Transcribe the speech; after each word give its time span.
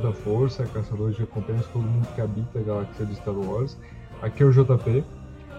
Da 0.00 0.12
Força, 0.12 0.64
caçadores 0.66 1.14
de 1.14 1.20
recompensas, 1.22 1.66
todo 1.72 1.82
mundo 1.82 2.08
que 2.14 2.20
habita 2.20 2.58
a 2.58 2.62
galáxia 2.62 3.04
de 3.04 3.14
Star 3.16 3.34
Wars. 3.34 3.76
Aqui 4.22 4.42
é 4.42 4.46
o 4.46 4.50
JP, 4.50 5.04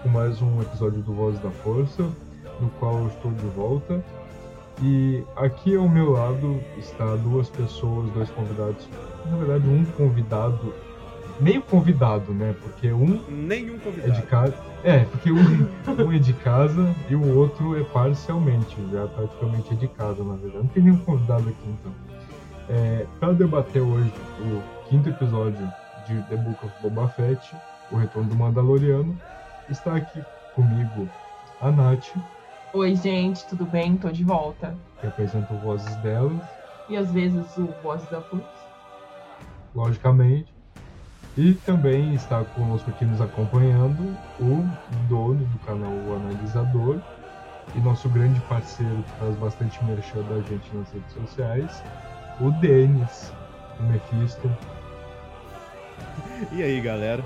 com 0.02 0.08
mais 0.08 0.42
um 0.42 0.60
episódio 0.60 1.00
do 1.00 1.12
Voz 1.12 1.38
da 1.40 1.50
Força, 1.50 2.02
no 2.60 2.68
qual 2.78 2.98
eu 2.98 3.06
estou 3.08 3.30
de 3.30 3.46
volta. 3.48 4.04
E 4.82 5.22
aqui 5.36 5.76
ao 5.76 5.88
meu 5.88 6.10
lado 6.10 6.60
está 6.76 7.14
duas 7.16 7.48
pessoas, 7.48 8.10
dois 8.10 8.28
convidados. 8.30 8.88
Na 9.30 9.36
verdade, 9.36 9.68
um 9.68 9.84
convidado, 9.96 10.74
meio 11.40 11.62
convidado, 11.62 12.32
né? 12.32 12.54
Porque 12.62 12.92
um 12.92 13.20
Nenhum 13.28 13.76
é 13.76 13.78
convidado. 13.78 14.12
de 14.12 14.22
casa. 14.22 14.54
É, 14.82 15.04
porque 15.04 15.30
um, 15.30 15.68
um 16.04 16.12
é 16.12 16.18
de 16.18 16.32
casa 16.32 16.94
e 17.08 17.14
o 17.14 17.36
outro 17.38 17.78
é 17.78 17.84
parcialmente, 17.84 18.76
já 18.90 19.06
praticamente 19.06 19.72
é 19.72 19.76
de 19.76 19.86
casa, 19.88 20.24
na 20.24 20.34
verdade. 20.34 20.64
Não 20.64 20.66
tem 20.66 20.82
nenhum 20.82 20.98
convidado 20.98 21.48
aqui 21.48 21.68
então. 21.68 22.11
É, 22.68 23.06
para 23.18 23.32
debater 23.32 23.82
hoje 23.82 24.12
o 24.40 24.62
quinto 24.88 25.08
episódio 25.08 25.70
de 26.06 26.20
The 26.22 26.36
Book 26.36 26.64
of 26.64 26.74
Boba 26.82 27.08
Fett, 27.08 27.54
o 27.90 27.96
retorno 27.96 28.28
do 28.30 28.36
Mandaloriano, 28.36 29.16
está 29.68 29.96
aqui 29.96 30.22
comigo 30.54 31.08
a 31.60 31.70
Nath, 31.70 32.08
Oi, 32.74 32.96
gente, 32.96 33.46
tudo 33.46 33.66
bem? 33.66 33.98
Tô 33.98 34.08
de 34.10 34.24
volta. 34.24 34.74
que 35.00 35.06
apresenta 35.06 35.52
o 35.52 35.58
vozes 35.58 35.94
dela, 35.96 36.32
E 36.88 36.96
às 36.96 37.10
vezes 37.12 37.44
o 37.58 37.66
Voz 37.82 38.02
da 38.08 38.20
Força. 38.22 38.46
logicamente. 39.74 40.52
E 41.36 41.54
também 41.54 42.14
está 42.14 42.44
conosco 42.44 42.90
aqui 42.90 43.04
nos 43.06 43.20
acompanhando 43.20 44.16
o 44.40 44.66
dono 45.08 45.44
do 45.46 45.58
canal 45.60 45.90
O 45.90 46.16
Analisador 46.16 46.98
e 47.74 47.78
nosso 47.80 48.06
grande 48.10 48.38
parceiro 48.40 49.02
que 49.02 49.10
faz 49.18 49.34
bastante 49.36 49.82
merchan 49.84 50.22
da 50.22 50.40
gente 50.42 50.74
nas 50.74 50.90
redes 50.92 51.12
sociais, 51.12 51.82
o 52.40 52.50
Denis, 52.60 53.32
o 53.78 53.82
Mephisto. 53.84 54.48
E 56.52 56.62
aí, 56.62 56.80
galera? 56.80 57.24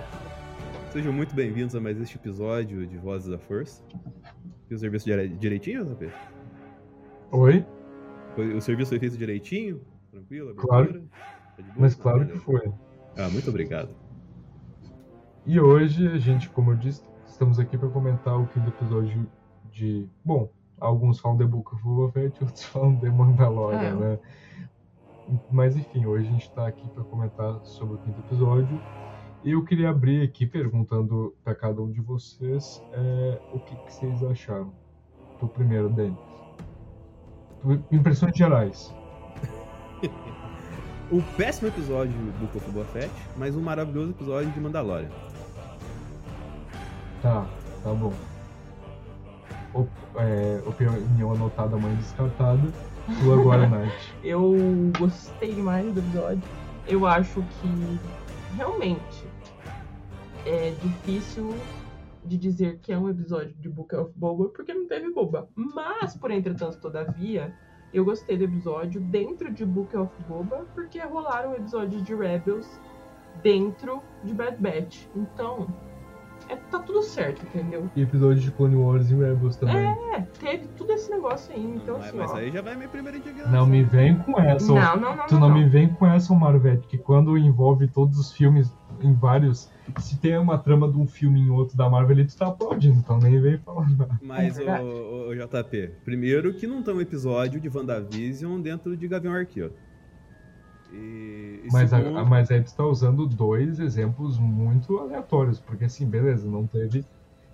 Sejam 0.91 1.13
muito 1.13 1.35
bem-vindos 1.35 1.75
a 1.75 1.81
mais 1.81 2.01
este 2.01 2.17
episódio 2.17 2.87
de 2.87 2.97
Vozes 2.99 3.29
da 3.29 3.39
Força. 3.39 3.83
E 4.71 4.75
o 4.75 4.79
serviço 4.79 5.05
dire- 5.05 5.29
direitinho, 5.29 5.85
JP? 5.85 6.11
Oi? 7.33 7.65
Foi- 8.35 8.55
O 8.55 8.61
serviço 8.61 8.91
foi 8.91 8.99
feito 8.99 9.17
direitinho? 9.17 9.81
Tranquilo? 10.11 10.55
Claro. 10.55 10.85
abertura? 10.91 11.05
Tá 11.57 11.63
boa? 11.63 11.75
Mas 11.77 11.95
claro 11.95 12.27
que 12.27 12.39
foi. 12.39 12.73
Ah, 13.17 13.29
muito 13.29 13.49
obrigado. 13.49 13.91
E 15.47 15.61
hoje 15.61 16.07
a 16.09 16.19
gente, 16.19 16.49
como 16.51 16.73
eu 16.73 16.77
disse, 16.77 17.03
estamos 17.27 17.59
aqui 17.59 17.79
para 17.79 17.89
comentar 17.89 18.39
o 18.39 18.47
quinto 18.49 18.69
episódio 18.69 19.27
de. 19.71 20.07
Bom, 20.25 20.51
alguns 20.81 21.21
falam 21.21 21.39
The 21.39 21.45
Book 21.45 21.75
of 21.75 21.83
Boba 21.83 22.13
Fett, 22.13 22.43
outros 22.43 22.65
falam 22.67 22.97
The 22.97 23.11
Mandalorian, 23.11 23.81
É. 23.81 23.95
né? 23.95 24.19
Mas 25.51 25.77
enfim, 25.77 26.07
hoje 26.07 26.29
a 26.29 26.31
gente 26.31 26.49
está 26.49 26.67
aqui 26.67 26.89
para 26.89 27.03
comentar 27.05 27.61
sobre 27.65 27.95
o 27.97 27.99
quinto 27.99 28.21
episódio. 28.21 28.81
E 29.45 29.53
eu 29.53 29.65
queria 29.65 29.91
abrir 29.91 30.23
aqui 30.23 30.47
perguntando 30.47 31.35
para 31.45 31.55
cada 31.55 31.81
um 31.81 31.91
de 31.91 32.01
vocês 32.01 32.83
é, 32.93 33.41
o 33.53 33.61
que, 33.61 33.77
que 33.77 33.93
vocês 33.93 34.23
acharam. 34.25 34.73
Tu 35.39 35.47
primeiro, 35.49 35.89
Denis. 35.91 36.19
Impressões 37.91 38.37
gerais. 38.37 38.95
O 41.09 41.23
péssimo 41.37 41.69
episódio 41.69 42.13
do 42.13 42.41
Book 42.41 42.57
of 42.57 42.69
Boba 42.73 42.85
Fett, 42.87 43.13
mas 43.37 43.55
um 43.55 43.63
maravilhoso 43.63 44.11
episódio 44.11 44.51
de 44.51 44.59
Mandalorian. 44.59 45.09
Tá, 47.23 47.47
tá 47.85 47.93
bom. 47.95 48.13
Op- 49.73 49.89
é, 50.17 50.61
opinião 50.67 51.33
anotada, 51.33 51.77
mãe 51.77 51.95
descartada. 51.95 52.73
Tu 53.07 53.33
agora, 53.33 53.69
Nath. 53.69 53.93
Eu 54.25 54.55
gostei 54.99 55.55
demais 55.55 55.93
do 55.93 56.01
episódio. 56.01 56.43
Eu 56.89 57.07
acho 57.07 57.41
que 57.43 58.57
realmente 58.57 59.25
é 60.45 60.71
difícil 60.83 61.55
de 62.25 62.37
dizer 62.37 62.79
que 62.81 62.93
é 62.93 62.99
um 62.99 63.09
episódio 63.09 63.55
de 63.55 63.69
Book 63.69 63.95
of 63.95 64.13
Boba 64.17 64.49
porque 64.49 64.75
não 64.75 64.87
teve 64.87 65.11
boba. 65.13 65.49
Mas, 65.55 66.17
por 66.17 66.31
entretanto, 66.31 66.79
todavia, 66.81 67.55
eu 67.95 68.05
gostei 68.05 68.37
do 68.37 68.45
episódio 68.45 69.01
dentro 69.01 69.53
de 69.53 69.65
Book 69.65 69.97
of 69.97 70.13
Boba 70.29 70.67
porque 70.75 70.99
rolaram 71.01 71.55
episódios 71.55 72.03
de 72.03 72.15
Rebels 72.15 72.81
dentro 73.43 74.03
de 74.25 74.35
Bad 74.35 74.57
Batch. 74.61 75.07
Então, 75.15 75.69
é, 76.49 76.57
tá 76.57 76.79
tudo 76.79 77.03
certo, 77.03 77.45
entendeu? 77.45 77.89
E 77.95 78.03
episódio 78.03 78.43
de 78.43 78.51
Clone 78.51 78.77
Wars 78.77 79.11
e 79.11 79.15
Rebels 79.15 79.57
também. 79.57 79.77
É, 79.77 80.21
teve 80.39 80.67
tudo 80.77 80.93
esse 80.93 81.11
negócio 81.11 81.55
aí. 81.55 81.65
Então, 81.65 81.99
mas, 81.99 82.09
assim, 82.09 82.19
mas 82.19 82.31
ó. 82.31 82.37
aí 82.37 82.51
já 82.51 82.63
vai 82.63 82.77
minha 82.77 82.89
primeira 82.89 83.19
indignação. 83.19 83.53
Não 83.53 83.67
me 83.67 83.83
vem 83.83 84.17
com 84.19 84.41
essa. 84.41 84.73
Não, 84.73 84.97
não, 84.97 85.17
não, 85.17 85.27
tu 85.27 85.35
não, 85.35 85.41
não, 85.41 85.49
não. 85.49 85.59
me 85.59 85.69
vem 85.69 85.89
com 85.89 86.07
essa, 86.07 86.35
Marvete, 86.35 86.87
que 86.87 86.99
quando 86.99 87.37
envolve 87.37 87.89
todos 87.89 88.19
os 88.19 88.33
filmes 88.33 88.73
em 89.01 89.13
vários. 89.13 89.71
Se 89.99 90.19
tem 90.19 90.37
uma 90.37 90.59
trama 90.59 90.91
de 90.91 90.99
um 90.99 91.07
filme 91.07 91.41
em 91.41 91.51
outro 91.51 91.77
da 91.77 91.89
Marvel, 91.89 92.19
ele 92.19 92.27
tu 92.27 92.37
tá 92.37 92.49
aplaudindo, 92.49 92.99
então 92.99 93.19
nem 93.19 93.41
vem 93.41 93.57
falar 93.59 93.89
nada. 93.91 94.19
Mas, 94.21 94.59
É 94.59 94.83
o, 94.83 95.29
verdade. 95.29 95.69
JP, 95.69 95.91
primeiro 96.05 96.53
que 96.55 96.67
não 96.67 96.83
tem 96.83 96.95
um 96.95 97.01
episódio 97.01 97.61
de 97.61 97.69
WandaVision 97.69 98.61
dentro 98.61 98.97
de 98.97 99.07
Gavião 99.07 99.35
Arqueiro. 99.35 99.73
E, 100.97 101.61
e 101.65 101.69
Mas, 101.73 101.93
a- 101.93 101.99
segundo- 101.99 102.19
a, 102.19 102.25
mas 102.25 102.51
aí 102.51 102.63
tu 102.63 102.75
tá 102.75 102.85
usando 102.85 103.27
dois 103.27 103.79
exemplos 103.79 104.39
muito 104.39 104.99
aleatórios, 104.99 105.61
porque 105.61 105.85
assim, 105.85 106.07
beleza, 106.07 106.49
não 106.49 106.67
teve. 106.67 107.05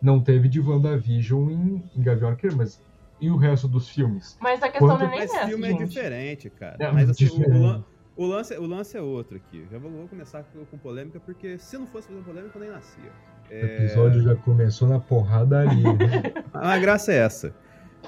Não 0.00 0.20
teve 0.20 0.48
de 0.48 0.60
WandaVision 0.60 1.48
em, 1.50 1.82
em 1.96 2.02
Gavião 2.02 2.30
Arqueiro, 2.30 2.56
mas 2.56 2.80
e 3.20 3.30
o 3.30 3.36
resto 3.36 3.68
dos 3.68 3.88
filmes? 3.88 4.36
Mas 4.40 4.60
a 4.62 4.68
questão 4.68 4.88
Quanto- 4.88 5.00
não 5.00 5.06
é 5.06 5.10
nem 5.10 5.20
Mas 5.20 5.32
essa, 5.34 5.46
filme 5.46 5.64
é 5.64 5.70
gente. 5.70 5.84
diferente, 5.88 6.50
cara. 6.50 6.76
É, 6.80 6.90
Mas 6.90 7.08
assim, 7.10 7.24
o- 7.26 7.28
diferente. 7.28 7.84
O, 8.16 8.24
o 8.24 8.26
lance, 8.26 8.54
o 8.58 8.66
lance 8.66 8.96
é 8.96 9.00
outro 9.00 9.36
aqui. 9.36 9.64
Já 9.70 9.78
vou, 9.78 9.90
vou 9.92 10.08
começar 10.08 10.42
com, 10.42 10.64
com 10.64 10.76
polêmica, 10.78 11.20
porque 11.20 11.56
se 11.58 11.78
não 11.78 11.86
fosse 11.86 12.08
fazer 12.08 12.20
polêmica, 12.22 12.56
eu 12.58 12.60
nem 12.62 12.70
nascia. 12.72 13.12
O 13.48 13.52
É, 13.54 13.76
episódio 13.76 14.22
já 14.22 14.34
começou 14.34 14.88
na 14.88 14.98
porradaria. 14.98 15.86
A 16.52 16.76
graça 16.78 17.12
é 17.12 17.18
essa. 17.18 17.54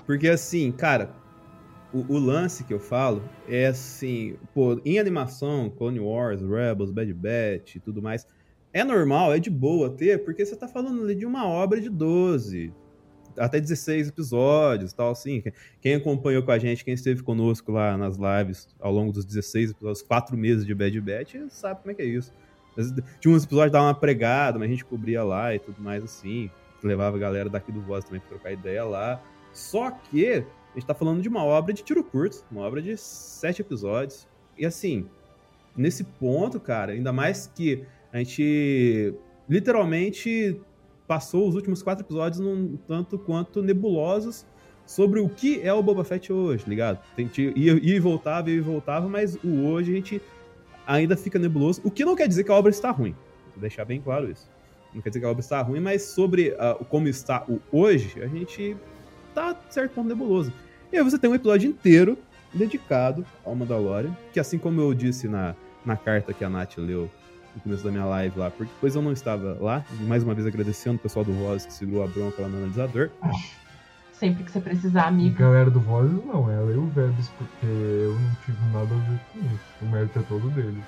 Porque 0.05 0.29
assim, 0.29 0.73
cara, 0.73 1.11
o, 1.95 2.15
o, 2.15 2.19
lance 2.19 2.65
que 2.65 2.75
eu 2.75 2.81
falo 2.81 3.23
é 3.49 3.67
assim, 3.67 4.37
pô, 4.53 4.81
em 4.85 4.99
animação, 4.99 5.71
Clone 5.71 6.01
Wars, 6.01 6.43
Rebels, 6.43 6.91
Bad 6.91 7.15
Batch 7.15 7.77
e 7.77 7.81
tudo 7.81 8.03
mais, 8.03 8.27
é 8.73 8.83
normal, 8.83 9.33
é 9.33 9.39
de 9.39 9.49
boa 9.49 9.89
ter, 9.89 10.25
porque 10.25 10.45
você 10.45 10.57
tá 10.57 10.67
falando 10.67 11.03
ali 11.03 11.15
de 11.15 11.25
uma 11.25 11.47
obra 11.47 11.81
de 11.81 11.89
12, 11.89 12.73
até 13.39 13.61
16 13.61 14.09
episódios 14.09 14.93
tal, 14.93 15.13
assim. 15.13 15.43
Quem 15.81 15.95
acompanhou 15.95 16.43
com 16.43 16.51
a 16.51 16.59
gente, 16.59 16.85
quem 16.85 16.95
esteve 16.95 17.23
conosco 17.23 17.71
lá 17.71 17.97
nas 17.97 18.17
lives 18.17 18.69
ao 18.81 18.93
longo 18.93 19.13
dos 19.13 19.25
16 19.25 19.71
episódios, 19.71 20.03
quatro 20.03 20.37
meses 20.37 20.67
de 20.67 20.75
Bad 20.75 21.01
Batch, 21.01 21.37
sabe 21.49 21.81
como 21.81 21.93
é 21.93 21.95
que 21.95 22.03
é 22.03 22.07
isso. 22.07 22.33
Tinha 23.21 23.33
uns 23.33 23.45
episódios 23.45 23.71
que 23.71 23.79
uma 23.79 23.95
pregada, 23.95 24.59
mas 24.59 24.69
a 24.69 24.71
gente 24.73 24.85
cobria 24.85 25.23
lá 25.23 25.55
e 25.55 25.61
tudo 25.61 25.81
mais 25.81 26.03
assim. 26.03 26.51
Levava 26.83 27.17
a 27.17 27.21
galera 27.21 27.49
daqui 27.49 27.71
do 27.71 27.81
Voz 27.81 28.05
também 28.05 28.21
pra 28.21 28.31
trocar 28.31 28.53
ideia 28.53 28.85
lá. 28.85 29.23
Só 29.53 29.91
que 29.93 30.45
a 30.75 30.79
gente 30.79 30.87
tá 30.87 30.95
falando 30.95 31.23
de 31.23 31.29
uma 31.29 31.45
obra 31.45 31.73
de 31.73 31.83
tiro 31.85 32.03
curto, 32.03 32.45
uma 32.51 32.63
obra 32.63 32.83
de 32.83 32.97
sete 32.97 33.63
episódios. 33.63 34.27
E 34.59 34.67
assim, 34.67 35.07
nesse 35.77 36.03
ponto, 36.03 36.59
cara, 36.59 36.93
ainda 36.93 37.13
mais 37.13 37.47
que 37.47 37.85
a 38.13 38.19
gente 38.19 39.15
literalmente 39.49 40.61
passou 41.07 41.49
os 41.49 41.55
últimos 41.55 41.81
quatro 41.81 42.05
episódios 42.05 42.41
num 42.41 42.77
tanto 42.89 43.17
quanto 43.19 43.63
nebulosos 43.63 44.45
sobre 44.85 45.21
o 45.21 45.29
que 45.29 45.61
é 45.63 45.73
o 45.73 45.83
Boba 45.83 46.05
Fett 46.05 46.33
hoje, 46.33 46.65
ligado? 46.69 46.99
Ia, 47.17 47.55
ia 47.55 47.97
e 47.97 48.01
voltava, 48.01 48.51
ia 48.51 48.57
e 48.57 48.61
voltava, 48.61 49.09
mas 49.09 49.37
o 49.45 49.67
hoje 49.67 49.93
a 49.93 49.95
gente 49.95 50.21
ainda 50.87 51.17
fica 51.17 51.39
nebuloso, 51.39 51.81
o 51.85 51.91
que 51.91 52.05
não 52.05 52.17
quer 52.17 52.27
dizer 52.27 52.43
que 52.43 52.51
a 52.51 52.55
obra 52.55 52.71
está 52.71 52.91
ruim. 52.91 53.15
Vou 53.53 53.61
deixar 53.61 53.85
bem 53.85 54.01
claro 54.01 54.29
isso. 54.29 54.51
Não 54.93 55.01
quer 55.01 55.11
dizer 55.11 55.21
que 55.21 55.27
a 55.27 55.31
obra 55.31 55.41
está 55.41 55.63
ruim, 55.63 55.81
mas 55.81 56.03
sobre 56.03 56.51
uh, 56.51 56.85
como 56.87 57.09
está 57.09 57.45
o 57.49 57.61
hoje, 57.73 58.21
a 58.23 58.27
gente 58.27 58.77
tá, 59.35 59.57
certo 59.69 59.93
ponto, 59.93 60.09
nebuloso. 60.09 60.53
E 60.93 60.97
aí 60.97 61.03
você 61.03 61.19
tem 61.19 61.29
um 61.29 61.35
episódio 61.35 61.69
inteiro 61.69 62.17
dedicado 62.53 63.27
ao 63.45 63.55
Mandalorian, 63.55 64.17
que 64.33 64.39
assim 64.39 64.59
como 64.59 64.81
eu 64.81 64.95
disse 64.95 65.27
na, 65.27 65.55
na 65.85 65.97
carta 65.97 66.33
que 66.33 66.45
a 66.45 66.49
Nath 66.49 66.79
leu 66.79 67.11
no 67.55 67.61
começo 67.63 67.85
da 67.85 67.91
minha 67.91 68.05
live 68.05 68.39
lá, 68.39 68.51
porque 68.51 68.73
depois 68.73 68.95
eu 68.95 69.03
não 69.03 69.13
estava 69.13 69.57
lá, 69.61 69.85
mais 70.01 70.23
uma 70.23 70.35
vez 70.35 70.47
agradecendo 70.47 70.97
o 70.97 70.99
pessoal 70.99 71.25
do 71.25 71.33
Voz 71.33 71.67
que 71.67 71.73
segurou 71.73 72.05
a 72.05 72.07
bronca 72.07 72.43
lá 72.43 72.49
no 72.49 72.59
analisador. 72.59 73.11
Sempre 74.13 74.45
que 74.45 74.53
você 74.53 74.61
precisar, 74.61 75.09
amigo. 75.09 75.37
Galera 75.37 75.71
do 75.71 75.81
Voz 75.81 76.11
não, 76.11 76.51
ela 76.51 76.73
e 76.73 76.77
o 76.77 76.87
Vebs, 76.87 77.29
porque 77.37 77.67
eu 77.67 78.15
não 78.15 78.35
tive 78.45 78.59
nada 78.73 78.95
a 78.95 79.11
ver 79.11 79.21
com 79.33 79.39
isso. 79.41 79.65
O 79.83 79.87
mérito 79.87 80.19
é 80.19 80.23
todo 80.23 80.51
deles. 80.51 80.85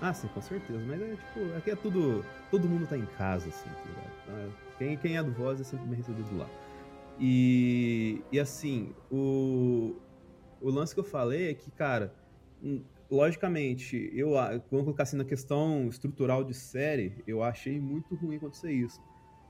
Ah, 0.00 0.12
sim, 0.12 0.28
com 0.28 0.40
certeza. 0.40 0.80
Mas 0.86 1.00
é 1.00 1.16
tipo, 1.16 1.56
aqui 1.56 1.70
é 1.70 1.76
tudo. 1.76 2.24
Todo 2.50 2.68
mundo 2.68 2.86
tá 2.86 2.96
em 2.96 3.06
casa, 3.18 3.48
assim, 3.48 3.68
tá 3.68 3.80
ligado? 3.88 4.12
Então, 4.22 4.52
quem, 4.78 4.96
quem 4.96 5.16
é 5.16 5.22
do 5.22 5.32
Voz 5.32 5.60
é 5.60 5.64
sempre 5.64 5.86
bem 5.86 5.96
recebido 5.96 6.38
lá. 6.38 6.46
E, 7.18 8.22
e 8.32 8.40
assim, 8.40 8.92
o, 9.10 9.94
o 10.60 10.70
lance 10.70 10.94
que 10.94 11.00
eu 11.00 11.04
falei 11.04 11.50
é 11.50 11.54
que, 11.54 11.70
cara, 11.70 12.12
hum, 12.62 12.82
logicamente, 13.10 14.10
eu 14.12 14.30
vamos 14.70 14.84
colocar 14.84 15.04
assim 15.04 15.16
na 15.16 15.24
questão 15.24 15.88
estrutural 15.88 16.42
de 16.42 16.54
série, 16.54 17.22
eu 17.26 17.42
achei 17.42 17.80
muito 17.80 18.14
ruim 18.14 18.36
acontecer 18.36 18.72
isso. 18.72 19.00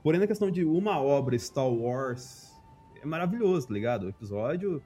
Porém, 0.03 0.19
na 0.19 0.27
questão 0.27 0.51
de 0.51 0.63
uma 0.63 1.01
obra 1.01 1.37
Star 1.39 1.67
Wars, 1.67 2.53
é 3.01 3.05
maravilhoso, 3.05 3.67
tá 3.67 3.73
ligado? 3.73 4.03
O 4.03 4.09
episódio 4.09 4.81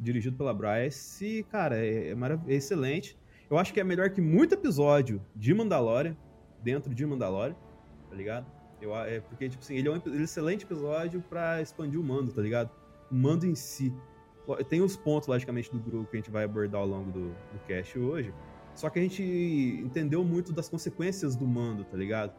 dirigido 0.00 0.36
pela 0.36 0.54
Bryce, 0.54 1.46
cara, 1.50 1.76
é, 1.76 2.10
é, 2.10 2.14
é 2.48 2.54
excelente. 2.54 3.16
Eu 3.50 3.58
acho 3.58 3.72
que 3.72 3.80
é 3.80 3.84
melhor 3.84 4.10
que 4.10 4.20
muito 4.20 4.54
episódio 4.54 5.20
de 5.36 5.52
Mandalorian, 5.52 6.16
dentro 6.62 6.94
de 6.94 7.04
Mandalorian, 7.04 7.56
tá 8.08 8.16
ligado? 8.16 8.46
Eu, 8.84 8.94
é 8.96 9.20
porque, 9.20 9.48
tipo 9.48 9.62
assim, 9.62 9.76
ele 9.76 9.88
é 9.88 9.90
um, 9.90 9.96
ele 9.96 10.16
é 10.16 10.20
um 10.20 10.24
excelente 10.24 10.64
episódio 10.64 11.22
para 11.22 11.62
expandir 11.62 11.98
o 11.98 12.04
mando, 12.04 12.32
tá 12.32 12.42
ligado? 12.42 12.70
O 13.10 13.14
mando 13.14 13.46
em 13.46 13.54
si. 13.54 13.94
Tem 14.68 14.82
os 14.82 14.94
pontos, 14.94 15.26
logicamente, 15.26 15.72
do 15.72 15.78
grupo 15.78 16.10
que 16.10 16.16
a 16.18 16.20
gente 16.20 16.30
vai 16.30 16.44
abordar 16.44 16.82
ao 16.82 16.86
longo 16.86 17.10
do, 17.10 17.28
do 17.30 17.58
cast 17.66 17.98
hoje. 17.98 18.32
Só 18.74 18.90
que 18.90 18.98
a 18.98 19.02
gente 19.02 19.22
entendeu 19.82 20.22
muito 20.22 20.52
das 20.52 20.68
consequências 20.68 21.34
do 21.34 21.46
mando, 21.46 21.84
tá 21.84 21.96
ligado? 21.96 22.34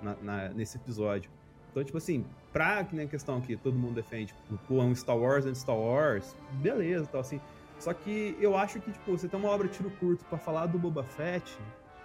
Na, 0.00 0.16
na, 0.16 0.48
nesse 0.48 0.78
episódio. 0.78 1.30
Então, 1.70 1.84
tipo 1.84 1.98
assim, 1.98 2.24
pra 2.52 2.84
que 2.84 2.98
a 2.98 3.06
questão 3.06 3.40
que 3.40 3.56
todo 3.56 3.78
mundo 3.78 3.94
defende, 3.94 4.32
tipo, 4.32 4.58
pô, 4.66 4.80
é 4.80 4.84
um 4.84 4.94
Star 4.94 5.16
Wars 5.16 5.44
and 5.44 5.54
Star 5.54 5.76
Wars, 5.76 6.34
beleza, 6.52 7.06
tal, 7.06 7.20
assim. 7.20 7.40
Só 7.78 7.92
que 7.92 8.36
eu 8.40 8.56
acho 8.56 8.80
que, 8.80 8.92
tipo, 8.92 9.10
você 9.10 9.28
tem 9.28 9.38
uma 9.38 9.48
obra 9.50 9.68
de 9.68 9.74
tiro 9.74 9.90
curto 9.98 10.24
para 10.26 10.38
falar 10.38 10.66
do 10.66 10.78
Boba 10.78 11.02
Fett, 11.02 11.58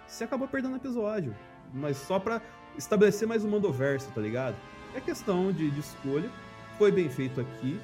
você 0.06 0.24
acabou 0.24 0.48
perdendo 0.48 0.74
o 0.74 0.76
episódio. 0.76 1.34
Mas 1.72 1.96
só 1.98 2.18
pra 2.18 2.42
estabelecer 2.78 3.26
mais 3.26 3.44
um 3.44 3.50
Mandoverso, 3.50 4.10
tá 4.14 4.20
ligado? 4.20 4.56
É 4.94 5.00
questão 5.00 5.52
de, 5.52 5.70
de 5.70 5.80
escolha. 5.80 6.30
Foi 6.78 6.92
bem 6.92 7.08
feito 7.08 7.40
aqui. 7.40 7.78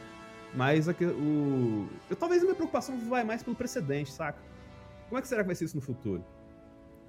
Mas 0.54 0.88
aqui, 0.88 1.04
o. 1.04 1.88
Eu, 2.08 2.14
talvez 2.16 2.40
a 2.42 2.44
minha 2.44 2.54
preocupação 2.54 2.96
vai 3.08 3.24
mais 3.24 3.42
pelo 3.42 3.56
precedente, 3.56 4.12
saca? 4.12 4.38
Como 5.08 5.18
é 5.18 5.22
que 5.22 5.26
será 5.26 5.42
que 5.42 5.48
vai 5.48 5.56
ser 5.56 5.64
isso 5.64 5.76
no 5.76 5.82
futuro? 5.82 6.24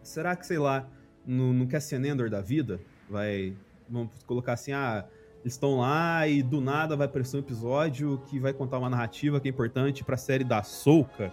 Será 0.01 0.35
que, 0.35 0.45
sei 0.45 0.57
lá, 0.57 0.87
no, 1.25 1.53
no 1.53 1.67
Cassian 1.67 2.05
Endor 2.05 2.29
da 2.29 2.41
vida, 2.41 2.81
vai. 3.09 3.55
Vamos 3.87 4.23
colocar 4.23 4.53
assim, 4.53 4.71
ah, 4.71 5.05
eles 5.41 5.53
estão 5.53 5.77
lá 5.77 6.27
e 6.27 6.41
do 6.41 6.59
nada 6.59 6.95
vai 6.95 7.05
aparecer 7.05 7.37
um 7.37 7.39
episódio 7.39 8.19
que 8.25 8.39
vai 8.39 8.51
contar 8.51 8.79
uma 8.79 8.89
narrativa 8.89 9.39
que 9.39 9.47
é 9.47 9.51
importante 9.51 10.03
pra 10.03 10.17
série 10.17 10.43
da 10.43 10.63
Souka, 10.63 11.31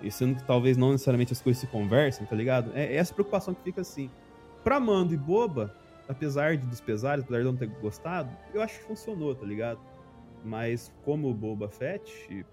e 0.00 0.10
sendo 0.10 0.36
que 0.36 0.44
talvez 0.44 0.78
não 0.78 0.92
necessariamente 0.92 1.34
as 1.34 1.42
coisas 1.42 1.60
se 1.60 1.66
conversem, 1.66 2.26
tá 2.26 2.34
ligado? 2.34 2.72
É, 2.74 2.86
é 2.86 2.96
essa 2.96 3.12
preocupação 3.12 3.52
que 3.52 3.62
fica 3.62 3.82
assim. 3.82 4.10
Pra 4.64 4.80
Mando 4.80 5.12
e 5.12 5.16
Boba, 5.16 5.74
apesar 6.10 6.56
de, 6.56 6.66
dos 6.66 6.80
pesares, 6.80 7.22
apesar 7.22 7.40
de 7.40 7.46
eu 7.46 7.52
não 7.52 7.58
ter 7.58 7.68
gostado, 7.80 8.36
eu 8.52 8.60
acho 8.60 8.80
que 8.80 8.84
funcionou, 8.84 9.34
tá 9.34 9.46
ligado? 9.46 9.80
Mas 10.44 10.92
como 11.04 11.32
Boba 11.32 11.68
Fett, 11.68 12.44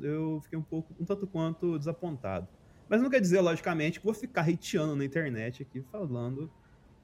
eu 0.00 0.40
fiquei 0.42 0.58
um 0.58 0.62
pouco, 0.62 0.94
um 0.98 1.04
tanto 1.04 1.26
quanto 1.26 1.76
desapontado. 1.76 2.46
Mas 2.88 3.02
não 3.02 3.10
quer 3.10 3.20
dizer, 3.20 3.40
logicamente, 3.40 3.98
que 3.98 4.04
vou 4.04 4.14
ficar 4.14 4.42
hateando 4.48 4.94
na 4.94 5.04
internet 5.04 5.62
aqui, 5.62 5.80
falando 5.80 6.50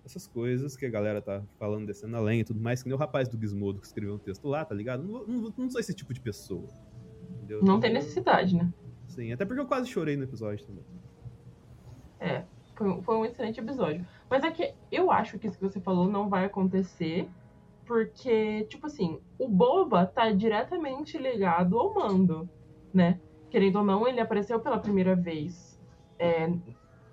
essas 0.05 0.29
coisas 0.29 0.77
que 0.77 0.87
a 0.87 0.91
galera 0.91 1.21
tá 1.21 1.43
falando, 1.59 1.87
descendo 1.87 2.17
além 2.17 2.41
e 2.41 2.45
tudo 2.45 2.61
mais, 2.61 2.83
que 2.83 2.89
nem 2.89 2.95
o 2.95 2.99
rapaz 2.99 3.29
do 3.29 3.39
Gizmodo 3.39 3.81
que 3.81 3.87
escreveu 3.87 4.15
um 4.15 4.19
texto 4.19 4.47
lá, 4.47 4.65
tá 4.65 4.75
ligado? 4.75 5.03
Não, 5.03 5.27
não, 5.27 5.55
não 5.57 5.71
sou 5.71 5.81
esse 5.81 5.93
tipo 5.93 6.15
de 6.15 6.21
pessoa. 6.21 6.69
Entendeu? 7.39 7.65
Não 7.65 7.81
tem 7.81 7.93
necessidade, 7.93 8.55
né? 8.55 8.73
Sim, 9.09 9.33
até 9.33 9.45
porque 9.45 9.61
eu 9.61 9.67
quase 9.67 9.89
chorei 9.89 10.17
no 10.17 10.23
episódio 10.23 10.65
também. 10.65 10.85
É, 12.21 12.45
foi, 12.77 13.03
foi 13.03 13.17
um 13.17 13.25
excelente 13.25 13.59
episódio. 13.59 14.07
Mas 14.29 14.43
é 14.45 14.51
que 14.51 14.75
eu 14.91 15.11
acho 15.11 15.39
que 15.39 15.47
isso 15.47 15.59
que 15.59 15.65
você 15.65 15.81
falou 15.81 16.09
não 16.09 16.29
vai 16.29 16.45
acontecer 16.45 17.29
porque, 17.87 18.65
tipo 18.65 18.87
assim, 18.87 19.21
o 19.39 19.49
Boba 19.49 20.05
tá 20.05 20.33
diretamente 20.33 21.17
ligado 21.17 21.79
ao 21.79 21.95
mando, 21.95 22.49
né? 22.93 23.21
Querendo 23.49 23.77
ou 23.77 23.85
não, 23.85 24.09
ele 24.09 24.21
apareceu 24.21 24.59
pela 24.59 24.79
primeira 24.79 25.15
vez 25.15 25.81
é, 26.19 26.53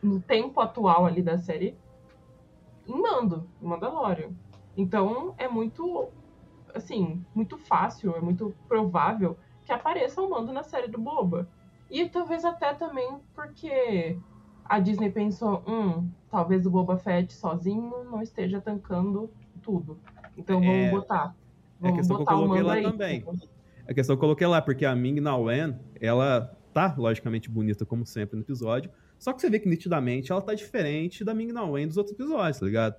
no 0.02 0.20
tempo 0.20 0.60
atual 0.60 1.06
ali 1.06 1.22
da 1.22 1.38
série 1.38 1.78
em 2.88 3.00
mando, 3.00 3.48
em 3.62 3.66
Mandalorian. 3.66 4.32
Então 4.76 5.36
é 5.38 5.48
muito, 5.48 6.10
assim, 6.74 7.24
muito 7.36 7.58
fácil, 7.58 8.16
é 8.16 8.20
muito 8.20 8.56
provável 8.68 9.38
que 9.64 9.72
apareça 9.72 10.22
o 10.22 10.30
mando 10.30 10.52
na 10.52 10.64
série 10.64 10.88
do 10.88 11.00
Boba. 11.00 11.48
E 11.90 12.10
talvez 12.10 12.44
até 12.44 12.74
também 12.74 13.20
porque 13.36 14.18
a 14.66 14.80
Disney 14.80 15.12
pensou, 15.12 15.64
hum, 15.68 16.08
talvez 16.30 16.66
o 16.66 16.72
Boba 16.72 16.98
Fett 16.98 17.34
sozinho 17.34 18.04
não 18.10 18.22
esteja 18.22 18.62
tancando 18.62 19.30
tudo. 19.62 19.98
Então 20.38 20.60
vamos 20.60 20.76
é, 20.76 20.92
botar. 20.92 21.36
Vamos 21.80 21.90
é 21.90 21.90
a 21.90 21.96
questão 21.98 22.18
botar 22.18 22.32
que 22.32 22.38
eu 22.38 22.42
coloquei 22.42 22.64
lá 22.64 22.74
aí. 22.74 22.84
também. 22.84 23.26
É 23.86 23.92
a 23.92 23.94
questão 23.94 24.16
que 24.16 24.18
eu 24.18 24.22
coloquei 24.22 24.48
lá, 24.48 24.62
porque 24.62 24.86
a 24.86 24.96
Ming 24.96 25.20
Na 25.20 25.36
Wen, 25.36 25.78
ela 26.00 26.58
tá 26.74 26.96
logicamente 26.98 27.50
bonita 27.50 27.86
como 27.86 28.06
sempre 28.06 28.36
no 28.36 28.42
episódio, 28.42 28.90
só 29.20 29.32
que 29.32 29.42
você 29.42 29.50
vê 29.50 29.60
que 29.60 29.70
nitidamente 29.70 30.32
ela 30.32 30.42
tá 30.42 30.54
diferente 30.54 31.24
da 31.24 31.34
Ming 31.34 31.52
Na 31.52 31.64
Wen 31.64 31.88
dos 31.88 31.98
outros 31.98 32.14
episódios, 32.14 32.60
tá 32.60 32.66
ligado? 32.66 32.96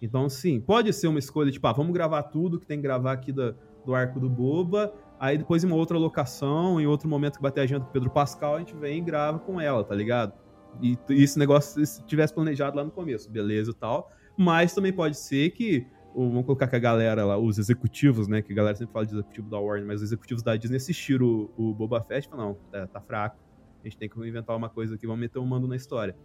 Então, 0.00 0.28
sim, 0.28 0.60
pode 0.60 0.92
ser 0.92 1.08
uma 1.08 1.18
escolha, 1.18 1.50
tipo, 1.50 1.66
ah, 1.66 1.72
vamos 1.72 1.92
gravar 1.92 2.22
tudo 2.24 2.58
que 2.58 2.66
tem 2.66 2.78
que 2.78 2.82
gravar 2.82 3.12
aqui 3.12 3.32
do, 3.32 3.54
do 3.84 3.94
arco 3.94 4.20
do 4.20 4.30
Boba, 4.30 4.94
aí 5.18 5.36
depois 5.36 5.64
em 5.64 5.66
uma 5.66 5.76
outra 5.76 5.98
locação, 5.98 6.80
em 6.80 6.86
outro 6.86 7.08
momento 7.08 7.36
que 7.36 7.42
bater 7.42 7.60
a 7.60 7.64
agenda 7.64 7.80
com 7.80 7.90
o 7.90 7.92
Pedro 7.92 8.10
Pascal, 8.10 8.54
a 8.54 8.58
gente 8.60 8.74
vem 8.76 8.98
e 8.98 9.00
grava 9.00 9.40
com 9.40 9.60
ela, 9.60 9.82
tá 9.84 9.94
ligado? 9.94 10.32
E, 10.80 10.98
esse 11.10 11.38
negócio 11.38 11.84
se 11.84 12.02
tivesse 12.04 12.34
planejado 12.34 12.76
lá 12.76 12.84
no 12.84 12.90
começo, 12.90 13.30
beleza 13.30 13.70
e 13.70 13.74
tal. 13.74 14.10
Mas 14.36 14.72
também 14.72 14.92
pode 14.92 15.16
ser 15.16 15.50
que 15.50 15.86
vamos 16.14 16.44
colocar 16.44 16.66
que 16.66 16.76
a 16.76 16.80
galera 16.80 17.24
lá, 17.24 17.38
os 17.38 17.58
executivos, 17.58 18.28
né? 18.28 18.42
Que 18.42 18.52
a 18.52 18.56
galera 18.56 18.76
sempre 18.76 18.92
fala 18.92 19.06
de 19.06 19.12
executivo 19.12 19.48
da 19.48 19.58
Warner, 19.58 19.86
mas 19.86 19.96
os 19.96 20.02
executivos 20.04 20.42
da 20.42 20.56
Disney 20.56 20.76
assistiram 20.76 21.50
o, 21.56 21.70
o 21.70 21.74
Boba 21.74 22.00
Fett 22.02 22.26
e 22.26 22.30
falaram, 22.30 22.50
não, 22.50 22.54
tá, 22.70 22.86
tá, 22.86 23.00
fraco. 23.00 23.36
A 23.82 23.88
gente 23.88 23.96
tem 23.96 24.08
que 24.08 24.18
inventar 24.26 24.56
uma 24.56 24.68
coisa 24.68 24.94
aqui, 24.94 25.06
vamos 25.06 25.20
meter 25.20 25.38
um 25.38 25.46
mando 25.46 25.68
na 25.68 25.76
história. 25.76 26.16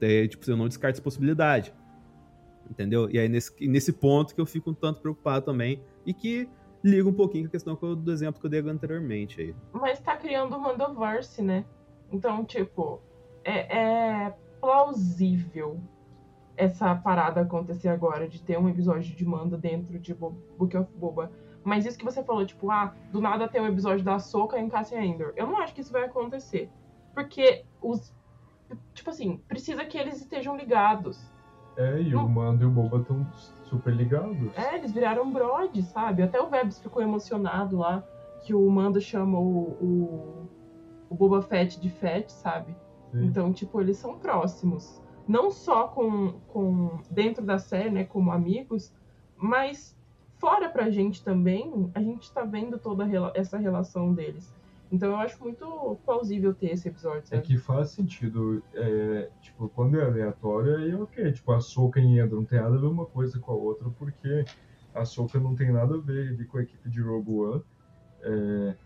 Daí, 0.00 0.28
tipo, 0.28 0.48
eu 0.50 0.56
não 0.56 0.68
descarto 0.68 0.96
essa 0.96 1.02
possibilidade. 1.02 1.74
Entendeu? 2.70 3.08
E 3.10 3.18
aí, 3.18 3.28
nesse, 3.28 3.66
nesse 3.66 3.92
ponto 3.92 4.34
que 4.34 4.40
eu 4.40 4.46
fico 4.46 4.70
um 4.70 4.74
tanto 4.74 5.00
preocupado 5.00 5.44
também. 5.44 5.82
E 6.04 6.12
que 6.12 6.48
liga 6.84 7.08
um 7.08 7.12
pouquinho 7.12 7.44
com 7.44 7.48
a 7.48 7.50
questão 7.52 7.74
do 7.74 8.12
exemplo 8.12 8.40
que 8.40 8.46
eu 8.46 8.50
dei 8.50 8.60
anteriormente 8.60 9.40
aí. 9.40 9.54
Mas 9.72 10.00
tá 10.00 10.16
criando 10.16 10.56
um 10.56 10.60
Mandoverse, 10.60 11.42
né? 11.42 11.64
Então, 12.12 12.44
tipo, 12.44 13.00
é, 13.48 14.26
é 14.26 14.34
plausível 14.60 15.80
essa 16.56 16.94
parada 16.94 17.40
acontecer 17.40 17.88
agora, 17.88 18.28
de 18.28 18.42
ter 18.42 18.58
um 18.58 18.68
episódio 18.68 19.14
de 19.14 19.24
manda 19.24 19.56
dentro 19.56 19.98
de 19.98 20.12
Bo 20.12 20.36
Book 20.58 20.76
of 20.76 20.92
Boba. 20.96 21.30
Mas 21.64 21.86
isso 21.86 21.98
que 21.98 22.04
você 22.04 22.22
falou, 22.22 22.44
tipo, 22.44 22.70
ah, 22.70 22.94
do 23.12 23.20
nada 23.20 23.48
tem 23.48 23.60
um 23.60 23.66
episódio 23.66 24.04
da 24.04 24.18
Soca 24.18 24.58
em 24.58 24.68
Cassian 24.68 25.02
Endor. 25.02 25.32
Eu 25.36 25.46
não 25.46 25.58
acho 25.58 25.74
que 25.74 25.80
isso 25.80 25.92
vai 25.92 26.04
acontecer. 26.04 26.68
Porque 27.14 27.64
os. 27.80 28.12
Tipo 28.92 29.10
assim, 29.10 29.38
precisa 29.48 29.84
que 29.84 29.96
eles 29.96 30.20
estejam 30.20 30.56
ligados. 30.56 31.30
É, 31.76 32.00
e 32.00 32.10
Não. 32.10 32.26
o 32.26 32.28
Mando 32.28 32.64
e 32.64 32.66
o 32.66 32.70
Boba 32.70 32.98
estão 32.98 33.24
super 33.64 33.94
ligados. 33.94 34.56
É, 34.56 34.76
eles 34.76 34.92
viraram 34.92 35.30
brode, 35.30 35.82
sabe? 35.82 36.22
Até 36.22 36.40
o 36.40 36.48
Vebs 36.48 36.80
ficou 36.80 37.00
emocionado 37.00 37.78
lá, 37.78 38.02
que 38.42 38.52
o 38.52 38.68
Mando 38.68 39.00
chama 39.00 39.38
o, 39.38 39.76
o, 39.80 40.48
o 41.08 41.14
Boba 41.14 41.40
Fett 41.40 41.80
de 41.80 41.88
Fett, 41.88 42.32
sabe? 42.32 42.74
Sim. 43.10 43.24
Então, 43.24 43.52
tipo, 43.52 43.80
eles 43.80 43.98
são 43.98 44.18
próximos. 44.18 44.84
Não 45.26 45.50
só 45.50 45.88
com, 45.88 46.40
com 46.46 47.00
dentro 47.10 47.44
da 47.44 47.58
série, 47.58 47.90
né, 47.90 48.04
como 48.04 48.30
amigos, 48.32 48.92
mas 49.36 49.96
fora 50.40 50.68
pra 50.70 50.90
gente 50.90 51.22
também, 51.22 51.90
a 51.94 52.00
gente 52.02 52.32
tá 52.32 52.44
vendo 52.44 52.78
toda 52.78 53.04
rela- 53.04 53.32
essa 53.34 53.58
relação 53.58 54.14
deles. 54.14 54.54
Então 54.90 55.10
eu 55.10 55.16
acho 55.16 55.42
muito 55.42 56.00
plausível 56.04 56.54
ter 56.54 56.70
esse 56.72 56.88
episódio, 56.88 57.34
É 57.36 57.40
que 57.40 57.58
faz 57.58 57.90
sentido, 57.90 58.62
é, 58.72 59.30
tipo, 59.42 59.68
quando 59.68 60.00
é 60.00 60.04
aleatório, 60.04 60.76
aí 60.78 60.94
ok, 60.94 61.30
tipo, 61.32 61.52
a 61.52 61.60
Soca 61.60 62.00
em 62.00 62.18
Endor 62.18 62.38
não 62.40 62.46
tem 62.46 62.58
nada 62.58 62.74
a 62.76 62.78
ver 62.80 62.86
uma 62.86 63.04
coisa 63.04 63.38
com 63.38 63.52
a 63.52 63.54
outra, 63.54 63.90
porque 63.90 64.46
a 64.94 65.04
Soca 65.04 65.38
não 65.38 65.54
tem 65.54 65.70
nada 65.70 65.94
a 65.96 66.00
ver 66.00 66.28
ali 66.28 66.46
com 66.46 66.56
a 66.56 66.62
equipe 66.62 66.88
de 66.88 67.02
Rogue 67.02 67.30
One, 67.32 67.62
é, 68.22 68.78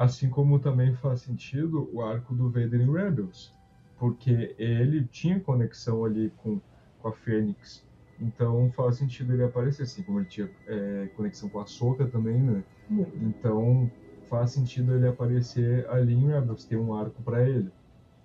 assim 0.00 0.30
como 0.30 0.60
também 0.60 0.94
faz 0.94 1.22
sentido 1.22 1.90
o 1.94 2.02
arco 2.02 2.34
do 2.34 2.50
Vader 2.50 2.80
em 2.80 2.92
Rebels, 2.92 3.56
porque 3.96 4.54
ele 4.58 5.06
tinha 5.08 5.40
conexão 5.40 6.04
ali 6.04 6.30
com, 6.32 6.60
com 6.98 7.08
a 7.08 7.12
Fênix, 7.12 7.86
então 8.18 8.70
faz 8.72 8.96
sentido 8.96 9.32
ele 9.34 9.44
aparecer, 9.44 9.82
assim 9.84 10.02
como 10.02 10.20
ele 10.20 10.28
tinha 10.28 10.50
é, 10.66 11.08
conexão 11.14 11.48
com 11.50 11.60
a 11.60 11.66
Soca 11.66 12.06
também, 12.08 12.42
né? 12.42 12.64
Muito. 12.88 13.16
Então 13.18 13.92
faz 14.28 14.52
sentido 14.52 14.94
ele 14.94 15.08
aparecer 15.08 15.88
ali 15.90 16.14
em 16.14 16.26
Rebels, 16.28 16.64
tem 16.66 16.78
um 16.78 16.94
arco 16.94 17.22
pra 17.22 17.48
ele. 17.48 17.72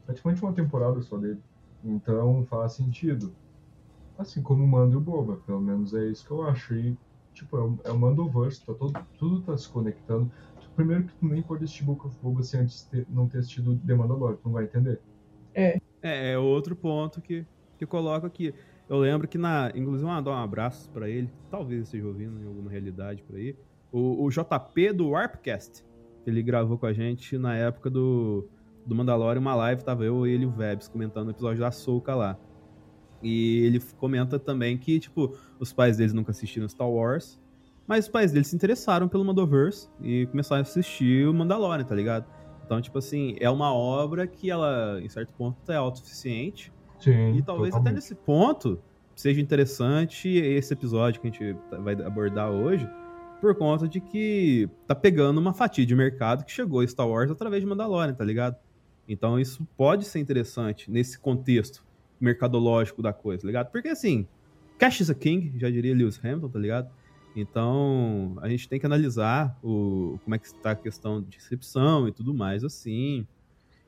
Praticamente 0.05 0.43
uma 0.43 0.53
temporada 0.53 1.01
só 1.01 1.17
dele. 1.17 1.43
Então 1.83 2.45
faz 2.45 2.73
sentido. 2.73 3.37
Assim 4.17 4.41
como 4.41 4.63
o 4.63 4.67
Mando 4.67 4.93
e 4.93 4.97
o 4.97 5.01
Boba, 5.01 5.37
pelo 5.45 5.61
menos 5.61 5.93
é 5.93 6.07
isso 6.09 6.25
que 6.25 6.31
eu 6.31 6.43
acho. 6.43 6.73
E, 6.75 6.97
tipo, 7.33 7.57
é 7.57 7.61
o, 7.63 7.79
é 7.85 7.91
o 7.91 7.99
Mandoverse, 7.99 8.63
tá 8.65 8.73
todo, 8.73 8.93
tudo 9.17 9.43
tá 9.43 9.57
se 9.57 9.69
conectando. 9.69 10.31
Primeiro 10.75 11.05
que 11.05 11.15
tu 11.15 11.25
nem 11.25 11.41
pode 11.41 11.63
assistir 11.63 11.83
Book 11.83 12.05
of 12.05 12.15
Boba 12.21 12.43
sem 12.43 12.61
antes 12.61 12.83
ter, 12.83 13.05
não 13.09 13.27
ter 13.27 13.39
assistido 13.39 13.77
The 13.77 13.93
Mandalorian, 13.93 14.35
tu 14.37 14.45
não 14.45 14.53
vai 14.53 14.65
entender. 14.65 14.99
É, 15.53 15.79
é 16.01 16.37
outro 16.37 16.75
ponto 16.75 17.21
que, 17.21 17.45
que 17.77 17.83
eu 17.83 17.87
coloco 17.87 18.25
aqui. 18.25 18.53
Eu 18.89 18.97
lembro 18.97 19.27
que 19.27 19.37
na. 19.37 19.71
Inclusive, 19.73 20.05
mandar 20.05 20.31
um 20.31 20.35
abraço 20.35 20.89
pra 20.91 21.09
ele. 21.09 21.31
Talvez 21.49 21.83
esteja 21.83 22.05
ouvindo 22.05 22.39
em 22.39 22.45
alguma 22.45 22.69
realidade 22.69 23.23
por 23.23 23.35
aí. 23.35 23.55
O, 23.91 24.25
o 24.25 24.29
JP 24.29 24.93
do 24.93 25.09
Warpcast. 25.09 25.83
Ele 26.25 26.41
gravou 26.41 26.77
com 26.77 26.87
a 26.87 26.93
gente 26.93 27.37
na 27.37 27.55
época 27.55 27.89
do, 27.89 28.49
do 28.85 28.95
Mandalorian, 28.95 29.39
uma 29.39 29.55
live, 29.55 29.83
tava 29.83 30.03
eu, 30.03 30.25
ele 30.25 30.43
e 30.43 30.47
o 30.47 30.51
Vebs 30.51 30.87
comentando 30.87 31.27
o 31.27 31.31
episódio 31.31 31.59
da 31.59 31.71
Soca 31.71 32.15
lá. 32.15 32.37
E 33.21 33.59
ele 33.63 33.79
comenta 33.97 34.37
também 34.39 34.77
que, 34.77 34.99
tipo, 34.99 35.37
os 35.59 35.71
pais 35.71 35.97
deles 35.97 36.13
nunca 36.13 36.31
assistiram 36.31 36.67
Star 36.67 36.89
Wars, 36.89 37.39
mas 37.87 38.05
os 38.05 38.11
pais 38.11 38.31
deles 38.31 38.47
se 38.47 38.55
interessaram 38.55 39.07
pelo 39.07 39.23
Mandoverse 39.23 39.89
e 40.01 40.25
começaram 40.27 40.59
a 40.59 40.61
assistir 40.63 41.27
o 41.27 41.33
Mandalorian, 41.33 41.83
tá 41.83 41.95
ligado? 41.95 42.25
Então, 42.65 42.81
tipo 42.81 42.97
assim, 42.97 43.35
é 43.39 43.49
uma 43.49 43.71
obra 43.73 44.25
que 44.25 44.49
ela, 44.49 44.99
em 45.01 45.07
certo 45.09 45.33
ponto, 45.33 45.71
é 45.71 45.75
autossuficiente. 45.75 46.73
Sim. 46.99 47.35
E 47.35 47.41
talvez 47.43 47.69
até 47.69 47.79
totalmente. 47.79 47.95
nesse 47.95 48.15
ponto 48.15 48.79
seja 49.15 49.39
interessante 49.39 50.29
esse 50.29 50.73
episódio 50.73 51.21
que 51.21 51.27
a 51.27 51.31
gente 51.31 51.57
tá- 51.69 51.77
vai 51.77 51.93
abordar 51.93 52.49
hoje, 52.49 52.89
por 53.39 53.53
conta 53.55 53.87
de 53.87 53.99
que 54.01 54.67
tá 54.87 54.95
pegando 54.95 55.39
uma 55.39 55.53
fatia 55.53 55.85
de 55.85 55.95
mercado 55.95 56.43
que 56.43 56.51
chegou 56.51 56.79
a 56.79 56.87
Star 56.87 57.07
Wars 57.07 57.29
através 57.29 57.61
de 57.61 57.67
Mandalorian, 57.67 58.13
tá 58.13 58.23
ligado? 58.25 58.55
Então 59.07 59.39
isso 59.39 59.65
pode 59.77 60.05
ser 60.05 60.19
interessante 60.19 60.89
nesse 60.89 61.19
contexto 61.19 61.85
mercadológico 62.19 63.01
da 63.03 63.13
coisa, 63.13 63.41
tá 63.41 63.47
ligado? 63.47 63.71
Porque 63.71 63.89
assim, 63.89 64.25
cash 64.79 65.01
is 65.01 65.09
a 65.09 65.13
king, 65.13 65.53
já 65.59 65.69
diria 65.69 65.93
Lewis 65.93 66.19
Hamilton, 66.23 66.49
tá 66.49 66.59
ligado? 66.59 66.89
Então, 67.35 68.37
a 68.41 68.47
gente 68.49 68.69
tem 68.69 68.79
que 68.79 68.85
analisar 68.85 69.59
o, 69.61 70.19
como 70.23 70.35
é 70.35 70.39
que 70.39 70.45
está 70.47 70.71
a 70.71 70.75
questão 70.75 71.21
de 71.21 71.37
recepção 71.37 72.07
e 72.07 72.11
tudo 72.13 72.33
mais 72.33 72.63
assim, 72.63 73.27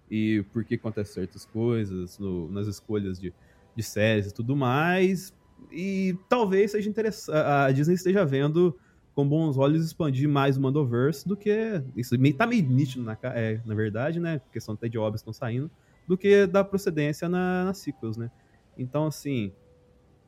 e 0.10 0.44
por 0.54 0.64
que 0.66 0.76
acontecem 0.76 1.14
certas 1.16 1.46
coisas 1.46 2.18
no- 2.20 2.50
nas 2.52 2.68
escolhas 2.68 3.20
de, 3.20 3.34
de 3.76 3.84
séries 3.84 4.28
e 4.28 4.34
tudo 4.34 4.56
mais. 4.56 5.34
E 5.72 6.16
talvez 6.30 6.72
seja 6.72 6.90
interessante. 6.90 7.36
A 7.38 7.72
Disney 7.72 7.96
esteja 7.96 8.26
vendo 8.26 8.78
com 9.16 9.28
bons 9.28 9.58
olhos 9.58 9.84
expandir 9.86 10.30
mais 10.30 10.58
o 10.58 10.62
Mandoverse 10.62 11.28
do 11.28 11.36
que. 11.36 11.84
Isso 11.96 12.16
tá 12.38 12.46
meio 12.48 12.64
nítido, 12.68 13.04
na, 13.04 13.18
é, 13.24 13.62
na 13.66 13.76
verdade, 13.76 14.20
né? 14.20 14.42
Questão 14.52 14.76
até 14.76 14.88
de 14.88 14.98
obras 14.98 15.22
estão 15.22 15.34
saindo, 15.34 15.72
do 16.08 16.18
que 16.18 16.46
da 16.48 16.64
procedência 16.64 17.28
na, 17.28 17.66
nas 17.66 17.80
sequels, 17.80 18.18
né? 18.18 18.30
Então, 18.78 19.08
assim. 19.08 19.52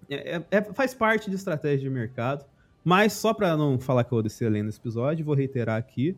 é- 0.09 0.43
é- 0.51 0.73
faz 0.73 0.93
parte 0.93 1.29
de 1.29 1.35
estratégia 1.35 1.89
de 1.89 1.89
mercado. 1.89 2.45
Mas 2.83 3.13
só 3.13 3.33
pra 3.33 3.55
não 3.57 3.79
falar 3.79 4.03
que 4.03 4.11
eu 4.13 4.21
descer 4.21 4.47
além 4.47 4.63
nesse 4.63 4.79
episódio, 4.79 5.25
vou 5.25 5.35
reiterar 5.35 5.77
aqui. 5.77 6.15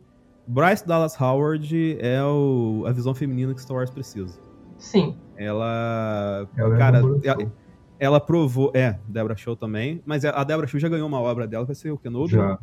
Bryce 0.47 0.85
Dallas 0.87 1.19
Howard 1.19 1.97
é 1.99 2.23
o- 2.23 2.83
a 2.87 2.91
visão 2.91 3.13
feminina 3.13 3.53
que 3.53 3.61
Star 3.61 3.77
Wars 3.77 3.89
precisa. 3.89 4.39
Sim. 4.77 5.15
Ela. 5.37 6.47
Ela 6.57 6.75
é 6.75 6.77
cara, 6.77 7.01
boa 7.01 7.19
ela, 7.23 7.51
ela 7.99 8.19
provou. 8.19 8.71
É, 8.73 8.99
Debra 9.07 9.35
Show 9.35 9.55
também. 9.55 10.01
Mas 10.05 10.25
a 10.25 10.43
Debra 10.43 10.65
Show 10.67 10.79
já 10.79 10.89
ganhou 10.89 11.07
uma 11.07 11.19
obra 11.21 11.47
dela, 11.47 11.65
vai 11.65 11.75
ser 11.75 11.91
o 11.91 11.97
Kenobi. 11.97 12.31
Já. 12.33 12.57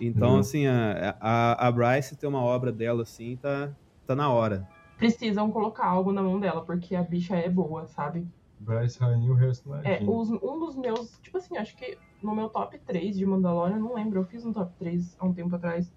Então, 0.00 0.34
Já. 0.34 0.40
assim, 0.40 0.66
a, 0.66 1.16
a, 1.20 1.68
a 1.68 1.72
Bryce 1.72 2.16
ter 2.16 2.26
uma 2.26 2.42
obra 2.42 2.72
dela, 2.72 3.02
assim, 3.02 3.36
tá, 3.36 3.70
tá 4.06 4.14
na 4.16 4.28
hora. 4.30 4.66
Precisam 4.98 5.50
colocar 5.50 5.86
algo 5.86 6.12
na 6.12 6.22
mão 6.22 6.38
dela, 6.40 6.62
porque 6.64 6.94
a 6.96 7.02
bicha 7.02 7.36
é 7.36 7.48
boa, 7.48 7.86
sabe? 7.86 8.26
Bryce 8.58 8.98
Rainha 8.98 9.26
e 9.26 9.30
o 9.30 9.34
resto 9.34 9.68
não 9.68 9.76
É, 9.78 10.02
é. 10.02 10.04
os- 10.04 10.30
um 10.30 10.58
dos 10.58 10.76
meus, 10.76 11.18
tipo 11.22 11.36
assim, 11.38 11.56
acho 11.56 11.76
que 11.76 11.96
no 12.24 12.34
meu 12.34 12.48
top 12.48 12.78
3 12.78 13.16
de 13.16 13.26
Mandalorian, 13.26 13.78
não 13.78 13.94
lembro, 13.94 14.20
eu 14.20 14.24
fiz 14.24 14.44
um 14.44 14.52
top 14.52 14.72
3 14.78 15.14
há 15.20 15.26
um 15.26 15.32
tempo 15.32 15.54
atrás. 15.54 15.92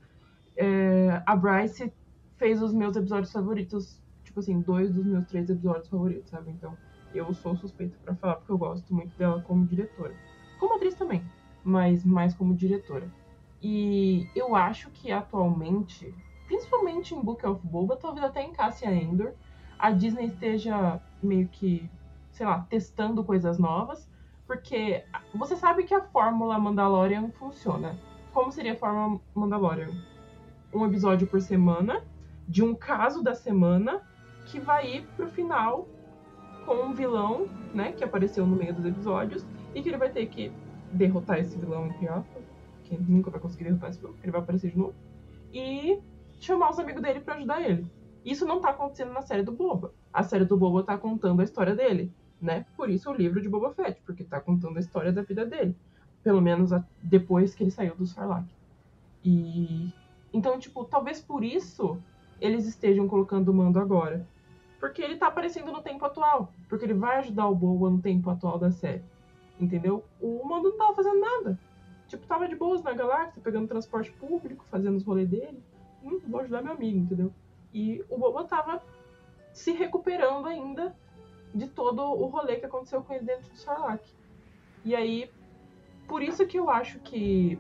é, 0.58 1.22
a 1.26 1.36
Bryce 1.36 1.94
fez 2.36 2.62
os 2.62 2.74
meus 2.74 2.96
episódios 2.96 3.32
favoritos, 3.32 4.02
tipo 4.24 4.40
assim, 4.40 4.60
dois 4.60 4.94
dos 4.94 5.06
meus 5.06 5.26
três 5.26 5.50
episódios 5.50 5.88
favoritos, 5.88 6.30
sabe? 6.30 6.52
Então, 6.52 6.78
eu 7.14 7.34
sou 7.34 7.56
suspeita 7.56 7.98
pra 8.04 8.16
falar, 8.16 8.36
porque 8.36 8.52
eu 8.52 8.58
gosto 8.58 8.94
muito 8.94 9.18
dela 9.18 9.42
como 9.42 9.66
diretora. 9.66 10.14
Como 10.60 10.76
atriz 10.76 10.96
também, 10.96 11.24
mas 11.64 12.04
mais 12.04 12.36
como 12.36 12.54
diretora. 12.54 13.10
E 13.62 14.30
eu 14.36 14.56
acho 14.56 14.92
que 14.92 15.12
atualmente, 15.12 16.14
principalmente 16.46 17.16
em 17.16 17.22
Book 17.22 17.46
of 17.46 17.66
Boba, 17.66 17.96
talvez 17.96 18.26
até 18.26 18.44
em 18.44 18.52
Cassia 18.52 18.94
Endor, 18.94 19.34
a 19.80 19.92
Disney 19.92 20.26
esteja 20.26 21.02
meio 21.24 21.48
que, 21.48 21.90
sei 22.32 22.46
lá, 22.46 22.62
testando 22.70 23.24
coisas 23.24 23.58
novas, 23.58 24.10
porque 24.48 25.04
você 25.36 25.56
sabe 25.56 25.84
que 25.84 25.94
a 25.94 26.02
fórmula 26.02 26.58
Mandalorian 26.58 27.30
funciona. 27.32 27.96
Como 28.34 28.52
seria 28.52 28.74
a 28.74 28.78
fórmula 28.78 29.20
Mandalorian? 29.36 29.92
Um 30.74 30.86
episódio 30.86 31.28
por 31.28 31.42
semana, 31.42 32.04
de 32.48 32.64
um 32.64 32.74
caso 32.74 33.22
da 33.22 33.36
semana, 33.36 34.02
que 34.46 34.60
vai 34.60 34.96
ir 34.96 35.08
pro 35.18 35.28
final 35.28 35.88
com 36.66 36.76
um 36.76 36.94
vilão, 36.94 37.48
né, 37.74 37.92
que 37.92 38.04
apareceu 38.04 38.46
no 38.46 38.56
meio 38.56 38.74
dos 38.74 38.86
episódios, 38.86 39.46
e 39.76 39.82
que 39.82 39.90
ele 39.90 39.98
vai 39.98 40.10
ter 40.10 40.26
que 40.28 40.52
derrotar 40.92 41.40
esse 41.40 41.58
vilão, 41.58 41.88
entre 41.88 42.08
aspas, 42.08 42.44
que 42.84 42.98
nunca 42.98 43.30
vai 43.30 43.40
conseguir 43.40 43.66
derrotar 43.66 43.90
esse 43.90 44.00
vilão, 44.00 44.14
porque 44.14 44.26
ele 44.26 44.32
vai 44.32 44.42
aparecer 44.42 44.72
de 44.72 44.78
novo, 44.78 44.96
e 45.54 46.00
chamar 46.40 46.70
os 46.70 46.80
amigos 46.80 47.02
dele 47.02 47.20
pra 47.20 47.36
ajudar 47.36 47.62
ele. 47.62 47.86
Isso 48.24 48.46
não 48.46 48.60
tá 48.60 48.70
acontecendo 48.70 49.14
na 49.14 49.22
série 49.22 49.44
do 49.44 49.52
Boba. 49.52 49.94
A 50.12 50.24
série 50.24 50.44
do 50.44 50.58
Boba 50.58 50.84
tá 50.84 50.98
contando 50.98 51.40
a 51.42 51.44
história 51.44 51.74
dele, 51.74 52.14
né? 52.42 52.66
Por 52.76 52.90
isso 52.90 53.10
o 53.10 53.14
livro 53.14 53.42
de 53.42 53.50
Boba 53.50 53.74
Fett, 53.74 54.02
porque 54.06 54.24
tá 54.24 54.40
contando 54.40 54.78
a 54.78 54.80
história 54.80 55.12
da 55.12 55.22
vida 55.22 55.46
dele. 55.46 55.76
Pelo 56.24 56.42
menos 56.42 56.74
a- 56.74 56.84
depois 57.02 57.56
que 57.56 57.64
ele 57.64 57.72
saiu 57.72 57.96
do 57.96 58.06
Sarlacc. 58.06 58.48
E 59.24 59.92
então, 60.34 60.60
tipo, 60.60 60.84
talvez 60.86 61.22
por 61.22 61.44
isso 61.44 61.98
eles 62.40 62.66
estejam 62.68 63.08
colocando 63.08 63.50
o 63.50 63.54
Mando 63.54 63.80
agora. 63.80 64.26
Porque 64.80 65.02
ele 65.02 65.18
tá 65.18 65.28
aparecendo 65.28 65.72
no 65.72 65.82
tempo 65.82 66.06
atual. 66.06 66.54
Porque 66.70 66.86
ele 66.86 66.94
vai 66.94 67.18
ajudar 67.18 67.48
o 67.48 67.56
Boba 67.56 67.90
no 67.90 68.00
tempo 68.00 68.30
atual 68.30 68.60
da 68.60 68.70
série. 68.70 69.04
Entendeu? 69.60 70.04
O 70.22 70.48
Mando 70.48 70.70
não 70.70 70.78
tava 70.78 70.96
fazendo 70.96 71.20
nada. 71.20 71.60
Tipo, 72.08 72.26
tava 72.28 72.48
de 72.48 72.56
boas 72.56 72.84
na 72.84 72.94
galáxia, 72.94 73.42
pegando 73.42 73.68
transporte 73.68 74.12
público, 74.12 74.64
fazendo 74.66 74.96
os 74.96 75.04
rolês 75.04 75.28
dele. 75.28 75.62
Hum, 76.04 76.20
vou 76.28 76.42
ajudar 76.42 76.62
meu 76.62 76.74
amigo, 76.74 77.00
entendeu? 77.00 77.34
E 77.74 78.04
o 78.10 78.18
Boba 78.18 78.44
tava 78.46 78.82
se 79.52 79.72
recuperando 79.72 80.48
ainda 80.48 80.96
de 81.54 81.68
todo 81.68 82.02
o 82.02 82.26
rolê 82.28 82.58
que 82.58 82.66
aconteceu 82.66 83.02
com 83.02 83.14
ele 83.14 83.26
dentro 83.26 83.50
do 83.50 83.58
Sarlacc. 83.58 84.04
E 84.86 84.96
aí, 84.96 85.30
por 86.08 86.22
isso 86.22 86.46
que 86.46 86.58
eu 86.58 86.70
acho 86.70 87.00
que 87.00 87.60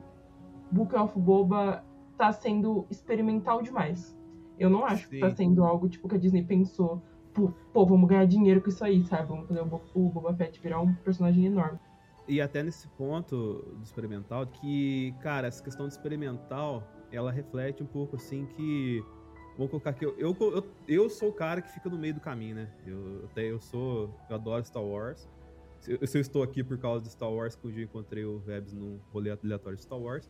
Book 0.72 0.96
of 0.96 1.18
Boba 1.20 1.84
tá 2.18 2.32
sendo 2.32 2.86
experimental 2.90 3.62
demais. 3.62 4.16
Eu 4.60 4.70
não 4.70 4.86
acho 4.86 5.08
que 5.10 5.20
tá 5.20 5.30
Sim. 5.30 5.36
sendo 5.36 5.64
algo 5.64 5.88
tipo 5.88 6.08
que 6.08 6.16
a 6.16 6.18
Disney 6.18 6.44
pensou, 6.44 7.02
pô, 7.72 7.86
vamos 7.86 8.10
ganhar 8.10 8.26
dinheiro 8.26 8.62
com 8.62 8.70
isso 8.70 8.84
aí, 8.84 9.04
sabe? 9.04 9.28
Vamos 9.28 9.48
fazer 9.48 9.62
o 9.62 10.10
Boba 10.10 10.34
Fett 10.34 10.60
virar 10.60 10.82
um 10.82 10.94
personagem 10.96 11.46
enorme. 11.46 11.80
e 12.28 12.42
até 12.42 12.62
nesse 12.64 12.88
ponto 12.90 13.64
do 13.78 13.84
experimental, 13.84 14.46
que, 14.48 15.14
cara, 15.22 15.48
essa 15.48 15.64
questão 15.64 15.86
do 15.86 15.92
experimental, 15.92 16.84
ela 17.12 17.32
reflete 17.32 17.82
um 17.84 17.86
pouco 17.86 18.16
assim 18.16 18.46
que. 18.46 19.04
Vamos 19.58 19.72
colocar 19.72 19.90
aqui, 19.90 20.06
eu, 20.06 20.16
eu, 20.20 20.68
eu, 20.88 21.10
sou 21.10 21.30
o 21.30 21.34
cara 21.34 21.64
que 21.64 21.72
fica 21.72 21.90
no 21.90 21.98
meio 21.98 22.14
do 22.14 22.20
caminho, 22.20 22.56
né? 22.56 22.70
Eu, 22.86 23.26
até 23.26 23.42
eu 23.42 23.60
sou. 23.60 24.14
Eu 24.30 24.36
adoro 24.36 24.64
Star 24.64 24.84
Wars. 24.84 25.28
Se 25.80 25.94
eu, 25.94 26.08
se 26.08 26.18
eu 26.18 26.22
estou 26.22 26.44
aqui 26.44 26.64
por 26.64 26.78
causa 26.78 27.04
de 27.04 27.10
Star 27.10 27.32
Wars, 27.32 27.56
que 27.56 27.68
um 27.68 27.72
dia 27.72 27.82
eu 27.82 27.86
encontrei 27.86 28.24
o 28.24 28.38
Vebs 28.38 28.72
num 28.72 29.00
rolê 29.12 29.32
aleatório 29.32 29.76
de 29.76 29.84
Star 29.84 30.00
Wars. 30.00 30.30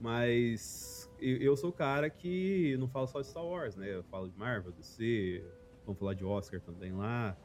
Mas 0.00 1.08
eu, 1.20 1.36
eu 1.36 1.56
sou 1.56 1.70
o 1.70 1.72
cara 1.72 2.10
que 2.10 2.76
não 2.78 2.88
fala 2.88 3.06
só 3.06 3.20
de 3.20 3.28
Star 3.28 3.44
Wars, 3.44 3.76
né? 3.76 3.94
Eu 3.94 4.02
falo 4.02 4.28
de 4.28 4.36
Marvel, 4.36 4.72
DC, 4.72 5.44
vamos 5.84 5.98
falar 6.00 6.14
de 6.14 6.24
Oscar 6.24 6.60
também 6.60 6.92
lá. 6.92 7.36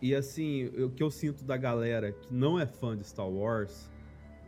E 0.00 0.14
assim, 0.14 0.66
o 0.82 0.88
que 0.90 1.02
eu 1.02 1.10
sinto 1.10 1.44
da 1.44 1.58
galera 1.58 2.12
que 2.12 2.32
não 2.32 2.58
é 2.58 2.66
fã 2.66 2.96
de 2.96 3.04
Star 3.04 3.28
Wars 3.28 3.90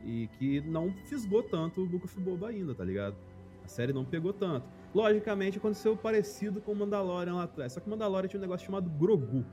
e 0.03 0.29
que 0.39 0.63
não 0.63 0.93
fisgou 1.09 1.43
tanto 1.43 1.83
o 1.83 1.87
Book 1.87 2.07
of 2.07 2.21
Boba 2.21 2.49
ainda, 2.49 2.75
tá 2.75 2.85
ligado? 2.85 3.17
A 3.63 3.69
série 3.69 3.93
não 3.93 4.05
pegou 4.05 4.33
tanto. 4.33 4.67
Logicamente 4.95 5.59
aconteceu 5.59 5.97
parecido 5.97 6.61
com 6.61 6.73
o 6.73 6.77
Mandalorian 6.77 7.35
lá 7.35 7.45
atrás. 7.45 7.73
Só 7.73 7.81
que 7.81 7.87
o 7.87 7.91
Mandalorian 7.91 8.29
tinha 8.29 8.39
um 8.39 8.43
negócio 8.43 8.67
chamado 8.67 8.91
Grogu, 8.91 9.45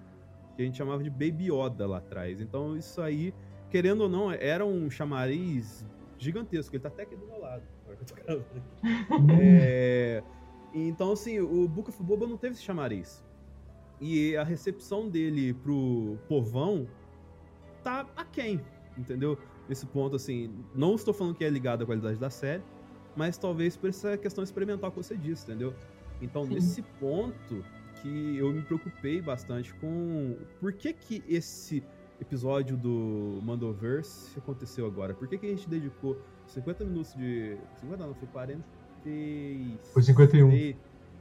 que 0.55 0.61
a 0.61 0.65
gente 0.65 0.77
chamava 0.77 1.03
de 1.03 1.09
Baby 1.09 1.51
Yoda 1.51 1.85
lá 1.87 1.97
atrás. 1.97 2.41
Então 2.41 2.75
isso 2.75 3.01
aí, 3.01 3.33
querendo 3.69 4.01
ou 4.01 4.09
não, 4.09 4.31
era 4.31 4.65
um 4.65 4.89
chamariz 4.89 5.85
gigantesco. 6.17 6.75
Ele 6.75 6.81
tá 6.81 6.89
até 6.89 7.03
aqui 7.03 7.15
do 7.15 7.25
meu 7.25 7.39
lado. 7.39 7.63
é... 9.39 10.23
Então, 10.73 11.13
assim, 11.13 11.39
o 11.39 11.67
Book 11.67 11.89
of 11.89 12.03
Boba 12.03 12.27
não 12.27 12.37
teve 12.37 12.53
esse 12.53 12.63
chamariz. 12.63 13.23
E 13.99 14.35
a 14.35 14.43
recepção 14.43 15.09
dele 15.09 15.53
pro 15.53 16.17
povão 16.27 16.87
tá 17.83 18.05
aquém, 18.15 18.61
entendeu? 18.97 19.37
Nesse 19.67 19.85
ponto, 19.85 20.15
assim, 20.15 20.53
não 20.75 20.95
estou 20.95 21.13
falando 21.13 21.35
que 21.35 21.43
é 21.43 21.49
ligado 21.49 21.83
à 21.83 21.85
qualidade 21.85 22.19
da 22.19 22.29
série, 22.29 22.63
mas 23.17 23.37
talvez 23.37 23.75
por 23.75 23.89
essa 23.89 24.17
questão 24.17 24.43
experimental 24.43 24.91
que 24.91 24.97
você 24.97 25.17
disse, 25.17 25.43
entendeu? 25.43 25.73
Então, 26.21 26.45
Sim. 26.45 26.53
nesse 26.53 26.81
ponto 26.99 27.65
que 28.01 28.37
eu 28.37 28.53
me 28.53 28.61
preocupei 28.61 29.21
bastante 29.21 29.73
com 29.75 30.37
por 30.59 30.71
que 30.71 30.93
que 30.93 31.23
esse 31.27 31.83
episódio 32.21 32.77
do 32.77 33.39
Mandoverse 33.43 34.37
aconteceu 34.37 34.85
agora? 34.85 35.13
Por 35.13 35.27
que 35.27 35.37
que 35.37 35.45
a 35.47 35.49
gente 35.49 35.67
dedicou 35.67 36.19
50 36.45 36.85
minutos 36.85 37.13
de... 37.13 37.57
50 37.81 38.07
não, 38.07 38.13
foi 38.13 38.27
40 38.27 38.63
Foi 39.93 40.03
51. 40.03 40.49
Foi 40.49 40.75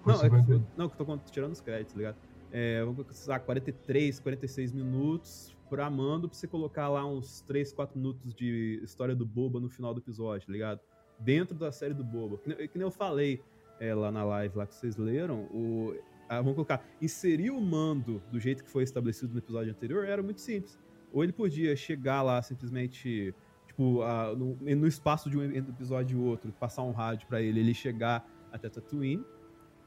não, 0.07 0.21
50... 0.21 0.37
é 0.37 0.59
que, 0.59 0.65
não, 0.77 0.89
que 0.89 1.01
eu 1.01 1.07
tô 1.07 1.19
tirando 1.31 1.53
os 1.53 1.61
créditos, 1.61 1.95
tá 1.95 1.99
ligado? 1.99 2.17
é, 2.53 2.83
vamos 2.85 3.05
colocar 3.05 3.41
43, 3.41 4.21
46 4.21 4.73
minutos 4.73 5.55
pra 5.69 5.91
Mando 5.91 6.29
pra 6.29 6.39
você 6.39 6.47
colocar 6.47 6.89
lá 6.89 7.05
uns 7.05 7.41
3, 7.43 7.73
4 7.73 7.99
minutos 7.99 8.35
de 8.35 8.81
história 8.83 9.15
do 9.15 9.27
Boba 9.27 9.61
no 9.61 9.69
final 9.69 9.93
do 9.93 10.01
episódio, 10.01 10.47
tá 10.47 10.53
ligado? 10.53 10.81
Dentro 11.19 11.55
da 11.55 11.73
série 11.73 11.95
do 11.95 12.05
Boba. 12.05 12.39
Que 12.39 12.49
nem, 12.49 12.69
que 12.69 12.79
nem 12.79 12.87
eu 12.87 12.91
falei 12.91 13.43
é, 13.81 13.95
lá 13.95 14.11
na 14.11 14.25
live 14.25 14.57
lá 14.57 14.67
que 14.67 14.75
vocês 14.75 14.97
leram, 14.97 15.43
o, 15.53 15.95
ah, 16.29 16.39
vamos 16.39 16.55
colocar, 16.55 16.85
inserir 17.01 17.51
o 17.51 17.61
Mando 17.61 18.23
do 18.31 18.41
jeito 18.41 18.65
que 18.65 18.71
foi 18.71 18.83
estabelecido 18.83 19.33
no 19.33 19.39
episódio 19.39 19.71
anterior 19.71 20.05
era 20.05 20.23
muito 20.23 20.41
simples. 20.41 20.79
Ou 21.13 21.23
ele 21.23 21.33
podia 21.33 21.77
chegar 21.77 22.23
lá 22.23 22.43
simplesmente, 22.43 23.35
tipo, 23.67 24.03
no, 24.37 24.57
no, 24.61 24.87
espaço 24.87 25.31
de 25.31 25.39
um 25.39 25.43
episódio 25.43 26.19
e 26.19 26.21
outro, 26.21 26.53
passar 26.53 26.83
um 26.83 26.91
rádio 26.91 27.27
para 27.29 27.41
ele, 27.41 27.61
ele 27.61 27.73
chegar 27.73 28.29
até 28.53 28.69
Tatooine, 28.69 29.25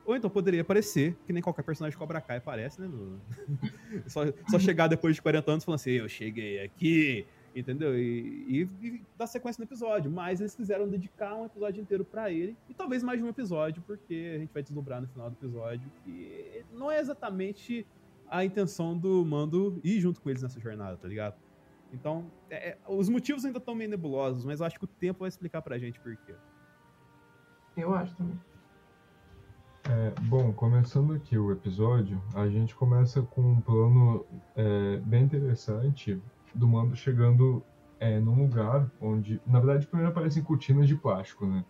ou 0.06 0.16
então 0.16 0.30
poderia 0.30 0.62
aparecer, 0.62 1.16
que 1.26 1.34
nem 1.34 1.42
qualquer 1.42 1.62
personagem 1.62 1.98
Cobra 1.98 2.20
Kai 2.20 2.38
aparece, 2.38 2.82
né? 2.82 2.88
No... 2.88 3.22
só, 4.10 4.22
só 4.50 4.58
chegar 4.58 4.88
depois 4.88 5.16
de 5.16 5.22
40 5.22 5.52
anos 5.52 5.64
falando 5.64 5.76
assim, 5.76 5.92
eu 5.92 6.10
cheguei 6.10 6.64
aqui, 6.64 7.28
entendeu? 7.60 7.98
E, 7.98 8.46
e, 8.48 8.88
e 8.88 9.02
dar 9.18 9.28
sequência 9.28 9.62
no 9.62 9.66
episódio. 9.66 10.10
Mas 10.12 10.40
eles 10.40 10.56
quiseram 10.56 10.88
dedicar 10.88 11.36
um 11.36 11.46
episódio 11.46 11.82
inteiro 11.82 12.04
para 12.06 12.32
ele, 12.32 12.56
e 12.68 12.74
talvez 12.74 13.04
mais 13.04 13.20
de 13.20 13.26
um 13.26 13.30
episódio, 13.30 13.82
porque 13.86 14.34
a 14.36 14.40
gente 14.40 14.54
vai 14.54 14.64
desdobrar 14.64 15.02
no 15.02 15.08
final 15.08 15.30
do 15.30 15.34
episódio 15.34 15.90
que 16.04 16.64
não 16.72 16.90
é 16.92 17.00
exatamente 17.00 17.86
a 18.30 18.46
intenção 18.46 18.98
do 18.98 19.26
Mando 19.26 19.80
ir 19.84 20.00
junto 20.00 20.22
com 20.22 20.30
eles 20.30 20.44
nessa 20.44 20.60
jornada, 20.60 20.98
tá 20.98 21.08
ligado? 21.08 21.36
Então, 21.92 22.26
é, 22.50 22.70
é 22.70 22.78
os 22.88 23.10
motivos 23.10 23.44
ainda 23.46 23.58
estão 23.58 23.74
meio 23.74 23.90
nebulosos, 23.90 24.46
mas 24.46 24.60
eu 24.60 24.66
acho 24.66 24.78
que 24.78 24.86
o 24.86 24.88
tempo 24.88 25.22
vai 25.22 25.30
explicar 25.30 25.62
pra 25.62 25.78
gente 25.78 26.00
por 26.00 26.16
quê. 26.18 26.36
Eu 27.76 27.94
acho 27.94 28.16
também. 28.16 28.40
É, 29.86 30.14
bom, 30.28 30.54
começando 30.54 31.14
aqui 31.14 31.38
o 31.38 31.52
episódio, 31.52 32.22
a 32.36 32.48
gente 32.48 32.76
começa 32.76 33.22
com 33.24 33.42
um 33.42 33.62
plano 33.62 34.26
é, 34.56 34.98
bem 34.98 35.24
interessante 35.24 36.22
do 36.54 36.68
Mando 36.68 36.96
chegando 36.96 37.64
é, 38.00 38.20
num 38.20 38.36
lugar 38.36 38.90
onde, 39.02 39.42
na 39.46 39.60
verdade, 39.60 39.88
primeiro 39.88 40.12
aparecem 40.12 40.44
cortinas 40.44 40.88
de 40.88 40.96
plástico, 40.96 41.46
né? 41.46 41.64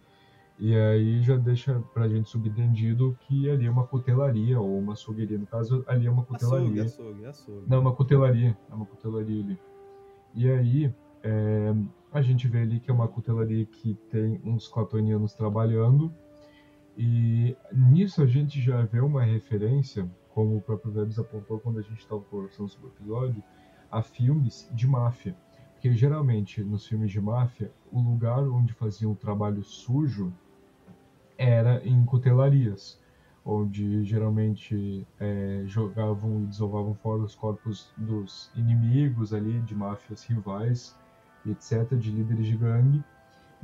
E 0.58 0.76
aí 0.76 1.22
já 1.22 1.38
deixa 1.38 1.82
pra 1.94 2.08
gente 2.10 2.30
subentendido 2.30 3.18
que 3.22 3.50
ali 3.50 3.66
é 3.66 3.72
uma 3.72 3.88
cutelaria, 3.88 4.60
ou 4.60 4.78
uma 4.78 4.94
açougueria. 4.94 5.38
No 5.38 5.48
caso, 5.48 5.86
ali 5.88 6.06
é 6.06 6.12
uma 6.12 6.24
cutelaria. 6.24 6.84
Açougue, 6.84 7.22
açougue, 7.22 7.26
açougue. 7.26 7.64
Não, 7.66 7.80
uma 7.80 7.96
cutelaria. 7.96 8.58
É 8.70 8.76
uma 8.76 8.86
cutelaria 8.86 9.42
ali. 9.42 9.60
E 10.36 10.50
aí, 10.50 10.94
é, 11.24 11.74
a 12.12 12.22
gente 12.22 12.48
vê 12.48 12.62
ali 12.62 12.80
que 12.80 12.92
é 12.92 12.94
uma 12.94 13.08
cutelaria 13.08 13.66
que 13.66 13.94
tem 14.10 14.42
uns 14.44 14.68
clatonianos 14.68 15.34
trabalhando 15.34 16.14
e 16.98 17.56
nisso 17.72 18.22
a 18.22 18.26
gente 18.26 18.60
já 18.60 18.84
vê 18.84 19.00
uma 19.00 19.24
referência, 19.24 20.10
como 20.34 20.58
o 20.58 20.62
próprio 20.62 20.92
Vebs 20.92 21.18
apontou 21.18 21.58
quando 21.60 21.80
a 21.80 21.82
gente 21.82 22.00
estava 22.00 22.22
conversando 22.22 22.68
sobre 22.68 22.88
o 22.88 22.92
episódio, 22.92 23.44
a 23.92 24.02
filmes 24.02 24.70
de 24.74 24.88
máfia. 24.88 25.36
Porque 25.74 25.94
geralmente 25.94 26.64
nos 26.64 26.86
filmes 26.86 27.12
de 27.12 27.22
máfia, 27.22 27.72
o 27.92 28.00
lugar 28.00 28.44
onde 28.44 28.74
faziam 28.74 29.12
o 29.12 29.16
trabalho 29.16 29.64
sujo 29.64 30.34
era 31.38 31.82
em 31.88 32.04
cutelarias, 32.04 33.00
onde 33.46 34.04
geralmente 34.04 35.08
é, 35.20 35.64
jogavam 35.66 36.44
e 36.44 36.48
desovavam 36.48 36.94
fora 36.96 37.22
os 37.22 37.34
corpos 37.34 37.94
dos 37.98 38.52
inimigos 38.56 39.34
ali, 39.34 39.62
de 39.62 39.74
máfias 39.74 40.24
rivais, 40.26 40.96
etc., 41.46 41.96
de 41.98 42.12
líderes 42.12 42.46
de 42.46 42.58
gangue 42.58 43.04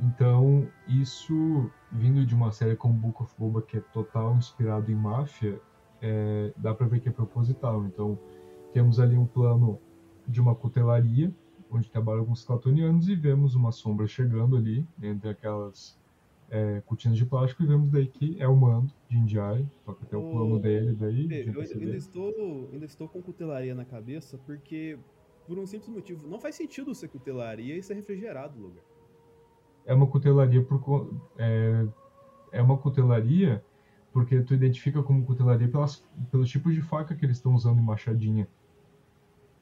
então, 0.00 0.68
isso 0.86 1.70
vindo 1.90 2.24
de 2.26 2.34
uma 2.34 2.52
série 2.52 2.76
como 2.76 2.94
Book 2.94 3.22
of 3.22 3.34
Boba, 3.38 3.62
que 3.62 3.78
é 3.78 3.80
total 3.80 4.34
inspirado 4.36 4.90
em 4.90 4.94
máfia, 4.94 5.58
é, 6.02 6.52
dá 6.56 6.74
para 6.74 6.86
ver 6.86 7.00
que 7.00 7.08
é 7.08 7.12
proposital. 7.12 7.84
Então, 7.86 8.18
temos 8.72 9.00
ali 9.00 9.16
um 9.16 9.26
plano 9.26 9.78
de 10.26 10.40
uma 10.40 10.54
cutelaria, 10.54 11.32
onde 11.70 11.90
trabalham 11.90 12.20
alguns 12.20 12.44
clatonianos, 12.44 13.08
e 13.08 13.14
vemos 13.14 13.54
uma 13.54 13.72
sombra 13.72 14.06
chegando 14.06 14.56
ali, 14.56 14.86
entre 15.02 15.28
aquelas 15.28 15.98
é, 16.48 16.80
cortinas 16.86 17.16
de 17.16 17.26
plástico, 17.26 17.62
e 17.62 17.66
vemos 17.66 17.90
daí 17.90 18.06
que 18.06 18.40
é 18.40 18.46
o 18.46 18.56
mando 18.56 18.92
de 19.08 19.16
Indiai, 19.16 19.68
toca 19.84 20.04
até 20.04 20.16
o 20.16 20.30
plano 20.30 20.58
dele 20.58 20.94
daí. 20.94 21.28
Eu 21.46 21.60
ainda 21.60 21.96
estou, 21.96 22.68
ainda 22.72 22.84
estou 22.84 23.08
com 23.08 23.20
cutelaria 23.22 23.74
na 23.74 23.84
cabeça, 23.84 24.38
porque, 24.46 24.98
por 25.46 25.58
um 25.58 25.66
simples 25.66 25.88
motivo, 25.88 26.28
não 26.28 26.38
faz 26.38 26.54
sentido 26.54 26.94
ser 26.94 27.08
cutelaria 27.08 27.76
e 27.76 27.82
ser 27.82 27.94
refrigerado 27.94 28.58
o 28.58 28.62
lugar 28.62 28.84
é 29.86 29.94
uma 29.94 30.06
cutelaria 30.06 30.62
por 30.62 31.08
é, 31.38 31.86
é 32.52 32.60
uma 32.60 32.76
cutelaria 32.76 33.64
porque 34.12 34.40
tu 34.42 34.54
identifica 34.54 35.02
como 35.02 35.24
cutelaria 35.24 35.68
pelas, 35.68 36.04
pelos 36.30 36.50
tipos 36.50 36.74
de 36.74 36.82
faca 36.82 37.14
que 37.14 37.24
eles 37.24 37.36
estão 37.36 37.54
usando 37.54 37.78
em 37.78 37.84
machadinha. 37.84 38.48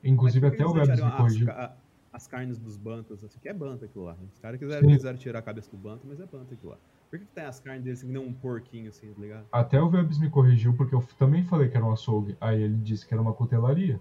Inclusive 0.04 0.46
até 0.46 0.64
o 0.64 0.72
Webs 0.72 1.00
me 1.02 1.10
corrigiu. 1.12 1.50
As, 1.50 1.70
as 2.12 2.26
carnes 2.28 2.58
dos 2.58 2.76
bantas, 2.76 3.24
assim, 3.24 3.40
que 3.40 3.48
é 3.48 3.52
banta 3.52 3.86
aquilo 3.86 4.04
lá. 4.04 4.16
Os 4.32 4.38
caras 4.38 4.60
quiseram, 4.60 4.88
quiseram 4.88 5.18
tirar 5.18 5.40
a 5.40 5.42
cabeça 5.42 5.70
do 5.70 5.76
banta, 5.76 6.02
mas 6.04 6.20
é 6.20 6.26
banta 6.26 6.54
aquilo 6.54 6.70
lá. 6.70 6.78
Por 7.10 7.18
que, 7.18 7.24
que 7.24 7.32
tem 7.32 7.44
as 7.44 7.58
carnes 7.58 7.82
deles 7.82 7.98
assim, 8.00 8.12
nem 8.12 8.22
um 8.22 8.32
porquinho 8.32 8.88
assim, 8.88 9.12
tá 9.12 9.20
ligado? 9.20 9.46
Até 9.50 9.80
o 9.80 9.88
Webs 9.88 10.18
me 10.18 10.30
corrigiu 10.30 10.74
porque 10.74 10.94
eu 10.94 11.02
também 11.18 11.44
falei 11.44 11.68
que 11.68 11.76
era 11.76 11.84
um 11.84 11.92
açougue. 11.92 12.36
Aí 12.40 12.62
ele 12.62 12.76
disse 12.76 13.06
que 13.06 13.12
era 13.12 13.20
uma 13.20 13.32
cutelaria. 13.32 14.00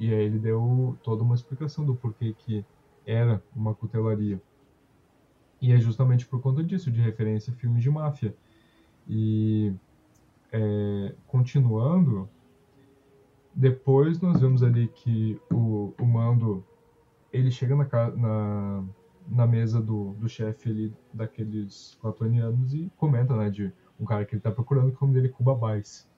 E 0.00 0.12
aí 0.12 0.24
ele 0.24 0.38
deu 0.38 0.98
toda 1.04 1.22
uma 1.22 1.34
explicação 1.34 1.84
do 1.84 1.94
porquê 1.94 2.34
que 2.36 2.64
era 3.06 3.40
uma 3.54 3.74
cutelaria. 3.74 4.42
E 5.60 5.72
é 5.72 5.78
justamente 5.78 6.26
por 6.26 6.40
conta 6.40 6.64
disso, 6.64 6.90
de 6.90 7.00
referência 7.00 7.52
a 7.52 7.56
filmes 7.56 7.82
de 7.82 7.90
máfia. 7.90 8.34
E 9.08 9.72
é, 10.50 11.14
continuando, 11.28 12.28
depois 13.54 14.20
nós 14.20 14.40
vemos 14.40 14.62
ali 14.62 14.88
que 14.88 15.40
o, 15.50 15.94
o 16.00 16.06
Mando 16.06 16.64
ele 17.32 17.50
chega 17.50 17.74
na, 17.74 18.10
na, 18.10 18.84
na 19.28 19.46
mesa 19.46 19.80
do, 19.80 20.12
do 20.14 20.28
chefe 20.28 20.70
ali 20.70 20.92
daqueles 21.12 21.98
platonianos 22.00 22.74
e 22.74 22.90
comenta, 22.96 23.36
né, 23.36 23.50
de 23.50 23.72
um 23.98 24.04
cara 24.04 24.24
que 24.24 24.34
ele 24.34 24.40
está 24.40 24.50
procurando, 24.50 24.90
que 24.90 24.96
o 24.96 25.06
nome 25.06 25.14
dele 25.14 25.28
é 25.28 25.36
Cuba 25.36 25.54
Baez. 25.54 26.08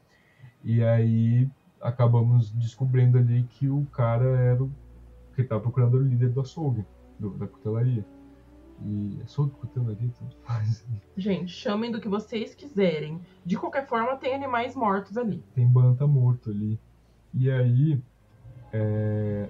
E 0.63 0.83
aí 0.83 1.49
acabamos 1.81 2.51
descobrindo 2.53 3.19
ali 3.19 3.45
que 3.45 3.69
o 3.69 3.85
cara 3.87 4.25
era 4.39 4.63
o 4.63 4.71
que 5.35 5.43
estava 5.43 5.61
procurando 5.61 5.99
o 5.99 6.03
líder 6.03 6.31
do 6.31 6.41
açougue, 6.41 6.85
do, 7.19 7.31
da 7.31 7.47
cutelaria. 7.47 8.05
E 8.83 9.21
só 9.27 9.47
cutelaria, 9.47 10.11
tanto 10.19 10.37
faz. 10.39 10.85
Gente, 11.17 11.53
chamem 11.53 11.93
do 11.93 12.01
que 12.01 12.09
vocês 12.09 12.55
quiserem. 12.55 13.21
De 13.45 13.57
qualquer 13.57 13.87
forma, 13.87 14.17
tem 14.17 14.35
animais 14.35 14.75
mortos 14.75 15.17
ali. 15.17 15.45
Tem 15.55 15.67
banta 15.67 16.07
morto 16.07 16.51
ali. 16.51 16.79
E 17.35 17.51
aí, 17.51 18.01
é... 18.73 19.49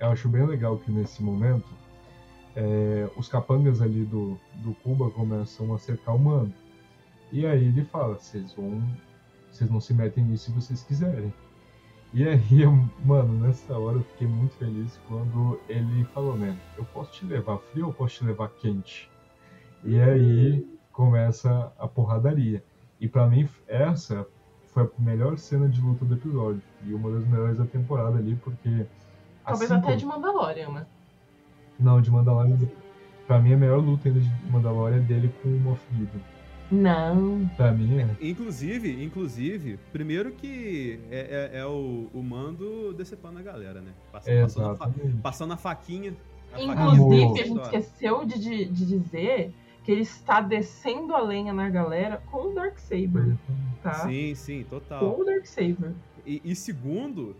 eu 0.00 0.08
acho 0.08 0.28
bem 0.28 0.46
legal 0.46 0.78
que 0.78 0.90
nesse 0.90 1.22
momento 1.22 1.68
é, 2.56 3.08
os 3.16 3.28
capangas 3.28 3.80
ali 3.80 4.04
do, 4.04 4.36
do 4.56 4.74
Cuba 4.82 5.08
começam 5.10 5.72
a 5.72 5.78
cercar 5.78 6.16
o 6.16 6.18
mano. 6.18 6.52
E 7.30 7.46
aí 7.46 7.66
ele 7.66 7.84
fala, 7.84 8.14
vocês 8.14 8.52
vão. 8.54 8.82
Vocês 9.50 9.70
não 9.70 9.80
se 9.80 9.94
metem 9.94 10.24
nisso 10.24 10.46
se 10.46 10.50
vocês 10.50 10.82
quiserem. 10.82 11.32
E 12.12 12.26
aí, 12.26 12.66
mano, 13.04 13.46
nessa 13.46 13.78
hora 13.78 13.98
eu 13.98 14.02
fiquei 14.02 14.26
muito 14.26 14.56
feliz 14.56 14.98
quando 15.06 15.60
ele 15.68 16.04
falou, 16.06 16.36
né? 16.36 16.58
Eu 16.76 16.84
posso 16.86 17.12
te 17.12 17.26
levar 17.26 17.58
frio 17.58 17.86
ou 17.86 17.92
posso 17.92 18.16
te 18.16 18.24
levar 18.24 18.48
quente? 18.48 19.08
E 19.84 20.00
aí 20.00 20.66
começa 20.90 21.72
a 21.78 21.86
porradaria. 21.86 22.64
E 23.00 23.06
para 23.08 23.28
mim, 23.28 23.48
essa 23.68 24.26
foi 24.86 24.90
a 24.98 25.02
melhor 25.10 25.38
cena 25.38 25.68
de 25.68 25.80
luta 25.80 26.04
do 26.04 26.14
episódio. 26.14 26.62
E 26.86 26.92
uma 26.94 27.10
das 27.10 27.26
melhores 27.26 27.58
da 27.58 27.64
temporada 27.66 28.18
ali, 28.18 28.36
porque. 28.36 28.86
Talvez 29.44 29.70
assim 29.70 29.80
até 29.80 29.86
como- 29.86 29.96
de 29.98 30.06
Mandalorian, 30.06 30.68
né? 30.70 30.86
Não, 31.78 32.00
de 32.00 32.10
Mandalorian. 32.10 32.58
Pra 33.26 33.38
mim, 33.38 33.52
a 33.52 33.56
melhor 33.56 33.78
luta 33.78 34.08
ainda 34.08 34.20
de 34.20 34.30
Mandalorian 34.50 34.96
é 34.96 35.00
dele 35.00 35.32
com 35.42 35.48
o 35.48 35.60
Moff 35.60 35.80
Gideon. 35.92 36.20
Não. 36.70 37.48
Pra 37.56 37.72
mim, 37.72 37.98
é. 37.98 38.08
Inclusive, 38.20 39.02
inclusive, 39.02 39.78
primeiro 39.92 40.32
que 40.32 41.00
é, 41.10 41.50
é- 41.54 41.58
é 41.60 41.66
o, 41.66 42.08
o 42.12 42.22
mando 42.22 42.92
decepando 42.92 43.38
a 43.38 43.42
galera, 43.42 43.80
né? 43.80 43.92
Passa- 44.12 44.30
É, 44.30 44.42
passando, 44.42 44.70
a 44.70 44.76
fa- 44.76 44.90
passando 45.22 45.52
a 45.54 45.56
faquinha. 45.56 46.14
a 46.52 46.56
faquinha 46.58 46.72
Inclusive, 46.74 47.22
Amor. 47.24 47.40
a 47.40 47.44
gente 47.44 47.60
esqueceu 47.62 48.24
de, 48.26 48.38
de, 48.38 48.64
de 48.66 48.86
dizer 48.86 49.54
que 49.88 49.92
ele 49.92 50.02
está 50.02 50.42
descendo 50.42 51.14
a 51.14 51.20
lenha 51.22 51.50
na 51.50 51.70
galera 51.70 52.22
com 52.30 52.50
o 52.50 52.52
Darksaber, 52.52 53.34
tá? 53.82 53.94
Sim, 53.94 54.34
sim, 54.34 54.62
total. 54.68 55.00
Com 55.00 55.22
o 55.22 55.24
Darksaber. 55.24 55.94
E, 56.26 56.42
e 56.44 56.54
segundo, 56.54 57.34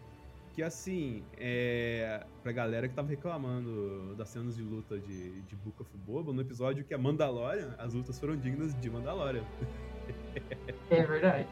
que 0.54 0.62
assim, 0.62 1.22
é, 1.36 2.24
pra 2.42 2.50
galera 2.50 2.88
que 2.88 2.94
tava 2.94 3.06
reclamando 3.06 4.14
das 4.16 4.30
cenas 4.30 4.56
de 4.56 4.62
luta 4.62 4.98
de, 4.98 5.42
de 5.42 5.56
Book 5.56 5.82
of 5.82 5.90
Boba, 6.06 6.32
no 6.32 6.40
episódio 6.40 6.82
que 6.84 6.94
é 6.94 6.96
Mandalorian, 6.96 7.74
as 7.76 7.92
lutas 7.92 8.18
foram 8.18 8.34
dignas 8.34 8.74
de 8.80 8.88
Mandalorian. 8.88 9.44
É 10.90 11.04
verdade. 11.04 11.48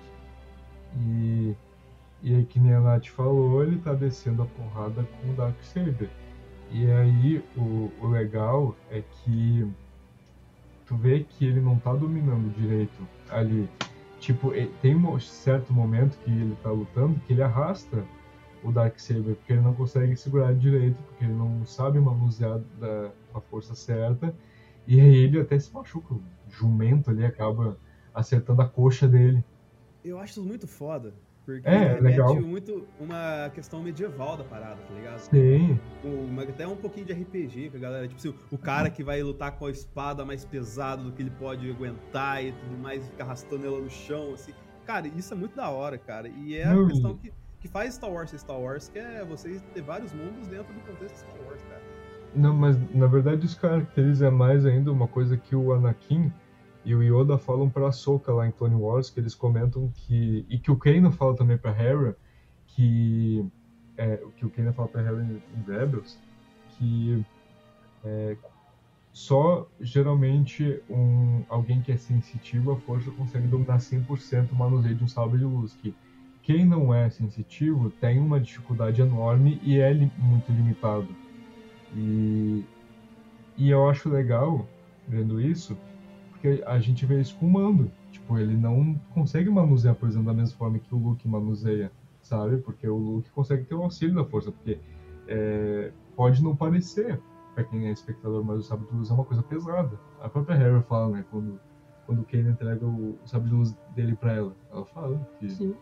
E, 0.99 1.55
e 2.23 2.35
aí, 2.35 2.45
que 2.47 2.59
nem 2.59 2.73
a 2.73 2.81
Nath 2.81 3.09
falou, 3.09 3.63
ele 3.63 3.79
tá 3.81 3.93
descendo 3.93 4.45
a 4.45 4.47
porrada 4.47 5.07
com 5.21 5.31
o 5.31 5.35
Darksaber. 5.35 6.09
E 6.71 6.91
aí, 6.91 7.45
o, 7.55 7.93
o 8.01 8.09
legal 8.09 8.75
é 8.91 9.03
que 9.03 9.71
tu 10.87 10.96
vê 10.96 11.25
que 11.25 11.44
ele 11.44 11.61
não 11.61 11.79
tá 11.79 11.92
dominando 11.92 12.55
direito 12.55 13.07
ali. 13.29 13.68
Tipo, 14.20 14.53
tem 14.81 14.94
um 14.94 15.20
certo 15.20 15.72
momento 15.72 16.18
que 16.18 16.31
ele 16.31 16.57
tá 16.62 16.70
lutando 16.70 17.20
que 17.20 17.33
ele 17.33 17.42
arrasta 17.42 18.05
o 18.62 18.72
Darksaber, 18.72 19.35
porque 19.37 19.53
ele 19.53 19.61
não 19.61 19.75
consegue 19.75 20.16
segurar 20.16 20.55
direito, 20.55 20.96
porque 21.03 21.25
ele 21.25 21.35
não 21.35 21.64
sabe 21.66 22.01
manusear 22.01 22.61
da, 22.81 23.11
a 23.35 23.40
força 23.40 23.75
certa. 23.75 24.35
E 24.87 25.01
aí 25.01 25.16
ele 25.16 25.40
até 25.40 25.59
se 25.59 25.72
machuca. 25.72 26.14
O 26.14 26.22
jumento 26.49 27.11
ali 27.11 27.25
acaba 27.25 27.77
acertando 28.14 28.62
a 28.62 28.68
coxa 28.68 29.07
dele. 29.07 29.44
Eu 30.05 30.18
acho 30.18 30.33
isso 30.33 30.44
muito 30.44 30.66
foda. 30.66 31.12
Porque 31.47 31.67
É, 31.69 31.95
remete 31.95 32.03
legal. 32.03 32.35
muito 32.43 32.87
uma 32.99 33.49
questão 33.55 33.81
medieval 33.81 34.37
da 34.37 34.43
parada, 34.43 34.77
tá 34.89 34.95
ligado? 34.95 35.19
Sim. 35.21 35.79
Uma- 36.03 36.43
até 36.43 36.67
um 36.67 36.75
pouquinho 36.77 37.07
de 37.07 37.13
RPG 37.13 37.71
com 37.71 37.77
a 37.77 37.81
galera. 37.81 38.09
Tipo 38.09 38.19
assim, 38.19 38.35
o 38.51 38.59
cara 38.59 38.91
que 38.91 39.05
vai 39.05 39.23
lutar 39.23 39.53
com 39.53 39.67
a 39.67 39.71
espada 39.71 40.25
mais 40.25 40.45
pesada 40.45 41.03
do 41.05 41.13
que 41.13 41.23
ele 41.23 41.31
pode 41.31 41.71
aguentar 41.71 42.45
e 42.45 42.51
tudo 42.51 42.77
mais, 42.83 43.07
ficar 43.07 43.25
arrastando 43.25 43.65
ela 43.65 43.81
no 43.81 43.89
chão, 43.89 44.35
assim. 44.35 44.53
Cara, 44.85 45.07
isso 45.07 45.33
é 45.33 45.37
muito 45.37 45.55
da 45.55 45.71
hora, 45.71 45.97
cara. 45.97 46.29
E 46.29 46.57
é 46.57 46.67
Não, 46.67 46.85
a 46.85 46.89
questão 46.89 47.17
que, 47.17 47.33
que 47.61 47.69
faz 47.69 47.95
Star 47.95 48.11
Wars 48.11 48.31
ser 48.31 48.39
Star 48.39 48.59
Wars, 48.61 48.89
que 48.89 48.99
é 48.99 49.25
você 49.25 49.61
ter 49.73 49.83
vários 49.83 50.13
mundos 50.13 50.49
dentro 50.49 50.75
do 50.75 50.81
contexto 50.81 51.15
de 51.15 51.21
Star 51.21 51.47
Wars, 51.47 51.63
cara. 51.63 51.83
Não, 52.35 52.53
mas 52.55 52.77
na 52.93 53.07
verdade 53.07 53.47
isso 53.47 53.59
caracteriza 53.61 54.31
mais 54.33 54.67
ainda 54.67 54.91
uma 54.93 55.07
coisa 55.07 55.37
que 55.37 55.55
o 55.57 55.73
Anakin 55.73 56.31
e 56.87 56.94
o 56.94 57.03
Yoda 57.03 57.38
falam 57.38 57.70
pra 57.70 57.88
Ahsoka 57.88 58.33
lá 58.33 58.46
em 58.49 58.53
Clone 58.53 58.77
Wars, 58.77 59.11
que 59.11 59.20
eles 59.20 59.35
comentam 59.35 59.90
que... 59.94 60.46
E 60.49 60.59
que 60.59 60.70
o 60.70 60.79
Kanan 60.79 61.12
fala 61.12 61.37
também 61.37 61.59
pra 61.59 61.72
Hera, 61.72 62.16
que... 62.68 63.44
É, 63.99 64.18
que 64.37 64.46
o 64.46 64.51
Kanan 64.51 64.72
fala 64.72 64.88
pra 64.88 65.03
Hera 65.03 65.22
em, 65.22 65.42
em 65.59 65.62
Rebels, 65.64 66.18
que 66.68 67.25
é, 68.05 68.37
só 69.12 69.68
geralmente 69.81 70.83
um, 70.88 71.44
alguém 71.49 71.83
que 71.83 71.92
é 71.92 71.96
sensitivo 71.96 72.72
à 72.72 72.77
força 72.81 73.11
consegue 73.12 73.49
dominar 73.49 73.81
100% 73.81 74.53
o 74.53 74.57
manuseio 74.57 74.94
de 74.96 75.05
um 75.05 75.09
sabre 75.09 75.38
de 75.38 75.44
luz, 75.44 75.75
que 75.75 75.94
quem 76.42 76.64
não 76.66 76.94
é 76.94 77.11
sensitivo 77.11 77.90
tem 77.90 78.20
uma 78.20 78.40
dificuldade 78.40 79.01
enorme 79.01 79.59
e 79.62 79.79
é 79.79 79.92
li- 79.92 80.12
muito 80.16 80.53
limitado. 80.53 81.16
E, 81.94 82.64
e 83.57 83.70
eu 83.70 83.88
acho 83.88 84.09
legal 84.11 84.68
vendo 85.09 85.40
isso, 85.40 85.77
a 86.67 86.79
gente 86.79 87.05
vê 87.07 87.21
isso 87.21 87.37
com 87.37 87.47
o 87.47 87.53
Mando. 87.53 87.91
Tipo, 88.13 88.39
ele 88.39 88.57
não 88.57 88.99
consegue 89.15 89.51
manusear, 89.51 89.95
por 89.95 90.09
exemplo, 90.09 90.27
da 90.27 90.35
mesma 90.35 90.57
forma 90.57 90.79
que 90.79 90.95
o 90.95 90.99
Luke 90.99 91.27
manuseia, 91.29 91.93
sabe? 92.23 92.57
Porque 92.59 92.89
o 92.89 92.97
Luke 92.97 93.31
consegue 93.31 93.65
ter 93.65 93.75
o 93.75 93.83
auxílio 93.83 94.15
da 94.15 94.25
força, 94.25 94.51
porque 94.51 94.79
é, 95.29 95.93
pode 96.17 96.43
não 96.43 96.57
parecer 96.57 97.21
pra 97.55 97.65
quem 97.65 97.87
é 97.89 97.91
espectador, 97.93 98.45
mas 98.45 98.59
o 98.59 98.63
sabre 98.63 98.87
de 98.87 98.95
luz 98.97 99.11
é 99.11 99.15
uma 99.15 99.25
coisa 99.25 99.43
pesada. 99.43 99.99
A 100.23 100.29
própria 100.29 100.57
Harry 100.57 100.83
fala, 100.83 101.09
né, 101.17 101.25
quando, 101.31 101.59
quando 102.07 102.21
o 102.21 102.25
Kanan 102.25 102.51
entrega 102.51 102.85
o, 102.85 103.19
o 103.23 103.27
sabre 103.27 103.49
de 103.49 103.55
luz 103.55 103.77
dele 103.95 104.15
pra 104.15 104.33
ela, 104.35 104.53
ela 104.73 104.85
fala 104.87 105.19
que, 105.39 105.49
Sim. 105.51 105.75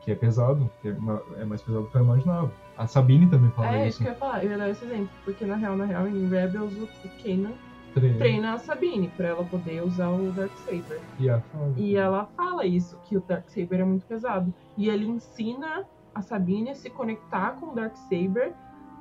que 0.00 0.10
é 0.12 0.14
pesado, 0.14 0.70
que 0.82 0.88
é, 0.88 0.96
é 1.38 1.44
mais 1.44 1.62
pesado 1.62 1.84
do 1.84 1.90
que 1.90 1.96
eu 1.96 2.02
imaginava. 2.02 2.52
A 2.76 2.86
Sabine 2.86 3.26
também 3.28 3.50
fala 3.50 3.76
É, 3.76 3.88
isso 3.88 3.88
isso. 3.88 3.98
que 4.02 4.08
eu 4.08 4.12
ia 4.12 4.18
falar. 4.18 4.44
Eu 4.44 4.50
ia 4.50 4.58
dar 4.58 4.68
esse 4.70 4.84
exemplo. 4.84 5.10
Porque 5.24 5.44
na 5.44 5.56
real, 5.56 5.76
na 5.76 5.84
real, 5.84 6.06
em 6.08 6.28
Rebels, 6.28 6.72
o 6.74 6.84
o 6.84 7.22
Kanan 7.22 7.52
Treina. 7.94 8.18
treina 8.18 8.54
a 8.54 8.58
Sabine 8.58 9.08
pra 9.16 9.28
ela 9.28 9.44
poder 9.44 9.82
usar 9.84 10.10
o 10.10 10.32
Darksaber. 10.32 11.00
E 11.18 11.28
fala. 11.28 11.74
E 11.76 11.96
ela 11.96 12.26
fala 12.36 12.64
isso, 12.64 12.98
que 13.04 13.16
o 13.16 13.20
Darksaber 13.20 13.80
é 13.80 13.84
muito 13.84 14.06
pesado. 14.06 14.52
E 14.76 14.88
ele 14.88 15.06
ensina 15.06 15.86
a 16.14 16.22
Sabine 16.22 16.70
a 16.70 16.74
se 16.74 16.90
conectar 16.90 17.52
com 17.60 17.66
o 17.66 17.74
Darksaber, 17.74 18.52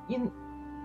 e, 0.10 0.20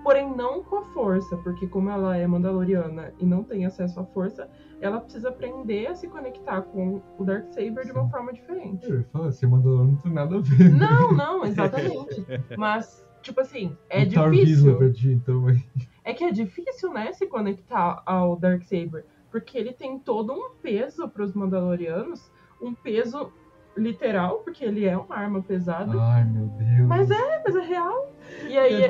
porém 0.03 0.35
não 0.37 0.63
com 0.63 0.77
a 0.79 0.83
força, 0.87 1.37
porque 1.39 1.67
como 1.67 1.91
ela 1.91 2.17
é 2.17 2.27
mandaloriana 2.27 3.13
e 3.19 3.27
não 3.27 3.43
tem 3.43 3.67
acesso 3.67 4.01
à 4.01 4.05
força, 4.05 4.49
ela 4.81 5.01
precisa 5.01 5.29
aprender 5.31 5.87
a 5.87 5.95
se 5.95 6.07
conectar 6.07 6.63
com 6.63 7.01
o 7.19 7.25
Darksaber 7.25 7.85
de 7.85 7.93
uma 7.93 8.09
forma 8.09 8.33
diferente. 8.33 8.87
Ele 8.87 9.05
fala, 9.05 9.33
ser 9.33 9.47
Mandaloriano 9.47 9.93
não 9.93 9.97
tem 9.99 10.13
nada 10.13 10.37
a 10.37 10.41
ver. 10.41 10.71
Não, 10.71 11.13
não, 11.13 11.45
exatamente. 11.45 12.27
Mas, 12.59 13.06
tipo 13.27 13.41
assim, 13.41 13.77
é 13.91 14.03
o 14.03 14.07
difícil. 14.31 14.79
verdade, 14.79 15.13
então, 15.13 15.47
aí. 15.49 15.63
É 16.05 16.15
que 16.15 16.23
é 16.25 16.31
difícil, 16.31 16.93
né, 16.93 17.13
se 17.13 17.27
conectar 17.27 18.03
ao 18.07 18.37
Darksaber, 18.37 19.05
porque 19.31 19.59
ele 19.59 19.73
tem 19.73 19.99
todo 19.99 20.33
um 20.33 20.51
peso 20.63 21.09
para 21.09 21.25
os 21.25 21.35
Mandalorianos, 21.35 22.31
um 22.63 22.73
peso 22.73 23.33
literal, 23.77 24.39
porque 24.39 24.65
ele 24.65 24.85
é 24.87 24.97
uma 24.97 25.17
arma 25.17 25.43
pesada, 25.43 25.93
Ai, 26.01 26.25
meu 26.25 26.47
Deus. 26.47 26.87
mas 26.87 27.11
é, 27.11 27.43
mas 27.45 27.57
é 27.57 27.61
real. 27.61 28.13
E 28.49 28.57
aí 28.57 28.83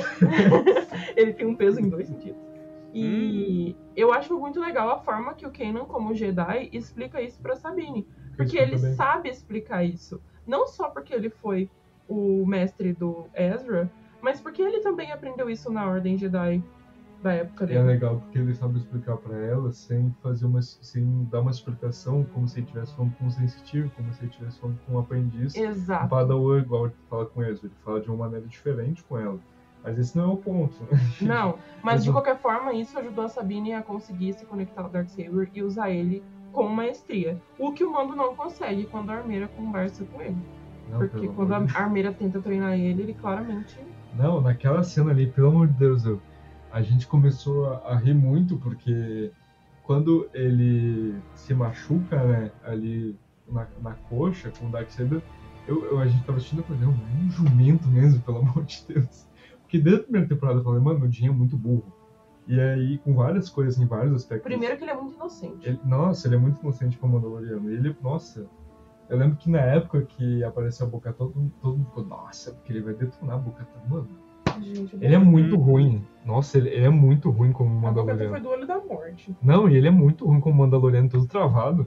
ele 1.16 1.33
tem 1.33 1.46
um 1.46 1.57
peso 1.57 1.81
em 1.81 1.88
dois 1.88 2.07
sentidos. 2.07 2.40
E 2.94 3.75
eu 3.96 4.12
acho 4.12 4.38
muito 4.38 4.61
legal 4.61 4.90
a 4.90 4.99
forma 4.99 5.35
que 5.35 5.46
o 5.46 5.51
Kanan, 5.51 5.85
como 5.85 6.14
Jedi, 6.14 6.68
explica 6.72 7.20
isso 7.20 7.38
para 7.40 7.57
Sabine, 7.57 8.07
porque 8.37 8.57
ele 8.57 8.77
também. 8.77 8.94
sabe 8.94 9.29
explicar 9.29 9.85
isso, 9.85 10.20
não 10.46 10.66
só 10.66 10.88
porque 10.90 11.12
ele 11.12 11.29
foi 11.31 11.68
o 12.09 12.46
mestre 12.46 12.92
do 12.92 13.27
Ezra, 13.35 13.90
mas 14.20 14.40
porque 14.40 14.62
ele 14.62 14.81
também 14.81 15.12
aprendeu 15.12 15.48
isso 15.48 15.70
na 15.70 15.87
Ordem 15.87 16.16
Jedi 16.16 16.62
da 17.22 17.33
época 17.33 17.64
é 17.64 17.66
dele. 17.68 17.83
legal 17.83 18.20
porque 18.20 18.38
ele 18.38 18.55
sabe 18.55 18.79
explicar 18.79 19.16
pra 19.16 19.37
ela 19.37 19.72
sem 19.72 20.14
fazer 20.22 20.46
uma. 20.46 20.62
sem 20.62 21.24
dar 21.31 21.40
uma 21.40 21.50
explicação 21.50 22.24
como 22.33 22.46
se 22.46 22.59
ele 22.59 22.66
estivesse 22.66 22.94
falando 22.94 23.14
com 23.16 23.24
um 23.24 23.31
sensitivo, 23.31 23.90
como 23.96 24.12
se 24.12 24.20
ele 24.20 24.31
estivesse 24.31 24.61
falando 24.61 24.79
com 24.87 24.94
um 24.94 24.98
aprendiz. 24.98 25.57
Um 25.57 25.64
Exato. 25.64 26.09
Padawan, 26.09 26.61
igual 26.61 26.87
ele 26.87 26.94
fala 27.09 27.26
com 27.26 27.42
Ezra, 27.42 27.66
ele 27.66 27.74
fala 27.85 28.00
de 28.00 28.09
uma 28.09 28.18
maneira 28.18 28.46
diferente 28.46 29.02
com 29.05 29.18
ela. 29.18 29.38
Mas 29.83 29.98
esse 29.98 30.16
não 30.16 30.31
é 30.31 30.33
o 30.35 30.37
ponto. 30.37 30.76
Não, 31.22 31.59
mas 31.81 32.02
de 32.02 32.11
qualquer 32.11 32.37
forma, 32.38 32.72
isso 32.72 32.98
ajudou 32.98 33.24
a 33.24 33.29
Sabine 33.29 33.72
a 33.72 33.83
conseguir 33.83 34.33
se 34.33 34.44
conectar 34.44 34.83
ao 34.83 34.88
Darksaber 34.88 35.48
e 35.55 35.62
usar 35.62 35.90
ele 35.90 36.24
com 36.52 36.66
maestria. 36.66 37.40
O 37.57 37.70
que 37.72 37.85
o 37.85 37.92
Mando 37.92 38.16
não 38.16 38.35
consegue 38.35 38.85
quando 38.87 39.11
a 39.11 39.14
Armeira 39.14 39.46
conversa 39.46 40.05
com 40.07 40.20
ele. 40.20 40.37
Não, 40.90 40.98
Porque 40.98 41.29
quando 41.29 41.52
a 41.52 41.59
Armeira 41.59 42.12
tenta 42.12 42.40
treinar 42.40 42.72
ele, 42.72 43.02
ele 43.02 43.14
claramente. 43.14 43.79
Não, 44.16 44.40
naquela 44.40 44.83
cena 44.83 45.11
ali, 45.11 45.26
pelo 45.26 45.48
amor 45.48 45.68
de 45.68 45.74
Deus, 45.74 46.05
eu, 46.05 46.20
a 46.72 46.83
gente 46.83 47.07
começou 47.07 47.66
a, 47.66 47.92
a 47.92 47.96
rir 47.96 48.14
muito 48.14 48.57
porque 48.59 49.31
quando 49.83 50.29
ele 50.35 51.14
se 51.35 51.55
machuca, 51.55 52.22
né, 52.24 52.50
ali 52.64 53.14
na, 53.48 53.66
na 53.83 53.92
coxa 53.94 54.50
com 54.59 54.66
o 54.66 54.70
Darksaber, 54.70 55.22
eu, 55.68 55.85
eu, 55.85 55.98
a 55.98 56.07
gente 56.07 56.24
tava 56.24 56.38
assistindo 56.38 56.62
e 56.62 56.64
falei, 56.64 56.83
não, 56.83 56.92
é 56.92 57.24
um 57.24 57.31
jumento 57.31 57.88
mesmo, 57.88 58.20
pelo 58.22 58.38
amor 58.42 58.64
de 58.64 58.85
Deus. 58.88 59.26
Porque 59.62 59.79
desde 59.79 60.00
a 60.00 60.05
primeira 60.05 60.29
temporada 60.29 60.61
eu 60.61 60.64
falei, 60.64 60.81
mano, 60.81 61.05
o 61.05 61.11
Jim 61.11 61.26
é 61.26 61.31
muito 61.31 61.57
burro. 61.57 61.92
E 62.46 62.61
aí, 62.61 62.98
com 62.98 63.12
várias 63.14 63.48
coisas, 63.50 63.76
em 63.81 63.87
vários 63.87 64.14
aspectos. 64.14 64.44
Primeiro 64.44 64.76
que 64.76 64.85
ele 64.85 64.92
é 64.92 64.94
muito 64.96 65.14
inocente. 65.16 65.66
Ele- 65.66 65.81
nossa, 65.85 66.29
ele 66.29 66.37
é 66.37 66.38
muito 66.38 66.61
inocente 66.61 66.96
pra 66.96 67.09
Mandaloriano. 67.09 67.68
Ele, 67.70 67.94
nossa, 68.00 68.46
eu 69.09 69.16
lembro 69.19 69.37
que 69.37 69.51
na 69.51 69.61
época 69.61 70.03
que 70.03 70.42
apareceu 70.45 70.87
a 70.87 70.90
Boca 70.90 71.12
todo, 71.12 71.33
todo 71.61 71.77
mundo 71.77 71.87
ficou, 71.87 72.05
nossa, 72.05 72.53
porque 72.53 72.73
ele 72.73 72.81
vai 72.83 72.95
detonar 72.95 73.37
a 73.37 73.38
Boca 73.38 73.66
Mano, 73.88 74.09
gente 74.61 74.97
Ele 75.01 75.14
é 75.14 75.19
muito 75.19 75.57
Uhum. 75.57 75.62
ruim. 75.62 76.07
Nossa, 76.25 76.59
ele, 76.59 76.71
ele 76.71 76.85
é 76.87 76.90
muito 76.90 77.31
ruim 77.31 77.53
como 77.53 77.71
A 77.87 77.90
boca 77.92 78.05
foi 78.05 78.14
Mandaloriano. 78.14 78.40
do 78.40 78.49
olho 78.51 78.66
da 78.66 78.79
morte. 78.81 79.37
Não, 79.42 79.69
e 79.69 79.77
ele 79.77 79.88
é 79.88 79.90
muito 79.90 80.27
ruim 80.27 80.40
como 80.40 80.59
Mandaloriano, 80.59 81.09
todo 81.09 81.27
travado. 81.27 81.87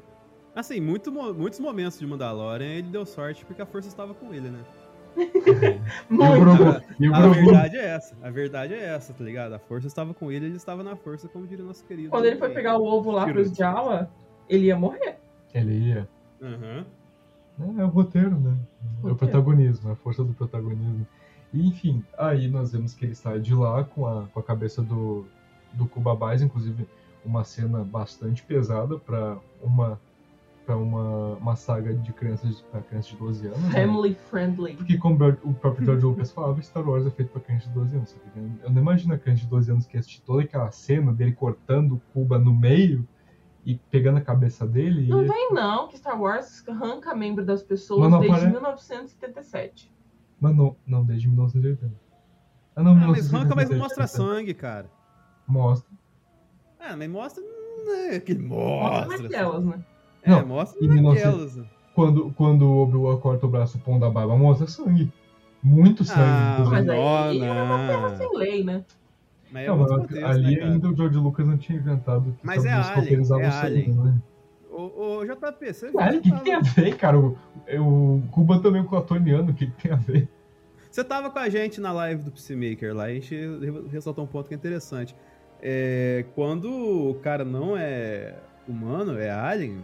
Assim, 0.55 0.79
muito, 0.79 1.11
muitos 1.11 1.59
momentos 1.59 1.99
de 1.99 2.05
Mandalorian 2.05 2.67
ele 2.73 2.89
deu 2.89 3.05
sorte 3.05 3.45
porque 3.45 3.61
a 3.61 3.65
força 3.65 3.87
estava 3.87 4.13
com 4.13 4.33
ele, 4.33 4.49
né? 4.49 4.59
Muito. 6.09 7.13
A 7.13 7.21
Grogu, 7.21 7.33
verdade 7.33 7.77
é 7.77 7.85
essa. 7.85 8.15
A 8.21 8.29
verdade 8.29 8.73
é 8.73 8.85
essa, 8.85 9.13
tá 9.13 9.23
ligado? 9.23 9.53
A 9.53 9.59
força 9.59 9.87
estava 9.87 10.13
com 10.13 10.31
ele, 10.31 10.45
ele 10.45 10.55
estava 10.55 10.83
na 10.83 10.95
força, 10.95 11.27
como 11.27 11.47
diria 11.47 11.65
nosso 11.65 11.83
querido. 11.85 12.09
Quando 12.09 12.25
ele 12.25 12.37
foi 12.37 12.49
pegar 12.49 12.77
o 12.77 12.83
ovo 12.85 13.11
lá 13.11 13.23
pros 13.25 13.35
Piruço. 13.49 13.55
Jawa, 13.55 14.09
ele 14.47 14.65
ia 14.67 14.77
morrer. 14.77 15.19
ele 15.53 15.73
ia. 15.89 16.07
Aham. 16.41 16.85
É, 17.59 17.81
é 17.81 17.85
o 17.85 17.89
roteiro, 17.89 18.39
né? 18.39 18.57
É 19.03 19.11
o 19.11 19.15
protagonismo, 19.15 19.91
a 19.91 19.95
força 19.95 20.23
do 20.23 20.33
protagonismo. 20.33 21.05
E, 21.53 21.67
enfim, 21.67 22.03
aí 22.17 22.47
nós 22.47 22.71
vemos 22.71 22.93
que 22.93 23.05
ele 23.05 23.15
sai 23.15 23.39
de 23.39 23.53
lá 23.53 23.83
com 23.83 24.05
a, 24.05 24.27
com 24.27 24.39
a 24.39 24.43
cabeça 24.43 24.81
do, 24.81 25.25
do 25.73 25.87
Kubabais, 25.87 26.41
inclusive 26.41 26.87
uma 27.25 27.43
cena 27.43 27.83
bastante 27.83 28.43
pesada 28.43 28.97
para 28.97 29.37
uma 29.61 29.99
para 30.65 30.77
uma, 30.77 31.33
uma 31.37 31.55
saga 31.55 31.95
de 31.95 32.13
crianças 32.13 32.61
para 32.71 32.81
crianças 32.81 33.09
de 33.09 33.17
12 33.17 33.47
anos. 33.47 33.59
né? 33.59 33.71
Family 33.71 34.13
friendly. 34.13 34.75
Porque 34.75 34.99
como 34.99 35.15
o 35.43 35.53
próprio 35.55 35.83
George 35.83 36.05
Lucas 36.05 36.31
falava, 36.31 36.61
Star 36.61 36.87
Wars 36.87 37.07
é 37.07 37.09
feito 37.09 37.31
pra 37.31 37.41
criança 37.41 37.67
de 37.69 37.73
12 37.73 37.95
anos. 37.95 38.15
Eu 38.63 38.69
não 38.69 38.79
imagino 38.79 39.15
a 39.15 39.17
criança 39.17 39.41
de 39.41 39.47
12 39.47 39.71
anos 39.71 39.87
que 39.87 39.97
assistir 39.97 40.21
toda 40.21 40.43
aquela 40.43 40.69
cena 40.69 41.11
dele 41.11 41.31
cortando 41.31 41.93
o 41.93 42.01
Cuba 42.13 42.37
no 42.37 42.53
meio 42.53 43.03
e 43.65 43.75
pegando 43.91 44.17
a 44.17 44.21
cabeça 44.21 44.65
dele 44.65 45.07
Não 45.07 45.23
e... 45.23 45.27
vem 45.27 45.49
não, 45.53 45.87
que 45.87 45.97
Star 45.97 46.19
Wars 46.19 46.63
arranca 46.67 47.13
membro 47.13 47.45
das 47.45 47.61
pessoas 47.61 48.01
Mas 48.01 48.11
não 48.11 48.19
desde 48.19 48.35
apare- 48.37 48.51
1977. 48.51 49.91
Mas 50.39 50.55
não, 50.55 50.75
não, 50.87 51.03
desde 51.03 51.27
1980. 51.27 51.91
Ah, 52.75 52.83
não, 52.83 52.91
Ah, 52.93 52.95
mas 52.95 53.33
arranca, 53.33 53.55
mas 53.55 53.69
não 53.69 53.75
1977. 53.77 53.79
mostra 53.79 54.07
sangue, 54.07 54.53
cara. 54.53 54.89
Mostra. 55.47 55.89
Ah, 56.79 56.95
mas 56.95 57.09
mostra. 57.09 57.43
Não 57.43 57.95
é 57.95 58.19
que 58.19 58.35
Mostra 58.35 58.99
mostra. 59.07 59.23
naquelas, 59.23 59.65
né? 59.65 59.83
É, 60.23 60.29
Não, 60.31 60.45
mostra 60.45 60.87
naquelas. 60.87 61.59
Quando, 61.93 62.31
quando 62.33 62.61
o 62.63 62.77
Obi-Wan 62.83 63.17
corta 63.19 63.45
o 63.45 63.49
braço 63.49 63.79
pão 63.79 63.99
da 63.99 64.09
barba, 64.09 64.37
mostra 64.37 64.67
sangue. 64.67 65.11
Muito 65.61 66.05
sangue, 66.05 66.21
Ah. 66.21 66.63
Mas 66.69 66.87
aí 66.87 67.39
é 67.41 67.51
uma 67.51 67.87
terra 67.87 68.15
sem 68.15 68.37
lei, 68.37 68.63
né? 68.63 68.85
Mas 69.51 69.63
é 69.63 69.67
Não, 69.67 69.79
outro 69.79 69.99
contexto, 70.01 70.25
ali 70.25 70.55
né, 70.55 70.63
ainda 70.63 70.89
o 70.89 70.95
George 70.95 71.17
Lucas 71.17 71.47
não 71.47 71.57
tinha 71.57 71.79
inventado 71.79 72.35
que 72.39 72.45
Mas 72.45 72.65
é 72.65 72.71
Alien, 72.71 73.23
é 73.41 73.47
Alien. 73.47 73.93
né? 73.95 74.21
Ô, 74.69 75.17
ô, 75.17 75.25
JP, 75.25 75.73
você 75.73 75.91
Cara, 75.91 76.17
o 76.17 76.21
que, 76.21 76.31
que 76.31 76.43
tem 76.43 76.53
a 76.53 76.59
ver, 76.59 76.97
cara? 76.97 77.19
O, 77.19 77.37
o 77.79 78.23
Cuba 78.31 78.61
também 78.61 78.81
é 78.81 78.85
clatoniano, 78.85 79.51
o 79.51 79.53
que, 79.53 79.67
que 79.67 79.81
tem 79.81 79.91
a 79.91 79.95
ver? 79.95 80.29
Você 80.89 81.03
tava 81.03 81.29
com 81.29 81.39
a 81.39 81.49
gente 81.49 81.79
na 81.79 81.91
live 81.91 82.23
do 82.23 82.31
Peacemaker 82.31 82.95
lá, 82.95 83.05
a 83.05 83.13
gente 83.13 83.35
ressaltou 83.91 84.23
um 84.23 84.27
ponto 84.27 84.47
que 84.47 84.53
é 84.53 84.57
interessante. 84.57 85.15
É, 85.61 86.25
quando 86.33 86.71
o 86.71 87.15
cara 87.15 87.43
não 87.43 87.75
é 87.75 88.35
humano, 88.67 89.17
é 89.19 89.29
alien, 89.29 89.83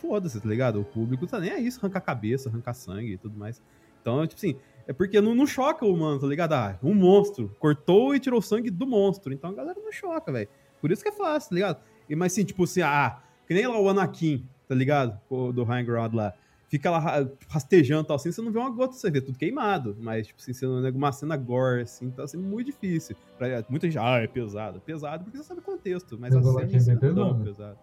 foda-se, 0.00 0.40
tá 0.40 0.48
ligado? 0.48 0.80
O 0.80 0.84
público 0.84 1.26
tá 1.26 1.40
nem 1.40 1.50
aí, 1.50 1.66
isso, 1.66 1.78
arrancar 1.80 2.00
cabeça, 2.00 2.48
arrancar 2.48 2.74
sangue 2.74 3.12
e 3.12 3.18
tudo 3.18 3.38
mais. 3.38 3.60
Então, 4.00 4.26
tipo 4.26 4.38
assim, 4.38 4.56
é 4.86 4.92
porque 4.92 5.20
não, 5.20 5.34
não 5.34 5.46
choca 5.46 5.84
o 5.84 5.92
humano, 5.92 6.20
tá 6.20 6.26
ligado? 6.26 6.52
Ah, 6.52 6.78
um 6.82 6.94
monstro, 6.94 7.54
cortou 7.58 8.14
e 8.14 8.20
tirou 8.20 8.40
sangue 8.40 8.70
do 8.70 8.86
monstro. 8.86 9.32
Então 9.32 9.50
a 9.50 9.54
galera 9.54 9.78
não 9.82 9.92
choca, 9.92 10.30
velho. 10.32 10.48
Por 10.80 10.90
isso 10.92 11.02
que 11.02 11.08
é 11.08 11.12
fácil, 11.12 11.50
tá 11.50 11.54
ligado? 11.54 11.78
E, 12.08 12.14
mas 12.14 12.32
assim, 12.32 12.44
tipo 12.44 12.64
assim, 12.64 12.82
ah, 12.82 13.18
que 13.46 13.54
nem 13.54 13.66
lá 13.66 13.80
o 13.80 13.88
Anakin, 13.88 14.46
tá 14.68 14.74
ligado? 14.74 15.18
O 15.28 15.52
do 15.52 15.64
High 15.64 15.84
Ground 15.84 16.14
lá 16.14 16.32
fica 16.68 16.90
lá 16.90 16.98
ra- 16.98 17.28
rastejando 17.48 18.02
e 18.02 18.06
tal, 18.08 18.16
assim, 18.16 18.32
você 18.32 18.42
não 18.42 18.50
vê 18.50 18.58
uma 18.58 18.70
gota, 18.70 18.92
você 18.94 19.10
vê 19.10 19.20
tudo 19.20 19.38
queimado. 19.38 19.96
Mas, 20.00 20.26
tipo 20.26 20.40
assim, 20.40 20.52
você 20.52 20.66
não 20.66 20.88
uma 20.90 21.12
cena 21.12 21.36
gore, 21.36 21.82
assim, 21.82 22.10
tá 22.10 22.26
sendo 22.26 22.42
muito 22.42 22.66
difícil. 22.66 23.16
Pra, 23.38 23.64
muita 23.68 23.86
gente, 23.86 23.98
ah, 23.98 24.18
é 24.18 24.26
pesado. 24.26 24.78
É 24.78 24.80
pesado 24.80 25.24
porque 25.24 25.38
você 25.38 25.44
sabe 25.44 25.60
o 25.60 25.62
contexto, 25.62 26.18
mas 26.18 26.34
Mas 26.34 26.44
a 26.46 26.50
o 26.50 26.52
cena 26.52 26.62
é 26.62 26.66
bem 26.66 26.76
é 26.76 26.96
pesado. 26.98 27.44
pesado. 27.44 27.78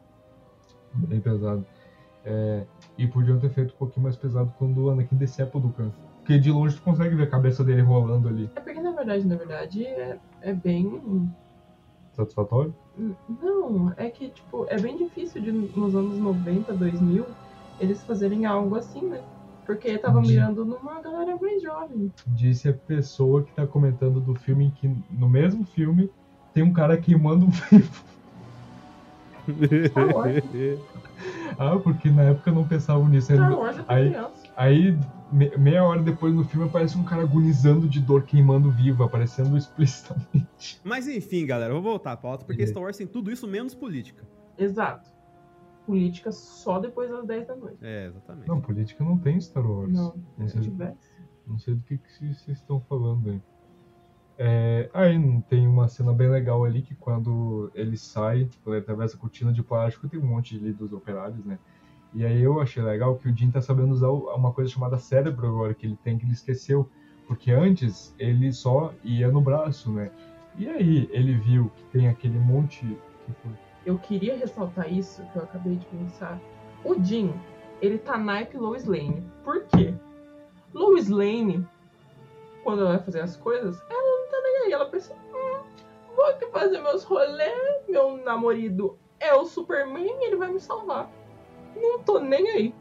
Bem 0.96 1.20
pesado. 1.22 1.66
É, 2.26 2.66
e 2.98 3.08
podiam 3.08 3.40
ter 3.40 3.50
feito 3.50 3.74
um 3.74 3.78
pouquinho 3.78 4.04
mais 4.04 4.16
pesado 4.16 4.54
quando 4.58 4.86
o 4.86 4.90
Anakin 4.90 5.16
decepa 5.16 5.58
o 5.58 5.62
Dukan. 5.62 5.92
Porque 6.24 6.40
de 6.40 6.50
longe 6.52 6.76
tu 6.78 6.82
consegue 6.82 7.16
ver 7.16 7.24
a 7.24 7.30
cabeça 7.30 7.64
dele 7.66 7.82
rolando 7.82 8.30
ali. 8.30 8.50
É 8.56 8.60
porque, 8.62 8.80
na 8.80 8.92
verdade, 8.92 9.28
na 9.28 9.36
verdade, 9.36 9.86
é, 9.86 10.18
é 10.42 10.54
bem. 10.54 11.30
Satisfatório? 12.14 12.74
Não, 13.42 13.92
é 13.98 14.10
que, 14.10 14.30
tipo, 14.30 14.66
é 14.70 14.80
bem 14.80 14.98
difícil 14.98 15.42
de, 15.42 15.52
nos 15.52 15.94
anos 15.96 16.18
90, 16.20 16.72
2000, 16.74 17.26
eles 17.80 18.02
fazerem 18.06 18.46
algo 18.46 18.76
assim, 18.76 19.02
né? 19.06 19.20
Porque 19.66 19.98
tava 19.98 20.20
Entendi. 20.20 20.36
mirando 20.36 20.64
numa 20.64 21.02
galera 21.02 21.36
mais 21.42 21.62
jovem. 21.62 22.10
Disse 22.28 22.70
a 22.70 22.74
pessoa 22.74 23.44
que 23.44 23.52
tá 23.54 23.68
comentando 23.68 24.22
do 24.22 24.34
filme 24.36 24.72
que 24.80 24.90
no 25.12 25.28
mesmo 25.28 25.66
filme 25.66 26.10
tem 26.54 26.64
um 26.64 26.72
cara 26.72 26.96
queimando 26.98 27.46
um 27.46 27.50
vivo. 27.50 28.04
Wars, 30.14 30.44
Ah, 31.60 31.78
porque 31.78 32.10
na 32.10 32.24
época 32.24 32.52
não 32.52 32.66
pensavam 32.68 33.08
nisso. 33.10 33.34
Star 33.34 33.58
Wars 33.58 33.78
é 33.78 33.84
aí- 33.88 34.10
criança. 34.10 34.44
aí, 34.56 34.98
meia 35.58 35.84
hora 35.84 36.02
depois 36.02 36.34
no 36.34 36.44
filme 36.44 36.68
aparece 36.68 36.98
um 36.98 37.04
cara 37.04 37.24
agonizando 37.24 37.88
de 37.88 38.00
dor, 38.00 38.24
queimando 38.24 38.70
vivo, 38.72 39.04
aparecendo 39.04 39.56
explicitamente. 39.58 40.80
Mas 40.84 41.08
enfim, 41.08 41.46
galera, 41.46 41.74
vou 41.74 41.82
voltar 41.82 42.12
à 42.14 42.18
pauta, 42.18 42.46
porque 42.46 42.58
Beleza. 42.58 42.74
Star 42.74 42.84
Wars 42.84 42.98
tem 42.98 43.08
tudo 43.08 43.32
isso 43.32 43.48
menos 43.48 43.74
política. 43.74 44.24
Exato. 44.58 45.12
Política 45.86 46.32
só 46.32 46.80
depois 46.80 47.10
das 47.10 47.26
10 47.26 47.48
da 47.48 47.56
noite. 47.56 47.78
É, 47.82 48.06
exatamente. 48.08 48.48
Não, 48.48 48.62
política 48.62 49.04
não 49.04 49.18
tem 49.18 49.40
Star 49.42 49.66
Wars. 49.70 49.92
Não, 49.92 50.16
Não 50.38 50.48
se 50.48 50.54
sei, 50.54 50.62
tivesse. 50.62 51.12
não 51.46 51.60
sei 51.60 51.76
do 51.76 51.82
que, 51.84 51.98
que 51.98 52.12
vocês 52.12 52.48
estão 52.48 52.80
falando 52.82 53.30
aí. 53.32 53.42
É, 54.38 54.90
aí 54.94 55.42
tem 55.50 55.68
uma 55.68 55.88
cena 55.88 56.12
bem 56.14 56.30
legal 56.30 56.64
ali 56.64 56.82
que 56.82 56.96
quando 56.96 57.70
ele 57.76 57.98
sai, 57.98 58.50
ele 58.66 58.78
atravessa 58.78 59.16
a 59.16 59.20
cortina 59.20 59.54
de 59.54 59.62
plástico, 59.62 60.08
tem 60.08 60.20
um 60.20 60.26
monte 60.26 60.58
de 60.58 60.74
dos 60.74 60.92
operários, 60.92 61.46
né? 61.46 61.60
E 62.14 62.26
aí 62.26 62.42
eu 62.44 62.62
achei 62.62 62.84
legal 62.84 63.16
que 63.16 63.28
o 63.28 63.36
Jim 63.36 63.50
tá 63.50 63.62
sabendo 63.62 63.92
usar 63.92 64.10
uma 64.10 64.54
coisa 64.54 64.70
chamada 64.70 64.98
cérebro 64.98 65.48
agora, 65.48 65.74
que 65.74 65.86
ele 65.86 65.98
tem 66.04 66.18
que 66.18 66.26
ele 66.26 66.34
esqueceu. 66.34 66.88
Porque 67.28 67.52
antes 67.52 68.14
ele 68.20 68.52
só 68.52 68.94
ia 69.04 69.30
no 69.30 69.42
braço, 69.42 69.92
né? 69.92 70.12
E 70.58 70.70
aí 70.70 71.10
ele 71.12 71.34
viu 71.34 71.72
que 71.76 71.84
tem 71.86 72.08
aquele 72.08 72.38
monte. 72.38 72.82
Que 73.26 73.34
foi? 73.42 73.52
Eu 73.86 73.98
queria 73.98 74.38
ressaltar 74.38 74.92
isso 74.92 75.24
que 75.32 75.38
eu 75.38 75.44
acabei 75.44 75.76
de 75.76 75.86
pensar. 75.88 76.40
O 76.84 77.02
Jim, 77.04 77.34
ele 77.82 77.98
tá 77.98 78.18
naipe 78.18 78.58
Lois 78.58 78.86
Lane. 78.86 79.24
Por 79.44 79.64
quê? 79.66 79.94
Lois 80.74 81.10
Lane, 81.10 81.66
quando 82.64 82.82
ela 82.82 82.92
vai 82.92 83.04
fazer 83.04 83.22
as 83.22 83.36
coisas, 83.36 83.82
ela 83.90 84.20
não 84.20 84.30
tá 84.30 84.38
nem 84.44 84.58
aí. 84.66 84.72
Ela 84.72 84.86
pensa, 84.86 85.14
hum, 85.14 85.62
vou 86.16 86.26
aqui 86.28 86.46
fazer 86.48 86.80
meus 86.80 87.04
rolês, 87.04 87.84
meu 87.90 88.18
namorado 88.18 88.98
é 89.20 89.34
o 89.34 89.46
Superman, 89.46 90.26
ele 90.26 90.36
vai 90.36 90.52
me 90.52 90.60
salvar. 90.60 91.10
Não 91.76 92.00
tô 92.04 92.20
nem 92.20 92.48
aí. 92.50 92.76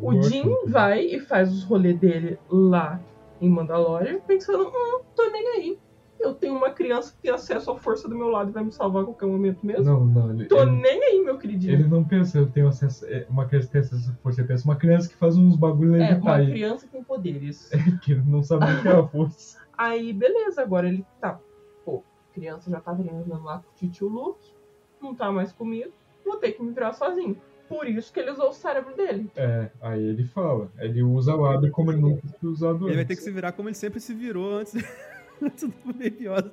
O 0.00 0.12
Gosto. 0.12 0.30
Jim 0.30 0.54
vai 0.66 1.04
e 1.04 1.20
faz 1.20 1.52
os 1.52 1.64
rolês 1.64 1.98
dele 1.98 2.38
lá 2.48 3.00
em 3.40 3.48
Mandalorian, 3.48 4.20
pensando, 4.20 4.68
hum, 4.68 5.00
tô 5.16 5.30
nem 5.30 5.48
aí. 5.56 5.78
Eu 6.20 6.34
tenho 6.34 6.54
uma 6.56 6.70
criança 6.70 7.12
que 7.12 7.22
tem 7.22 7.30
acesso 7.30 7.70
à 7.70 7.76
força 7.78 8.08
do 8.08 8.16
meu 8.16 8.28
lado 8.28 8.50
e 8.50 8.52
vai 8.52 8.64
me 8.64 8.72
salvar 8.72 9.02
a 9.02 9.04
qualquer 9.04 9.26
momento 9.26 9.64
mesmo. 9.64 9.84
Não, 9.84 10.04
não. 10.04 10.30
Ele, 10.32 10.46
Tô 10.46 10.60
ele- 10.62 10.72
nem 10.72 11.00
aí, 11.04 11.20
meu 11.24 11.38
queridinho. 11.38 11.72
ele 11.74 11.84
não 11.86 12.02
pensa, 12.02 12.38
eu 12.38 12.50
tenho 12.50 12.66
acesso. 12.68 13.06
é, 13.06 13.24
Uma 13.30 13.46
criança 13.46 13.66
que 13.68 13.72
tem 13.72 13.80
acesso 13.82 14.10
à 14.10 14.14
força, 14.14 14.40
ele 14.40 14.48
pensa 14.48 14.64
uma 14.64 14.74
criança 14.76 15.08
que 15.08 15.14
faz 15.14 15.36
uns 15.36 15.56
bagulho 15.56 15.94
É, 15.94 16.14
uma 16.16 16.34
aí. 16.34 16.50
criança 16.50 16.88
com 16.88 17.04
poderes. 17.04 17.70
Que 18.02 18.12
ele 18.12 18.22
não 18.26 18.42
sabe 18.42 18.64
o 18.64 18.82
que 18.82 18.88
é 18.88 18.92
a 18.92 19.06
força. 19.06 19.58
Aí, 19.78 20.12
beleza, 20.12 20.60
agora 20.60 20.88
ele 20.88 21.06
tá. 21.20 21.38
Pô, 21.84 22.02
criança 22.34 22.68
já 22.68 22.80
tá 22.80 22.92
treinando 22.96 23.40
lá 23.44 23.62
com 23.78 23.86
o 23.86 23.88
tio 23.88 24.08
Luke, 24.08 24.52
não 25.00 25.14
tá 25.14 25.30
mais 25.30 25.52
comigo, 25.52 25.92
vou 26.26 26.36
ter 26.38 26.50
que 26.50 26.60
me 26.62 26.72
virar 26.72 26.92
sozinho. 26.94 27.36
Por 27.68 27.86
isso 27.86 28.12
que 28.12 28.20
ele 28.20 28.30
usou 28.30 28.48
o 28.48 28.52
cérebro 28.52 28.96
dele. 28.96 29.30
É, 29.36 29.68
aí 29.80 30.02
ele 30.02 30.24
fala. 30.24 30.70
Ele 30.78 31.02
usa 31.02 31.32
a 31.32 31.36
lábia 31.36 31.70
como 31.70 31.92
ele 31.92 32.00
nunca 32.00 32.22
tinha 32.38 32.50
usado 32.50 32.86
Ele 32.86 32.94
vai 32.94 33.04
antes. 33.04 33.06
ter 33.08 33.16
que 33.16 33.22
se 33.22 33.30
virar 33.30 33.52
como 33.52 33.68
ele 33.68 33.76
sempre 33.76 34.00
se 34.00 34.14
virou 34.14 34.58
antes, 34.58 34.74
antes 35.42 35.68
do 35.68 35.74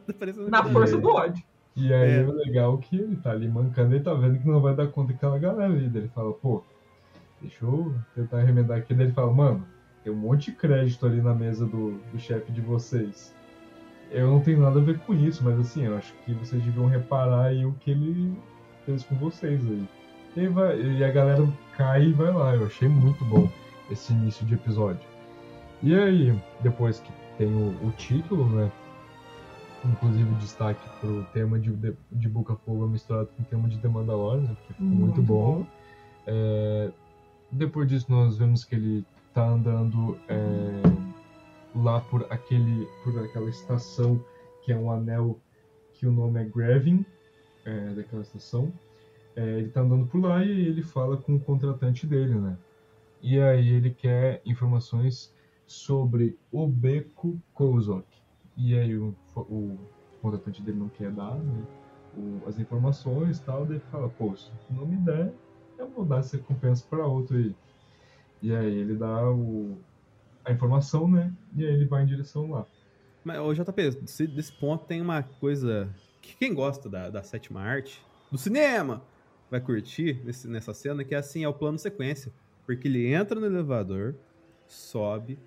aparecer 0.10 0.49
Na 0.49 0.63
força 0.63 0.97
do 0.97 1.08
ódio. 1.10 1.43
E 1.75 1.93
aí 1.93 2.12
É. 2.12 2.19
é. 2.21 2.25
legal 2.25 2.78
que 2.78 2.97
ele 2.97 3.15
tá 3.17 3.32
ali 3.32 3.47
mancando, 3.47 3.95
ele 3.95 4.04
tá 4.04 4.13
vendo 4.13 4.39
que 4.39 4.47
não 4.47 4.62
vai 4.62 4.75
dar 4.75 4.88
conta 4.88 5.13
daquela 5.13 5.38
galera 5.39 5.71
ali. 5.73 5.88
Daí 5.89 6.04
ele 6.04 6.12
fala, 6.13 6.34
pô, 6.34 6.63
deixa 7.41 7.63
eu 7.65 7.93
tentar 8.13 8.41
remendar 8.41 8.78
aqui. 8.78 8.93
Daí 8.93 9.08
ele 9.08 9.13
fala, 9.13 9.32
mano, 9.32 9.65
tem 10.04 10.12
um 10.12 10.17
monte 10.17 10.51
de 10.51 10.58
crédito 10.58 11.06
ali 11.06 11.21
na 11.21 11.34
mesa 11.34 11.65
do, 11.65 11.97
do 12.12 12.19
chefe 12.19 12.51
de 12.51 12.62
vocês. 12.62 13.34
Eu 14.12 14.28
não 14.28 14.39
tenho 14.39 14.60
nada 14.62 14.80
a 14.80 14.84
ver 14.84 14.99
com 14.99 15.13
isso, 15.13 15.43
mas 15.43 15.60
assim, 15.60 15.86
eu 15.86 15.97
acho 15.97 16.13
que 16.25 16.34
vocês 16.34 16.62
deviam 16.63 16.86
reparar 16.86 17.45
aí 17.45 17.65
o 17.65 17.73
que 17.73 17.91
ele 17.91 18.34
fez 18.86 19.04
com 19.04 19.15
vocês 19.15 19.60
aí. 19.65 19.88
E, 20.35 20.47
vai- 20.47 20.79
e 20.81 21.03
a 21.03 21.11
galera 21.11 21.47
cai 21.77 22.05
e 22.07 22.13
vai 22.13 22.31
lá. 22.33 22.55
Eu 22.55 22.65
achei 22.65 22.87
muito 22.87 23.23
bom 23.25 23.49
esse 23.89 24.13
início 24.13 24.45
de 24.45 24.55
episódio. 24.55 25.07
E 25.81 25.93
aí, 25.95 26.37
depois 26.61 26.99
que 26.99 27.11
tem 27.37 27.47
o, 27.47 27.87
o 27.87 27.91
título, 27.91 28.47
né? 28.49 28.71
Inclusive 29.83 30.33
destaque 30.35 30.81
pro 30.99 31.23
tema 31.25 31.59
de, 31.59 31.71
de, 31.71 31.95
de 32.11 32.27
of 32.27 32.57
Boba 32.65 32.87
misturado 32.87 33.29
com 33.37 33.43
o 33.43 33.45
tema 33.45 33.67
de 33.69 33.77
The 33.77 33.87
Mandalorian, 33.87 34.41
né, 34.41 34.57
que 34.65 34.73
ficou 34.73 34.85
muito, 34.87 35.21
bom. 35.21 35.65
É, 36.25 36.89
depois 37.51 37.87
disso 37.87 38.07
nós 38.09 38.35
vemos 38.35 38.63
que 38.65 38.73
ele 38.73 39.05
tá 39.31 39.45
andando 39.45 40.17
é, 40.27 40.81
lá 41.75 41.99
por 42.01 42.25
aquele 42.31 42.87
por 43.03 43.23
aquela 43.23 43.47
estação 43.47 44.19
que 44.63 44.71
é 44.73 44.75
um 44.75 44.89
anel 44.89 45.37
que 45.93 46.07
o 46.07 46.11
nome 46.11 46.41
é 46.41 46.45
Grevin, 46.45 47.05
é, 47.63 47.89
daquela 47.89 48.23
estação. 48.23 48.73
É, 49.35 49.59
ele 49.59 49.69
tá 49.69 49.81
andando 49.81 50.07
por 50.07 50.21
lá 50.21 50.43
e 50.43 50.49
ele 50.49 50.81
fala 50.81 51.17
com 51.17 51.35
o 51.35 51.39
contratante 51.39 52.07
dele, 52.07 52.35
né? 52.35 52.57
E 53.21 53.39
aí 53.39 53.69
ele 53.69 53.89
quer 53.89 54.41
informações 54.45 55.33
sobre 55.65 56.37
o 56.51 56.67
Beco 56.67 57.41
Kozok. 57.53 58.07
E 58.55 58.77
aí 58.77 58.95
o, 58.97 59.15
o 59.35 59.77
contratante 60.21 60.61
dele 60.61 60.79
não 60.79 60.89
quer 60.89 61.11
dar 61.11 61.35
né, 61.35 61.63
o, 62.15 62.47
as 62.47 62.57
informações 62.59 63.39
tal, 63.39 63.65
daí 63.65 63.77
ele 63.77 63.85
fala, 63.91 64.09
pô, 64.09 64.35
se 64.35 64.51
não 64.69 64.85
me 64.85 64.95
der, 64.97 65.33
eu 65.77 65.89
vou 65.89 66.05
dar 66.05 66.19
essa 66.19 66.37
recompensa 66.37 66.85
para 66.89 67.05
outro 67.05 67.35
aí. 67.35 67.53
E 68.41 68.55
aí 68.55 68.73
ele 68.77 68.95
dá 68.95 69.29
o, 69.29 69.77
a 70.45 70.51
informação, 70.51 71.09
né? 71.09 71.33
E 71.55 71.65
aí 71.65 71.73
ele 71.73 71.85
vai 71.85 72.03
em 72.03 72.05
direção 72.05 72.51
lá. 72.51 72.65
Mas, 73.23 73.39
ô 73.39 73.53
JP, 73.53 73.91
desse, 74.01 74.27
desse 74.27 74.53
ponto 74.53 74.85
tem 74.85 75.01
uma 75.01 75.23
coisa 75.23 75.89
que 76.21 76.37
quem 76.37 76.53
gosta 76.53 76.87
da, 76.87 77.09
da 77.09 77.23
sétima 77.23 77.61
arte, 77.61 78.05
do 78.31 78.37
cinema, 78.37 79.01
vai 79.49 79.60
curtir 79.60 80.21
nesse, 80.23 80.47
nessa 80.47 80.73
cena, 80.73 81.03
que 81.03 81.15
é 81.15 81.17
assim, 81.17 81.43
é 81.43 81.47
o 81.47 81.53
plano 81.53 81.77
sequência. 81.77 82.31
Porque 82.65 82.88
ele 82.88 83.13
entra 83.13 83.39
no 83.39 83.45
elevador, 83.45 84.15
sobe, 84.67 85.38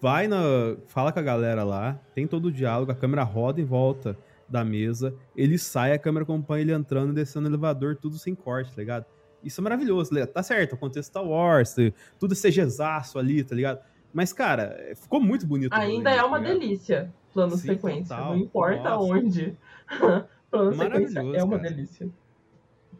vai 0.00 0.28
na. 0.28 0.76
fala 0.86 1.12
com 1.12 1.18
a 1.18 1.22
galera 1.22 1.64
lá, 1.64 2.00
tem 2.14 2.26
todo 2.26 2.46
o 2.46 2.52
diálogo, 2.52 2.92
a 2.92 2.94
câmera 2.94 3.22
roda 3.22 3.60
em 3.60 3.64
volta 3.64 4.16
da 4.48 4.64
mesa, 4.64 5.14
ele 5.36 5.58
sai, 5.58 5.92
a 5.92 5.98
câmera 5.98 6.24
acompanha 6.24 6.62
ele 6.62 6.72
entrando 6.72 7.12
e 7.12 7.14
descendo 7.14 7.48
no 7.48 7.54
elevador, 7.54 7.96
tudo 7.96 8.18
sem 8.18 8.34
corte, 8.34 8.70
tá 8.72 8.80
ligado? 8.80 9.06
Isso 9.44 9.60
é 9.60 9.62
maravilhoso, 9.62 10.10
tá 10.26 10.42
certo, 10.42 10.74
o 10.74 10.76
contexto 10.76 11.08
Star 11.08 11.24
Wars, 11.24 11.74
tudo 12.18 12.34
CGzaço 12.34 13.18
ali, 13.18 13.44
tá 13.44 13.54
ligado? 13.54 13.80
Mas, 14.12 14.32
cara, 14.32 14.92
ficou 14.96 15.20
muito 15.20 15.46
bonito. 15.46 15.72
Ainda 15.72 16.10
é 16.10 16.22
uma 16.22 16.40
tá 16.40 16.48
delícia, 16.48 17.12
plano 17.32 17.56
Sim, 17.56 17.68
sequência, 17.68 18.16
total. 18.16 18.32
não 18.32 18.42
importa 18.42 18.90
Nossa. 18.90 19.12
onde. 19.12 19.56
plano 20.50 20.74
sequência 20.74 21.20
é 21.20 21.44
uma 21.44 21.58
cara. 21.58 21.70
delícia. 21.70 22.10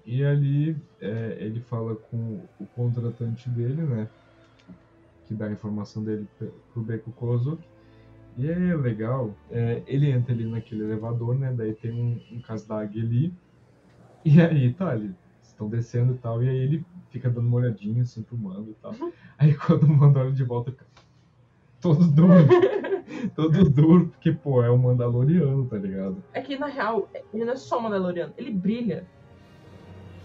E 0.04 0.24
ali 0.24 0.76
é, 1.00 1.36
ele 1.40 1.60
fala 1.60 1.94
com 1.94 2.40
o 2.58 2.66
contratante 2.74 3.48
dele, 3.48 3.82
né? 3.82 4.08
Que 5.26 5.34
dá 5.34 5.46
a 5.46 5.52
informação 5.52 6.02
dele 6.02 6.26
pro 6.72 6.82
Beco 6.82 7.12
Kozok. 7.12 7.62
E 8.36 8.50
é 8.50 8.74
legal, 8.74 9.34
é, 9.50 9.82
ele 9.86 10.10
entra 10.10 10.32
ali 10.32 10.46
naquele 10.46 10.84
elevador, 10.84 11.38
né? 11.38 11.52
Daí 11.52 11.74
tem 11.74 11.92
um, 11.92 12.20
um 12.32 12.40
Kasdag 12.40 12.98
ali. 12.98 13.32
E 14.24 14.40
aí 14.40 14.72
tá 14.72 14.90
ali, 14.90 15.14
estão 15.42 15.68
descendo 15.68 16.14
e 16.14 16.18
tal. 16.18 16.42
E 16.42 16.48
aí 16.48 16.56
ele 16.56 16.84
fica 17.10 17.28
dando 17.28 17.48
uma 17.48 17.56
olhadinha 17.56 18.02
assim 18.02 18.22
pro 18.22 18.36
mando 18.36 18.70
e 18.70 18.74
tal. 18.74 18.92
Uhum. 18.92 19.12
Aí 19.38 19.54
quando 19.54 19.84
o 19.84 19.88
mando 19.88 20.18
olha 20.18 20.32
de 20.32 20.44
volta, 20.44 20.70
fica 20.70 20.86
todo 21.80 22.06
duro. 22.06 22.32
todo 23.34 23.70
duro, 23.70 24.08
porque, 24.08 24.32
pô, 24.32 24.62
é 24.62 24.70
um 24.70 24.78
Mandaloriano, 24.78 25.66
tá 25.66 25.76
ligado? 25.76 26.22
É 26.32 26.40
que 26.40 26.56
na 26.58 26.66
real, 26.66 27.08
ele 27.32 27.44
não 27.44 27.52
é 27.52 27.56
só 27.56 27.80
Mandaloriano, 27.80 28.32
ele 28.36 28.50
brilha. 28.50 29.06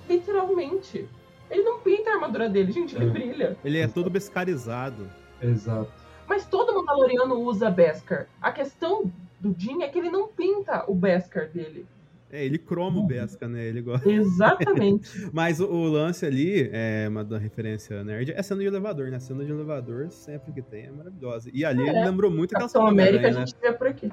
Literalmente. 0.09 1.07
Ele 1.49 1.63
não 1.63 1.79
pinta 1.79 2.09
a 2.09 2.13
armadura 2.15 2.49
dele, 2.49 2.71
gente, 2.71 2.95
ele 2.95 3.05
é. 3.05 3.09
brilha. 3.09 3.57
Ele 3.63 3.77
é 3.77 3.87
todo 3.87 4.09
bescarizado. 4.09 5.07
Exato. 5.41 5.91
Mas 6.27 6.45
todo 6.45 6.73
Mandaloriano 6.73 7.35
usa 7.35 7.69
Beskar. 7.69 8.27
A 8.41 8.51
questão 8.51 9.11
do 9.39 9.55
Jin 9.57 9.83
é 9.83 9.87
que 9.87 9.99
ele 9.99 10.09
não 10.09 10.27
pinta 10.27 10.83
o 10.87 10.95
Beskar 10.95 11.49
dele. 11.49 11.85
É, 12.31 12.43
ele 12.43 12.57
croma 12.57 12.97
o 12.97 13.01
uhum. 13.01 13.07
Beskar, 13.07 13.47
né? 13.47 13.63
Ele 13.65 13.81
gosta. 13.81 14.09
Exatamente. 14.09 15.09
Mas 15.31 15.59
o, 15.59 15.67
o, 15.67 15.87
lance 15.87 16.25
ali, 16.25 16.69
é 16.73 17.05
uma 17.07 17.23
da 17.23 17.37
referência 17.37 18.03
nerd, 18.03 18.33
é 18.35 18.41
cena 18.41 18.61
de 18.61 18.67
elevador, 18.67 19.11
né? 19.11 19.17
A 19.17 19.19
cena 19.19 19.45
de 19.45 19.51
elevador, 19.51 20.09
sempre 20.09 20.51
que 20.51 20.61
tem, 20.61 20.85
é 20.85 20.91
maravilhosa. 20.91 21.49
E 21.53 21.63
ali 21.63 21.83
é. 21.83 21.89
ele 21.89 22.03
lembrou 22.03 22.31
muito 22.31 22.55
aquela 22.55 22.67
cena 22.67 22.89
América 22.89 23.27
a 23.27 23.31
gente 23.31 23.53
né? 23.53 23.59
vê 23.61 23.71
por 23.71 23.87
aqui. 23.87 24.11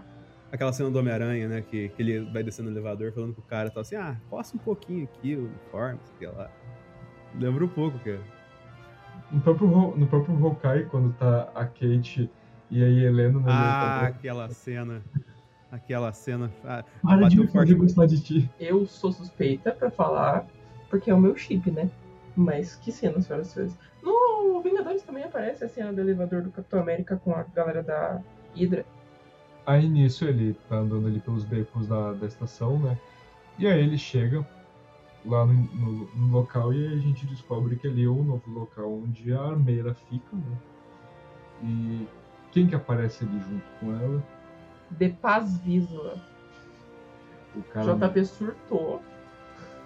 Aquela 0.52 0.70
cena 0.70 0.90
do 0.90 0.98
Homem-Aranha, 0.98 1.48
né? 1.48 1.62
Que, 1.62 1.88
que 1.88 2.02
ele 2.02 2.30
vai 2.30 2.42
descendo 2.42 2.70
no 2.70 2.76
elevador 2.76 3.10
falando 3.10 3.34
com 3.34 3.40
o 3.40 3.44
cara, 3.44 3.70
tal 3.70 3.80
assim, 3.80 3.96
ah, 3.96 4.16
posta 4.28 4.54
um 4.54 4.60
pouquinho 4.60 5.04
aqui, 5.04 5.34
o 5.34 5.46
uniforme, 5.46 5.98
sei 6.18 6.28
lá. 6.28 6.50
Lembra 7.34 7.64
um 7.64 7.68
pouco, 7.68 7.98
cara. 8.00 8.20
No 9.30 9.40
próprio, 9.40 9.68
no 9.96 10.06
próprio 10.06 10.46
Hawkeye, 10.46 10.84
quando 10.90 11.14
tá 11.14 11.50
a 11.54 11.64
Kate 11.64 12.30
e 12.70 12.84
a 12.84 12.86
Helena 12.86 13.40
no 13.40 13.48
Ah, 13.48 14.08
aquela 14.08 14.46
cena. 14.50 15.02
Aquela 15.70 16.12
cena. 16.12 16.52
Ah, 16.62 16.84
Para 17.02 17.28
de 17.28 17.46
forte 17.46 17.74
gostar 17.74 18.04
de 18.04 18.20
ti. 18.22 18.50
Eu 18.60 18.86
sou 18.86 19.10
suspeita 19.10 19.72
pra 19.72 19.90
falar, 19.90 20.46
porque 20.90 21.10
é 21.10 21.14
o 21.14 21.18
meu 21.18 21.34
chip, 21.34 21.70
né? 21.70 21.90
Mas 22.36 22.76
que 22.76 22.92
cena, 22.92 23.18
senhoras 23.22 23.48
e 23.48 23.52
senhores. 23.52 23.78
No 24.02 24.60
Vingadores 24.62 25.02
também 25.02 25.24
aparece 25.24 25.64
a 25.64 25.68
cena 25.68 25.94
do 25.94 26.00
elevador 26.02 26.42
do 26.42 26.50
Capitão 26.50 26.80
América 26.80 27.16
com 27.16 27.34
a 27.34 27.42
galera 27.42 27.82
da 27.82 28.20
Hydra. 28.54 28.84
Aí 29.64 29.88
nisso 29.88 30.24
ele 30.24 30.54
tá 30.68 30.76
andando 30.76 31.06
ali 31.06 31.20
pelos 31.20 31.44
becos 31.44 31.86
da, 31.86 32.12
da 32.12 32.26
estação, 32.26 32.78
né? 32.78 32.98
E 33.58 33.66
aí 33.66 33.80
ele 33.80 33.96
chega 33.96 34.46
lá 35.24 35.46
no, 35.46 35.52
no, 35.52 36.14
no, 36.14 36.32
local 36.32 36.72
e 36.72 36.86
a 36.86 36.96
gente 36.96 37.26
descobre 37.26 37.76
que 37.76 37.86
ali 37.86 38.04
é 38.04 38.08
o 38.08 38.24
novo 38.24 38.50
local 38.50 38.92
onde 38.92 39.32
a 39.32 39.40
armeira 39.40 39.94
fica, 39.94 40.34
né? 40.34 40.58
E 41.62 42.08
quem 42.50 42.66
que 42.66 42.74
aparece 42.74 43.24
ali 43.24 43.38
junto 43.38 43.64
com 43.78 43.94
ela? 43.94 44.22
De 44.90 45.08
Paz 45.10 45.58
Visla. 45.58 46.16
O 47.54 47.62
cara... 47.62 47.94
JP 47.94 48.24
surtou, 48.24 49.00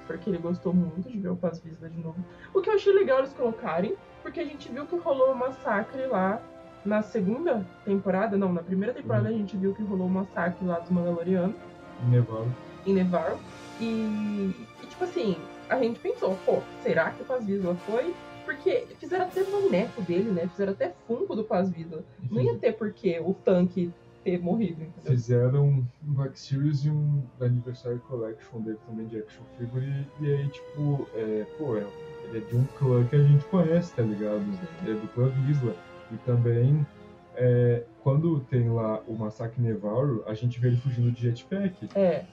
porque 0.06 0.30
ele 0.30 0.38
gostou 0.38 0.72
muito 0.72 1.10
de 1.10 1.18
ver 1.18 1.28
o 1.28 1.36
Paz 1.36 1.60
Visla 1.60 1.90
de 1.90 1.98
novo. 2.00 2.24
O 2.54 2.62
que 2.62 2.70
eu 2.70 2.74
achei 2.74 2.94
legal 2.94 3.18
eles 3.18 3.34
colocarem, 3.34 3.94
porque 4.22 4.40
a 4.40 4.44
gente 4.44 4.72
viu 4.72 4.86
que 4.86 4.96
rolou 4.96 5.32
um 5.32 5.34
massacre 5.34 6.06
lá 6.06 6.40
na 6.86 7.02
segunda 7.02 7.66
temporada, 7.84 8.36
não, 8.36 8.52
na 8.52 8.62
primeira 8.62 8.94
temporada 8.94 9.28
uhum. 9.28 9.34
a 9.34 9.38
gente 9.38 9.56
viu 9.56 9.74
que 9.74 9.82
rolou 9.82 10.06
um 10.06 10.10
massacre 10.10 10.64
lá 10.64 10.78
dos 10.78 10.90
Mandalorianos. 10.90 11.56
Em 12.04 12.10
Nevarro. 12.10 12.54
Em 12.86 12.94
Nevarro. 12.94 13.38
E, 13.80 13.84
e, 13.84 14.86
tipo 14.86 15.04
assim, 15.04 15.36
a 15.68 15.78
gente 15.78 15.98
pensou, 15.98 16.36
pô, 16.46 16.60
será 16.82 17.10
que 17.10 17.22
o 17.22 17.24
Paz 17.24 17.44
Vizla 17.44 17.74
foi? 17.86 18.14
Porque 18.44 18.86
fizeram 19.00 19.26
até 19.26 19.42
boneco 19.42 20.00
dele, 20.02 20.30
né? 20.30 20.46
Fizeram 20.48 20.72
até 20.72 20.94
funko 21.06 21.34
do 21.34 21.42
Paz 21.42 21.68
Vizla. 21.68 22.04
Não 22.30 22.40
ia 22.40 22.56
ter 22.56 22.72
porque 22.72 23.18
o 23.20 23.34
tanque 23.34 23.92
ter 24.22 24.40
morrido, 24.40 24.82
entendeu? 24.82 25.12
Fizeram 25.12 25.68
um 25.68 25.84
Black 26.02 26.38
Series 26.38 26.84
e 26.84 26.90
um 26.90 27.22
Anniversary 27.40 27.98
Collection 28.08 28.60
dele 28.60 28.78
também 28.86 29.06
de 29.06 29.18
action 29.18 29.42
figure. 29.58 29.84
E, 30.20 30.24
e 30.24 30.34
aí, 30.34 30.48
tipo, 30.48 31.08
é, 31.14 31.46
pô, 31.58 31.76
é, 31.76 31.86
ele 32.24 32.38
é 32.38 32.40
de 32.40 32.56
um 32.56 32.64
clã 32.78 33.04
que 33.04 33.16
a 33.16 33.22
gente 33.22 33.44
conhece, 33.46 33.94
tá 33.94 34.02
ligado? 34.02 34.40
Sim. 34.40 34.90
É 34.90 34.94
do 34.94 35.08
clã 35.14 35.28
Vizla. 35.28 35.74
E 36.12 36.16
também, 36.18 36.86
é, 37.34 37.84
quando 38.02 38.40
tem 38.40 38.68
lá 38.68 39.00
o 39.06 39.14
Massacre 39.14 39.60
Nevarro, 39.60 40.22
a 40.26 40.34
gente 40.34 40.60
vê 40.60 40.68
ele 40.68 40.76
fugindo 40.76 41.10
de 41.10 41.22
jetpack. 41.22 41.88
É. 41.94 42.24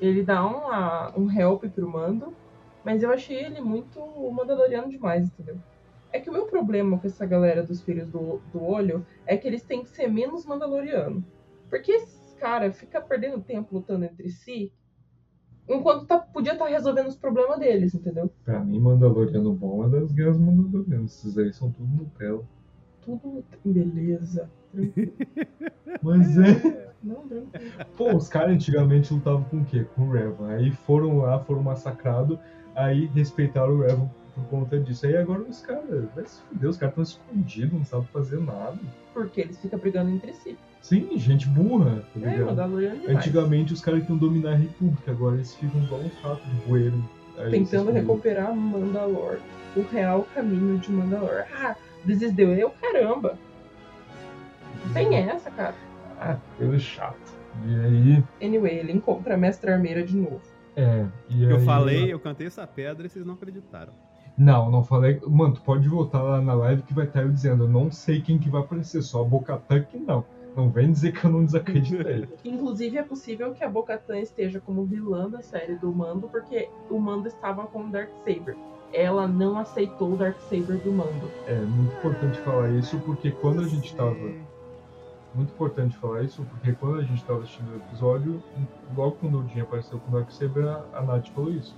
Ele 0.00 0.22
dá 0.22 0.44
uma, 0.44 1.16
um 1.16 1.30
help 1.30 1.64
pro 1.66 1.88
Mando, 1.88 2.34
mas 2.84 3.02
eu 3.02 3.10
achei 3.10 3.44
ele 3.44 3.60
muito 3.60 4.00
mandaloriano 4.32 4.88
demais, 4.88 5.26
entendeu? 5.26 5.58
É 6.12 6.18
que 6.18 6.28
o 6.28 6.32
meu 6.32 6.46
problema 6.46 6.98
com 6.98 7.06
essa 7.06 7.24
galera 7.24 7.62
dos 7.62 7.82
Filhos 7.82 8.08
do, 8.08 8.40
do 8.52 8.62
Olho 8.62 9.06
é 9.26 9.36
que 9.36 9.46
eles 9.46 9.62
têm 9.62 9.82
que 9.82 9.90
ser 9.90 10.08
menos 10.08 10.44
mandaloriano. 10.44 11.24
Porque 11.68 11.92
esses 11.92 12.34
caras 12.34 12.80
ficam 12.80 13.02
perdendo 13.02 13.40
tempo 13.40 13.76
lutando 13.76 14.06
entre 14.06 14.28
si, 14.30 14.72
enquanto 15.68 16.06
tá, 16.06 16.18
podia 16.18 16.54
estar 16.54 16.64
tá 16.64 16.70
resolvendo 16.70 17.06
os 17.06 17.16
problemas 17.16 17.60
deles, 17.60 17.94
entendeu? 17.94 18.28
Pra 18.44 18.58
mim, 18.64 18.80
Mandaloriano 18.80 19.52
bom 19.52 19.84
é 19.84 19.88
das 19.88 20.10
guerras 20.10 20.38
Mandalorianas. 20.38 21.12
Esses 21.18 21.38
aí 21.38 21.52
são 21.52 21.70
tudo 21.70 21.94
Nutella 21.94 22.44
tudo 23.04 23.44
beleza. 23.64 24.50
Mas 26.02 26.38
é. 26.38 26.90
Não, 27.02 27.24
Pô, 27.96 28.14
os 28.14 28.28
caras 28.28 28.52
antigamente 28.52 29.12
lutavam 29.12 29.42
com 29.44 29.58
o 29.58 29.64
quê? 29.64 29.86
Com 29.96 30.02
o 30.02 30.12
Revan. 30.12 30.50
Aí 30.50 30.70
foram 30.70 31.18
lá, 31.18 31.38
foram 31.40 31.62
massacrados, 31.62 32.38
aí 32.74 33.06
respeitaram 33.14 33.72
o 33.72 33.80
Revan 33.80 34.10
por 34.34 34.44
conta 34.44 34.78
disso. 34.78 35.06
Aí 35.06 35.16
agora 35.16 35.40
os 35.40 35.60
caras, 35.62 36.04
vai 36.14 36.26
se 36.26 36.40
fuder, 36.42 36.70
os 36.70 36.76
caras 36.76 36.92
estão 36.92 37.02
escondidos, 37.02 37.72
não 37.72 37.84
sabem 37.84 38.06
fazer 38.12 38.40
nada. 38.40 38.78
Porque 39.14 39.40
eles 39.40 39.58
ficam 39.58 39.78
brigando 39.78 40.10
entre 40.10 40.32
si. 40.34 40.56
Sim, 40.82 41.08
gente 41.18 41.46
burra, 41.48 42.02
tá 42.14 42.30
é, 42.30 42.36
ligado? 42.36 42.80
É, 42.80 43.12
Antigamente 43.12 43.72
os 43.72 43.80
caras 43.80 44.00
queriam 44.00 44.18
dominar 44.18 44.52
a 44.52 44.56
República, 44.56 45.10
agora 45.10 45.36
eles 45.36 45.54
ficam 45.54 45.82
igual 45.82 46.00
uns 46.00 46.14
ratos 46.22 46.44
de 46.46 46.54
bueiro. 46.66 47.04
Tentando 47.50 47.90
recuperar 47.90 48.54
Mandalor, 48.54 49.38
o 49.76 49.82
real 49.82 50.26
caminho 50.34 50.78
de 50.78 50.90
Mandalor. 50.90 51.44
Ah, 51.54 51.74
desisdeu 52.04 52.52
eu, 52.54 52.70
caramba. 52.70 53.38
Tem 54.92 55.14
essa, 55.14 55.50
cara. 55.50 55.74
Ah, 56.20 56.36
coisa 56.56 56.78
chato. 56.78 57.38
E 57.66 57.74
aí. 57.80 58.24
Anyway, 58.42 58.78
ele 58.78 58.92
encontra 58.92 59.34
a 59.34 59.36
mestra 59.36 59.74
armeira 59.74 60.02
de 60.02 60.16
novo. 60.16 60.40
É, 60.76 61.06
e 61.28 61.44
aí... 61.44 61.50
Eu 61.50 61.60
falei, 61.60 62.12
eu 62.12 62.18
cantei 62.18 62.46
essa 62.46 62.66
pedra 62.66 63.06
e 63.06 63.10
vocês 63.10 63.24
não 63.24 63.34
acreditaram. 63.34 63.92
Não, 64.36 64.70
não 64.70 64.82
falei. 64.82 65.20
Mano, 65.26 65.54
tu 65.54 65.62
pode 65.62 65.88
voltar 65.88 66.22
lá 66.22 66.40
na 66.40 66.54
live 66.54 66.82
que 66.82 66.94
vai 66.94 67.04
estar 67.04 67.22
eu 67.22 67.30
dizendo. 67.30 67.64
Eu 67.64 67.68
não 67.68 67.90
sei 67.90 68.20
quem 68.20 68.38
que 68.38 68.48
vai 68.48 68.62
aparecer, 68.62 69.02
só 69.02 69.20
a 69.20 69.24
Bocatan 69.24 69.82
que 69.82 69.98
não. 69.98 70.24
Não 70.56 70.68
vem 70.70 70.90
dizer 70.90 71.12
que 71.12 71.24
eu 71.24 71.30
não 71.30 71.44
desacreditei. 71.44 72.28
Inclusive, 72.44 72.98
é 72.98 73.02
possível 73.02 73.52
que 73.52 73.62
a 73.62 73.68
Bocatan 73.68 74.18
esteja 74.18 74.58
como 74.60 74.84
vilã 74.84 75.28
da 75.28 75.42
série 75.42 75.76
do 75.76 75.92
Mando, 75.92 76.28
porque 76.28 76.68
o 76.88 76.98
Mando 76.98 77.28
estava 77.28 77.66
com 77.66 77.84
o 77.84 77.90
Darksaber 77.90 78.56
ela 78.92 79.26
não 79.26 79.58
aceitou 79.58 80.12
o 80.12 80.16
Darksaber 80.16 80.78
do 80.78 80.92
Mando. 80.92 81.30
É 81.46 81.60
muito 81.60 81.94
importante 81.94 82.38
falar 82.40 82.70
isso 82.70 82.98
porque 83.00 83.30
quando 83.30 83.60
a 83.60 83.68
gente 83.68 83.94
tava 83.94 84.16
muito 85.34 85.52
importante 85.52 85.96
falar 85.96 86.22
isso, 86.22 86.44
porque 86.44 86.72
quando 86.72 86.98
a 86.98 87.02
gente 87.02 87.20
estava 87.20 87.40
assistindo 87.40 87.72
o 87.72 87.76
episódio, 87.76 88.42
logo 88.96 89.12
quando 89.12 89.38
o 89.38 89.48
Jin 89.48 89.60
apareceu 89.60 89.98
com 90.00 90.10
o 90.10 90.18
Darksaber, 90.18 90.66
a, 90.66 90.98
a 90.98 91.02
Nath 91.02 91.28
falou 91.28 91.52
isso. 91.52 91.76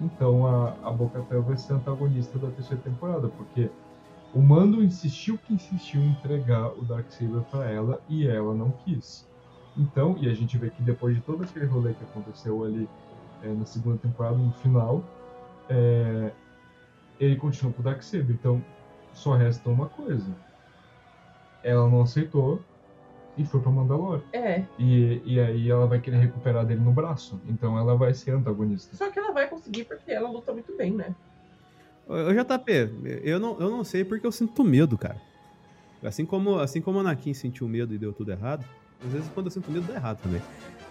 Então 0.00 0.46
a, 0.46 0.74
a 0.84 0.90
Boca 0.90 1.20
vai 1.20 1.56
ser 1.56 1.74
antagonista 1.74 2.38
da 2.38 2.48
terceira 2.50 2.82
temporada, 2.82 3.28
porque 3.28 3.68
o 4.34 4.40
Mando 4.40 4.82
insistiu 4.82 5.36
que 5.38 5.52
insistiu 5.52 6.00
em 6.00 6.10
entregar 6.10 6.68
o 6.78 6.84
Darksaber 6.84 7.42
para 7.50 7.68
ela 7.70 8.00
e 8.08 8.26
ela 8.26 8.54
não 8.54 8.70
quis. 8.84 9.28
Então, 9.76 10.16
e 10.20 10.28
a 10.28 10.34
gente 10.34 10.56
vê 10.58 10.70
que 10.70 10.82
depois 10.82 11.14
de 11.14 11.22
todo 11.22 11.42
aquele 11.42 11.66
rolê 11.66 11.94
que 11.94 12.04
aconteceu 12.04 12.62
ali 12.64 12.88
é, 13.42 13.48
na 13.48 13.64
segunda 13.64 13.96
temporada, 13.96 14.36
no 14.36 14.52
final, 14.52 15.02
é, 15.68 16.30
ele 17.24 17.36
continua 17.36 17.72
com 17.72 17.80
o 17.80 17.84
Darksaber. 17.84 18.30
Então, 18.30 18.62
só 19.12 19.34
resta 19.34 19.68
uma 19.68 19.86
coisa. 19.86 20.30
Ela 21.62 21.88
não 21.88 22.02
aceitou 22.02 22.60
e 23.36 23.44
foi 23.44 23.60
pra 23.60 23.70
Mandalore. 23.70 24.22
É. 24.32 24.64
E, 24.78 25.22
e 25.24 25.40
aí 25.40 25.70
ela 25.70 25.86
vai 25.86 26.00
querer 26.00 26.18
recuperar 26.18 26.66
dele 26.66 26.80
no 26.80 26.92
braço. 26.92 27.40
Então 27.46 27.78
ela 27.78 27.96
vai 27.96 28.12
ser 28.12 28.32
antagonista. 28.32 28.96
Só 28.96 29.10
que 29.10 29.18
ela 29.18 29.32
vai 29.32 29.48
conseguir 29.48 29.84
porque 29.84 30.10
ela 30.10 30.28
luta 30.28 30.52
muito 30.52 30.76
bem, 30.76 30.92
né? 30.92 31.14
Ô, 32.06 32.32
JP, 32.32 33.20
eu 33.22 33.38
não, 33.38 33.58
eu 33.60 33.70
não 33.70 33.84
sei 33.84 34.04
porque 34.04 34.26
eu 34.26 34.32
sinto 34.32 34.64
medo, 34.64 34.98
cara. 34.98 35.20
Assim 36.02 36.26
como, 36.26 36.58
assim 36.58 36.80
como 36.80 36.98
o 36.98 37.00
Anakin 37.00 37.32
sentiu 37.32 37.68
medo 37.68 37.94
e 37.94 37.98
deu 37.98 38.12
tudo 38.12 38.32
errado, 38.32 38.64
às 39.04 39.12
vezes 39.12 39.30
quando 39.32 39.46
eu 39.46 39.52
sinto 39.52 39.70
medo 39.70 39.86
dá 39.86 39.94
errado 39.94 40.20
também. 40.20 40.42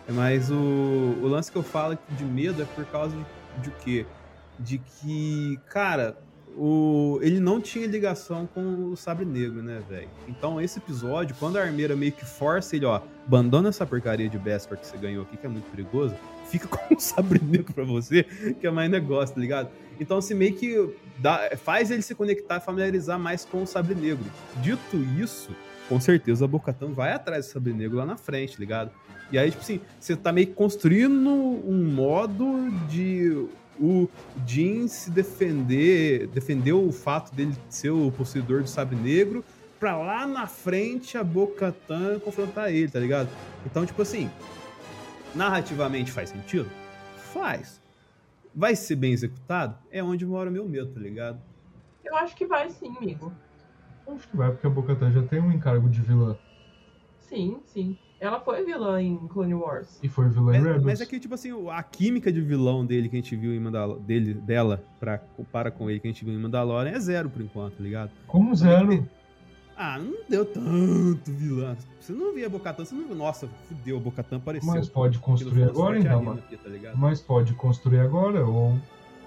Mas 0.07 0.49
o, 0.49 0.55
o 0.55 1.27
lance 1.27 1.51
que 1.51 1.57
eu 1.57 1.63
falo 1.63 1.97
de 2.11 2.23
medo 2.23 2.61
é 2.61 2.65
por 2.65 2.85
causa 2.85 3.15
de, 3.15 3.61
de 3.61 3.69
o 3.69 3.73
quê? 3.83 4.05
De 4.63 4.77
que, 4.77 5.59
cara, 5.69 6.17
o, 6.57 7.19
ele 7.21 7.39
não 7.39 7.61
tinha 7.61 7.87
ligação 7.87 8.47
com 8.47 8.91
o 8.91 8.97
Sabre 8.97 9.25
Negro, 9.25 9.61
né, 9.61 9.81
velho? 9.89 10.09
Então, 10.27 10.59
esse 10.59 10.79
episódio, 10.79 11.35
quando 11.39 11.57
a 11.57 11.61
armeira 11.61 11.95
meio 11.95 12.11
que 12.11 12.25
força 12.25 12.75
ele, 12.75 12.85
ó, 12.85 13.01
abandona 13.25 13.69
essa 13.69 13.85
porcaria 13.85 14.29
de 14.29 14.37
Beskar 14.37 14.77
que 14.77 14.85
você 14.85 14.97
ganhou 14.97 15.23
aqui, 15.23 15.37
que 15.37 15.45
é 15.45 15.49
muito 15.49 15.69
perigoso, 15.71 16.15
fica 16.45 16.67
com 16.69 16.95
o 16.95 16.99
Sabre 16.99 17.41
Negro 17.43 17.73
pra 17.73 17.83
você, 17.83 18.23
que 18.59 18.67
é 18.67 18.71
mais 18.71 18.89
negócio, 18.89 19.35
tá 19.35 19.41
ligado? 19.41 19.69
Então, 19.99 20.17
assim, 20.17 20.33
meio 20.33 20.55
que 20.55 20.93
dá, 21.19 21.51
faz 21.57 21.91
ele 21.91 22.01
se 22.01 22.15
conectar, 22.15 22.59
familiarizar 22.59 23.19
mais 23.19 23.45
com 23.45 23.63
o 23.63 23.67
Sabre 23.67 23.95
Negro. 23.95 24.25
Dito 24.57 24.97
isso, 25.19 25.55
com 25.87 25.99
certeza 25.99 26.45
a 26.45 26.47
Bocatã 26.47 26.91
vai 26.91 27.13
atrás 27.13 27.45
do 27.45 27.51
Sabre 27.51 27.73
Negro 27.73 27.97
lá 27.97 28.05
na 28.05 28.17
frente, 28.17 28.53
tá 28.53 28.59
ligado? 28.59 28.91
E 29.31 29.37
aí, 29.37 29.49
tipo 29.49 29.61
assim, 29.61 29.79
você 29.97 30.15
tá 30.15 30.33
meio 30.33 30.47
que 30.47 30.53
construindo 30.53 31.29
um 31.29 31.91
modo 31.93 32.69
de 32.89 33.47
o 33.79 34.07
Jin 34.45 34.87
se 34.87 35.09
defender, 35.09 36.27
defendeu 36.27 36.85
o 36.85 36.91
fato 36.91 37.33
dele 37.33 37.55
ser 37.69 37.89
o 37.89 38.11
possuidor 38.11 38.61
do 38.61 38.67
sabre 38.67 38.95
negro, 38.95 39.43
pra 39.79 39.97
lá 39.97 40.27
na 40.27 40.45
frente 40.45 41.17
a 41.17 41.23
Bo-Katan 41.23 42.19
confrontar 42.19 42.71
ele, 42.71 42.89
tá 42.89 42.99
ligado? 42.99 43.29
Então, 43.65 43.85
tipo 43.85 44.01
assim, 44.01 44.29
narrativamente 45.33 46.11
faz 46.11 46.29
sentido? 46.29 46.69
Faz. 47.33 47.81
Vai 48.53 48.75
ser 48.75 48.95
bem 48.95 49.13
executado? 49.13 49.77
É 49.89 50.03
onde 50.03 50.25
mora 50.25 50.49
o 50.49 50.53
meu 50.53 50.67
medo, 50.67 50.93
tá 50.93 50.99
ligado? 50.99 51.41
Eu 52.03 52.15
acho 52.15 52.35
que 52.35 52.45
vai 52.45 52.69
sim, 52.69 52.95
amigo. 52.97 53.31
Acho 54.07 54.27
que 54.27 54.35
vai, 54.37 54.51
porque 54.51 54.67
a 54.67 54.69
Bocatan 54.69 55.11
já 55.11 55.23
tem 55.23 55.39
um 55.39 55.51
encargo 55.51 55.89
de 55.89 56.01
vilã. 56.01 56.37
Sim, 57.19 57.61
sim. 57.65 57.97
Ela 58.21 58.39
foi 58.39 58.63
vilã 58.63 59.01
em 59.01 59.17
Clone 59.27 59.55
Wars. 59.55 59.99
E 60.03 60.07
foi 60.07 60.29
vilã 60.29 60.55
em 60.55 60.59
Mas, 60.59 60.63
Rebels. 60.63 60.83
mas 60.83 61.01
é 61.01 61.05
que, 61.07 61.19
tipo 61.19 61.33
assim, 61.33 61.49
a 61.71 61.81
química 61.81 62.31
de 62.31 62.39
vilão 62.39 62.85
dele 62.85 63.09
que 63.09 63.15
a 63.15 63.19
gente 63.19 63.35
viu 63.35 63.51
em 63.51 63.59
Mandal 63.59 63.99
dele, 63.99 64.35
dela, 64.35 64.83
pra, 64.99 65.19
para 65.51 65.71
com 65.71 65.89
ele 65.89 65.99
que 65.99 66.07
a 66.07 66.11
gente 66.11 66.23
viu 66.23 66.35
em 66.35 66.37
Mandalorian, 66.37 66.91
é 66.91 66.99
zero 66.99 67.31
por 67.31 67.41
enquanto, 67.41 67.77
tá 67.77 67.83
ligado? 67.83 68.11
Como 68.27 68.55
zero? 68.55 69.07
Ah, 69.75 69.97
não 69.97 70.13
deu 70.29 70.45
tanto 70.45 71.31
vilão. 71.31 71.75
Você 71.99 72.13
não 72.13 72.31
via 72.31 72.45
a 72.45 72.49
Bocatan, 72.49 72.85
você 72.85 72.93
não 72.93 73.07
viu. 73.07 73.15
Nossa, 73.15 73.49
fudeu, 73.67 73.97
a 73.97 73.99
Bocatan 73.99 74.37
apareceu. 74.37 74.71
Mas 74.71 74.87
pode 74.87 75.17
construir 75.17 75.63
agora, 75.63 75.97
então. 75.97 76.23
mano. 76.23 76.39
aqui, 76.45 76.55
tá 76.55 76.69
ligado? 76.69 76.95
Mas 76.95 77.19
pode 77.19 77.55
construir 77.55 78.01
agora, 78.01 78.45
ou 78.45 78.77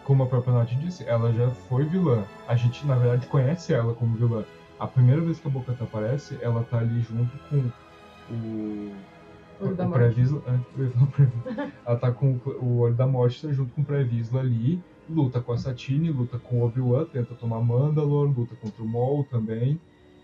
como 0.05 0.22
a 0.22 0.26
própria 0.26 0.55
Nath 0.55 0.70
disse, 0.78 1.03
ela 1.09 1.32
já 1.32 1.51
foi 1.51 1.84
vilã. 1.84 2.22
A 2.47 2.55
gente, 2.55 2.86
na 2.86 2.95
verdade, 2.95 3.26
conhece 3.26 3.72
ela 3.74 3.92
como 3.92 4.14
vilã. 4.14 4.45
A 4.78 4.86
primeira 4.86 5.20
vez 5.20 5.40
que 5.40 5.49
a 5.49 5.51
Bocatan 5.51 5.82
aparece, 5.82 6.38
ela 6.40 6.62
tá 6.62 6.78
ali 6.78 7.01
junto 7.01 7.36
com 7.51 7.68
o. 8.30 8.92
O 9.60 9.66
Morte. 9.66 9.92
Previsla. 9.92 10.42
é, 10.48 11.68
ela 11.86 11.96
tá 11.96 12.10
com 12.12 12.32
o- 12.44 12.50
o 12.64 12.78
Olho 12.80 12.94
da 12.94 13.06
Morte 13.06 13.46
tá 13.46 13.52
junto 13.52 13.72
com 13.72 13.82
o 13.82 13.84
Previsla 13.84 14.40
ali. 14.40 14.80
Luta 15.08 15.40
com 15.40 15.52
a 15.52 15.56
Satine, 15.58 16.10
luta 16.10 16.38
com 16.38 16.60
o 16.60 16.64
Obi-Wan, 16.66 17.04
tenta 17.04 17.34
tomar 17.34 17.60
Mandalore, 17.60 18.32
luta 18.34 18.54
contra 18.56 18.82
o 18.82 18.88
Maul 18.88 19.24
também. 19.24 19.78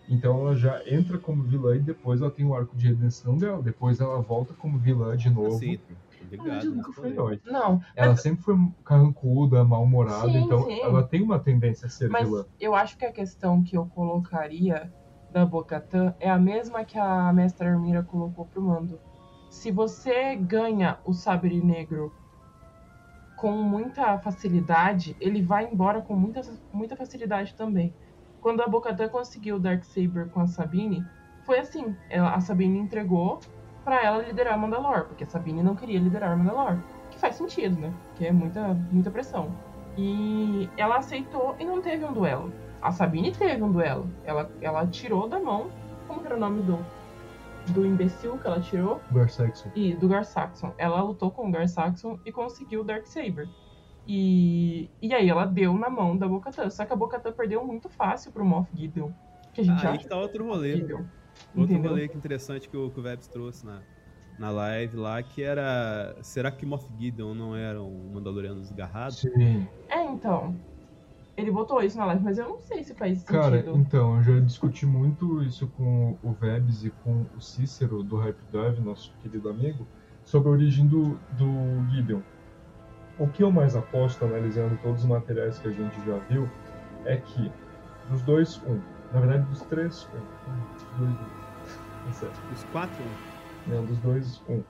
Então 0.08 0.40
ela 0.40 0.56
já 0.56 0.80
entra 0.90 1.16
como 1.18 1.42
vilã 1.44 1.76
e 1.76 1.80
depois 1.80 2.20
ela 2.20 2.30
tem 2.30 2.44
o 2.44 2.54
arco 2.54 2.76
de 2.76 2.88
redenção 2.88 3.36
dela. 3.36 3.62
Depois 3.62 4.00
ela 4.00 4.20
volta 4.20 4.52
como 4.54 4.78
vilã 4.78 5.16
de 5.16 5.30
novo. 5.30 5.50
Mas 5.60 6.30
ligado. 6.30 6.48
ela 6.48 6.64
nunca 6.64 6.92
foi 6.92 7.10
herói. 7.10 7.40
Não, 7.46 7.80
Ela 7.94 8.16
sempre 8.16 8.42
foi 8.42 8.56
carrancuda, 8.84 9.62
mal-humorada, 9.64 10.30
Sim, 10.32 10.44
então 10.44 10.64
sim. 10.64 10.80
ela 10.80 11.02
tem 11.02 11.22
uma 11.22 11.38
tendência 11.38 11.86
a 11.86 11.90
ser 11.90 12.08
mas 12.10 12.28
vilã. 12.28 12.44
eu 12.58 12.74
acho 12.74 12.96
que 12.98 13.04
a 13.04 13.12
questão 13.12 13.62
que 13.62 13.76
eu 13.76 13.86
colocaria 13.86 14.92
da 15.32 15.46
Bocatã 15.46 16.14
é 16.18 16.28
a 16.28 16.38
mesma 16.38 16.84
que 16.84 16.98
a 16.98 17.32
Mestra 17.32 17.70
Armira 17.70 18.02
colocou 18.02 18.44
pro 18.46 18.62
Mando. 18.62 19.00
Se 19.48 19.70
você 19.70 20.36
ganha 20.36 20.98
o 21.04 21.12
Sabre 21.12 21.60
Negro 21.60 22.12
com 23.36 23.52
muita 23.52 24.18
facilidade, 24.18 25.16
ele 25.20 25.42
vai 25.42 25.68
embora 25.72 26.00
com 26.00 26.14
muita, 26.14 26.42
muita 26.72 26.94
facilidade 26.96 27.54
também. 27.54 27.94
Quando 28.40 28.62
a 28.62 28.68
Bocatã 28.68 29.08
conseguiu 29.08 29.56
o 29.56 29.60
Darksaber 29.60 30.28
com 30.28 30.40
a 30.40 30.46
Sabine, 30.46 31.06
foi 31.44 31.58
assim, 31.58 31.96
ela- 32.08 32.34
a 32.34 32.40
Sabine 32.40 32.78
entregou 32.78 33.40
pra 33.84 34.02
ela 34.04 34.22
liderar 34.22 34.58
Mandalore, 34.58 35.06
porque 35.06 35.24
a 35.24 35.26
Sabine 35.26 35.62
não 35.62 35.74
queria 35.74 35.98
liderar 35.98 36.36
Mandalore, 36.36 36.80
que 37.10 37.18
faz 37.18 37.34
sentido, 37.34 37.80
né? 37.80 37.92
Que 38.16 38.26
é 38.26 38.32
muita, 38.32 38.74
muita 38.90 39.10
pressão. 39.10 39.50
E 39.96 40.68
ela 40.76 40.98
aceitou 40.98 41.56
e 41.58 41.64
não 41.64 41.80
teve 41.80 42.04
um 42.04 42.12
duelo. 42.12 42.52
A 42.82 42.90
Sabine 42.92 43.32
teve 43.32 43.62
um 43.62 43.70
duelo. 43.70 44.08
Ela, 44.24 44.50
ela 44.60 44.86
tirou 44.86 45.28
da 45.28 45.38
mão, 45.38 45.70
como 46.06 46.20
que 46.20 46.26
era 46.26 46.36
o 46.36 46.40
nome 46.40 46.62
do, 46.62 46.78
do 47.72 47.84
imbecil 47.86 48.38
que 48.38 48.46
ela 48.46 48.60
tirou? 48.60 49.00
Gar 49.12 49.28
Saxon. 49.28 49.70
E 49.74 49.94
do 49.94 50.08
Gar 50.08 50.24
Saxon. 50.24 50.72
Ela 50.78 51.02
lutou 51.02 51.30
com 51.30 51.48
o 51.48 51.50
Gar 51.52 51.68
Saxon 51.68 52.18
e 52.24 52.32
conseguiu 52.32 52.80
o 52.80 52.84
Darksaber. 52.84 53.48
E, 54.06 54.88
e 55.00 55.12
aí 55.14 55.28
ela 55.28 55.44
deu 55.44 55.74
na 55.74 55.90
mão 55.90 56.16
da 56.16 56.26
Bocatã. 56.26 56.68
Só 56.70 56.84
que 56.84 56.92
a 56.92 56.96
Bocatã 56.96 57.30
perdeu 57.32 57.64
muito 57.64 57.88
fácil 57.88 58.32
pro 58.32 58.44
Moff 58.44 58.68
Gideon. 58.74 59.10
Que 59.52 59.60
a 59.60 59.64
gente 59.64 59.86
Ah, 59.86 59.90
aí 59.90 59.94
acha 59.96 60.04
que 60.04 60.08
tá 60.08 60.16
outro 60.16 60.46
rolê. 60.46 60.76
Gideon. 60.76 61.02
Outro 61.54 61.72
Entendeu? 61.74 61.90
rolê 61.92 62.08
que 62.08 62.16
interessante 62.16 62.68
que 62.68 62.76
o, 62.76 62.90
que 62.90 62.98
o 62.98 63.02
Vebs 63.02 63.28
trouxe 63.28 63.64
na, 63.64 63.82
na 64.38 64.50
live 64.50 64.96
lá, 64.96 65.22
que 65.22 65.42
era. 65.42 66.16
Será 66.22 66.50
que 66.50 66.64
Moff 66.66 66.86
Gideon 66.98 67.34
não 67.34 67.54
era 67.54 67.80
um 67.80 68.10
Mandaloriano 68.14 68.60
desgarrado? 68.60 69.14
Sim. 69.14 69.68
É, 69.88 70.02
então. 70.04 70.56
Ele 71.40 71.50
botou 71.50 71.82
isso 71.82 71.96
na 71.96 72.04
live, 72.06 72.22
mas 72.22 72.38
eu 72.38 72.48
não 72.48 72.58
sei 72.58 72.84
se 72.84 72.94
faz 72.94 73.22
Cara, 73.24 73.58
sentido. 73.58 73.76
então, 73.76 74.16
eu 74.16 74.22
já 74.22 74.40
discuti 74.40 74.84
muito 74.84 75.42
isso 75.42 75.66
com 75.68 76.18
o 76.22 76.32
Vebs 76.32 76.84
e 76.84 76.90
com 76.90 77.24
o 77.36 77.40
Cícero 77.40 78.02
do 78.02 78.16
Hype 78.16 78.42
Drive, 78.52 78.80
nosso 78.80 79.12
querido 79.22 79.48
amigo, 79.48 79.86
sobre 80.24 80.48
a 80.48 80.52
origem 80.52 80.86
do, 80.86 81.18
do 81.32 81.48
Gideon. 81.90 82.20
O 83.18 83.26
que 83.28 83.42
eu 83.42 83.50
mais 83.50 83.74
aposto, 83.74 84.24
analisando 84.24 84.78
todos 84.82 85.02
os 85.02 85.08
materiais 85.08 85.58
que 85.58 85.68
a 85.68 85.72
gente 85.72 85.94
já 86.06 86.16
viu, 86.28 86.48
é 87.04 87.16
que 87.16 87.50
dos 88.10 88.22
dois, 88.22 88.60
um. 88.64 88.80
Na 89.12 89.20
verdade, 89.20 89.48
dos 89.48 89.60
três, 89.62 90.06
um. 90.14 90.60
Dos 90.74 90.98
dois, 90.98 91.12
um. 91.12 92.04
Tá 92.04 92.12
certo. 92.12 92.40
Os 92.52 92.64
quatro? 92.64 93.04
Não, 93.66 93.84
dos 93.84 93.98
dois, 93.98 94.42
um. 94.48 94.62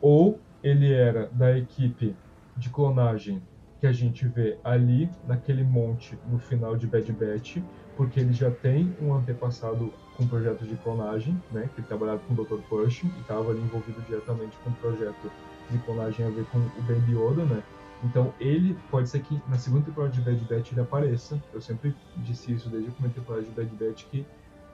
Ou 0.00 0.40
ele 0.62 0.92
era 0.92 1.28
da 1.32 1.56
equipe 1.56 2.16
de 2.56 2.70
clonagem 2.70 3.42
que 3.80 3.86
a 3.86 3.92
gente 3.92 4.26
vê 4.26 4.58
ali 4.64 5.10
naquele 5.26 5.62
monte 5.62 6.18
no 6.30 6.38
final 6.38 6.76
de 6.76 6.86
Bad 6.86 7.10
Batch, 7.12 7.58
porque 7.96 8.20
ele 8.20 8.32
já 8.32 8.50
tem 8.50 8.94
um 9.00 9.14
antepassado 9.14 9.92
com 10.16 10.26
projetos 10.26 10.68
de 10.68 10.76
clonagem, 10.76 11.40
né? 11.52 11.68
Que 11.74 11.80
ele 11.80 11.86
trabalhava 11.86 12.20
com 12.20 12.34
o 12.34 12.44
Dr. 12.44 12.60
Pershing 12.68 13.08
e 13.16 13.20
estava 13.20 13.52
envolvido 13.52 14.00
diretamente 14.02 14.56
com 14.64 14.70
o 14.70 14.74
projeto 14.74 15.30
de 15.70 15.78
clonagem 15.78 16.26
a 16.26 16.30
ver 16.30 16.44
com 16.46 16.58
o 16.58 16.82
Baby 16.82 17.12
Yoda, 17.12 17.44
né? 17.44 17.62
Então 18.04 18.32
ele 18.38 18.76
pode 18.90 19.08
ser 19.08 19.20
que 19.20 19.40
na 19.48 19.58
segunda 19.58 19.84
temporada 19.84 20.12
de 20.12 20.20
Bad 20.20 20.40
Batch 20.44 20.72
ele 20.72 20.80
apareça. 20.80 21.42
Eu 21.52 21.60
sempre 21.60 21.94
disse 22.18 22.52
isso 22.52 22.68
desde 22.68 22.88
a 22.88 22.92
primeira 22.92 23.14
temporada 23.14 23.44
de 23.44 23.50
Bad 23.50 23.70
Batch 23.76 24.04
que 24.10 24.26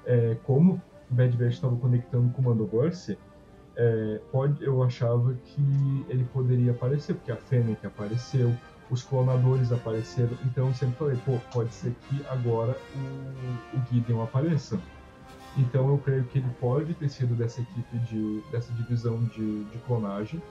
é, 0.05 0.37
como 0.45 0.81
Bad 1.11 1.37
Batch 1.37 1.55
estava 1.55 1.77
conectando 1.77 2.31
com 2.33 2.43
o 2.43 2.45
Mandoverse, 2.45 3.19
é, 3.77 4.21
pode, 4.31 4.63
eu 4.63 4.83
achava 4.83 5.35
que 5.45 6.05
ele 6.09 6.25
poderia 6.33 6.73
aparecer, 6.73 7.15
porque 7.15 7.33
a 7.33 7.37
Fennec 7.37 7.87
apareceu, 7.87 8.53
os 8.93 9.03
clonadores 9.03 9.73
apareceram, 9.73 10.37
então 10.45 10.69
eu 10.69 10.75
sempre 10.75 10.97
falei, 10.97 11.17
pô, 11.25 11.39
pode 11.51 11.73
ser 11.73 11.95
que 12.09 12.23
agora 12.29 12.77
o, 12.95 13.77
o 13.79 13.83
Gideon 13.91 14.23
apareça. 14.23 14.79
Então 15.57 15.89
eu 15.89 15.99
creio 15.99 16.25
que 16.25 16.39
ele 16.39 16.49
pode 16.61 16.95
ter 16.95 17.09
sido 17.09 17.35
dessa 17.35 17.61
equipe 17.63 17.99
de 18.01 18.43
dessa 18.53 18.73
divisão 18.75 19.19
de, 19.35 19.65
de 19.65 19.79
clonagem, 19.87 20.43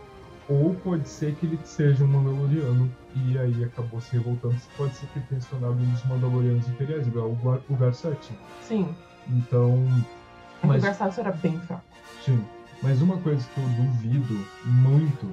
ou 0.49 0.73
pode 0.75 1.07
ser 1.07 1.35
que 1.35 1.45
ele 1.45 1.59
seja 1.63 2.03
um 2.03 2.07
Mandaloriano 2.07 2.91
e 3.15 3.37
aí 3.37 3.63
acabou 3.63 4.01
se 4.01 4.11
revoltando. 4.13 4.55
Pode 4.75 4.95
ser 4.95 5.05
que 5.07 5.19
ele 5.19 5.25
tenha 5.29 5.41
se 5.41 5.47
tornado 5.47 5.73
um 5.73 5.91
dos 5.91 6.03
Mandalorianos 6.05 6.67
imperiais, 6.67 7.05
igual 7.07 7.29
o 7.29 7.35
Gar, 7.35 7.61
o. 7.69 8.33
Sim. 8.63 8.93
Então, 9.29 9.85
O 10.63 10.67
Mas- 10.67 10.83
Garçaço 10.83 11.19
era 11.19 11.31
bem 11.31 11.59
fraco. 11.61 11.83
Sim. 12.25 12.43
Mas 12.81 13.01
uma 13.01 13.17
coisa 13.17 13.47
que 13.53 13.59
eu 13.59 13.67
duvido 13.85 14.45
muito 14.65 15.27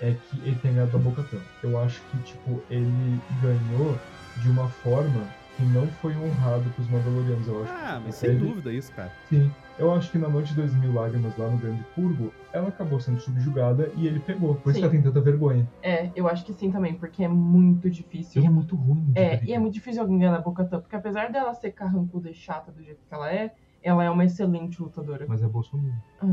é 0.00 0.12
que 0.14 0.36
ele 0.44 0.56
tenha 0.56 0.74
ganhado 0.74 0.92
da 0.92 0.98
Bocatã. 0.98 1.38
Eu 1.62 1.78
acho 1.80 2.00
que, 2.10 2.18
tipo, 2.18 2.62
ele 2.70 3.20
ganhou 3.42 3.98
de 4.42 4.50
uma 4.50 4.68
forma 4.68 5.24
que 5.56 5.62
não 5.64 5.86
foi 5.86 6.14
honrado 6.16 6.64
pros 6.74 6.86
Mandalorianos. 6.90 7.46
Eu 7.48 7.62
acho 7.64 7.72
Ah, 7.72 8.00
mas 8.04 8.14
que 8.16 8.20
sem 8.20 8.30
ele- 8.30 8.46
dúvida 8.46 8.70
isso, 8.72 8.92
cara. 8.92 9.10
Sim. 9.28 9.50
Eu 9.78 9.92
acho 9.94 10.10
que 10.10 10.18
na 10.18 10.28
Noite 10.28 10.54
das 10.54 10.72
Mil 10.74 10.92
Lágrimas, 10.92 11.36
lá 11.38 11.48
no 11.48 11.56
Grande 11.58 11.82
Curvo, 11.94 12.32
ela 12.52 12.68
acabou 12.68 12.98
sendo 13.00 13.20
subjugada 13.20 13.90
e 13.96 14.06
ele 14.06 14.20
pegou. 14.20 14.54
Por 14.56 14.70
isso 14.70 14.74
Sim. 14.74 14.80
que 14.80 14.84
ela 14.84 14.90
tem 14.92 15.02
tanta 15.02 15.20
vergonha. 15.20 15.66
É, 15.82 16.10
eu 16.14 16.28
acho 16.28 16.44
que 16.44 16.52
sim 16.54 16.70
também, 16.70 16.94
porque 16.94 17.24
é 17.24 17.28
muito 17.28 17.88
difícil. 17.90 18.40
Ele 18.40 18.46
é 18.48 18.50
muito 18.50 18.74
ruim. 18.76 19.04
de 19.12 19.18
É, 19.20 19.42
e 19.44 19.52
é 19.52 19.58
muito 19.58 19.74
difícil 19.74 20.02
alguém 20.02 20.18
ganhar 20.18 20.34
a 20.34 20.40
Bocatã, 20.40 20.78
porque 20.80 20.96
apesar 20.96 21.30
dela 21.30 21.52
ser 21.54 21.72
carrancuda 21.72 22.30
e 22.30 22.34
chata 22.34 22.70
do 22.72 22.82
jeito 22.82 23.00
que 23.06 23.14
ela 23.14 23.30
é, 23.30 23.52
ela 23.82 24.02
é 24.04 24.10
uma 24.10 24.24
excelente 24.24 24.80
lutadora. 24.82 25.24
Mas 25.28 25.42
é 25.42 25.46
Bolsonaro. 25.46 25.92
Se 26.20 26.26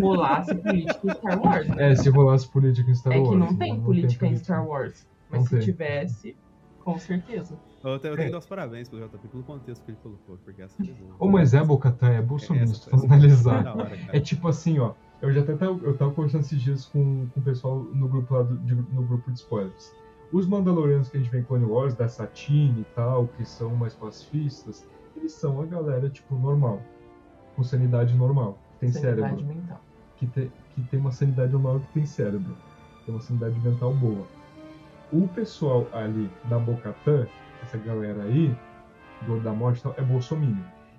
rolasse 0.00 0.54
política 0.54 1.00
em 1.06 1.10
Star 1.14 1.42
Wars, 1.42 1.68
né? 1.68 1.92
É, 1.92 1.94
se 1.96 2.08
rolasse 2.10 2.48
política 2.48 2.90
em 2.90 2.94
Star 2.94 3.12
É 3.12 3.18
Wars. 3.18 3.30
que 3.30 3.36
não 3.36 3.52
né? 3.52 3.56
tem 3.58 3.80
política 3.80 4.26
em 4.26 4.28
política. 4.30 4.44
Star 4.44 4.66
Wars. 4.66 5.06
Mas 5.30 5.40
Não 5.40 5.46
se 5.46 5.56
tem. 5.56 5.64
tivesse, 5.64 6.36
com 6.84 6.98
certeza. 6.98 7.58
Eu 7.82 7.98
tenho, 7.98 8.12
eu 8.12 8.16
tenho 8.16 8.22
É. 8.22 8.26
que 8.26 8.32
dar 8.32 8.38
os 8.38 8.46
parabéns 8.46 8.88
pro 8.88 8.98
JP 8.98 9.28
pelo 9.28 9.42
contexto 9.42 9.84
que 9.84 9.90
ele 9.92 9.98
colocou, 10.02 10.36
porque 10.44 10.62
essa 10.62 10.76
boa. 10.82 11.16
Ô, 11.18 11.28
mas 11.28 11.54
é 11.54 11.62
Bocatã, 11.64 12.08
é 12.08 12.22
Bolsonaro, 12.22 12.64
Essa- 12.64 12.74
se 12.74 12.90
for 12.90 12.96
essa- 12.96 13.06
analisar. 13.06 13.66
Hora. 13.76 13.92
É 14.12 14.20
tipo 14.20 14.48
assim, 14.48 14.78
ó. 14.78 14.92
Eu 15.22 15.32
já 15.32 15.40
até 15.40 15.54
tava, 15.56 15.78
eu 15.82 15.96
tava 15.96 16.10
conversando 16.12 16.42
esses 16.42 16.60
dias 16.60 16.84
com, 16.86 17.26
com 17.32 17.40
o 17.40 17.42
pessoal 17.42 17.78
no 17.78 18.06
grupo 18.06 18.34
lá 18.34 18.42
do, 18.42 18.56
de- 18.58 18.74
no 18.74 19.02
grupo 19.02 19.30
de 19.30 19.38
spoilers. 19.38 19.94
Os 20.32 20.46
Mandalorianos 20.46 21.08
que 21.08 21.16
a 21.16 21.20
gente 21.20 21.30
vê 21.30 21.38
em 21.38 21.42
Clone 21.44 21.64
Wars, 21.64 21.94
da 21.94 22.08
Satine 22.08 22.80
e 22.82 22.84
tal, 22.94 23.28
que 23.28 23.44
são 23.44 23.74
mais 23.74 23.94
pacifistas, 23.94 24.86
eles 25.16 25.32
são 25.32 25.60
a 25.62 25.66
galera, 25.66 26.10
tipo, 26.10 26.34
normal. 26.36 26.82
Com 27.54 27.62
sanidade 27.62 28.14
normal, 28.14 28.58
tem 28.80 28.92
Sanidade 28.92 29.20
cérebro. 29.20 29.46
mental. 29.46 29.80
Que 30.16 30.26
tem, 30.26 30.52
que 30.74 30.80
tem 30.82 31.00
uma 31.00 31.12
sanidade 31.12 31.52
normal 31.52 31.80
que 31.80 31.86
tem 31.94 32.06
cérebro. 32.06 32.56
Tem 33.04 33.14
uma 33.14 33.20
sanidade 33.20 33.58
mental 33.60 33.92
boa. 33.94 34.26
O 35.12 35.28
pessoal 35.28 35.86
ali 35.92 36.30
da 36.44 36.58
Bocatã, 36.58 37.26
essa 37.62 37.78
galera 37.78 38.22
aí, 38.24 38.54
do 39.26 39.38
da 39.40 39.52
morte 39.52 39.78
e 39.80 39.82
tal, 39.82 39.94
é 39.96 40.02
Bolsonaro. 40.02 40.56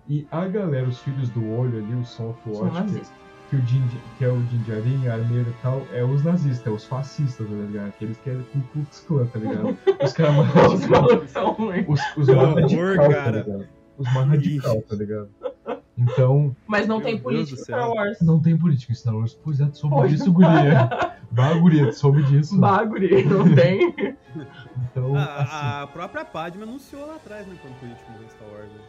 E 0.08 0.26
a 0.32 0.48
galera, 0.48 0.88
os 0.88 1.00
filhos 1.00 1.30
do 1.32 1.46
olho 1.52 1.80
ali, 1.80 1.94
o 1.96 2.06
Son 2.06 2.30
of 2.30 2.40
Watch, 2.50 2.70
que, 2.72 2.80
nazista. 2.80 3.14
que, 3.50 3.56
o 3.58 3.62
Din, 3.64 3.84
que 4.18 4.24
é 4.24 4.30
o 4.30 4.40
Dinjarin, 4.44 5.08
a 5.08 5.16
armeira 5.16 5.50
e 5.50 5.54
tal, 5.62 5.82
é 5.92 6.02
os 6.04 6.24
nazistas, 6.24 6.66
é 6.66 6.70
os 6.70 6.86
fascistas, 6.86 7.46
tá 7.46 7.54
ligado? 7.54 7.88
Aqueles 7.90 8.18
que 8.20 8.30
é 8.30 8.36
Ku 8.54 8.60
Klux 8.72 9.00
Klan, 9.06 9.26
tá 9.26 9.40
ligado? 9.40 9.78
Os 10.02 10.14
caras 10.14 10.36
mais 10.38 10.48
Os 10.56 10.56
radicais. 10.56 10.90
malucos 10.90 11.30
são 11.32 11.52
ruins. 11.52 11.86
Os, 11.90 12.00
os 12.18 12.26
Que 12.28 12.36
mais 12.36 12.56
horror, 12.74 12.96
radicais, 12.98 13.08
tá 13.10 13.14
cara. 13.24 13.38
ligado? 13.44 13.68
Os 13.98 14.14
mais 14.14 14.28
radicais, 14.30 14.86
tá 14.86 14.96
ligado? 14.96 15.30
Então, 15.98 16.56
Mas 16.68 16.88
não 16.88 16.98
Meu 16.98 17.06
tem 17.08 17.18
política 17.20 17.60
em. 17.60 17.64
Star 17.64 17.90
Wars. 17.90 18.22
não 18.22 18.40
tem 18.40 18.56
política 18.58 18.92
em 18.92 18.96
Star 18.96 19.16
Wars. 19.16 19.34
Pois 19.44 19.60
é, 19.60 19.66
tu 19.66 19.78
soube 19.80 19.96
Pois. 19.96 20.12
disso, 20.12 20.32
guria. 20.32 20.90
Bah, 21.32 21.54
guria, 21.56 21.88
tu 21.88 21.94
soube 21.98 22.24
disso. 22.24 22.58
Baguri, 22.60 23.26
não 23.26 23.54
tem. 23.54 23.94
Então, 24.92 25.16
assim, 25.16 25.52
A, 25.56 25.82
a 25.84 25.88
própria 25.88 26.24
Padme 26.24 26.64
anunciou 26.64 27.06
lá 27.06 27.16
atrás, 27.16 27.46
né, 27.48 27.56
quando 27.62 27.78
político 27.80 28.12
em 28.24 28.30
Star 28.30 28.48
Wars. 28.50 28.70
Né? 28.72 28.80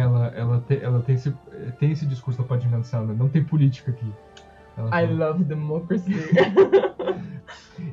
ela, 0.00 0.26
ela, 0.28 0.60
te- 0.60 0.80
ela 0.82 1.00
tem, 1.02 1.14
esse, 1.14 1.30
tem 1.78 1.92
esse 1.92 2.06
discurso 2.06 2.40
da 2.42 2.48
Padme 2.48 2.74
Ansel, 2.74 3.06
né? 3.06 3.14
Não 3.18 3.28
tem 3.28 3.44
política 3.44 3.90
aqui. 3.92 4.06
Ela 4.76 4.88
I 5.02 5.06
fala. 5.08 5.26
love 5.28 5.44
democracy. 5.44 6.10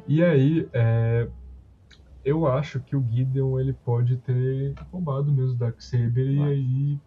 E 0.07 0.23
aí, 0.23 0.67
é, 0.73 1.27
eu 2.23 2.47
acho 2.47 2.79
que 2.79 2.95
o 2.95 3.03
Gideon 3.09 3.59
ele 3.59 3.73
pode 3.73 4.17
ter 4.17 4.73
roubado 4.91 5.31
mesmo 5.31 5.53
o 5.53 5.57
Darksaber 5.57 6.27
e 6.29 6.41
aí 6.43 6.99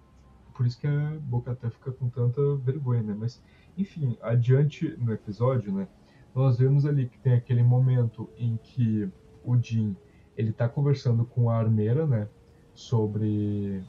por 0.52 0.66
isso 0.66 0.78
que 0.78 0.86
a 0.86 1.18
Boca 1.20 1.52
até 1.52 1.68
fica 1.70 1.90
com 1.92 2.08
tanta 2.08 2.40
vergonha, 2.56 3.02
né? 3.02 3.16
Mas 3.18 3.42
enfim, 3.76 4.16
adiante 4.20 4.96
no 4.98 5.12
episódio, 5.12 5.72
né? 5.72 5.88
Nós 6.34 6.58
vemos 6.58 6.86
ali 6.86 7.08
que 7.08 7.18
tem 7.18 7.34
aquele 7.34 7.62
momento 7.62 8.28
em 8.36 8.56
que 8.56 9.10
o 9.44 9.56
Jin 9.56 9.96
ele 10.36 10.52
tá 10.52 10.68
conversando 10.68 11.24
com 11.24 11.50
a 11.50 11.56
armeira, 11.56 12.06
né? 12.06 12.28
Sobre 12.74 13.82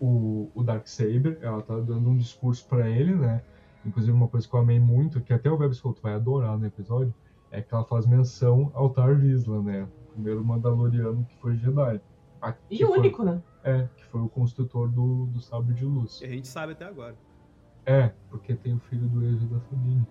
o, 0.00 0.50
o 0.54 0.62
Darksaber, 0.62 1.38
ela 1.40 1.62
tá 1.62 1.78
dando 1.78 2.10
um 2.10 2.16
discurso 2.16 2.66
pra 2.66 2.88
ele, 2.88 3.14
né? 3.14 3.42
Inclusive 3.84 4.12
uma 4.12 4.28
coisa 4.28 4.48
que 4.48 4.54
eu 4.54 4.60
amei 4.60 4.80
muito, 4.80 5.20
que 5.20 5.32
até 5.32 5.50
o 5.50 5.56
Webs 5.56 5.78
falou, 5.78 5.94
tu 5.94 6.02
vai 6.02 6.14
adorar 6.14 6.58
no 6.58 6.66
episódio, 6.66 7.14
é 7.50 7.62
que 7.62 7.72
ela 7.72 7.84
faz 7.84 8.04
menção 8.04 8.70
ao 8.74 8.90
Tar 8.90 9.14
Vizsla, 9.16 9.62
né? 9.62 9.88
O 10.08 10.12
primeiro 10.12 10.44
Mandaloriano 10.44 11.24
que 11.24 11.36
foi 11.36 11.56
Jedi. 11.56 12.00
A- 12.40 12.54
E 12.70 12.76
que 12.78 12.84
o 12.84 12.88
foi- 12.88 12.98
único, 12.98 13.24
né? 13.24 13.42
É, 13.64 13.88
que 13.96 14.04
foi 14.06 14.20
o 14.20 14.28
construtor 14.28 14.88
do, 14.88 15.26
do 15.26 15.40
Sabre 15.40 15.74
de 15.74 15.84
Luz. 15.84 16.20
E 16.20 16.24
a 16.24 16.28
gente 16.28 16.46
sabe 16.48 16.72
até 16.72 16.84
agora. 16.84 17.16
É, 17.84 18.12
porque 18.30 18.54
tem 18.54 18.74
o 18.74 18.78
filho 18.80 19.06
do 19.08 19.24
Ezra 19.26 19.46
da 19.48 19.60
Sabine. 19.60 20.06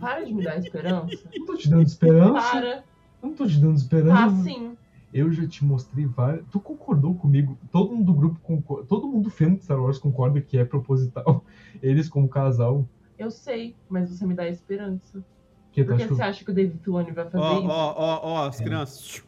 Para 0.00 0.24
de 0.24 0.32
me 0.32 0.42
dar 0.42 0.56
esperança. 0.58 1.28
Não 1.36 1.46
tô 1.46 1.56
te 1.56 1.68
dando 1.68 1.82
esperança. 1.82 2.50
Para. 2.52 2.84
Não 3.22 3.34
tô 3.34 3.46
te 3.46 3.58
dando 3.58 3.76
esperança. 3.76 4.14
Tá 4.36 4.42
sim. 4.42 4.76
Eu 5.12 5.30
já 5.30 5.46
te 5.46 5.64
mostrei 5.64 6.06
várias. 6.06 6.44
Tu 6.50 6.58
concordou 6.58 7.14
comigo? 7.14 7.56
Todo 7.70 7.94
mundo 7.94 8.06
do 8.06 8.14
grupo 8.14 8.40
concorda. 8.40 8.86
Todo 8.86 9.06
mundo 9.06 9.30
fã 9.30 9.54
de 9.54 9.62
Star 9.62 9.80
Wars 9.80 9.98
concorda 9.98 10.40
que 10.40 10.56
é 10.58 10.64
proposital. 10.64 11.44
Eles 11.82 12.08
como 12.08 12.28
casal. 12.28 12.88
Eu 13.18 13.30
sei, 13.30 13.76
mas 13.88 14.10
você 14.10 14.26
me 14.26 14.34
dá 14.34 14.48
esperança. 14.48 15.24
Que 15.70 15.84
que 15.84 16.06
você 16.06 16.22
acha 16.22 16.44
que 16.44 16.50
o 16.50 16.54
David 16.54 16.78
Filoni 16.82 17.10
vai 17.12 17.24
fazer 17.28 17.44
Ó, 17.44 17.58
isso? 17.58 17.68
ó, 17.68 17.94
ó, 17.96 18.20
ó, 18.22 18.46
as 18.48 18.60
É. 18.60 18.64
crianças. 18.64 19.24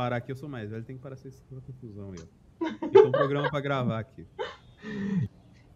Parar 0.00 0.16
aqui, 0.16 0.32
eu 0.32 0.36
sou 0.36 0.48
mais 0.48 0.70
velho, 0.70 0.82
tem 0.82 0.96
que 0.96 1.02
parar 1.02 1.12
essa 1.12 1.28
confusão 1.66 2.12
aí. 2.12 2.88
Tem 2.90 3.06
um 3.06 3.12
programa 3.12 3.50
pra 3.50 3.60
gravar 3.60 3.98
aqui. 3.98 4.26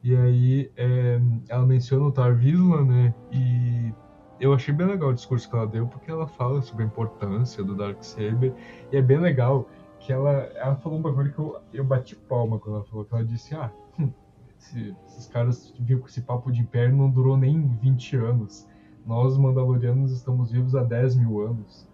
E 0.03 0.17
aí 0.17 0.73
é, 0.79 1.21
ela 1.47 1.67
menciona 1.67 2.07
o 2.07 2.11
Tar 2.11 2.35
Vizsla, 2.35 2.83
né? 2.87 3.15
E 3.31 3.93
eu 4.41 4.55
achei 4.55 4.73
bem 4.73 4.87
legal 4.87 5.11
o 5.11 5.15
discurso 5.15 5.47
que 5.47 5.55
ela 5.55 5.67
deu, 5.67 5.87
porque 5.87 6.11
ela 6.11 6.27
fala 6.27 6.63
sobre 6.63 6.85
a 6.85 6.87
importância 6.87 7.63
do 7.63 7.77
Darksaber. 7.77 8.55
E 8.91 8.97
é 8.97 9.03
bem 9.03 9.19
legal 9.21 9.69
que 10.01 10.11
ela, 10.11 10.31
ela 10.55 10.77
falou 10.77 10.99
um 10.99 11.03
bagulho 11.03 11.31
que 11.31 11.39
eu, 11.39 11.61
eu 11.75 11.85
bati 11.85 12.17
palma 12.17 12.59
quando 12.59 12.77
ela 12.77 12.85
falou, 12.87 13.05
que 13.05 13.15
ela 13.15 13.27
disse, 13.27 13.55
ah, 13.55 13.71
hum, 14.01 14.11
esse- 14.59 14.97
esses 15.07 15.27
caras 15.27 15.71
vinham 15.79 16.01
com 16.01 16.07
esse 16.07 16.23
papo 16.23 16.51
de 16.51 16.63
império 16.63 16.97
não 16.97 17.11
durou 17.11 17.37
nem 17.37 17.61
20 17.77 18.17
anos. 18.17 18.67
Nós, 19.05 19.37
Mandalorianos, 19.37 20.13
estamos 20.13 20.51
vivos 20.51 20.75
há 20.75 20.83
10 20.83 21.15
mil 21.15 21.43
anos. 21.47 21.87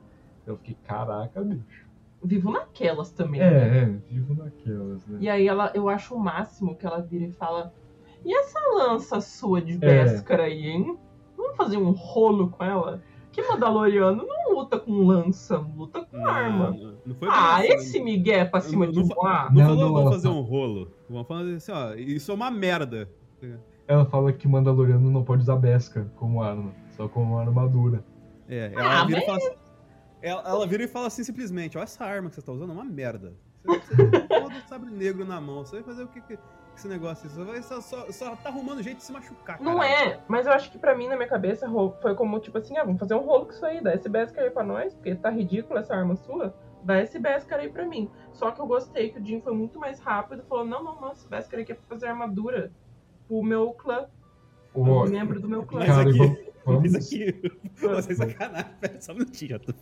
Eu 0.47 0.57
fiquei, 0.59 0.77
caraca, 0.87 1.43
bicho. 1.43 1.90
Vivo 2.23 2.51
naquelas 2.51 3.11
também. 3.11 3.41
né? 3.41 3.47
É, 3.47 3.83
é, 3.83 3.85
vivo 4.09 4.35
naquelas, 4.35 5.07
né? 5.07 5.19
E 5.21 5.29
aí 5.29 5.49
ela, 5.49 5.71
eu 5.75 5.89
acho 5.89 6.15
o 6.15 6.19
máximo 6.21 6.75
que 6.77 6.85
ela 6.87 7.01
vira 7.01 7.25
e 7.25 7.33
fala: 7.33 7.73
E 8.25 8.35
essa 8.35 8.59
lança 8.75 9.21
sua 9.21 9.61
de 9.63 9.75
É. 9.75 9.77
Beskar 9.79 10.41
aí, 10.41 10.67
hein? 10.69 10.99
Vamos 11.37 11.57
fazer 11.57 11.79
um 11.79 11.91
rolo 11.93 12.51
com 12.51 12.63
ela? 12.63 13.03
Que 13.33 13.43
Mandaloriano 13.49 14.27
não 14.27 14.55
luta 14.55 14.79
com 14.79 15.07
lança, 15.07 15.57
luta 15.57 16.05
com 16.05 16.27
arma. 16.27 16.73
Não, 16.73 16.95
não 17.07 17.15
foi 17.15 17.29
Ah, 17.31 17.59
bem 17.61 17.75
assim, 17.75 17.87
esse 17.87 18.01
Miguel 18.03 18.51
pra 18.51 18.61
cima 18.61 18.85
Não- 18.87 18.93
de 18.93 18.99
não 18.99 19.07
voar. 19.07 19.53
Não, 19.55 19.61
Não, 19.63 19.69
falou, 19.69 19.85
não, 19.87 19.95
vamos 19.95 20.11
fazer 20.15 20.29
um 20.29 20.41
rolo. 20.41 20.91
Vamos 21.09 21.27
falar 21.29 21.43
assim, 21.43 21.73
ó, 21.73 21.95
isso 21.95 22.31
é 22.33 22.35
uma 22.35 22.51
merda. 22.51 23.09
Ela 23.87 24.05
fala 24.05 24.33
que 24.33 24.47
Mandaloriano 24.47 25.11
não 25.11 25.23
pode 25.25 25.43
usar 25.43 25.57
Beskar 25.57 26.05
como 26.17 26.43
arma, 26.43 26.73
só 26.97 27.09
como 27.09 27.39
armadura. 27.39 28.05
É, 28.49 28.73
Ah, 28.77 28.81
ela 28.83 29.05
vira, 29.07 29.19
mas- 29.19 29.23
e 29.23 29.27
fala 29.27 29.39
assim, 29.39 29.51
ela, 30.23 30.43
ela 30.47 30.67
vira 30.67 30.83
e 30.85 30.89
fala 30.89 31.07
assim 31.07 31.25
simplesmente, 31.25 31.77
ó, 31.79 31.83
essa 31.83 32.05
arma 32.05 32.29
que 32.29 32.37
você 32.37 32.43
tá 32.43 32.53
usando 32.53 32.71
é 32.71 32.73
uma 32.75 32.85
merda. 32.85 33.33
Você, 33.65 33.95
você 33.95 34.11
tem 34.11 34.27
todo 34.29 34.69
sabre 34.69 34.91
negro 34.91 35.25
na 35.25 35.41
mão, 35.41 35.65
você 35.65 35.77
vai 35.77 35.85
fazer 35.85 36.03
o 36.05 36.09
que 36.09 36.21
que- 36.21 36.39
esse 36.77 36.89
negócio? 36.89 37.29
Você 37.29 37.45
vai, 37.45 37.63
só, 37.63 37.81
só, 37.81 38.11
só 38.11 38.35
tá 38.37 38.49
arrumando 38.49 38.83
jeito 38.83 38.99
de 38.99 39.03
se 39.05 39.13
machucar, 39.13 39.61
Não 39.61 39.77
caralho. 39.79 40.13
é, 40.13 40.21
mas 40.29 40.47
eu 40.47 40.53
acho 40.53 40.71
que 40.71 40.79
pra 40.79 40.95
mim, 40.95 41.09
na 41.09 41.17
minha 41.17 41.29
cabeça, 41.29 41.69
foi 42.01 42.15
como 42.15 42.39
tipo 42.41 42.57
assim: 42.57 42.77
ah, 42.79 42.85
vamos 42.85 42.99
fazer 42.99 43.15
um 43.15 43.19
rolo 43.21 43.47
com 43.47 43.53
isso 43.53 43.67
aí, 43.67 43.83
dá 43.83 43.95
esse 43.95 44.09
Beskar 44.09 44.45
aí 44.45 44.51
pra 44.51 44.63
nós, 44.65 44.95
porque 44.95 45.15
tá 45.15 45.29
ridículo 45.29 45.79
essa 45.79 45.95
arma 45.95 46.17
sua. 46.17 46.55
Dá 46.83 46.99
esse 47.03 47.19
Beskar 47.19 47.59
aí 47.61 47.69
pra 47.69 47.85
mim. 47.85 48.09
Só 48.33 48.51
que 48.51 48.61
eu 48.61 48.67
gostei 48.67 49.11
que 49.11 49.19
o 49.21 49.25
Jim 49.27 49.43
foi 49.43 49.53
muito 49.53 49.79
mais 49.79 50.01
rápido 50.01 50.43
e 50.43 50.49
falou: 50.49 50.65
não, 50.65 50.83
não, 50.83 50.99
não, 50.99 51.13
esse 51.13 51.29
Beskar 51.29 51.61
aqui 51.61 51.73
é 51.73 51.75
pra 51.75 51.85
fazer 51.87 52.07
armadura 52.07 52.73
pro 53.29 53.43
meu 53.43 53.73
clã, 53.75 54.07
pro 54.73 55.05
membro 55.07 55.39
do 55.39 55.49
meu 55.49 55.65
clã. 55.67 55.85
Cara, 55.85 56.09
aqui- 56.09 56.50
vamos, 56.65 56.93
Mas 56.93 57.07
aqui, 57.07 57.33
pô, 57.81 58.01
sem 58.03 58.15
sacanagem, 58.17 58.71
pera 58.81 59.01
só 59.01 59.13
um 59.13 59.17
minutinho, 59.17 59.59
JP. 59.59 59.75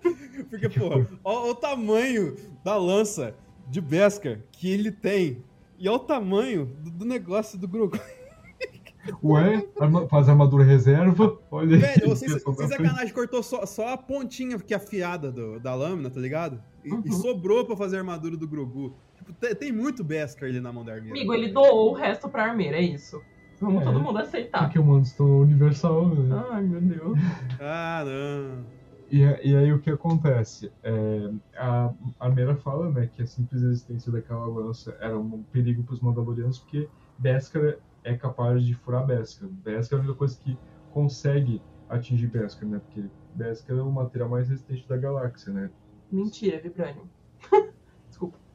Porque, 0.50 0.68
pô, 0.68 1.04
ó 1.24 1.50
o 1.50 1.54
tamanho 1.54 2.36
da 2.64 2.76
lança 2.76 3.34
de 3.68 3.80
Beskar 3.80 4.38
que 4.52 4.70
ele 4.70 4.90
tem. 4.92 5.42
E 5.78 5.88
olha 5.88 5.96
o 5.96 6.00
tamanho 6.00 6.66
do, 6.66 6.90
do 6.90 7.04
negócio 7.04 7.58
do 7.58 7.66
Grogu. 7.68 7.98
Ué, 9.22 9.64
arma- 9.78 10.08
faz 10.08 10.28
armadura 10.28 10.64
reserva, 10.64 11.38
olha 11.50 11.76
aí. 11.76 11.80
Velho, 11.80 12.08
vocês, 12.08 12.32
sem 12.32 12.54
frente. 12.54 12.68
sacanagem, 12.70 13.12
cortou 13.14 13.42
só, 13.42 13.64
só 13.64 13.92
a 13.92 13.96
pontinha 13.96 14.58
que 14.58 14.74
é 14.74 14.76
afiada 14.76 15.30
do- 15.30 15.60
da 15.60 15.74
lâmina, 15.74 16.10
tá 16.10 16.18
ligado? 16.20 16.60
E, 16.84 16.92
Uhum. 16.92 17.02
e 17.04 17.12
sobrou 17.12 17.64
pra 17.64 17.76
fazer 17.76 17.96
a 17.96 17.98
armadura 18.00 18.36
do 18.36 18.48
Grogu. 18.48 18.96
Tipo, 19.16 19.32
tem, 19.34 19.54
tem 19.54 19.72
muito 19.72 20.02
Beskar 20.02 20.48
ali 20.48 20.60
na 20.60 20.72
mão 20.72 20.84
da 20.84 20.92
armeira. 20.92 21.16
Amigo, 21.16 21.34
ele 21.34 21.52
doou 21.52 21.90
o 21.90 21.94
resto 21.94 22.28
pra 22.28 22.44
armeira, 22.46 22.76
é 22.78 22.82
isso. 22.82 23.20
Vamos 23.60 23.82
É. 23.82 23.84
todo 23.84 24.00
mundo 24.00 24.18
aceitar. 24.18 24.64
Porque 24.64 24.78
o 24.78 24.84
Mando 24.84 25.06
estão 25.06 25.40
universal, 25.40 26.08
né? 26.08 26.44
Ai, 26.50 26.62
meu 26.62 26.80
Deus. 26.80 27.18
Não. 27.18 28.64
E, 29.10 29.20
e 29.20 29.56
aí 29.56 29.72
o 29.72 29.78
que 29.80 29.90
acontece? 29.90 30.72
É, 30.82 31.30
a 31.56 31.92
Armeira 32.18 32.56
fala 32.56 32.90
né, 32.90 33.06
que 33.06 33.22
a 33.22 33.26
simples 33.26 33.62
existência 33.62 34.10
daquela 34.10 34.46
lança 34.46 34.96
era 35.00 35.16
um 35.18 35.44
perigo 35.44 35.84
para 35.84 35.94
os 35.94 36.00
Mandalorianos, 36.00 36.58
porque 36.58 36.88
Beskar 37.18 37.76
é 38.02 38.16
capaz 38.16 38.64
de 38.64 38.74
furar 38.74 39.06
Beskar. 39.06 39.48
Beskar 39.48 39.98
é 39.98 40.02
a 40.02 40.04
única 40.04 40.18
coisa 40.18 40.36
que 40.42 40.58
consegue 40.90 41.62
atingir 41.88 42.26
Beskar, 42.26 42.68
né? 42.68 42.80
Porque 42.80 43.08
Beskar 43.32 43.76
é 43.76 43.82
o 43.82 43.92
material 43.92 44.28
mais 44.28 44.48
resistente 44.48 44.86
da 44.88 44.96
galáxia, 44.96 45.52
né? 45.52 45.70
Mentira, 46.10 46.58
Vibranium. 46.60 47.06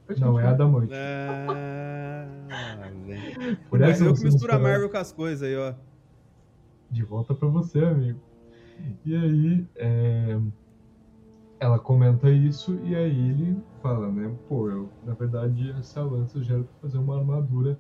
Pode 0.08 0.20
Não, 0.20 0.28
é 0.39 0.43
continuar. 0.43 0.49
Adamante. 0.54 0.93
Ah, 0.93 2.89
velho. 3.06 3.58
Por 3.70 3.80
Mas 3.80 3.89
essa 3.91 4.04
eu 4.06 4.14
que 4.14 4.24
misturo 4.24 4.54
a 4.54 4.60
Marvel 4.60 4.89
com 4.89 4.97
as 4.97 5.12
coisas 5.12 5.47
aí, 5.47 5.56
ó. 5.56 5.74
De 6.89 7.04
volta 7.04 7.34
pra 7.34 7.47
você, 7.47 7.80
amigo. 7.80 8.20
E 9.06 9.16
aí, 9.16 9.66
é, 9.76 10.38
ela 11.60 11.80
comenta 11.80 12.30
isso 12.30 12.78
e 12.84 12.95
aí 12.95 13.30
ele 13.30 13.58
fala, 13.82 14.12
né? 14.12 14.34
Pô, 14.49 14.70
eu, 14.70 14.89
na 15.06 15.14
verdade, 15.14 15.72
essa 15.80 16.02
lança 16.04 16.41
já 16.43 16.56
era 16.56 16.64
pra 16.64 16.74
fazer 16.82 16.97
uma 16.97 17.18
armadura 17.20 17.78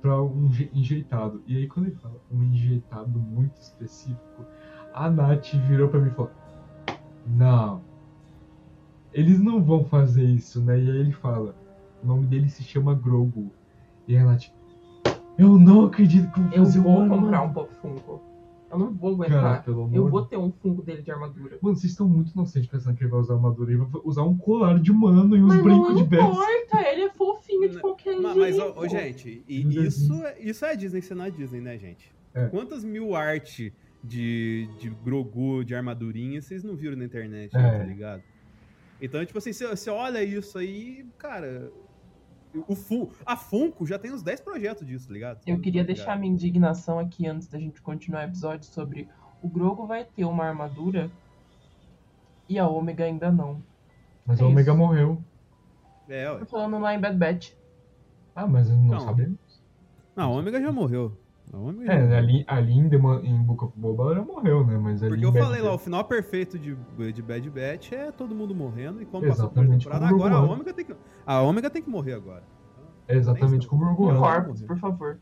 pra 0.00 0.20
um 0.20 0.50
je- 0.50 0.68
enjeitado. 0.74 1.42
E 1.46 1.56
aí, 1.56 1.66
quando 1.68 1.86
ele 1.86 1.96
fala 1.96 2.16
um 2.30 2.42
enjeitado 2.42 3.18
muito 3.18 3.56
específico, 3.60 4.44
a 4.92 5.08
Nath 5.08 5.52
virou 5.68 5.88
pra 5.88 6.00
mim 6.00 6.08
e 6.08 6.14
falou: 6.14 6.30
Não, 7.26 7.82
eles 9.14 9.40
não 9.40 9.62
vão 9.62 9.84
fazer 9.84 10.24
isso, 10.24 10.60
né? 10.62 10.78
E 10.80 10.90
aí 10.90 10.96
ele 10.98 11.12
fala: 11.12 11.54
O 12.02 12.06
nome 12.06 12.26
dele 12.26 12.48
se 12.48 12.62
chama 12.62 12.94
Grogu. 12.94 13.50
E 14.08 14.16
a 14.16 14.24
Nath, 14.24 14.44
eu 15.38 15.58
não 15.58 15.86
acredito 15.86 16.30
que 16.32 16.40
Eu 16.56 16.64
fazer 16.64 16.80
vou 16.80 16.94
comprar 17.08 17.38
armadura." 17.38 17.42
um 17.42 17.52
Pop 17.52 17.74
Funko. 17.80 18.22
Eu 18.70 18.78
não 18.78 18.90
vou 18.94 19.18
Cara, 19.18 19.34
aguentar. 19.34 19.64
pelo 19.64 19.82
amor 19.84 19.94
eu 19.94 20.08
vou 20.08 20.24
ter 20.24 20.38
um 20.38 20.50
Funko 20.50 20.82
dele 20.82 21.02
de 21.02 21.10
armadura. 21.10 21.58
Mano, 21.60 21.76
vocês 21.76 21.92
estão 21.92 22.08
muito 22.08 22.32
inocentes 22.32 22.70
pensando 22.70 22.96
que 22.96 23.04
ele 23.04 23.10
vai 23.10 23.20
usar 23.20 23.34
armadura. 23.34 23.70
Ele 23.70 23.82
vai 23.84 24.00
usar 24.02 24.22
um 24.22 24.36
colar 24.36 24.80
de 24.80 24.90
mano 24.92 25.36
e 25.36 25.42
uns 25.42 25.48
Mas 25.48 25.62
brincos 25.62 25.88
não 25.90 25.96
de 25.96 26.04
Bess. 26.04 26.24
importa, 26.24 26.88
ele 26.88 27.02
é 27.02 27.10
fofinho 27.10 27.68
de 27.68 27.78
qualquer 27.80 28.18
Mas, 28.18 28.34
jeito. 28.34 28.38
mas, 28.40 28.58
ó, 28.58 28.80
ô, 28.80 28.88
gente, 28.88 29.44
e 29.46 29.62
Uhum. 29.62 29.70
isso, 29.84 30.24
é- 30.24 30.40
isso 30.40 30.64
é 30.64 30.70
a 30.70 30.74
Disney 30.74 31.02
sendo 31.02 31.20
a 31.22 31.28
Disney, 31.28 31.60
né, 31.60 31.76
gente? 31.78 32.10
É. 32.34 32.46
Quantas 32.46 32.82
mil 32.82 33.14
arte 33.14 33.74
de, 34.02 34.66
de 34.80 34.88
Grogu, 35.04 35.62
de 35.66 35.74
armadurinha, 35.74 36.40
vocês 36.40 36.64
não 36.64 36.74
viram 36.74 36.96
na 36.96 37.04
internet, 37.04 37.54
É. 37.54 37.60
né, 37.60 37.78
tá 37.78 37.84
ligado? 37.84 38.22
Então, 39.02 39.24
tipo 39.26 39.36
assim, 39.38 39.52
você 39.52 39.90
olha 39.90 40.22
isso 40.22 40.56
aí, 40.56 41.04
cara. 41.18 41.70
O 42.68 42.74
Fun, 42.76 43.08
a 43.26 43.36
Funko 43.36 43.84
já 43.86 43.98
tem 43.98 44.12
uns 44.12 44.22
10 44.22 44.40
projetos 44.42 44.86
disso, 44.86 45.08
tá 45.08 45.12
ligado? 45.14 45.40
Eu 45.46 45.58
queria 45.58 45.82
Tá 45.82 45.86
ligado? 45.88 45.96
deixar 45.96 46.18
minha 46.18 46.32
indignação 46.32 46.98
aqui 46.98 47.26
antes 47.26 47.48
da 47.48 47.58
gente 47.58 47.82
continuar 47.82 48.20
o 48.20 48.28
episódio 48.30 48.66
sobre 48.66 49.08
o 49.42 49.48
Grogu 49.48 49.86
vai 49.86 50.04
ter 50.04 50.24
uma 50.24 50.44
armadura 50.44 51.10
e 52.48 52.58
a 52.58 52.68
Ômega 52.68 53.04
ainda 53.04 53.32
não. 53.32 53.62
Mas 54.26 54.38
É 54.38 54.44
a 54.44 54.46
Omega 54.46 54.70
isso. 54.70 54.78
morreu. 54.78 55.24
É, 56.08 56.30
ué. 56.30 56.38
Tô 56.40 56.46
falando 56.46 56.78
lá 56.78 56.94
em 56.94 57.00
Bad 57.00 57.16
Batch. 57.16 57.52
Ah, 58.36 58.46
mas 58.46 58.68
não, 58.68 58.76
Não. 58.82 59.00
sabemos. 59.00 59.38
Não, 60.14 60.24
a 60.34 60.38
Ômega 60.38 60.60
já 60.60 60.70
morreu. 60.70 61.16
É, 61.52 61.58
morreu. 61.58 62.16
ali, 62.16 62.44
ali 62.48 62.72
em, 62.72 62.86
em 62.86 63.42
Book 63.42 63.64
of 63.64 63.78
Boba 63.78 64.14
ela 64.14 64.24
morreu, 64.24 64.66
né? 64.66 64.78
Mas 64.78 65.02
ali 65.02 65.10
Porque 65.10 65.26
eu 65.26 65.32
Bad 65.32 65.44
falei 65.44 65.60
lá, 65.60 65.74
o 65.74 65.78
final 65.78 66.02
perfeito 66.04 66.58
de, 66.58 66.74
de 67.12 67.22
Bad 67.22 67.50
Batch 67.50 67.92
é 67.92 68.10
todo 68.10 68.34
mundo 68.34 68.54
morrendo 68.54 69.02
e 69.02 69.04
como 69.04 69.26
passou 69.26 69.50
por 69.50 69.60
Exatamente 69.60 69.84
temporada, 69.84 70.08
como 70.08 70.24
agora 70.24 70.34
a. 70.36 70.50
Ômega 70.50 70.72
tem 70.72 70.84
que. 70.84 70.96
A 71.26 71.42
Ômega 71.42 71.68
tem 71.68 71.82
que 71.82 71.90
morrer 71.90 72.14
agora. 72.14 72.42
É 73.06 73.16
exatamente 73.16 73.66
como 73.66 73.84
o 73.84 73.92
Rogue 73.92 74.18
One. 74.18 74.66
Por 74.66 74.78
favor. 74.78 75.18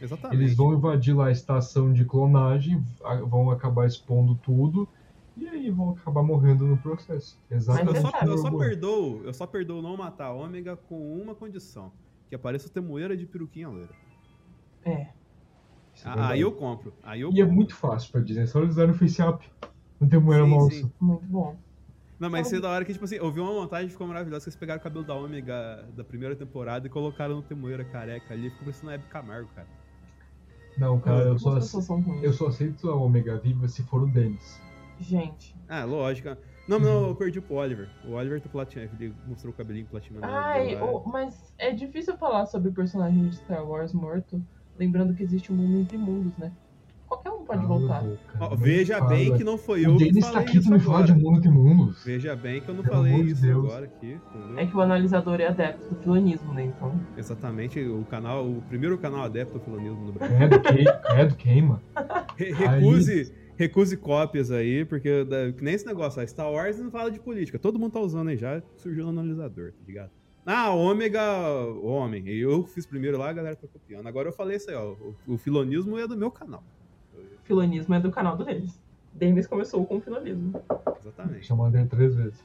Exatamente. 0.00 0.40
Eles 0.40 0.56
vão 0.56 0.72
invadir 0.72 1.14
lá 1.14 1.26
a 1.26 1.30
estação 1.30 1.92
de 1.92 2.04
clonagem, 2.04 2.82
vão 3.28 3.50
acabar 3.50 3.86
expondo 3.86 4.34
tudo, 4.36 4.88
e 5.36 5.46
aí 5.46 5.70
vão 5.70 5.90
acabar 5.90 6.22
morrendo 6.22 6.66
no 6.66 6.78
processo. 6.78 7.38
Eu 7.50 7.56
Exatamente 7.58 8.00
Mas 8.00 8.10
só, 8.10 8.26
eu 8.26 8.38
só 8.38 8.48
Rogue 8.48 8.56
One. 8.56 8.68
perdoo, 8.68 9.20
eu 9.24 9.34
só 9.34 9.46
perdoo 9.46 9.82
não 9.82 9.96
matar 9.96 10.26
a 10.26 10.32
Ômega 10.32 10.76
com 10.76 11.14
uma 11.20 11.34
condição. 11.34 11.92
Que 12.28 12.34
apareça 12.34 12.68
o 12.68 12.70
temoeira 12.70 13.14
de 13.14 13.26
peruquinha 13.26 13.68
loira. 13.68 13.92
É. 14.84 15.08
É 16.04 16.08
Ah. 16.08 16.28
Aí 16.30 16.40
eu 16.40 16.52
compro. 16.52 16.92
Aí 17.02 17.20
eu 17.20 17.30
E 17.32 17.40
é 17.40 17.44
compro. 17.44 17.54
muito 17.56 17.74
fácil 17.74 18.10
pra 18.12 18.20
dizer, 18.20 18.42
é 18.42 18.46
só 18.46 18.60
eles 18.62 18.76
darem 18.76 18.92
o 18.92 18.94
face 18.94 19.22
up. 19.22 19.44
Não 20.00 20.08
tem 20.08 20.18
moeda 20.20 20.44
Sim, 20.44 20.50
moça. 20.50 20.76
sim. 20.76 20.92
Muito 21.00 21.24
bom. 21.26 21.56
Não, 22.18 22.30
mas 22.30 22.46
isso 22.46 22.56
é 22.56 22.60
da 22.60 22.70
hora 22.70 22.84
que, 22.84 22.92
tipo 22.92 23.04
assim, 23.04 23.16
eu 23.16 23.30
vi 23.30 23.40
uma 23.40 23.52
montagem 23.52 23.86
que 23.86 23.92
ficou 23.92 24.06
maravilhosa, 24.06 24.44
que 24.44 24.48
eles 24.48 24.56
pegaram 24.58 24.80
o 24.80 24.82
cabelo 24.82 25.04
da 25.04 25.14
Ômega 25.14 25.86
da 25.96 26.04
primeira 26.04 26.34
temporada 26.36 26.86
e 26.86 26.90
colocaram 26.90 27.36
no 27.36 27.42
temoeira 27.42 27.84
careca 27.84 28.32
ali, 28.32 28.50
ficou 28.50 28.64
parecendo 28.66 28.90
a 28.90 28.94
Hebe 28.94 29.04
Camargo, 29.08 29.48
cara. 29.54 29.66
Não, 30.78 30.98
cara, 31.00 31.24
eu 31.24 31.34
As 31.34 31.42
só, 31.42 31.50
ruins. 31.94 32.22
eu 32.22 32.32
só 32.32 32.46
aceito 32.48 32.88
a 32.90 32.96
Omega 32.96 33.36
Viva 33.38 33.68
se 33.68 33.82
for 33.84 34.02
o 34.02 34.06
Dennis. 34.06 34.60
Gente. 34.98 35.54
Ah, 35.68 35.84
lógico. 35.84 36.36
Não, 36.68 36.78
não, 36.78 37.08
eu 37.08 37.14
perdi 37.14 37.40
pro 37.40 37.56
Oliver. 37.56 37.88
O 38.06 38.12
Oliver 38.12 38.40
tá 38.40 38.48
platinado, 38.48 38.90
ele 38.98 39.14
mostrou 39.26 39.52
o 39.52 39.56
cabelinho 39.56 39.86
platinado. 39.86 40.24
Ai, 40.26 40.80
o- 40.80 41.02
mas 41.06 41.52
é 41.58 41.72
difícil 41.72 42.16
falar 42.16 42.46
sobre 42.46 42.70
personagem 42.70 43.28
de 43.28 43.36
Star 43.36 43.64
Wars 43.68 43.92
morto, 43.92 44.42
lembrando 44.78 45.14
que 45.14 45.22
existe 45.22 45.52
um 45.52 45.56
mundo 45.56 45.78
entre 45.80 45.96
mundos, 45.96 46.36
né? 46.36 46.52
Qualquer 47.06 47.30
um 47.30 47.44
pode 47.44 47.60
Cala 47.60 47.62
a 47.62 47.66
voltar. 47.78 48.02
boca, 48.02 48.38
Ó, 48.40 48.50
não 48.50 48.56
veja 48.56 48.98
fala. 48.98 49.10
bem 49.10 49.36
que 49.36 49.44
não 49.44 49.56
foi 49.58 49.84
eu 49.86 49.94
O 49.94 49.98
que 49.98 50.12
tá 50.20 50.26
falei 50.28 50.42
aqui 50.48 50.58
isso 50.58 50.70
me 50.70 50.80
falar 50.80 51.02
de 51.02 51.12
agora. 51.12 51.24
mundo 51.30 51.40
de 51.42 51.48
mundos. 51.48 52.02
Veja 52.04 52.34
bem 52.34 52.60
que 52.60 52.68
eu 52.68 52.74
não 52.74 52.82
Pelo 52.82 52.94
falei 52.96 53.20
isso 53.20 53.42
Deus. 53.42 53.64
agora 53.64 53.84
aqui, 53.84 54.18
entendeu? 54.34 54.58
É 54.58 54.66
que 54.66 54.76
o 54.76 54.80
analisador 54.80 55.40
é 55.40 55.46
adepto 55.46 55.94
do 55.94 56.00
filonismo, 56.00 56.52
né? 56.54 56.64
Então. 56.64 56.98
Exatamente, 57.16 57.78
o 57.80 58.04
canal, 58.06 58.44
o 58.48 58.62
primeiro 58.62 58.98
canal 58.98 59.22
adepto 59.22 59.58
ao 59.58 59.62
filonismo 59.64 60.06
no 60.06 60.12
Brasil. 60.12 60.36
Credo, 60.36 60.60
que, 60.60 60.84
credo 61.12 61.36
queima. 61.36 61.82
Re- 62.36 62.52
recuse, 62.52 63.32
recuse 63.56 63.96
cópias 63.96 64.50
aí, 64.50 64.84
porque 64.84 65.24
da- 65.24 65.52
que 65.52 65.62
nem 65.62 65.74
esse 65.74 65.86
negócio, 65.86 66.20
a 66.20 66.26
Star 66.26 66.50
Wars 66.50 66.80
não 66.80 66.90
fala 66.90 67.10
de 67.12 67.20
política, 67.20 67.58
todo 67.60 67.78
mundo 67.78 67.92
tá 67.92 68.00
usando 68.00 68.28
aí 68.28 68.36
já, 68.36 68.60
surgiu 68.76 69.04
no 69.04 69.10
analisador, 69.10 69.70
tá 69.72 69.84
ligado? 69.86 70.10
Ah, 70.46 70.70
ômega, 70.70 71.22
homem. 71.82 72.28
Eu 72.28 72.66
fiz 72.66 72.84
primeiro 72.84 73.16
lá, 73.16 73.30
a 73.30 73.32
galera 73.32 73.56
tá 73.56 73.66
copiando. 73.66 74.06
Agora 74.06 74.28
eu 74.28 74.32
falei 74.32 74.56
isso 74.56 74.70
aí, 74.70 74.76
ó. 74.76 74.92
O, 74.92 75.34
o 75.34 75.38
filonismo 75.38 75.98
é 75.98 76.06
do 76.06 76.16
meu 76.16 76.30
canal. 76.30 76.62
Filonismo 77.44 77.94
é 77.94 78.00
do 78.00 78.10
canal 78.10 78.36
deles. 78.36 78.78
Denis 79.12 79.46
começou 79.46 79.86
com 79.86 79.96
o 79.96 80.00
filonismo. 80.00 80.52
Exatamente. 81.00 81.46
Chamou 81.46 81.68
ele 81.68 81.86
três 81.86 82.14
vezes. 82.14 82.44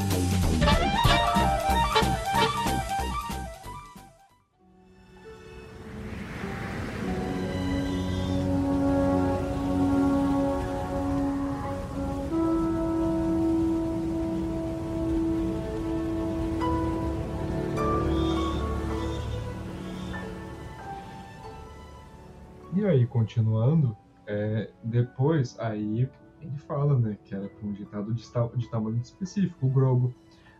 Continuando, 23.11 23.95
é, 24.25 24.71
depois, 24.83 25.59
aí 25.59 26.09
ele 26.41 26.57
fala, 26.57 26.97
né, 26.97 27.17
que 27.23 27.35
era 27.35 27.47
com 27.49 27.67
um 27.67 27.73
ditado 27.73 28.13
de, 28.13 28.23
de 28.57 28.69
tamanho 28.69 28.97
específico, 28.97 29.67
o 29.67 29.69
Grogo. 29.69 30.13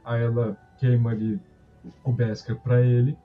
Aí 0.04 0.22
ela 0.22 0.58
queima 0.78 1.12
ali 1.12 1.40
o 2.04 2.12
Beskar 2.12 2.56
pra 2.58 2.82
ele 2.82 3.18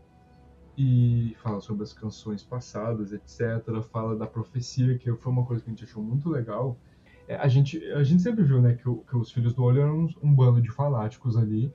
e 0.77 1.35
fala 1.43 1.61
sobre 1.61 1.83
as 1.85 1.93
canções 1.93 2.43
passadas, 2.43 3.13
etc. 3.13 3.83
Fala 3.91 4.17
da 4.17 4.27
profecia, 4.27 4.99
que 4.99 5.13
foi 5.17 5.33
uma 5.33 5.45
coisa 5.45 5.63
que 5.63 5.71
a 5.71 5.73
gente 5.73 5.85
achou 5.85 6.03
muito 6.03 6.29
legal. 6.29 6.79
É, 7.29 7.37
a, 7.37 7.49
gente, 7.49 7.83
a 7.93 8.03
gente 8.05 8.23
sempre 8.23 8.45
viu, 8.45 8.61
né, 8.61 8.75
que, 8.75 8.89
o- 8.89 8.99
que 9.09 9.17
os 9.17 9.33
Filhos 9.33 9.53
do 9.55 9.63
Olho 9.65 9.81
eram 9.83 9.99
uns- 10.05 10.17
um, 10.23 10.33
bando 10.33 10.61
de 10.61 10.71
fanáticos 10.71 11.37
ali. 11.37 11.73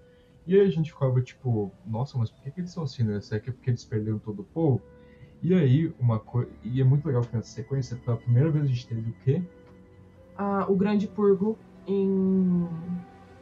E 0.48 0.56
aí 0.56 0.62
a 0.66 0.70
gente 0.70 0.92
ficava 0.92 1.22
tipo, 1.22 1.72
nossa, 1.86 2.18
mas 2.18 2.30
por 2.32 2.42
que, 2.42 2.52
que 2.52 2.62
eles 2.62 2.72
são 2.72 2.84
assim, 2.84 3.04
né? 3.04 3.20
Será 3.22 3.40
que 3.40 3.50
é 3.50 3.54
porque 3.54 3.70
eles 3.70 3.84
perderam 3.84 4.20
todo 4.20 4.42
o 4.42 4.46
povo? 4.46 4.82
E 5.44 5.54
aí, 5.54 5.94
uma 6.00 6.20
coisa. 6.20 6.50
E 6.64 6.80
é 6.82 6.84
muito 6.84 7.06
legal 7.08 7.24
que 7.24 7.36
nessa 7.36 7.50
sequência, 7.50 7.98
pela 8.06 8.18
primeira 8.18 8.50
vez 8.52 8.66
a 8.66 8.68
gente 8.68 8.88
teve 8.88 9.10
o 9.10 9.14
quê? 9.24 9.42
Ah, 10.38 10.66
o 10.70 10.76
Grande 10.76 11.08
Purgo 11.08 11.58
em 11.88 12.68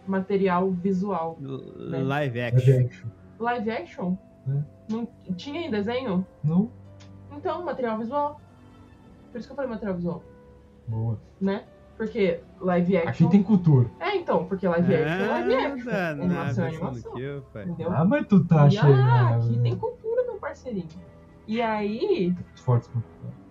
material 0.08 0.72
visual. 0.72 1.38
Live 1.42 2.06
Live 2.08 2.42
action. 2.42 2.86
action. 2.86 3.08
Live 3.40 3.70
action? 3.72 4.18
É. 4.48 4.64
Não 4.90 5.08
tinha 5.36 5.62
em 5.62 5.70
desenho? 5.72 6.26
Não? 6.44 6.72
Então, 7.36 7.64
material 7.64 7.98
visual. 7.98 8.42
Por 9.32 9.38
isso 9.40 9.48
que 9.48 9.52
eu 9.52 9.56
falei 9.56 9.70
material 9.70 9.96
visual. 9.96 10.24
Boa. 10.88 11.20
né? 11.40 11.66
Porque 11.96 12.40
live 12.62 12.98
Aqui 12.98 13.08
action. 13.10 13.30
tem 13.30 13.44
cultura. 13.44 13.90
É, 14.00 14.16
então, 14.16 14.46
porque 14.46 14.66
live 14.68 14.96
action 14.96 15.26
é 15.26 15.28
live 15.28 15.54
Ah, 15.54 15.68
action. 15.74 15.92
tá, 15.92 16.10
animação 16.12 16.64
é 16.66 16.70
pensando 16.70 16.88
animação. 16.88 17.12
aqui. 17.12 17.60
Entendeu? 17.70 17.92
Ah, 17.92 18.06
mas 18.06 18.28
tu 18.28 18.46
tá 18.46 18.68
e, 18.68 18.72
cheio. 18.72 18.94
ah, 18.94 19.30
né? 19.32 19.36
aqui 19.36 19.60
tem 19.60 19.76
cultura, 19.78 20.24
meu 20.24 20.36
parceirinho. 20.38 20.88
E 21.50 21.64
aí, 21.64 22.32
Fortes. 22.58 22.88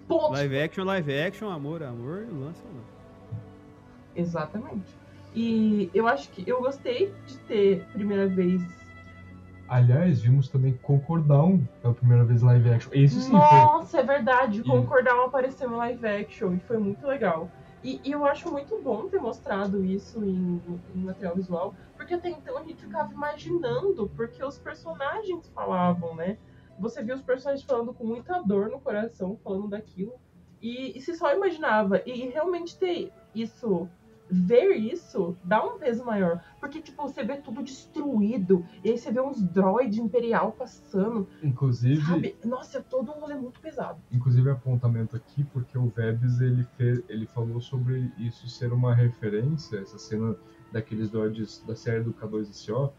ponto. 0.06 0.30
Live 0.30 0.56
action, 0.56 0.84
live 0.84 1.12
action, 1.12 1.50
amor, 1.50 1.82
amor, 1.82 2.28
lança 2.30 2.62
não? 2.72 2.84
Exatamente. 4.14 4.94
E 5.34 5.90
eu 5.92 6.06
acho 6.06 6.30
que 6.30 6.48
eu 6.48 6.60
gostei 6.60 7.12
de 7.26 7.36
ter 7.40 7.84
primeira 7.92 8.28
vez. 8.28 8.62
Aliás, 9.68 10.20
vimos 10.20 10.48
também 10.48 10.74
Concordão 10.74 11.60
pela 11.82 11.92
primeira 11.92 12.24
vez 12.24 12.40
live 12.40 12.70
action. 12.70 12.92
Isso 12.94 13.20
sim 13.20 13.32
foi. 13.32 13.40
Nossa, 13.62 13.98
é 13.98 14.04
verdade. 14.04 14.60
E- 14.60 14.62
Concordar 14.62 15.18
apareceu 15.24 15.68
em 15.68 15.74
live 15.74 16.06
action 16.06 16.54
e 16.54 16.60
foi 16.60 16.78
muito 16.78 17.04
legal. 17.04 17.50
E, 17.82 18.00
e 18.04 18.12
eu 18.12 18.24
acho 18.24 18.48
muito 18.48 18.80
bom 18.80 19.08
ter 19.08 19.18
mostrado 19.20 19.84
isso 19.84 20.24
em, 20.24 20.62
em 20.94 21.00
material 21.02 21.34
visual, 21.34 21.74
porque 21.96 22.14
até 22.14 22.30
então 22.30 22.58
a 22.58 22.62
gente 22.62 22.80
ficava 22.80 23.12
imaginando, 23.12 24.08
porque 24.14 24.44
os 24.44 24.56
personagens 24.56 25.48
falavam, 25.52 26.14
né? 26.14 26.38
Você 26.78 27.02
via 27.02 27.14
os 27.14 27.22
personagens 27.22 27.64
falando 27.64 27.92
com 27.92 28.04
muita 28.04 28.42
dor 28.42 28.68
no 28.68 28.80
coração, 28.80 29.38
falando 29.42 29.68
daquilo, 29.68 30.14
e, 30.60 30.96
e 30.96 31.00
se 31.00 31.14
só 31.14 31.34
imaginava. 31.34 32.02
E 32.06 32.28
realmente 32.28 32.76
ter 32.78 33.12
isso, 33.34 33.88
ver 34.30 34.74
isso, 34.74 35.36
dá 35.44 35.64
um 35.64 35.78
peso 35.78 36.04
maior. 36.04 36.42
Porque, 36.60 36.80
tipo, 36.80 37.02
você 37.02 37.24
vê 37.24 37.36
tudo 37.36 37.62
destruído, 37.62 38.64
e 38.84 38.90
aí 38.90 38.98
você 38.98 39.10
vê 39.10 39.20
uns 39.20 39.42
droid 39.42 40.00
imperial 40.00 40.52
passando, 40.52 41.28
Inclusive, 41.42 42.02
sabe? 42.02 42.36
Nossa, 42.44 42.78
é 42.78 42.82
todo 42.82 43.10
um 43.10 43.20
rolê 43.20 43.34
muito 43.34 43.60
pesado. 43.60 43.98
inclusive 44.12 44.50
apontamento 44.50 45.16
aqui, 45.16 45.44
porque 45.44 45.78
o 45.78 45.86
Vebs 45.88 46.40
ele, 46.40 46.64
fez, 46.76 47.02
ele 47.08 47.26
falou 47.26 47.60
sobre 47.60 48.12
isso 48.18 48.48
ser 48.48 48.72
uma 48.72 48.94
referência, 48.94 49.78
essa 49.78 49.98
cena 49.98 50.36
daqueles 50.72 51.10
droids 51.10 51.62
da 51.66 51.74
série 51.74 52.02
do 52.02 52.12
K2SO, 52.12 52.92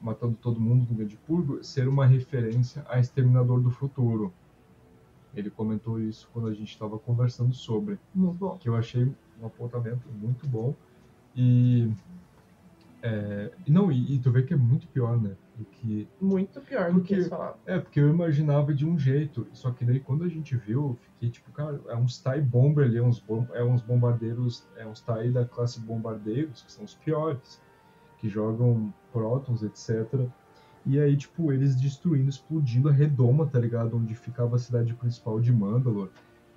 matando 0.00 0.36
todo 0.40 0.60
mundo 0.60 0.86
com 0.86 0.94
grande 0.94 1.16
purgo, 1.16 1.62
ser 1.62 1.88
uma 1.88 2.06
referência 2.06 2.84
a 2.88 2.98
Exterminador 2.98 3.60
do 3.60 3.70
Futuro. 3.70 4.32
Ele 5.34 5.50
comentou 5.50 6.00
isso 6.00 6.28
quando 6.32 6.48
a 6.48 6.54
gente 6.54 6.70
estava 6.70 6.98
conversando 6.98 7.54
sobre. 7.54 7.98
Muito 8.14 8.38
bom. 8.38 8.58
que 8.58 8.68
eu 8.68 8.76
achei 8.76 9.12
um 9.40 9.46
apontamento 9.46 10.08
muito 10.10 10.46
bom. 10.46 10.74
E. 11.36 11.90
é, 13.02 13.50
não, 13.68 13.92
e, 13.92 14.14
e 14.14 14.18
tu 14.18 14.30
vê 14.30 14.42
que 14.42 14.54
é 14.54 14.56
muito 14.56 14.86
pior, 14.88 15.20
né? 15.20 15.36
Do 15.56 15.64
que. 15.64 16.08
Muito 16.20 16.60
pior 16.62 16.92
do 16.92 17.02
que 17.02 17.14
eles 17.14 17.28
falavam. 17.28 17.56
É, 17.66 17.78
porque 17.78 18.00
eu 18.00 18.08
imaginava 18.08 18.72
de 18.72 18.86
um 18.86 18.98
jeito. 18.98 19.46
Só 19.52 19.70
que 19.70 19.84
daí 19.84 20.00
quando 20.00 20.24
a 20.24 20.28
gente 20.28 20.56
viu, 20.56 20.80
eu 20.80 20.98
fiquei 21.14 21.30
tipo, 21.30 21.52
cara, 21.52 21.80
é 21.88 21.96
uns 21.96 22.18
TIE 22.18 22.40
Bomber 22.40 22.86
ali, 22.86 22.96
é 22.96 23.02
uns, 23.02 23.20
bom, 23.20 23.46
é 23.52 23.62
uns 23.62 23.82
bombardeiros, 23.82 24.66
é 24.76 24.86
uns 24.86 25.00
TIE 25.00 25.30
da 25.30 25.44
classe 25.44 25.78
bombardeiros, 25.80 26.62
que 26.62 26.72
são 26.72 26.84
os 26.84 26.94
piores, 26.94 27.60
que 28.18 28.28
jogam 28.28 28.92
prótons, 29.12 29.62
etc. 29.62 30.28
E 30.84 30.98
aí, 30.98 31.16
tipo, 31.16 31.52
eles 31.52 31.76
destruindo, 31.76 32.28
explodindo 32.28 32.88
a 32.88 32.92
redoma, 32.92 33.46
tá 33.46 33.58
ligado? 33.58 33.96
Onde 33.96 34.14
ficava 34.14 34.56
a 34.56 34.58
cidade 34.58 34.94
principal 34.94 35.40
de 35.40 35.52
Mandalore, 35.52 36.10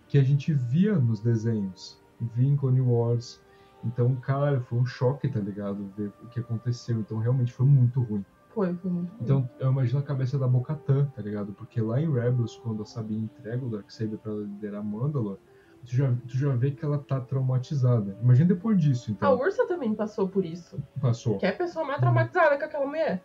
que 0.08 0.18
a 0.18 0.24
gente 0.24 0.54
via 0.54 0.96
nos 0.96 1.20
desenhos, 1.20 2.00
via 2.20 2.48
em 2.48 2.56
Clone 2.56 2.82
Wars. 2.82 3.42
Então, 3.84 4.16
cara, 4.16 4.62
foi 4.62 4.80
um 4.80 4.86
choque, 4.86 5.28
tá 5.28 5.40
ligado? 5.40 5.92
Ver 5.98 6.12
o 6.24 6.28
que 6.28 6.40
aconteceu. 6.40 7.00
Então, 7.00 7.18
realmente 7.18 7.52
foi 7.52 7.66
muito 7.66 8.02
ruim. 8.02 8.24
Foi, 8.54 8.74
foi 8.76 8.92
muito 8.92 9.10
ruim. 9.12 9.20
Então, 9.22 9.50
eu 9.60 9.72
imagino 9.72 10.00
a 10.00 10.04
cabeça 10.04 10.38
da 10.38 10.48
Bo-Katan, 10.48 11.06
tá 11.06 11.22
ligado? 11.22 11.52
Porque 11.54 11.82
lá 11.82 12.00
em 12.00 12.12
Rebels, 12.12 12.58
quando 12.64 12.84
a 12.84 12.86
Sabine 12.86 13.24
entrega 13.24 13.66
o 13.66 13.70
Darksaber 13.70 14.20
pra 14.20 14.32
liderar 14.34 14.84
Mandalore, 14.84 15.40
tu 15.86 15.96
já, 15.96 16.14
tu 16.28 16.38
já 16.38 16.56
vê 16.56 16.72
que 16.72 16.84
ela 16.84 16.98
tá 16.98 17.20
traumatizada. 17.20 18.18
Imagina 18.22 18.50
depois 18.50 18.78
disso, 18.80 19.10
A 19.10 19.14
então. 19.14 19.40
Ursa 19.40 19.68
também 19.68 19.94
passou 19.94 20.28
por 20.28 20.46
isso. 20.46 20.82
Passou. 21.00 21.38
Que 21.38 21.46
é 21.46 21.50
a 21.50 21.56
pessoa 21.56 21.86
mais 21.86 22.00
traumatizada 22.00 22.58
que 22.58 22.64
aquela 22.64 22.86
mulher. 22.86 23.22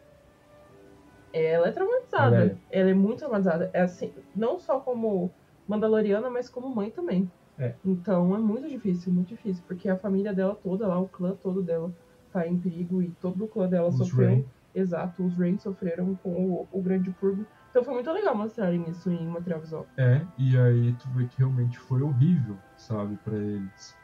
Ela 1.33 1.69
é 1.69 1.73
traumatizada. 1.73 2.37
Ela 2.37 2.45
é. 2.45 2.57
Ela 2.71 2.91
é 2.91 2.95
muito 2.95 3.19
traumatizada. 3.19 3.71
É 3.73 3.83
assim, 3.83 4.13
não 4.35 4.59
só 4.59 4.81
como 4.81 5.31
Mandaloriana, 5.69 6.31
mas 6.31 6.49
como 6.49 6.75
mãe 6.75 6.91
também. 6.91 7.31
É. 7.59 7.75
Então 7.85 8.35
é 8.35 8.39
muito 8.39 8.69
difícil, 8.69 9.13
muito 9.13 9.29
difícil. 9.29 9.63
Porque 9.67 9.89
a 9.89 9.97
família 9.97 10.33
dela 10.33 10.55
toda 10.55 10.87
lá, 10.87 10.99
o 10.99 11.09
clã 11.09 11.35
todo 11.43 11.63
dela, 11.63 11.93
tá 12.33 12.47
em 12.47 12.59
perigo 12.59 13.03
e 13.03 13.11
todo 13.21 13.45
o 13.45 13.49
clã 13.49 13.69
dela 13.69 13.89
Os 13.89 13.97
sofreu. 13.97 14.29
Rain. 14.29 14.45
Exato, 14.77 15.25
os 15.25 15.39
Rain 15.39 15.59
sofreram 15.59 16.15
com 16.17 16.31
o, 16.31 16.69
o 16.71 16.83
grande 16.83 17.11
purgo. 17.11 17.47
Então 17.71 17.83
foi 17.83 17.95
muito 17.95 18.13
legal 18.13 18.37
mostrarem 18.37 18.85
isso 18.91 19.11
em 19.11 19.27
material 19.27 19.61
visual. 19.61 19.87
É, 19.97 20.21
e 20.39 20.57
aí 20.57 20.93
tu 20.93 21.09
vê 21.11 21.27
que 21.27 21.39
realmente 21.39 21.79
foi 21.79 22.03
horrível, 22.03 22.59
sabe, 22.77 23.17
pra 23.25 23.37
eles. 23.37 23.95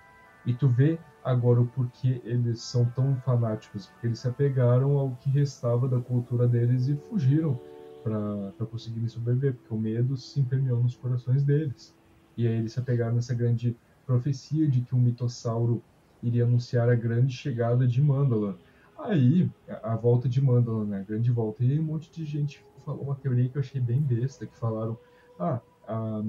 E 0.46 0.54
tu 0.54 0.68
vê 0.68 0.98
agora 1.22 1.60
o 1.60 1.66
porquê 1.66 2.22
eles 2.24 2.62
são 2.62 2.86
tão 2.86 3.14
fanáticos, 3.16 3.86
porque 3.86 4.06
eles 4.06 4.18
se 4.18 4.26
apegaram 4.26 4.98
ao 4.98 5.10
que 5.16 5.28
restava 5.28 5.86
da 5.86 6.00
cultura 6.00 6.48
deles 6.48 6.88
e 6.88 6.96
fugiram 6.96 7.58
pra 8.02 8.66
conseguirem 8.66 9.08
sobreviver, 9.08 9.54
porque 9.54 9.74
o 9.74 9.78
medo 9.78 10.16
se 10.16 10.40
impermeou 10.40 10.82
nos 10.82 10.96
corações 10.96 11.42
deles. 11.44 11.94
E 12.36 12.46
aí 12.46 12.54
eles 12.54 12.72
se 12.72 12.80
apegaram 12.80 13.14
nessa 13.14 13.34
grande 13.34 13.76
profecia 14.06 14.66
de 14.66 14.80
que 14.80 14.94
um 14.94 15.00
mitossauro 15.00 15.82
iria 16.22 16.44
anunciar 16.44 16.88
a 16.88 16.94
grande 16.94 17.34
chegada 17.34 17.86
de 17.86 18.00
Mandalor. 18.00 18.56
Aí, 19.02 19.50
a, 19.82 19.96
volta 19.96 20.28
de 20.28 20.40
Mandalor, 20.40 20.86
né, 20.86 21.00
a 21.00 21.02
grande 21.02 21.30
volta. 21.30 21.64
E 21.64 21.72
aí 21.72 21.80
um 21.80 21.84
monte 21.84 22.10
de 22.10 22.24
gente 22.24 22.64
falou 22.84 23.02
uma 23.02 23.14
teoria 23.16 23.48
que 23.48 23.56
eu 23.56 23.60
achei 23.60 23.80
bem 23.80 24.00
besta, 24.00 24.46
que 24.46 24.56
falaram 24.56 24.96
ah, 25.38 25.60
a 25.86 26.22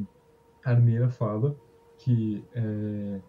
Armeira 0.65 1.09
fala 1.09 1.55
que 1.97 2.43
é, 2.53 3.19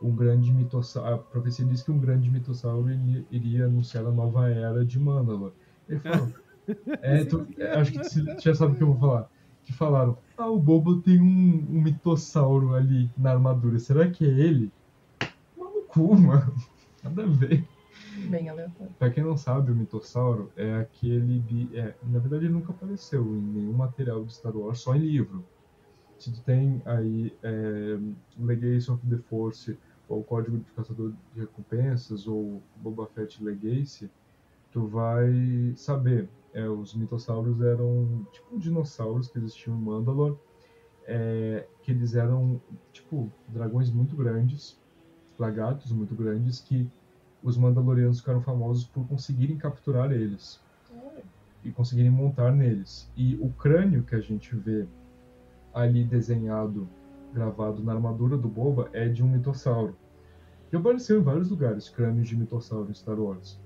um 0.00 0.14
grande 0.14 0.52
mitossauro. 0.52 1.14
A 1.14 1.18
profecia 1.18 1.64
diz 1.64 1.82
que 1.82 1.90
um 1.90 1.98
grande 1.98 2.30
mitossauro 2.30 2.90
iria, 2.90 3.24
iria 3.30 3.64
anunciar 3.66 4.04
a 4.06 4.10
nova 4.10 4.48
era 4.50 4.84
de 4.84 4.98
Mandalor. 4.98 5.52
Ele 5.88 6.00
falou. 6.00 6.28
é, 7.02 7.24
tu- 7.24 7.46
é, 7.58 7.74
acho 7.74 7.92
que 7.92 8.00
tu 8.00 8.42
já 8.42 8.54
sabe 8.54 8.74
o 8.74 8.76
que 8.76 8.82
eu 8.82 8.92
vou 8.92 8.98
falar. 8.98 9.30
Que 9.64 9.72
falaram: 9.72 10.18
Ah, 10.36 10.50
o 10.50 10.58
Bobo 10.58 11.00
tem 11.00 11.20
um, 11.20 11.66
um 11.70 11.80
mitossauro 11.82 12.74
ali 12.74 13.10
na 13.16 13.32
armadura. 13.32 13.78
Será 13.78 14.10
que 14.10 14.24
é 14.24 14.28
ele? 14.28 14.70
Maluco, 15.56 16.16
mano. 16.20 16.54
Nada 17.02 17.24
a 17.24 17.26
ver. 17.26 17.66
Bem 18.30 18.48
aleatório. 18.48 18.94
Pra 18.98 19.10
quem 19.10 19.22
não 19.24 19.36
sabe, 19.36 19.72
o 19.72 19.76
mitossauro 19.76 20.52
é 20.56 20.74
aquele. 20.76 21.40
bi- 21.40 21.76
É, 21.76 21.96
na 22.02 22.18
verdade, 22.18 22.44
ele 22.46 22.52
nunca 22.54 22.72
apareceu 22.72 23.36
em 23.36 23.40
nenhum 23.42 23.72
material 23.72 24.24
de 24.24 24.34
Star 24.34 24.56
Wars, 24.56 24.80
só 24.80 24.94
em 24.94 25.00
livro. 25.00 25.44
Se 26.18 26.32
tu 26.32 26.42
tem 26.42 26.82
aí 26.84 27.36
é, 27.42 27.98
Legacy 28.38 28.90
of 28.90 29.06
the 29.08 29.18
Force, 29.18 29.78
ou 30.08 30.24
Código 30.24 30.58
de 30.58 30.70
Caçador 30.72 31.12
de 31.34 31.40
Recompensas, 31.40 32.26
ou 32.26 32.62
Boba 32.76 33.06
Fett 33.08 33.42
Legacy, 33.42 34.10
tu 34.70 34.86
vai 34.86 35.74
saber. 35.76 36.30
É, 36.52 36.68
os 36.68 36.94
mitossauros 36.94 37.60
eram 37.62 38.26
tipo 38.32 38.58
dinossauros 38.58 39.28
que 39.28 39.38
existiam 39.38 39.76
em 39.76 39.82
Mandalore, 39.82 40.36
é, 41.06 41.68
que 41.82 41.90
eles 41.92 42.14
eram 42.14 42.60
tipo 42.92 43.32
dragões 43.48 43.90
muito 43.90 44.16
grandes, 44.16 44.78
lagartos 45.38 45.92
muito 45.92 46.14
grandes, 46.14 46.60
que 46.60 46.90
os 47.42 47.56
Mandalorianos 47.56 48.20
ficaram 48.20 48.40
famosos 48.40 48.86
por 48.86 49.06
conseguirem 49.06 49.56
capturar 49.56 50.12
eles 50.12 50.60
e 51.64 51.70
conseguirem 51.70 52.10
montar 52.10 52.52
neles. 52.52 53.10
E 53.16 53.36
o 53.36 53.50
crânio 53.50 54.02
que 54.02 54.14
a 54.14 54.20
gente 54.20 54.54
vê 54.54 54.86
ali 55.74 56.04
desenhado, 56.04 56.88
gravado 57.32 57.82
na 57.82 57.92
armadura 57.92 58.36
do 58.36 58.48
Boba, 58.48 58.88
é 58.92 59.08
de 59.08 59.22
um 59.22 59.28
mitossauro. 59.28 59.96
E 60.72 60.76
apareceu 60.76 61.20
em 61.20 61.22
vários 61.22 61.50
lugares 61.50 61.88
crânios 61.88 62.28
de 62.28 62.36
mitossauro 62.36 62.90
em 62.90 62.94
Star 62.94 63.18
Wars. 63.18 63.60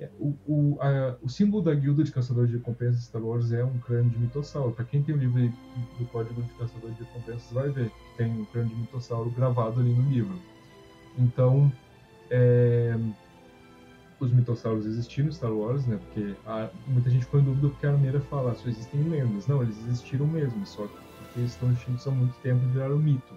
É, 0.00 0.08
O, 0.18 0.34
o, 0.46 0.78
a- 0.80 1.16
o 1.20 1.28
símbolo 1.28 1.62
da 1.62 1.74
guilda 1.74 2.04
de 2.04 2.12
caçadores 2.12 2.50
de 2.50 2.56
recompensas 2.56 3.04
Star 3.04 3.22
Wars 3.22 3.52
é 3.52 3.64
um 3.64 3.78
crânio 3.78 4.10
de 4.10 4.18
mitossauro. 4.18 4.72
Para 4.72 4.84
quem 4.84 5.02
tem 5.02 5.14
o 5.14 5.18
livro 5.18 5.40
do 5.98 6.06
Código 6.06 6.40
de 6.42 6.50
Caçador 6.54 6.90
de 6.92 7.02
Recompensas 7.02 7.50
vai 7.52 7.68
ver 7.70 7.90
que 7.90 8.16
tem 8.16 8.30
um 8.30 8.44
crânio 8.46 8.70
de 8.70 8.80
mitossauro 8.82 9.30
gravado 9.30 9.80
ali 9.80 9.92
no 9.92 10.08
livro. 10.10 10.38
Então, 11.18 11.70
é, 12.30 12.94
os 14.20 14.32
mitossauros 14.32 14.84
existiram 14.84 15.28
em 15.28 15.32
Star 15.32 15.52
Wars, 15.52 15.86
né? 15.86 15.96
Porque 15.96 16.36
a- 16.44 16.70
muita 16.86 17.08
gente 17.08 17.24
ficou 17.24 17.40
em 17.40 17.44
dúvida 17.44 17.68
porque 17.68 17.86
a 17.86 17.90
Armeira 17.92 18.20
fala, 18.20 18.54
só 18.54 18.68
existem 18.68 19.08
lendas. 19.08 19.46
Não, 19.46 19.62
eles 19.62 19.78
existiram 19.78 20.26
mesmo, 20.26 20.66
só 20.66 20.86
que 20.88 20.94
porque 21.18 21.38
eles 21.40 21.52
estão 21.52 21.70
extintos 21.72 22.06
há 22.06 22.10
muito 22.10 22.34
tempo 22.40 22.64
e 22.64 22.68
viraram 22.68 22.98
mito. 22.98 23.34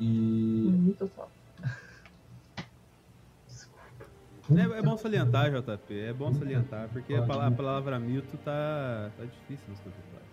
E. 0.00 0.94
Só. 0.98 1.28
É, 4.50 4.78
é 4.78 4.82
bom 4.82 4.96
salientar, 4.96 5.50
JP, 5.50 5.94
é 6.00 6.12
bom 6.12 6.32
salientar, 6.34 6.90
porque 6.90 7.14
a 7.14 7.22
palavra, 7.22 7.46
a 7.48 7.56
palavra 7.56 7.98
mito 7.98 8.36
tá, 8.38 9.10
tá 9.16 9.24
difícil 9.24 9.70
nos 9.70 9.80
contemporâneos. 9.80 10.30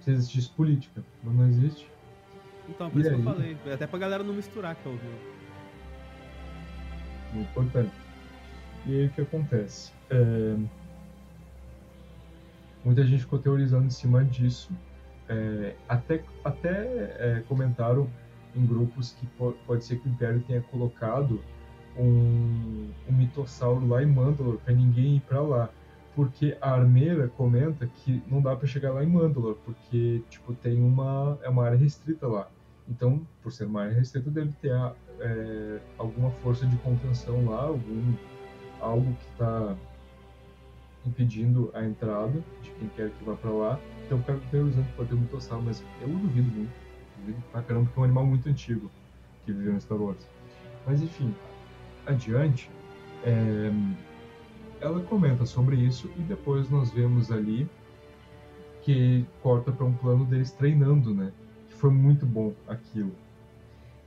Se 0.00 0.10
existisse 0.10 0.48
política, 0.56 1.04
mas 1.22 1.34
não 1.34 1.46
existe. 1.46 1.92
Então, 2.66 2.90
por 2.90 2.98
E 2.98 3.02
isso 3.02 3.10
que 3.10 3.16
eu 3.16 3.18
aí? 3.18 3.24
falei, 3.24 3.60
até 3.74 3.86
pra 3.86 3.98
galera 3.98 4.24
não 4.24 4.34
misturar 4.34 4.74
que 4.74 4.86
é 4.88 4.90
o 4.90 4.96
jogo. 4.98 5.31
Importante. 7.40 7.92
E 8.86 9.00
aí 9.00 9.06
o 9.06 9.10
que 9.10 9.20
acontece? 9.20 9.92
É, 10.10 10.56
Muita 12.84 13.04
gente 13.04 13.20
ficou 13.20 13.38
teorizando 13.38 13.86
em 13.86 13.90
cima 13.90 14.24
disso. 14.24 14.70
É, 15.28 15.74
até 15.88 16.22
até 16.44 16.70
é, 17.18 17.44
comentaram 17.48 18.08
em 18.54 18.66
grupos 18.66 19.12
que 19.12 19.26
po 19.26 19.54
pode 19.66 19.84
ser 19.84 19.98
que 19.98 20.08
o 20.08 20.10
Império 20.10 20.42
tenha 20.46 20.60
colocado 20.62 21.40
um, 21.96 22.90
um 23.08 23.12
mitossauro 23.12 23.86
lá 23.86 24.02
em 24.02 24.06
Mandalor 24.06 24.58
para 24.58 24.74
ninguém 24.74 25.16
ir 25.16 25.20
para 25.20 25.40
lá. 25.40 25.70
Porque 26.14 26.56
a 26.60 26.72
armeira 26.72 27.28
comenta 27.28 27.86
que 27.86 28.22
não 28.26 28.42
dá 28.42 28.54
para 28.54 28.66
chegar 28.66 28.92
lá 28.92 29.02
em 29.02 29.08
Mandalor, 29.08 29.56
porque 29.64 30.22
tipo 30.28 30.52
tem 30.54 30.82
uma 30.82 31.38
é 31.42 31.48
uma 31.48 31.64
área 31.64 31.78
restrita 31.78 32.26
lá. 32.26 32.48
Então, 32.88 33.24
por 33.42 33.52
ser 33.52 33.66
uma 33.66 33.82
área 33.82 33.94
restrita, 33.94 34.28
deve 34.28 34.52
ter 34.60 34.72
é, 35.22 35.80
alguma 35.98 36.30
força 36.42 36.66
de 36.66 36.76
contenção 36.78 37.46
lá, 37.48 37.62
algum 37.62 38.14
algo 38.80 39.14
que 39.14 39.30
está 39.32 39.76
impedindo 41.06 41.70
a 41.74 41.84
entrada 41.84 42.42
de 42.62 42.70
quem 42.72 42.88
quer 42.90 43.10
que 43.10 43.24
vá 43.24 43.34
para 43.34 43.50
lá. 43.50 43.80
Então, 44.04 44.18
o 44.18 44.22
cara 44.22 44.40
teorizando 44.50 44.86
que 44.86 44.92
pode 44.94 45.08
ter 45.08 45.14
um 45.14 45.20
mitossauro, 45.20 45.64
mas 45.64 45.82
eu 46.00 46.08
duvido 46.08 46.50
muito. 46.50 46.72
Duvido 47.18 47.42
pra 47.52 47.62
caramba, 47.62 47.86
porque 47.86 47.98
é 47.98 48.02
um 48.02 48.04
animal 48.04 48.26
muito 48.26 48.48
antigo 48.48 48.90
que 49.44 49.52
viveu 49.52 49.74
em 49.74 49.80
Star 49.80 50.00
Wars. 50.00 50.26
Mas, 50.86 51.00
enfim, 51.00 51.34
adiante, 52.06 52.70
é, 53.24 53.70
ela 54.80 55.00
comenta 55.04 55.46
sobre 55.46 55.76
isso 55.76 56.10
e 56.16 56.22
depois 56.22 56.68
nós 56.68 56.90
vemos 56.90 57.30
ali 57.30 57.68
que 58.82 59.24
corta 59.40 59.70
para 59.70 59.86
um 59.86 59.92
plano 59.92 60.24
deles 60.24 60.50
treinando, 60.50 61.14
né? 61.14 61.32
Que 61.68 61.74
foi 61.74 61.90
muito 61.90 62.26
bom 62.26 62.52
aquilo. 62.66 63.12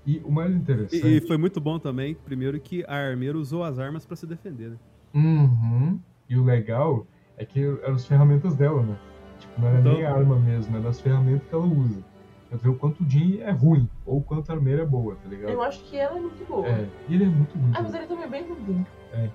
E 0.05 0.21
o 0.23 0.31
mais 0.31 0.53
interessante. 0.55 1.05
E, 1.05 1.17
e 1.17 1.21
foi 1.21 1.37
muito 1.37 1.59
bom 1.59 1.79
também, 1.79 2.13
primeiro, 2.13 2.59
que 2.59 2.83
a 2.87 2.95
armeira 2.95 3.37
usou 3.37 3.63
as 3.63 3.79
armas 3.79 4.05
para 4.05 4.15
se 4.15 4.27
defender, 4.27 4.69
né? 4.69 4.77
Uhum. 5.13 5.99
E 6.29 6.37
o 6.37 6.43
legal 6.43 7.07
é 7.37 7.45
que 7.45 7.63
eram 7.63 7.95
as 7.95 8.05
ferramentas 8.05 8.55
dela, 8.55 8.83
né? 8.83 8.97
Tipo, 9.39 9.61
não 9.61 9.67
era 9.67 9.79
então... 9.79 9.93
nem 9.93 10.05
a 10.05 10.13
arma 10.13 10.39
mesmo, 10.39 10.77
era 10.77 10.89
as 10.89 11.01
ferramentas 11.01 11.47
que 11.47 11.55
ela 11.55 11.65
usa. 11.65 12.03
Pra 12.49 12.57
ver 12.59 12.69
o 12.69 12.75
quanto 12.75 13.03
o 13.03 13.09
Jin 13.09 13.39
é 13.39 13.51
ruim, 13.51 13.89
ou 14.05 14.19
o 14.19 14.23
quanto 14.23 14.51
a 14.51 14.55
armeira 14.55 14.83
é 14.83 14.85
boa, 14.85 15.15
tá 15.15 15.27
ligado? 15.27 15.51
Eu 15.51 15.61
acho 15.63 15.83
que 15.85 15.97
ela 15.97 16.17
é 16.17 16.21
muito 16.21 16.45
boa. 16.47 16.67
É, 16.67 16.87
e 17.09 17.15
ele 17.15 17.23
é 17.23 17.27
muito 17.27 17.57
ruim. 17.57 17.71
Ah, 17.75 17.81
mas 17.81 17.93
ele 17.93 18.05
também 18.05 18.25
é 18.25 18.29
bem 18.29 18.43
ruim. 18.47 18.85
É. 19.13 19.29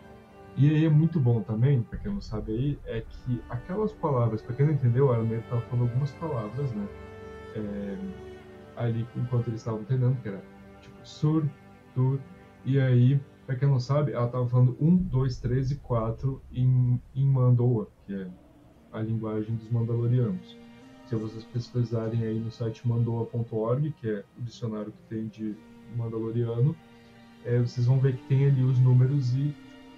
E 0.57 0.69
aí 0.69 0.85
é 0.85 0.91
muito 0.91 1.19
bom 1.19 1.41
também, 1.43 1.83
pra 1.83 1.99
quem 1.99 2.13
não 2.13 2.21
sabe 2.21 2.53
aí, 2.53 2.79
é 2.87 3.03
que 3.09 3.41
aquelas 3.49 3.93
palavras, 3.93 4.43
pra 4.43 4.55
quem 4.55 4.67
não 4.67 4.73
entendeu, 4.75 5.13
a 5.13 5.17
armeira 5.17 5.43
tava 5.49 5.61
falando 5.63 5.89
algumas 5.89 6.13
palavras, 6.13 6.73
né? 6.73 6.87
É, 7.57 7.97
ali 8.77 9.07
enquanto 9.17 9.49
eles 9.49 9.61
estavam 9.61 9.85
treinando, 9.85 10.17
que 10.23 10.29
era 10.29 10.43
tipo 11.01 11.07
sur, 11.07 11.49
tur, 11.95 12.21
e 12.65 12.79
aí, 12.79 13.21
pra 13.47 13.57
quem 13.57 13.69
não 13.69 13.81
sabe, 13.81 14.13
ela 14.13 14.29
tava 14.29 14.47
falando 14.49 14.77
1, 14.81 14.97
2, 14.97 15.41
3 15.41 15.71
e 15.73 15.77
4 15.77 16.41
em, 16.53 17.01
em 17.15 17.27
Mandoa, 17.27 17.89
que 18.07 18.15
é 18.15 18.29
a 18.93 19.01
linguagem 19.01 19.55
dos 19.57 19.71
Mandalorianos. 19.71 20.57
Se 21.07 21.17
vocês 21.17 21.45
pesquisarem 21.45 22.23
aí 22.23 22.39
no 22.39 22.51
site 22.51 22.87
mandoa.org, 22.87 23.93
que 24.01 24.09
é 24.09 24.25
o 24.39 24.43
dicionário 24.43 24.93
que 24.93 25.15
tem 25.15 25.27
de 25.27 25.57
Mandaloriano, 25.97 26.77
é, 27.45 27.59
vocês 27.59 27.87
vão 27.87 27.99
ver 27.99 28.17
que 28.17 28.29
tem 28.29 28.47
ali 28.47 28.63
os 28.63 28.79
números 28.79 29.35
e 29.35 29.55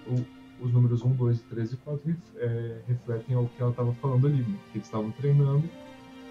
o, 0.07 0.65
os 0.65 0.71
números 0.71 1.03
1, 1.03 1.13
2, 1.13 1.41
3 1.41 1.73
e 1.73 1.77
4 1.77 2.15
é, 2.37 2.81
refletem 2.87 3.35
ao 3.35 3.45
que 3.45 3.61
ela 3.61 3.71
estava 3.71 3.93
falando 3.95 4.25
ali, 4.25 4.41
né? 4.41 4.57
que 4.71 4.77
eles 4.77 4.87
estavam 4.87 5.11
treinando, 5.11 5.69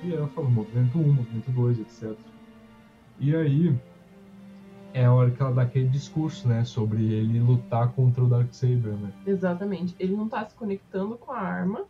e 0.03 0.13
ela 0.13 0.27
falou 0.29 0.51
movimento 0.51 0.99
1, 0.99 1.13
movimento 1.13 1.51
2, 1.53 1.79
etc. 1.79 2.17
E 3.21 3.37
aí 3.37 3.79
é 4.93 5.05
a 5.05 5.13
hora 5.13 5.31
que 5.31 5.41
ela 5.41 5.53
dá 5.53 5.63
aquele 5.63 5.89
discurso, 5.89 6.49
né, 6.49 6.65
sobre 6.65 7.13
ele 7.13 7.41
lutar 7.41 7.93
contra 7.93 8.23
o 8.23 8.29
Darksaber, 8.29 8.93
né? 8.93 9.13
Exatamente. 9.27 9.95
Ele 9.99 10.15
não 10.15 10.29
tá 10.29 10.45
se 10.45 10.55
conectando 10.55 11.17
com 11.17 11.33
a 11.33 11.39
arma, 11.39 11.85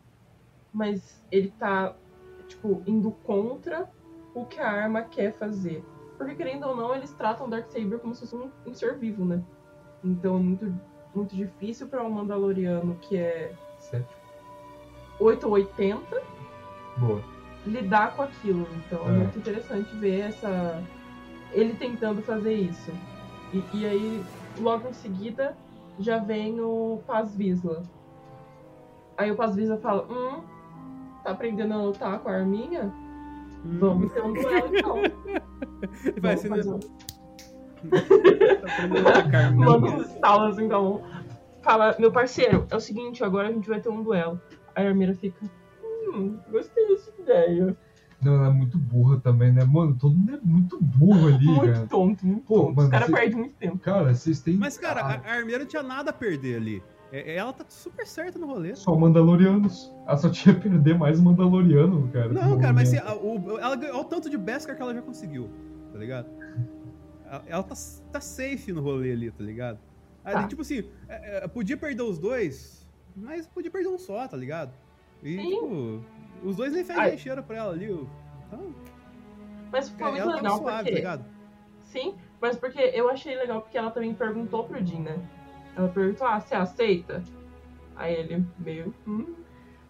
mas 0.73 1.23
ele 1.31 1.53
tá, 1.59 1.95
tipo, 2.49 2.83
indo 2.87 3.11
contra 3.11 3.89
o 4.35 4.45
que 4.45 4.61
a 4.61 4.71
arma 4.71 5.03
quer 5.03 5.33
fazer. 5.33 5.85
Porque, 6.17 6.35
querendo 6.35 6.67
ou 6.67 6.77
não, 6.77 6.95
eles 6.95 7.13
tratam 7.13 7.47
o 7.47 7.51
Darksaber 7.51 7.99
como 7.99 8.15
se 8.15 8.21
fosse 8.21 8.37
um, 8.37 8.51
um 8.67 8.75
ser 8.75 8.97
vivo, 8.97 9.25
né? 9.25 9.43
Então 10.05 10.37
é 10.37 10.41
muito 10.41 10.73
muito 11.15 11.37
difícil 11.37 11.89
para 11.89 12.03
um 12.03 12.11
Mandaloriano 12.11 12.97
que 13.03 13.17
é 13.17 13.53
Sete. 13.79 14.15
8 15.21 15.47
ou 15.47 15.53
80 15.53 16.23
Boa. 16.97 17.23
lidar 17.67 18.17
com 18.17 18.23
aquilo. 18.23 18.67
Então 18.77 19.01
é. 19.07 19.09
é 19.09 19.13
muito 19.13 19.39
interessante 19.39 19.95
ver 19.97 20.21
essa 20.21 20.83
ele 21.53 21.75
tentando 21.75 22.23
fazer 22.23 22.55
isso. 22.55 22.91
E, 23.53 23.63
e, 23.75 23.87
aí, 23.87 24.25
logo 24.59 24.89
em 24.89 24.93
seguida, 24.93 25.57
já 25.99 26.19
vem 26.19 26.61
o 26.61 27.01
Paz 27.07 27.35
Visla. 27.35 27.83
Aí 29.17 29.31
o 29.31 29.37
Paz 29.37 29.55
Visla 29.55 29.77
fala: 29.79 30.07
Hum, 30.11 30.43
tá 31.23 31.31
aprendendo 31.33 31.75
a 31.75 31.83
lutar 31.83 32.19
com 32.21 32.29
a 32.29 32.33
arminha? 32.33 32.93
Hum. 33.65 33.79
Vamos 33.79 34.13
ter 34.13 34.23
um 34.23 34.33
duelo 34.33 34.77
então. 34.77 34.97
Vai 36.21 36.37
ser 36.37 36.49
Manda 39.55 39.87
uns 39.87 40.07
estalos, 40.09 40.59
então. 40.59 41.03
Fala, 41.63 41.95
meu 41.99 42.11
parceiro, 42.11 42.67
é 42.71 42.77
o 42.77 42.81
seguinte, 42.81 43.23
agora 43.23 43.49
a 43.49 43.53
gente 43.53 43.69
vai 43.69 43.81
ter 43.81 43.89
um 43.89 44.03
duelo. 44.03 44.41
Aí 44.75 44.85
a 44.85 44.89
Armira 44.89 45.15
fica, 45.15 45.39
hum, 46.13 46.37
gostei 46.51 46.89
dessa 46.89 47.13
ideia. 47.21 47.77
Não, 48.23 48.35
ela 48.35 48.49
é 48.49 48.53
muito 48.53 48.79
burra 48.79 49.19
também, 49.21 49.53
né? 49.53 49.65
Mano, 49.65 49.97
todo 49.97 50.15
mundo 50.15 50.35
é 50.35 50.41
muito 50.43 50.81
burro 50.81 51.29
ali, 51.29 51.45
muito 51.45 51.73
cara. 51.73 51.87
Tonto, 51.87 52.27
muito 52.27 52.45
Pô, 52.45 52.67
tonto. 52.67 52.77
Mano, 52.77 52.89
Os 52.89 52.91
caras 52.91 53.07
cê... 53.09 53.13
perdem 53.13 53.39
muito 53.39 53.55
tempo. 53.57 53.79
Cara, 53.79 54.15
vocês 54.15 54.41
têm. 54.41 54.57
Mas, 54.57 54.79
cara, 54.79 55.01
ah. 55.01 55.21
a 55.25 55.35
Armeira 55.35 55.61
não 55.61 55.67
tinha 55.67 55.83
nada 55.83 56.11
a 56.11 56.13
perder 56.13 56.57
ali. 56.57 56.83
É, 57.13 57.37
ela 57.37 57.53
tá 57.53 57.65
super 57.69 58.07
certa 58.07 58.39
no 58.39 58.47
rolê. 58.47 58.75
Só 58.75 58.97
Mandalorianos. 58.97 59.93
Ela 60.07 60.17
só 60.17 60.31
tinha 60.31 60.55
que 60.57 60.69
perder 60.69 60.97
mais 60.97 61.21
Mandaloriano, 61.21 62.09
cara. 62.13 62.29
Não, 62.29 62.59
cara, 62.59 62.73
mas 62.73 62.89
se, 62.89 62.99
a, 62.99 63.15
o, 63.15 63.59
ela 63.59 63.77
ganhou 63.77 64.01
o 64.01 64.05
tanto 64.05 64.31
de 64.31 64.39
Beskar 64.39 64.77
que 64.77 64.83
ela 64.83 64.95
já 64.95 65.03
conseguiu, 65.03 65.51
tá 65.93 65.99
ligado? 65.99 66.29
ela 67.47 67.63
tá, 67.63 67.75
tá 68.13 68.21
safe 68.21 68.73
no 68.73 68.83
rolê 68.83 69.13
ali, 69.13 69.31
tá 69.31 69.43
ligado? 69.43 69.79
Aí, 70.25 70.35
tá. 70.35 70.47
tipo 70.47 70.63
assim, 70.63 70.85
é, 71.09 71.45
é, 71.45 71.49
podia 71.49 71.77
perder 71.77 72.03
os 72.03 72.19
dois, 72.19 72.87
mas 73.17 73.47
podia 73.47 73.71
perder 73.71 73.89
um 73.89 73.99
só, 73.99 74.27
tá 74.29 74.37
ligado? 74.37 74.73
E, 75.23 75.37
Sim. 75.37 75.49
tipo, 75.49 76.05
os 76.43 76.57
dois 76.57 76.73
nem 76.73 76.85
fez 76.85 77.21
cheiro 77.21 77.43
pra 77.43 77.57
ela 77.57 77.73
ali. 77.73 77.91
Então, 78.47 78.75
mas 79.71 79.89
foi 79.89 80.11
muito 80.11 80.29
legal 80.29 80.59
suave, 80.59 80.77
porque... 80.77 80.91
tá 80.91 80.97
ligado? 80.97 81.25
Sim, 81.85 82.15
mas 82.41 82.57
porque 82.57 82.79
eu 82.79 83.09
achei 83.09 83.35
legal 83.37 83.63
porque 83.63 83.79
ela 83.79 83.91
também 83.91 84.13
perguntou 84.15 84.65
pro 84.65 84.85
Jin, 84.85 85.01
né? 85.01 85.19
Ela 85.75 85.89
perguntou, 85.89 86.27
ah, 86.27 86.39
você 86.39 86.55
aceita? 86.55 87.23
Aí 87.97 88.15
ele 88.15 88.47
meio, 88.59 88.95
hum, 89.07 89.35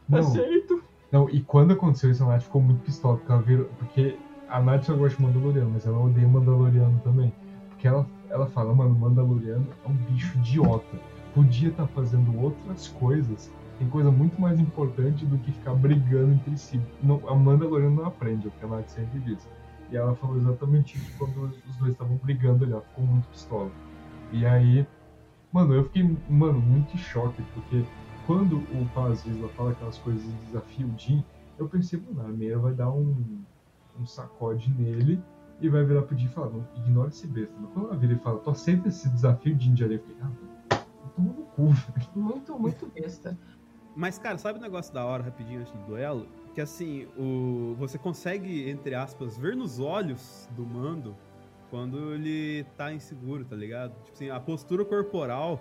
não, 0.09 0.18
aceito. 0.18 0.82
Não, 1.11 1.28
e 1.28 1.40
quando 1.40 1.72
aconteceu 1.72 2.11
isso, 2.11 2.22
a 2.24 2.26
Nath 2.26 2.42
ficou 2.42 2.61
muito 2.61 2.82
pistola, 2.84 3.16
porque 3.16 3.32
ela 3.32 3.42
virou, 3.42 3.66
porque 3.78 4.16
a 4.48 4.61
Nath 4.61 4.84
só 4.84 4.94
gosta 4.94 5.16
de 5.16 5.22
Mandaloriano, 5.22 5.70
mas 5.70 5.86
ela 5.86 5.98
odeia 5.98 6.28
Mandaloriano 6.28 7.00
também. 7.03 7.32
Porque 7.70 7.88
ela, 7.88 8.07
ela 8.30 8.46
fala, 8.46 8.74
mano, 8.74 8.94
Mandaloriano 8.94 9.66
é 9.84 9.88
um 9.88 9.94
bicho 9.94 10.36
idiota. 10.38 10.96
Podia 11.34 11.70
estar 11.70 11.86
tá 11.86 11.88
fazendo 11.88 12.40
outras 12.40 12.88
coisas. 12.88 13.50
Tem 13.82 13.90
coisa 13.90 14.12
muito 14.12 14.40
mais 14.40 14.60
importante 14.60 15.26
do 15.26 15.36
que 15.38 15.50
ficar 15.50 15.74
brigando 15.74 16.34
entre 16.34 16.56
si. 16.56 16.80
Não, 17.02 17.20
a 17.28 17.34
Mandaloriano 17.34 17.96
não 17.96 18.06
aprende, 18.06 18.46
é 18.46 18.48
o 18.48 18.52
que 18.52 18.64
a 18.64 18.68
Nath 18.68 18.88
sempre 18.90 19.18
diz. 19.18 19.44
E 19.90 19.96
ela 19.96 20.14
falou 20.14 20.36
exatamente 20.36 20.96
isso 20.96 21.18
quando 21.18 21.42
os 21.42 21.76
dois 21.78 21.90
estavam 21.90 22.16
brigando 22.18 22.62
ali, 22.62 22.72
ela 22.72 22.82
ficou 22.82 23.04
muito 23.04 23.26
pistola. 23.26 23.72
E 24.30 24.46
aí, 24.46 24.86
mano, 25.52 25.74
eu 25.74 25.82
fiquei, 25.86 26.16
mano, 26.30 26.60
muito 26.60 26.94
em 26.94 26.96
choque, 26.96 27.42
porque 27.54 27.84
quando 28.24 28.58
o 28.58 28.88
Paz 28.94 29.24
fala 29.56 29.72
aquelas 29.72 29.98
coisas 29.98 30.22
de 30.22 30.46
desafio 30.46 30.88
Jin, 30.96 31.24
eu 31.58 31.68
pensei, 31.68 32.00
mano, 32.08 32.28
a 32.28 32.32
Meira 32.32 32.60
vai 32.60 32.74
dar 32.74 32.92
um, 32.92 33.42
um 33.98 34.06
sacode 34.06 34.72
nele 34.78 35.20
e 35.60 35.68
vai 35.68 35.84
virar 35.84 36.02
pro 36.02 36.16
Jim 36.16 36.26
e 36.26 36.28
falar, 36.28 36.52
ignora 36.76 37.08
esse 37.08 37.26
besta. 37.26 37.52
Mas 37.60 37.72
quando 37.72 37.88
ela 37.88 37.96
vira 37.96 38.12
e 38.12 38.18
fala, 38.20 38.38
tu 38.38 38.48
aceita 38.48 38.86
esse 38.86 39.08
desafio 39.08 39.56
de 39.56 39.68
Indiaria? 39.68 39.96
Eu 39.96 40.02
fiquei, 40.02 40.16
ah, 40.22 40.30
toma 41.16 41.32
no 41.32 41.42
cu, 41.46 41.70
velho. 41.70 42.08
Muito, 42.14 42.56
muito 42.56 42.86
besta. 42.94 43.36
Mas, 43.95 44.18
cara, 44.18 44.38
sabe 44.38 44.59
o 44.59 44.62
negócio 44.62 44.93
da 44.93 45.05
hora, 45.05 45.22
rapidinho, 45.22 45.61
antes 45.61 45.72
do 45.72 45.78
duelo? 45.86 46.26
Que, 46.55 46.61
assim, 46.61 47.07
o... 47.16 47.74
você 47.78 47.99
consegue, 47.99 48.68
entre 48.68 48.95
aspas, 48.95 49.36
ver 49.36 49.57
nos 49.57 49.78
olhos 49.78 50.49
do 50.53 50.64
Mando 50.64 51.16
quando 51.70 52.14
ele 52.14 52.64
tá 52.76 52.93
inseguro, 52.93 53.45
tá 53.45 53.57
ligado? 53.57 53.93
Tipo 54.05 54.12
assim, 54.12 54.30
a 54.30 54.40
postura 54.40 54.84
corporal 54.84 55.61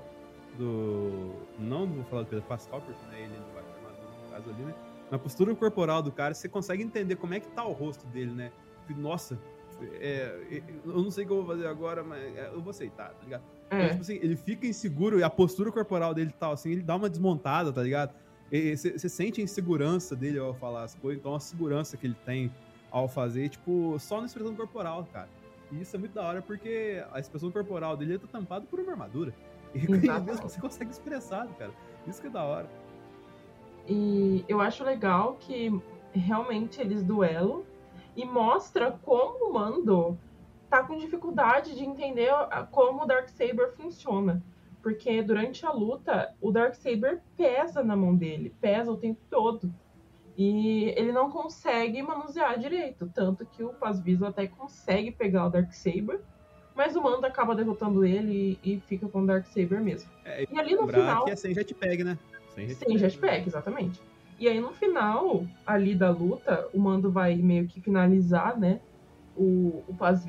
do... 0.58 1.34
Não 1.58 1.88
vou 1.88 2.04
falar 2.06 2.24
do 2.24 2.28
Pedro 2.28 2.46
Pascal, 2.46 2.82
porque 2.82 3.00
não 3.06 3.14
é 3.14 3.22
ele 3.22 3.38
no 3.38 4.30
caso 4.32 4.50
ali, 4.50 4.64
né? 4.64 4.74
na 5.12 5.20
postura 5.20 5.54
corporal 5.54 6.02
do 6.02 6.12
cara, 6.12 6.34
você 6.34 6.48
consegue 6.48 6.82
entender 6.82 7.18
como 7.18 7.34
é 7.34 7.40
que 7.42 7.50
tá 7.50 7.66
o 7.66 7.74
rosto 7.74 8.08
dele, 8.08 8.32
né? 8.32 8.52
Nossa, 8.96 9.38
é, 10.00 10.62
eu 10.86 11.04
não 11.04 11.12
sei 11.12 11.26
o 11.26 11.28
que 11.28 11.34
eu 11.34 11.38
vou 11.44 11.46
fazer 11.46 11.68
agora, 11.68 12.02
mas 12.02 12.24
é, 12.36 12.48
eu 12.48 12.62
vou 12.62 12.72
aceitar, 12.72 13.10
tá 13.10 13.24
ligado? 13.24 13.44
É. 13.72 13.90
tipo 13.90 14.02
assim, 14.02 14.16
ele 14.16 14.36
fica 14.36 14.68
inseguro 14.68 15.18
e 15.18 15.24
a 15.24 15.30
postura 15.30 15.72
corporal 15.72 16.14
dele 16.14 16.34
tal, 16.38 16.52
assim, 16.52 16.72
ele 16.72 16.82
dá 16.82 16.96
uma 16.96 17.10
desmontada, 17.10 17.72
tá 17.72 17.82
ligado? 17.82 18.14
Você 18.52 19.08
sente 19.08 19.40
a 19.40 19.44
insegurança 19.44 20.14
dele 20.14 20.38
ao 20.38 20.54
falar 20.54 20.84
as 20.84 20.94
coisas, 20.94 21.22
então 21.22 21.34
a 21.34 21.40
segurança 21.40 21.96
que 21.96 22.06
ele 22.06 22.18
tem 22.26 22.52
ao 22.92 23.08
fazer, 23.08 23.48
tipo, 23.48 23.98
só 23.98 24.20
na 24.20 24.26
expressão 24.26 24.54
corporal, 24.54 25.08
cara. 25.14 25.30
E 25.72 25.82
isso 25.82 25.96
é 25.96 26.00
muito 26.00 26.12
da 26.12 26.24
hora 26.24 26.42
porque 26.42 27.02
a 27.14 27.20
expressão 27.20 27.50
corporal 27.50 27.96
dele 27.96 28.20
tá 28.20 28.28
tampada 28.28 28.66
por 28.70 28.80
uma 28.80 28.92
armadura. 28.92 29.34
E 29.74 29.88
mesmo 29.88 30.50
você 30.50 30.60
consegue 30.60 30.92
expressar, 30.92 31.48
cara. 31.58 31.72
Isso 32.06 32.20
que 32.20 32.28
é 32.28 32.30
da 32.30 32.44
hora. 32.44 32.70
E 33.88 34.44
eu 34.50 34.60
acho 34.60 34.84
legal 34.84 35.38
que 35.40 35.72
realmente 36.12 36.82
eles 36.82 37.02
duelam 37.02 37.64
e 38.18 38.26
mostra 38.26 38.92
como 39.04 39.50
o 39.50 39.54
Mando 39.54 40.18
tá 40.72 40.82
com 40.84 40.98
dificuldade 40.98 41.76
de 41.76 41.84
entender 41.84 42.30
a- 42.32 42.66
como 42.72 43.04
o 43.04 43.06
Darksaber 43.06 43.74
funciona. 43.74 44.42
Porque 44.82 45.22
durante 45.22 45.66
a 45.66 45.72
luta, 45.72 46.34
o 46.42 46.50
Darksaber 46.52 47.20
pesa 47.38 47.84
na 47.84 47.96
mão 47.96 48.16
dele, 48.16 48.56
pesa 48.60 48.90
o 48.92 48.98
tempo 48.98 49.20
todo. 49.30 49.72
E 50.38 50.86
ele 50.98 51.12
não 51.12 51.30
consegue 51.30 52.02
manusear 52.02 52.58
direito. 52.58 53.12
Tanto 53.14 53.46
que 53.46 53.64
o 53.64 53.70
Paz-Visa 53.74 54.30
até 54.30 54.48
consegue 54.48 55.12
pegar 55.12 55.46
o 55.46 55.50
Darksaber, 55.50 56.22
mas 56.74 56.96
o 56.96 57.02
Mando 57.04 57.28
acaba 57.28 57.54
derrotando 57.54 58.06
ele 58.06 58.58
e, 58.64 58.76
e 58.76 58.80
fica 58.80 59.08
com 59.08 59.22
o 59.22 59.28
Darksaber 59.28 59.82
mesmo. 59.82 60.10
É, 60.26 60.48
E 60.50 60.58
ali 60.60 60.74
no 60.74 60.88
final. 60.88 61.26
que 61.26 61.32
é 61.32 61.36
sem 61.36 61.54
jetpack, 61.54 62.04
né? 62.04 62.18
Sem 62.56 62.98
jetpack, 62.98 63.46
exatamente. 63.46 64.02
E 64.40 64.48
aí 64.48 64.60
no 64.60 64.72
final 64.72 65.46
ali 65.68 65.94
da 65.94 66.10
luta, 66.10 66.68
o 66.74 66.80
Mando 66.80 67.12
vai 67.12 67.36
meio 67.36 67.68
que 67.68 67.80
finalizar, 67.82 68.58
né? 68.58 68.80
O, 69.36 69.84
o 69.88 69.94
Paz. 69.98 70.26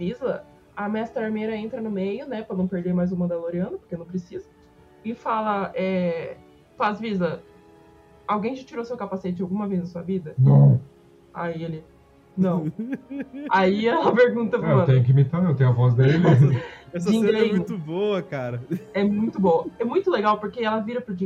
A 0.75 0.89
mestra 0.89 1.25
armeira 1.25 1.55
entra 1.57 1.81
no 1.81 1.91
meio, 1.91 2.27
né? 2.27 2.43
Pra 2.43 2.57
não 2.57 2.67
perder 2.67 2.95
mais 2.95 3.13
o 3.13 3.17
Mandaloriano, 3.17 3.79
porque 3.79 3.97
não 3.97 4.07
precisa. 4.07 4.49
E 5.05 5.15
fala: 5.15 5.71
é, 5.75 6.37
Paz 6.77 7.01
alguém 8.27 8.55
já 8.57 8.65
tirou 8.65 8.85
seu 8.85 8.97
capacete 8.97 9.43
alguma 9.43 9.67
vez 9.67 9.81
na 9.81 9.87
sua 9.87 10.03
vida? 10.03 10.35
Não. 10.39 10.81
Aí 11.33 11.63
ele. 11.63 11.85
Não. 12.37 12.73
aí 13.51 13.87
ela 13.87 14.15
pergunta 14.15 14.59
pro 14.59 14.67
É, 14.67 14.73
eu 14.73 14.87
tenho 14.87 15.05
que 15.05 15.11
imitar, 15.11 15.45
eu 15.45 15.55
tenho 15.55 15.71
a 15.71 15.73
voz 15.73 15.95
dele. 15.95 16.19
Essa 16.93 17.11
cena 17.11 17.39
é 17.39 17.49
muito 17.49 17.77
boa, 17.79 18.23
cara. 18.23 18.63
É 18.93 19.03
muito 19.03 19.41
boa. 19.41 19.67
É 19.79 19.85
muito 19.85 20.11
legal 20.11 20.39
porque 20.39 20.63
ela 20.63 20.81
vira 20.81 21.01
pro 21.01 21.17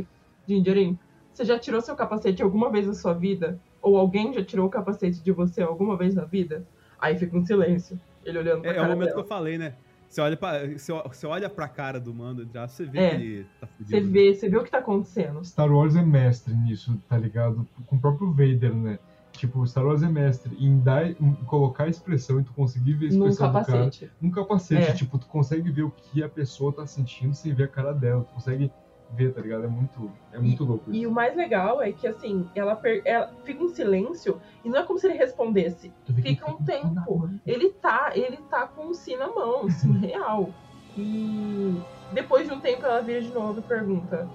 Dingerin. 0.45 0.97
Você 1.33 1.45
já 1.45 1.59
tirou 1.59 1.81
seu 1.81 1.95
capacete 1.95 2.41
alguma 2.41 2.69
vez 2.69 2.87
na 2.87 2.93
sua 2.93 3.13
vida? 3.13 3.59
Ou 3.81 3.97
alguém 3.97 4.33
já 4.33 4.43
tirou 4.43 4.65
o 4.65 4.69
capacete 4.69 5.21
de 5.21 5.31
você 5.31 5.61
alguma 5.61 5.95
vez 5.95 6.15
na 6.15 6.25
vida? 6.25 6.65
Aí 6.99 7.17
fica 7.17 7.37
um 7.37 7.45
silêncio. 7.45 7.99
Ele 8.25 8.39
olhando 8.39 8.61
pra 8.61 8.71
É, 8.71 8.73
é 8.73 8.77
o 8.77 8.81
cara 8.81 8.89
momento 8.93 9.07
que 9.09 9.13
dela. 9.13 9.23
eu 9.23 9.27
falei, 9.27 9.57
né? 9.57 9.73
Você 10.09 10.21
olha, 10.21 10.37
pra, 10.37 10.65
você, 10.67 10.91
você 10.93 11.27
olha 11.27 11.49
pra 11.49 11.67
cara 11.67 11.99
do 11.99 12.13
Mando, 12.13 12.47
já 12.53 12.65
você 12.67 12.85
vê 12.85 12.99
É. 12.99 13.09
que 13.09 13.15
ele 13.15 13.45
tá 13.59 13.67
fudido. 13.67 13.89
Você 13.89 13.99
vê, 14.11 14.33
você 14.33 14.49
vê 14.49 14.57
o 14.57 14.63
que 14.63 14.71
tá 14.71 14.77
acontecendo. 14.77 15.43
Star 15.43 15.69
Wars 15.71 15.95
é 15.95 16.01
mestre 16.01 16.53
nisso, 16.53 16.97
tá 17.09 17.17
ligado? 17.17 17.67
Com 17.87 17.97
o 17.97 17.99
próprio 17.99 18.31
Vader, 18.31 18.73
né? 18.73 18.99
Tipo, 19.33 19.67
Star 19.67 19.85
Wars 19.85 20.01
é 20.01 20.07
mestre 20.09 20.55
em 20.59 20.79
dar, 20.79 21.09
em 21.11 21.33
colocar 21.45 21.83
a 21.83 21.87
expressão 21.89 22.39
e 22.39 22.43
tu 22.43 22.53
conseguir 22.53 22.93
ver 22.93 23.07
a 23.07 23.13
Num 23.13 23.27
expressão 23.27 23.47
do 23.47 23.53
cara. 23.53 23.65
capacete. 23.65 24.11
Num 24.21 24.31
capacete, 24.31 24.89
É. 24.91 24.93
tipo, 24.93 25.17
tu 25.19 25.27
consegue 25.27 25.69
ver 25.69 25.83
o 25.83 25.91
que 25.91 26.23
a 26.23 26.29
pessoa 26.29 26.71
tá 26.73 26.87
sentindo 26.87 27.33
sem 27.35 27.53
ver 27.53 27.65
a 27.65 27.67
cara 27.67 27.91
dela. 27.93 28.23
Tu 28.23 28.33
consegue 28.33 28.71
ver, 29.09 29.33
tá 29.33 29.41
ligado? 29.41 29.63
É 29.65 29.67
muito, 29.67 30.11
é 30.31 30.39
muito 30.39 30.63
louco 30.63 30.91
E 30.91 31.01
isso. 31.01 31.09
o 31.09 31.13
mais 31.13 31.35
legal 31.35 31.81
é 31.81 31.91
que, 31.91 32.07
assim, 32.07 32.45
ela, 32.55 32.75
per- 32.75 33.01
ela 33.05 33.27
fica 33.43 33.63
em 33.63 33.69
silêncio 33.69 34.39
e 34.63 34.69
não 34.69 34.79
é 34.79 34.83
como 34.83 34.99
se 34.99 35.07
ele 35.07 35.17
respondesse. 35.17 35.93
Fica 36.21 36.49
um 36.49 36.57
tempo. 36.63 37.29
Ele 37.45 37.69
tá, 37.69 38.11
ele 38.15 38.37
tá 38.49 38.67
com 38.67 38.87
o 38.87 38.93
si 38.93 39.15
na 39.15 39.27
mão, 39.27 39.65
assim, 39.65 39.97
real. 39.97 40.53
E 40.97 41.79
depois 42.13 42.47
de 42.47 42.53
um 42.53 42.59
tempo 42.59 42.85
ela 42.85 43.01
vira 43.01 43.21
de 43.21 43.29
novo 43.33 43.59
e 43.59 43.63
pergunta: 43.63 44.27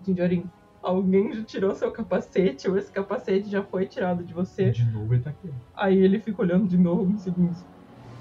Dinjorin, 0.00 0.50
alguém 0.82 1.32
já 1.32 1.44
tirou 1.44 1.74
seu 1.74 1.90
capacete 1.90 2.68
ou 2.68 2.76
esse 2.76 2.90
capacete 2.92 3.48
já 3.48 3.62
foi 3.62 3.86
tirado 3.86 4.24
de 4.24 4.34
você? 4.34 4.70
De 4.70 4.84
novo 4.92 5.14
ele 5.14 5.22
tá 5.22 5.30
aqui. 5.30 5.50
Aí 5.74 5.96
ele 5.98 6.20
fica 6.20 6.42
olhando 6.42 6.66
de 6.66 6.76
novo 6.76 7.04
uns 7.04 7.22
segundos. 7.22 7.64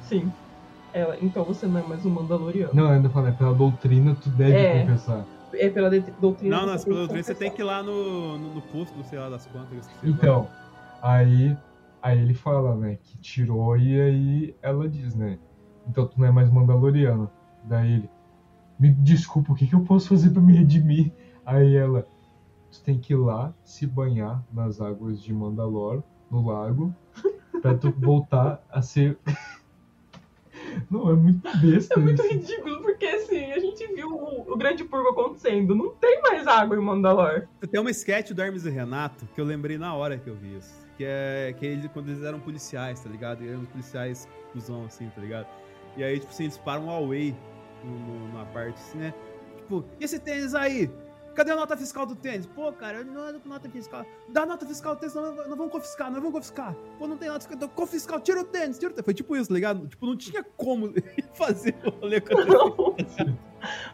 Sim. 0.01 0.31
Ela, 0.95 1.17
então 1.21 1.43
você 1.43 1.67
não 1.67 1.77
é 1.81 1.83
mais 1.83 2.05
um 2.05 2.09
Mandaloriano. 2.09 2.73
Não, 2.73 2.89
ainda 2.89 3.09
fala, 3.09 3.27
é 3.27 3.31
pela 3.33 3.53
doutrina 3.53 4.15
tu 4.15 4.29
deve 4.29 4.53
É. 4.53 4.79
confessar. 4.79 5.25
É 5.53 5.69
pela 5.69 5.89
de- 5.89 6.09
doutrina. 6.21 6.55
Não, 6.55 6.67
não, 6.67 6.77
tem 6.77 6.93
doutrina 6.93 7.21
você 7.21 7.35
tem 7.35 7.51
que 7.51 7.61
ir 7.61 7.65
lá 7.65 7.83
no, 7.83 8.37
no, 8.37 8.55
no 8.55 8.61
posto, 8.61 9.03
sei 9.03 9.19
lá 9.19 9.29
das 9.29 9.45
quantas. 9.45 9.89
Então, 10.01 10.47
aí, 11.01 11.53
aí 12.01 12.17
ele 12.21 12.33
fala, 12.33 12.77
né, 12.77 12.97
que 13.03 13.17
tirou 13.17 13.75
e 13.75 13.99
aí 13.99 14.55
ela 14.61 14.87
diz, 14.87 15.13
né, 15.15 15.37
então 15.85 16.07
tu 16.07 16.17
não 16.17 16.27
é 16.27 16.31
mais 16.31 16.49
Mandaloriano. 16.49 17.29
Daí 17.65 17.91
ele, 17.95 18.09
me 18.79 18.89
desculpa, 18.89 19.51
o 19.51 19.55
que, 19.55 19.67
que 19.67 19.75
eu 19.75 19.81
posso 19.81 20.07
fazer 20.07 20.29
pra 20.29 20.41
me 20.41 20.53
redimir? 20.53 21.11
Aí 21.45 21.75
ela, 21.75 22.07
tu 22.71 22.81
tem 22.85 22.97
que 22.97 23.11
ir 23.11 23.17
lá 23.17 23.53
se 23.65 23.85
banhar 23.85 24.41
nas 24.49 24.79
águas 24.79 25.21
de 25.21 25.33
Mandalor, 25.33 26.01
no 26.31 26.45
lago, 26.47 26.95
pra 27.61 27.75
tu 27.75 27.91
voltar 27.99 28.63
a 28.69 28.81
ser... 28.81 29.19
Não, 30.89 31.09
é 31.09 31.13
muito 31.13 31.41
besta 31.59 31.93
É 31.95 31.97
muito 31.99 32.21
isso. 32.23 32.33
ridículo, 32.33 32.81
porque 32.81 33.05
assim, 33.05 33.51
a 33.51 33.59
gente 33.59 33.85
viu 33.93 34.09
o, 34.09 34.53
o 34.53 34.57
grande 34.57 34.83
purgo 34.83 35.09
acontecendo. 35.09 35.75
Não 35.75 35.89
tem 35.95 36.21
mais 36.21 36.45
água 36.47 36.75
em 36.75 36.79
Mandalor. 36.81 37.47
Tem 37.69 37.79
uma 37.79 37.91
sketch 37.91 38.31
do 38.31 38.41
Hermes 38.41 38.65
e 38.65 38.69
Renato 38.69 39.27
que 39.33 39.39
eu 39.41 39.45
lembrei 39.45 39.77
na 39.77 39.93
hora 39.95 40.17
que 40.17 40.29
eu 40.29 40.35
vi 40.35 40.57
isso. 40.57 40.85
Que 40.97 41.03
é 41.05 41.53
que 41.57 41.65
ele, 41.65 41.89
quando 41.89 42.09
eles 42.09 42.23
eram 42.23 42.39
policiais, 42.39 42.99
tá 43.01 43.09
ligado? 43.09 43.43
E 43.43 43.49
eram 43.49 43.61
os 43.61 43.67
policiais 43.69 44.27
cuzão, 44.53 44.85
assim, 44.85 45.09
tá 45.13 45.21
ligado? 45.21 45.47
E 45.97 46.03
aí, 46.03 46.19
tipo 46.19 46.31
assim, 46.31 46.43
eles 46.43 46.57
param 46.57 46.89
ao 46.89 47.03
away 47.03 47.35
numa 47.83 48.45
parte 48.47 48.77
assim, 48.79 48.97
né? 48.97 49.13
Tipo, 49.57 49.83
e 49.99 50.03
esse 50.05 50.19
tênis 50.19 50.53
aí? 50.55 50.89
Cadê 51.35 51.51
a 51.51 51.55
nota 51.55 51.75
fiscal 51.75 52.05
do 52.05 52.15
tênis? 52.15 52.45
Pô, 52.45 52.71
cara, 52.71 52.99
eu 52.99 53.05
não 53.05 53.21
ando 53.21 53.39
com 53.41 53.49
nota 53.49 53.69
fiscal. 53.69 54.05
Dá 54.29 54.43
a 54.43 54.45
nota 54.45 54.65
fiscal 54.65 54.95
do 54.95 54.99
tênis, 54.99 55.13
não, 55.13 55.35
não 55.49 55.57
vão 55.57 55.67
confiscar, 55.69 56.09
não 56.09 56.21
vão 56.21 56.31
confiscar. 56.31 56.73
Pô, 56.97 57.07
não 57.07 57.17
tem 57.17 57.27
nota 57.27 57.41
fiscal, 57.41 57.57
então 57.57 57.69
confiscal, 57.69 58.21
tira 58.21 58.39
o 58.39 58.43
tênis, 58.45 58.79
tira 58.79 58.91
o 58.91 58.93
tênis. 58.95 59.05
Foi 59.05 59.13
tipo 59.13 59.35
isso, 59.35 59.49
tá 59.49 59.53
ligado? 59.53 59.85
Tipo, 59.87 60.05
não 60.05 60.15
tinha 60.15 60.43
como 60.55 60.93
fazer 61.35 61.75
o 61.85 61.89
rolê. 61.89 62.21
Não. 62.47 62.95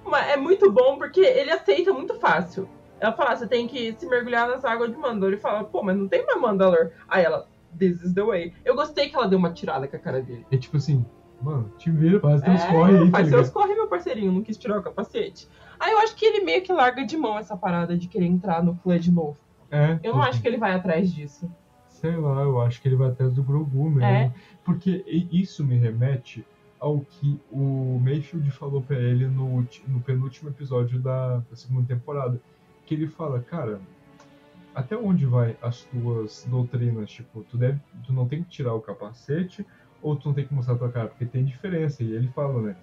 Mas 0.05 0.29
é 0.29 0.37
muito 0.37 0.71
bom 0.71 0.97
porque 0.97 1.21
ele 1.21 1.49
aceita 1.51 1.91
muito 1.91 2.13
fácil. 2.19 2.69
Ela 2.99 3.13
fala, 3.13 3.31
"Ah, 3.31 3.35
você 3.35 3.47
tem 3.47 3.67
que 3.67 3.95
se 3.97 4.05
mergulhar 4.05 4.47
nas 4.47 4.63
águas 4.63 4.91
de 4.91 4.97
Mandalor. 4.97 5.29
Ele 5.29 5.37
fala, 5.41 5.63
pô, 5.63 5.81
mas 5.81 5.97
não 5.97 6.07
tem 6.07 6.23
mais 6.23 6.39
Mandalor. 6.39 6.91
Aí 7.07 7.23
ela, 7.23 7.47
this 7.79 7.99
is 8.03 8.13
the 8.13 8.21
way. 8.21 8.53
Eu 8.63 8.75
gostei 8.75 9.09
que 9.09 9.15
ela 9.15 9.27
deu 9.27 9.39
uma 9.39 9.51
tirada 9.51 9.87
com 9.87 9.95
a 9.95 9.99
cara 9.99 10.21
dele. 10.21 10.45
É 10.51 10.57
tipo 10.57 10.77
assim, 10.77 11.03
mano, 11.41 11.69
te 11.77 11.89
vira, 11.91 12.19
faz 12.19 12.41
teus 12.41 12.61
É, 12.61 12.71
corre 12.71 12.97
aí, 12.97 13.05
tá 13.05 13.11
faz 13.11 13.25
ligado? 13.25 13.43
seus 13.43 13.49
corre, 13.53 13.73
meu 13.75 13.87
parceirinho, 13.87 14.31
não 14.31 14.41
quis 14.41 14.57
tirar 14.57 14.79
o 14.79 14.83
capacete. 14.83 15.47
Aí 15.79 15.91
eu 15.91 15.99
acho 15.99 16.15
que 16.15 16.25
ele 16.25 16.43
meio 16.43 16.61
que 16.61 16.71
larga 16.71 17.05
de 17.05 17.17
mão 17.17 17.37
essa 17.37 17.57
parada 17.57 17.97
de 17.97 18.07
querer 18.07 18.25
entrar 18.27 18.63
no 18.63 18.75
clã 18.75 18.99
de 18.99 19.11
novo. 19.11 19.37
É, 19.69 19.99
Eu 20.03 20.13
não 20.13 20.21
acho 20.21 20.41
que 20.41 20.47
ele 20.47 20.57
vai 20.57 20.73
atrás 20.73 21.11
disso. 21.13 21.49
Sei 21.87 22.15
lá, 22.15 22.41
eu 22.41 22.59
acho 22.61 22.81
que 22.81 22.87
ele 22.87 22.95
vai 22.95 23.09
atrás 23.09 23.33
do 23.33 23.43
Grogu 23.43 23.89
mesmo. 23.89 24.03
É. 24.03 24.31
Porque 24.63 25.03
isso 25.31 25.63
me 25.63 25.77
remete 25.77 26.45
ao 26.79 26.99
que 26.99 27.39
o 27.51 27.99
Mayfield 28.03 28.49
falou 28.51 28.81
pra 28.81 28.97
ele 28.97 29.27
no, 29.27 29.65
no 29.87 30.01
penúltimo 30.01 30.49
episódio 30.49 30.99
da, 30.99 31.37
da 31.37 31.55
segunda 31.55 31.87
temporada. 31.87 32.41
Que 32.85 32.95
ele 32.95 33.07
fala, 33.07 33.39
cara, 33.39 33.79
até 34.73 34.97
onde 34.97 35.25
vai 35.25 35.55
as 35.61 35.83
tuas 35.83 36.45
doutrinas? 36.49 37.09
Tipo, 37.11 37.43
tu, 37.43 37.57
deve, 37.57 37.79
tu 38.05 38.11
não 38.13 38.27
tem 38.27 38.43
que 38.43 38.49
tirar 38.49 38.73
o 38.73 38.81
capacete 38.81 39.65
ou 40.01 40.15
tu 40.15 40.27
não 40.29 40.35
tem 40.35 40.45
que 40.45 40.53
mostrar 40.53 40.75
a 40.75 40.77
tua 40.77 40.91
cara? 40.91 41.07
Porque 41.07 41.25
tem 41.25 41.43
diferença. 41.43 42.03
E 42.03 42.13
ele 42.13 42.27
fala, 42.29 42.61
né? 42.61 42.75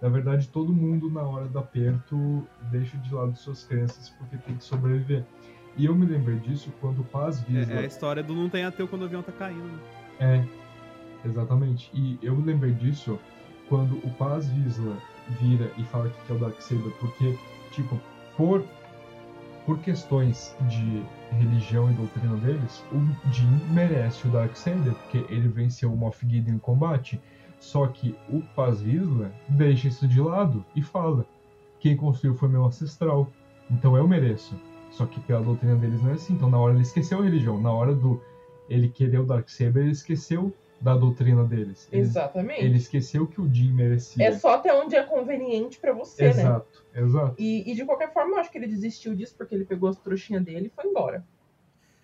Na 0.00 0.08
verdade, 0.08 0.48
todo 0.48 0.72
mundo, 0.72 1.10
na 1.10 1.22
hora 1.22 1.46
do 1.46 1.58
aperto, 1.58 2.46
deixa 2.70 2.96
de 2.98 3.14
lado 3.14 3.36
suas 3.36 3.64
crenças 3.64 4.10
porque 4.10 4.36
tem 4.36 4.56
que 4.56 4.64
sobreviver. 4.64 5.24
E 5.76 5.86
eu 5.86 5.94
me 5.94 6.04
lembrei 6.04 6.38
disso 6.40 6.72
quando 6.80 7.00
o 7.00 7.04
Paz 7.04 7.40
Visa... 7.40 7.72
É, 7.72 7.76
é 7.76 7.78
a 7.80 7.86
história 7.86 8.22
do 8.22 8.34
não 8.34 8.48
tem 8.48 8.64
ateu 8.64 8.88
quando 8.88 9.02
o 9.02 9.04
avião 9.04 9.22
tá 9.22 9.32
caindo. 9.32 9.62
né? 9.62 9.78
É, 10.18 11.28
exatamente. 11.28 11.90
E 11.94 12.18
eu 12.22 12.36
me 12.36 12.42
lembrei 12.44 12.72
disso 12.72 13.18
quando 13.68 13.96
o 14.04 14.10
Paz 14.14 14.48
Vizsla 14.48 14.96
vira 15.40 15.70
e 15.78 15.84
fala 15.84 16.10
que 16.10 16.32
é 16.32 16.34
o 16.34 16.38
Darksaber, 16.38 16.92
porque, 16.98 17.38
tipo, 17.70 17.98
por, 18.36 18.64
por 19.64 19.78
questões 19.78 20.54
de 20.68 21.02
religião 21.32 21.90
e 21.90 21.94
doutrina 21.94 22.36
deles, 22.36 22.84
o 22.92 23.30
Jin 23.32 23.60
merece 23.70 24.26
o 24.26 24.30
Darksaber, 24.30 24.94
porque 24.94 25.24
ele 25.32 25.48
venceu 25.48 25.92
o 25.92 25.96
Moff 25.96 26.26
Gideon 26.26 26.54
em 26.54 26.58
combate. 26.58 27.20
Só 27.58 27.86
que 27.86 28.16
o 28.28 28.42
Paz 28.56 28.80
Vizsla 28.80 29.32
deixa 29.48 29.88
isso 29.88 30.08
de 30.08 30.20
lado 30.20 30.64
e 30.74 30.82
fala: 30.82 31.26
quem 31.78 31.96
construiu 31.96 32.34
foi 32.34 32.48
meu 32.48 32.64
ancestral, 32.64 33.30
então 33.70 33.96
eu 33.96 34.06
mereço. 34.06 34.54
Só 34.90 35.06
que 35.06 35.20
pela 35.20 35.42
doutrina 35.42 35.76
deles 35.76 36.02
não 36.02 36.10
é 36.10 36.14
assim. 36.14 36.34
Então 36.34 36.50
na 36.50 36.58
hora 36.58 36.74
ele 36.74 36.82
esqueceu 36.82 37.20
a 37.20 37.24
religião, 37.24 37.60
na 37.60 37.72
hora 37.72 37.94
do 37.94 38.20
ele 38.68 38.88
querer 38.88 39.20
o 39.20 39.26
Darksaber, 39.26 39.82
ele 39.82 39.92
esqueceu 39.92 40.52
da 40.82 40.96
doutrina 40.96 41.44
deles. 41.44 41.88
Ele, 41.92 42.02
Exatamente. 42.02 42.60
ele 42.64 42.76
esqueceu 42.76 43.26
que 43.26 43.40
o 43.40 43.48
Jin 43.48 43.72
merecia. 43.72 44.26
É 44.26 44.32
só 44.32 44.54
até 44.56 44.74
onde 44.74 44.96
é 44.96 45.02
conveniente 45.04 45.78
pra 45.78 45.92
você, 45.92 46.24
né? 46.24 46.30
Exato, 46.30 46.84
exato. 46.94 47.34
E, 47.38 47.70
e 47.70 47.74
de 47.74 47.84
qualquer 47.84 48.12
forma, 48.12 48.32
eu 48.32 48.38
acho 48.40 48.50
que 48.50 48.58
ele 48.58 48.66
desistiu 48.66 49.14
disso 49.14 49.34
porque 49.38 49.54
ele 49.54 49.64
pegou 49.64 49.88
as 49.88 49.96
trouxinhas 49.96 50.42
dele 50.44 50.66
e 50.66 50.70
foi 50.70 50.90
embora. 50.90 51.24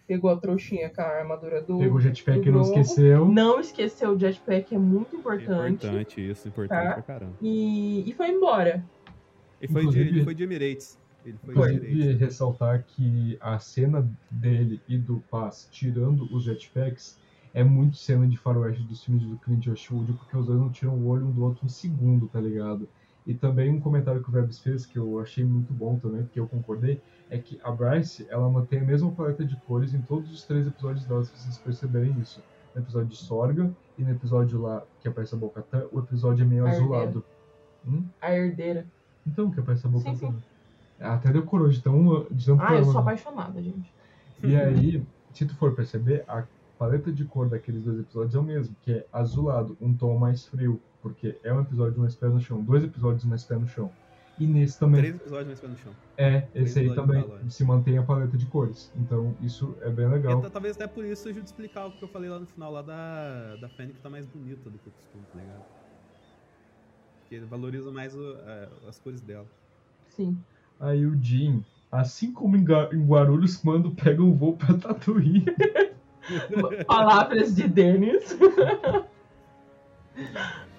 Pegou 0.07 0.31
a 0.31 0.37
trouxinha 0.37 0.89
com 0.89 1.03
a 1.03 1.05
armadura 1.05 1.61
do. 1.61 1.79
Pegou 1.81 1.99
o 1.99 2.01
jetpack 2.01 2.49
e 2.49 2.51
não 2.53 2.63
esqueceu. 2.63 3.29
Não 3.29 3.61
esqueceu 3.61 4.11
o 4.13 4.19
jetpack, 4.19 4.75
é 4.75 4.79
muito 4.79 5.17
importante. 5.17 5.85
Importante 5.87 6.31
isso, 6.31 6.49
importante 6.49 6.87
Tá. 6.87 6.93
pra 6.95 7.03
caramba. 7.03 7.35
E, 7.43 8.09
e 8.09 8.13
foi 8.15 8.29
embora. 8.31 8.83
Ele 9.61 9.73
foi, 9.73 9.87
de, 9.89 10.01
ele 10.01 10.25
foi 10.25 10.35
de 10.35 10.45
Emirates. 10.45 10.97
Ele 11.27 11.37
foi, 11.45 11.53
de 11.53 11.61
Inclusive, 11.61 11.93
Emirates. 11.93 12.21
ressaltar 12.21 12.85
que 12.87 13.37
a 13.41 13.59
cena 13.59 14.09
dele 14.31 14.81
e 14.89 14.97
do 14.97 15.19
Paz 15.29 15.69
tirando 15.71 16.33
os 16.35 16.45
jetpacks 16.45 17.19
é 17.55 17.65
muito 17.65 17.97
cena 17.97 18.27
de 18.27 18.37
faroeste 18.37 18.83
dos 18.83 19.03
filmes 19.05 19.25
do 19.25 19.37
Clint 19.39 19.67
Eastwood, 19.67 20.13
porque 20.13 20.37
os 20.37 20.47
dois 20.47 20.59
não 20.59 20.71
tiram 20.71 20.95
o 20.95 21.07
olho 21.09 21.27
um 21.27 21.31
do 21.31 21.45
outro 21.45 21.65
um 21.67 21.69
segundo, 21.69 22.27
tá 22.29 22.41
ligado? 22.41 22.89
E 23.27 23.35
também 23.35 23.71
um 23.71 23.81
comentário 23.81 24.23
que 24.23 24.29
o 24.29 24.33
Vebs 24.33 24.59
fez, 24.59 24.87
que 24.87 24.99
eu 24.99 25.21
achei 25.21 25.45
muito 25.45 25.73
bom 25.73 25.99
também, 25.99 26.23
porque 26.23 26.41
eu 26.41 26.47
concordei, 26.49 27.01
é 27.29 27.37
que 27.37 27.61
a 27.63 27.71
Bryce, 27.71 28.27
ela 28.31 28.49
mantém 28.49 28.81
a 28.81 28.85
mesma 28.85 29.11
paleta 29.13 29.45
de 29.45 29.55
cores 29.57 29.93
em 29.93 30.01
todos 30.01 30.31
os 30.33 30.45
três 30.45 30.67
episódios 30.67 31.05
dela, 31.05 31.23
se 31.25 31.33
vocês 31.37 31.59
perceberem 31.59 32.19
isso. 32.21 32.43
no 32.75 32.81
episódio 32.83 33.09
de 33.09 33.17
Sorga 33.17 33.71
e 33.99 34.03
no 34.03 34.11
episódio 34.11 34.61
lá 34.61 34.83
que 35.01 35.09
aparece 35.09 35.35
a 35.35 35.39
Bocatã, 35.39 35.85
o 35.93 35.99
episódio 35.99 36.43
é 36.43 36.47
meio 36.47 36.67
A 36.67 36.71
azulado. 36.71 37.25
Hum? 37.87 38.05
A 38.21 38.33
herdeira. 38.33 38.87
Então, 39.27 39.51
que 39.51 39.61
aparece 39.61 39.87
a 39.87 39.91
Bocatã. 39.91 40.17
Sim, 40.17 40.33
sim. 40.33 40.43
Até 41.01 41.31
decorou 41.33 41.69
de 41.69 41.83
tão, 41.83 42.27
de 42.31 42.45
tão 42.47 42.57
Ah, 42.61 42.75
eu 42.75 42.85
sou 42.85 42.93
problema. 42.95 43.01
apaixonada, 43.01 43.63
gente. 43.63 43.93
E 44.43 44.57
aí, 44.57 45.03
se 45.33 45.45
tu 45.47 45.55
for 45.57 45.75
perceber, 45.75 46.25
a 46.27 46.45
paleta 46.79 47.13
de 47.13 47.25
cor 47.25 47.49
daqueles 47.49 47.83
dois 47.85 47.99
episódios 47.99 48.35
é 48.35 48.39
o 48.39 48.43
mesmo, 48.43 48.77
que 48.83 48.93
é 48.93 49.07
azulado, 49.13 49.77
um 49.81 49.97
tom 49.97 50.19
mais 50.19 50.47
frio, 50.47 50.83
porque 51.03 51.39
é 51.43 51.53
um 51.53 51.61
episódio 51.61 51.99
mais 52.01 52.15
pé 52.17 52.29
no 52.29 52.41
chão, 52.41 52.63
dois 52.65 52.85
episódios 52.85 53.25
mais 53.25 53.45
pé 53.45 53.57
no 53.57 53.67
chão. 53.67 53.93
E 54.39 54.47
nesse 54.47 54.79
também 54.79 55.01
Três 55.03 55.17
episódios 55.17 55.47
mais 55.49 55.61
pé 55.61 55.69
no 55.69 55.77
chão. 55.77 55.97
é, 56.17 56.41
três 56.43 56.69
esse 56.71 56.79
aí 56.79 56.95
também 56.95 57.25
de 57.45 57.53
se 57.53 57.65
mantém 57.65 57.99
a 57.99 58.03
paleta 58.05 58.37
de 58.37 58.47
cores. 58.47 58.91
Então 58.95 59.37
isso 59.41 59.77
é 59.83 59.91
bem 59.91 60.09
legal. 60.09 60.41
ta- 60.43 60.51
talvez 60.51 60.77
até 60.77 60.87
por 60.87 61.05
isso 61.05 61.29
ajude 61.29 61.41
a 61.41 61.45
explicar 61.45 61.87
o 61.87 61.93
que 61.93 62.05
eu 62.05 62.09
falei 62.09 62.31
lá 62.31 62.39
no 62.39 62.47
final 62.47 62.71
lá 62.73 62.83
da, 62.83 63.57
da 63.57 63.69
Fênix 63.69 64.01
tá 64.01 64.09
mais 64.09 64.27
bonita 64.27 64.71
do 64.71 64.79
que 64.79 64.89
o 64.89 64.93
costume, 64.93 65.25
tá 65.27 65.39
ligado? 65.39 65.65
Porque 67.23 67.41
valoriza 67.45 67.91
mais 67.91 68.15
o- 68.15 68.37
é, 68.39 68.71
as 68.89 68.99
cores 68.99 69.21
dela. 69.21 69.49
Sim. 70.09 70.43
Aí 70.79 71.05
o 71.07 71.21
Jim, 71.21 71.65
assim 71.91 72.33
como 72.33 72.57
em 72.57 72.65
Guarulhos, 72.65 73.57
quando 73.57 73.95
pega 73.95 74.23
um 74.23 74.35
voo 74.37 74.57
pra 74.57 74.77
Tatuí. 74.79 75.45
Palavras 76.87 77.55
de 77.55 77.69
Denis. 77.69 78.37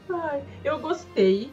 Ai, 0.10 0.44
eu 0.64 0.80
gostei 0.80 1.52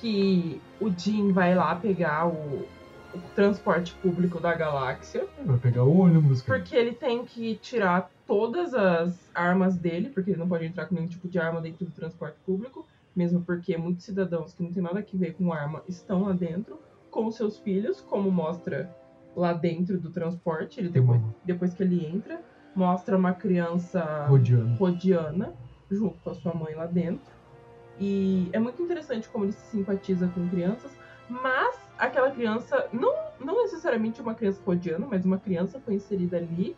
que 0.00 0.60
o 0.80 0.90
Jim 0.90 1.32
vai 1.32 1.54
lá 1.54 1.74
pegar 1.74 2.28
o, 2.28 2.66
o 3.14 3.18
transporte 3.34 3.94
público 3.94 4.40
da 4.40 4.54
galáxia. 4.54 5.26
Vai 5.44 5.58
pegar 5.58 5.84
o 5.84 5.98
ônibus, 5.98 6.42
cara. 6.42 6.58
Porque 6.58 6.76
ele 6.76 6.92
tem 6.92 7.24
que 7.24 7.56
tirar 7.56 8.10
todas 8.26 8.74
as 8.74 9.30
armas 9.34 9.76
dele, 9.76 10.10
porque 10.10 10.30
ele 10.30 10.38
não 10.38 10.48
pode 10.48 10.66
entrar 10.66 10.86
com 10.86 10.94
nenhum 10.94 11.08
tipo 11.08 11.28
de 11.28 11.38
arma 11.38 11.60
dentro 11.60 11.84
do 11.84 11.90
transporte 11.90 12.36
público, 12.44 12.86
mesmo 13.16 13.40
porque 13.40 13.76
muitos 13.76 14.04
cidadãos 14.04 14.54
que 14.54 14.62
não 14.62 14.72
tem 14.72 14.82
nada 14.82 15.00
a 15.00 15.16
ver 15.16 15.34
com 15.34 15.52
arma 15.52 15.82
estão 15.88 16.24
lá 16.24 16.32
dentro, 16.32 16.78
com 17.10 17.30
seus 17.30 17.58
filhos, 17.58 18.00
como 18.00 18.30
mostra 18.30 18.94
lá 19.34 19.52
dentro 19.52 19.98
do 19.98 20.10
transporte. 20.10 20.78
Ele 20.78 20.90
depois, 20.90 21.20
depois 21.44 21.74
que 21.74 21.82
ele 21.82 22.06
entra, 22.06 22.40
mostra 22.78 23.16
uma 23.18 23.32
criança 23.32 24.26
rodeando. 24.28 24.76
rodiana 24.76 25.52
junto 25.90 26.16
com 26.22 26.30
a 26.30 26.34
sua 26.34 26.54
mãe 26.54 26.74
lá 26.74 26.86
dentro. 26.86 27.32
E 27.98 28.48
é 28.52 28.58
muito 28.60 28.80
interessante 28.80 29.28
como 29.28 29.44
ele 29.44 29.52
se 29.52 29.70
simpatiza 29.72 30.28
com 30.28 30.48
crianças, 30.48 30.92
mas 31.28 31.76
aquela 31.98 32.30
criança, 32.30 32.86
não, 32.92 33.12
não 33.44 33.62
necessariamente 33.64 34.20
uma 34.22 34.34
criança 34.34 34.60
rodiana, 34.64 35.06
mas 35.10 35.24
uma 35.24 35.38
criança 35.38 35.80
foi 35.80 35.94
inserida 35.94 36.36
ali 36.36 36.76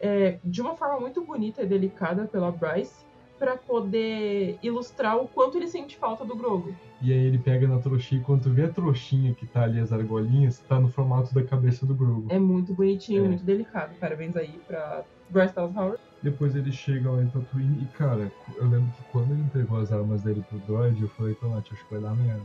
é, 0.00 0.38
de 0.42 0.62
uma 0.62 0.74
forma 0.74 0.98
muito 1.00 1.22
bonita 1.22 1.62
e 1.62 1.66
delicada 1.66 2.24
pela 2.24 2.50
Bryce 2.50 3.04
para 3.38 3.56
poder 3.56 4.58
ilustrar 4.62 5.18
o 5.18 5.26
quanto 5.28 5.58
ele 5.58 5.66
sente 5.66 5.96
falta 5.96 6.24
do 6.24 6.34
Grogu. 6.34 6.74
E 7.02 7.12
aí 7.12 7.18
ele 7.26 7.36
pega 7.38 7.68
na 7.68 7.78
trouxinha, 7.78 8.20
e 8.20 8.24
quando 8.24 8.44
tu 8.44 8.50
vê 8.50 8.64
a 8.64 8.68
trouxinha 8.68 9.34
que 9.34 9.44
tá 9.46 9.64
ali, 9.64 9.78
as 9.80 9.92
argolinhas, 9.92 10.60
tá 10.60 10.80
no 10.80 10.88
formato 10.88 11.34
da 11.34 11.42
cabeça 11.42 11.84
do 11.84 11.94
Grogu. 11.94 12.26
É 12.30 12.38
muito 12.38 12.72
bonitinho, 12.72 13.24
É. 13.24 13.28
muito 13.28 13.44
delicado. 13.44 13.92
Parabéns 14.00 14.34
aí 14.36 14.58
pra 14.66 15.02
Bryce 15.34 15.54
Dallas 15.54 15.76
Howard. 15.76 16.00
Depois 16.22 16.56
ele 16.56 16.72
chega 16.72 17.10
lá 17.10 17.22
em 17.22 17.28
Tatooine 17.28 17.82
e, 17.82 17.86
cara, 17.98 18.32
eu 18.56 18.66
lembro 18.66 18.90
que 18.96 19.02
quando 19.12 19.32
ele 19.32 19.42
entregou 19.42 19.78
as 19.78 19.92
armas 19.92 20.22
dele 20.22 20.42
pro 20.48 20.58
droid, 20.60 21.02
eu 21.02 21.08
falei, 21.10 21.34
Tomate, 21.34 21.74
acho 21.74 21.84
que 21.86 21.92
vai 21.92 22.02
dar 22.02 22.14
merda. 22.16 22.42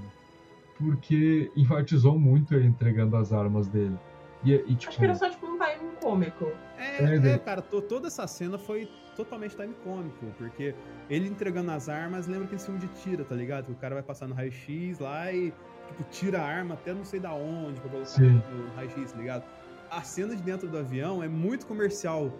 Porque 0.77 1.51
enfatizou 1.55 2.17
muito 2.17 2.53
ele 2.53 2.67
entregando 2.67 3.15
as 3.17 3.33
armas 3.33 3.67
dele. 3.67 3.97
E, 4.43 4.53
e 4.53 4.75
tipo, 4.75 4.89
Acho 4.89 4.97
que 4.99 5.03
era 5.03 5.15
só 5.15 5.29
tipo 5.29 5.45
um 5.45 5.57
timing 5.57 5.95
cômico. 6.01 6.45
É, 6.77 7.03
É, 7.03 7.15
é, 7.15 7.19
daí- 7.19 7.39
cara, 7.39 7.61
to- 7.61 7.81
toda 7.81 8.07
essa 8.07 8.25
cena 8.27 8.57
foi 8.57 8.89
totalmente 9.17 9.55
time 9.55 9.73
cômico, 9.83 10.25
porque 10.37 10.73
ele 11.09 11.27
entregando 11.27 11.71
as 11.71 11.89
armas, 11.89 12.25
lembra 12.27 12.45
aquele 12.45 12.61
filme 12.61 12.79
de 12.79 12.87
tira, 13.01 13.25
tá 13.25 13.35
ligado? 13.35 13.65
Que 13.65 13.71
o 13.73 13.75
cara 13.75 13.95
vai 13.95 14.03
passar 14.03 14.27
no 14.27 14.33
raio-x 14.35 14.99
lá 14.99 15.31
e, 15.33 15.53
tipo, 15.87 16.03
tira 16.09 16.39
a 16.39 16.45
arma 16.45 16.75
até 16.75 16.93
não 16.93 17.03
sei 17.03 17.19
da 17.19 17.33
onde 17.33 17.81
pra 17.81 17.89
colocar 17.89 18.05
Sim. 18.07 18.41
no 18.51 18.73
raio-x, 18.75 19.11
tá 19.11 19.17
ligado? 19.17 19.43
A 19.91 20.01
cena 20.03 20.33
de 20.35 20.41
dentro 20.41 20.69
do 20.69 20.77
avião 20.77 21.21
é 21.21 21.27
muito 21.27 21.65
comercial 21.65 22.31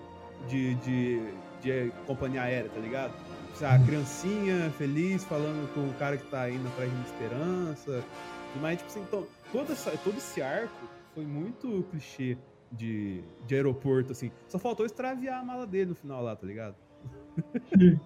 de, 0.48 0.76
de, 0.76 1.34
de 1.62 1.92
companhia 2.06 2.44
aérea, 2.44 2.70
tá 2.70 2.80
ligado? 2.80 3.14
A 3.62 3.78
criancinha 3.80 4.72
feliz 4.78 5.26
falando 5.26 5.72
com 5.74 5.82
o 5.90 5.94
cara 5.96 6.16
que 6.16 6.26
tá 6.30 6.50
indo 6.50 6.66
atrás 6.70 6.90
de 6.90 6.96
uma 6.96 7.06
esperança. 7.06 8.04
Mas, 8.62 8.78
tipo 8.78 8.90
assim, 8.90 9.02
então, 9.02 9.28
todo, 9.52 9.74
essa, 9.74 9.92
todo 9.98 10.18
esse 10.18 10.42
arco 10.42 10.88
foi 11.14 11.26
muito 11.26 11.86
clichê 11.92 12.38
de, 12.72 13.22
de 13.46 13.56
aeroporto, 13.56 14.14
assim. 14.14 14.32
Só 14.48 14.58
faltou 14.58 14.86
extraviar 14.86 15.42
a 15.42 15.44
mala 15.44 15.68
dele 15.68 15.90
no 15.90 15.96
final 15.96 16.24
lá, 16.24 16.36
tá 16.36 16.48
ligado? 16.48 16.76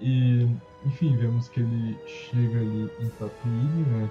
E, 0.00 0.46
enfim, 0.84 1.16
vemos 1.16 1.48
que 1.48 1.60
ele 1.60 1.98
chega 2.06 2.58
ali 2.58 2.90
em 3.00 3.08
Tatooine, 3.10 3.82
né? 3.86 4.10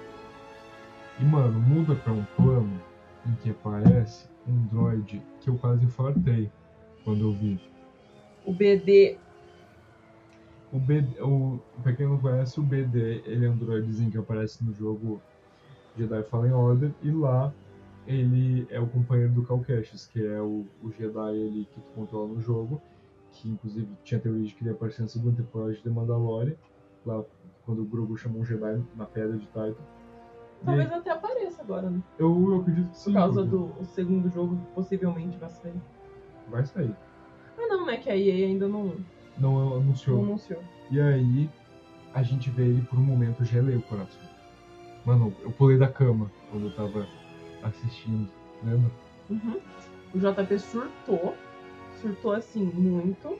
E, 1.20 1.24
mano, 1.24 1.60
muda 1.60 1.94
pra 1.94 2.12
um 2.12 2.24
plano 2.36 2.82
em 3.28 3.34
que 3.42 3.50
aparece 3.50 4.28
um 4.48 4.66
droid 4.66 5.22
que 5.40 5.48
eu 5.48 5.56
quase 5.58 5.84
infartei 5.84 6.50
quando 7.04 7.22
eu 7.22 7.32
vi. 7.32 7.60
O 8.44 8.52
BD 8.52 9.18
O 10.72 10.78
BD, 10.78 11.20
o, 11.20 11.60
pra 11.82 11.92
quem 11.92 12.06
não 12.06 12.18
conhece, 12.18 12.60
o 12.60 12.62
BD, 12.62 13.22
ele 13.24 13.46
é 13.46 13.50
um 13.50 13.56
droidzinho 13.56 14.10
que 14.10 14.18
aparece 14.18 14.64
no 14.64 14.72
jogo 14.72 15.20
Jedi 15.96 16.22
Fallen 16.24 16.52
Order, 16.52 16.90
e 17.02 17.10
lá 17.10 17.52
ele 18.06 18.66
é 18.70 18.78
o 18.78 18.86
companheiro 18.86 19.32
do 19.32 19.42
Cal 19.42 19.60
Kestis, 19.60 20.06
que 20.06 20.24
é 20.24 20.40
o, 20.40 20.64
o 20.82 20.92
Jedi 20.92 21.36
ele, 21.36 21.66
que 21.72 21.80
tu 21.80 21.88
controla 21.94 22.28
no 22.28 22.40
jogo, 22.40 22.80
que 23.32 23.48
inclusive 23.48 23.88
tinha 24.04 24.20
teoria 24.20 24.44
de 24.44 24.54
que 24.54 24.62
ele 24.62 24.70
ia 24.70 24.76
aparecer 24.76 25.02
na 25.02 25.08
segunda 25.08 25.36
temporada 25.42 25.72
de 25.72 25.82
The 25.82 25.90
Mandalorian, 25.90 26.54
lá 27.04 27.24
quando 27.64 27.82
o 27.82 27.84
Grogu 27.84 28.16
chamou 28.16 28.42
um 28.42 28.44
Jedi 28.44 28.82
na 28.94 29.06
Pedra 29.06 29.36
de 29.36 29.46
Titan. 29.46 29.74
Talvez 30.64 30.92
até 30.92 31.10
apareça 31.10 31.62
agora, 31.62 31.90
né? 31.90 32.00
eu, 32.18 32.50
eu 32.52 32.60
acredito 32.60 32.90
que 32.90 32.98
sim, 32.98 33.12
Por 33.12 33.18
causa 33.18 33.44
do 33.44 33.70
segundo 33.84 34.28
jogo 34.30 34.56
que 34.56 34.66
possivelmente 34.74 35.36
vai 35.38 35.50
sair. 35.50 35.80
vai 36.48 36.64
sair. 36.66 36.94
Ah 37.58 37.66
não, 37.68 37.86
né? 37.86 37.96
Que 37.98 38.10
a 38.10 38.16
EA 38.16 38.46
ainda 38.46 38.66
não, 38.66 38.96
Não 39.38 39.52
não 39.68 39.76
anunciou. 39.76 40.22
anunciou. 40.22 40.60
E 40.90 41.00
aí 41.00 41.50
a 42.14 42.22
gente 42.22 42.50
vê 42.50 42.64
ele 42.64 42.82
por 42.82 42.98
um 42.98 43.02
momento, 43.02 43.40
eu 43.42 43.46
gelei 43.46 43.76
o 43.76 43.82
coração. 43.82 44.20
Mano, 45.04 45.32
eu 45.42 45.50
pulei 45.52 45.78
da 45.78 45.88
cama 45.88 46.30
quando 46.50 46.66
eu 46.66 46.74
tava 46.74 47.06
assistindo, 47.62 48.28
lembra? 48.64 48.90
Uhum. 49.30 49.60
O 50.14 50.18
JP 50.18 50.58
surtou. 50.58 51.34
Surtou 52.00 52.32
assim 52.32 52.64
muito. 52.64 53.38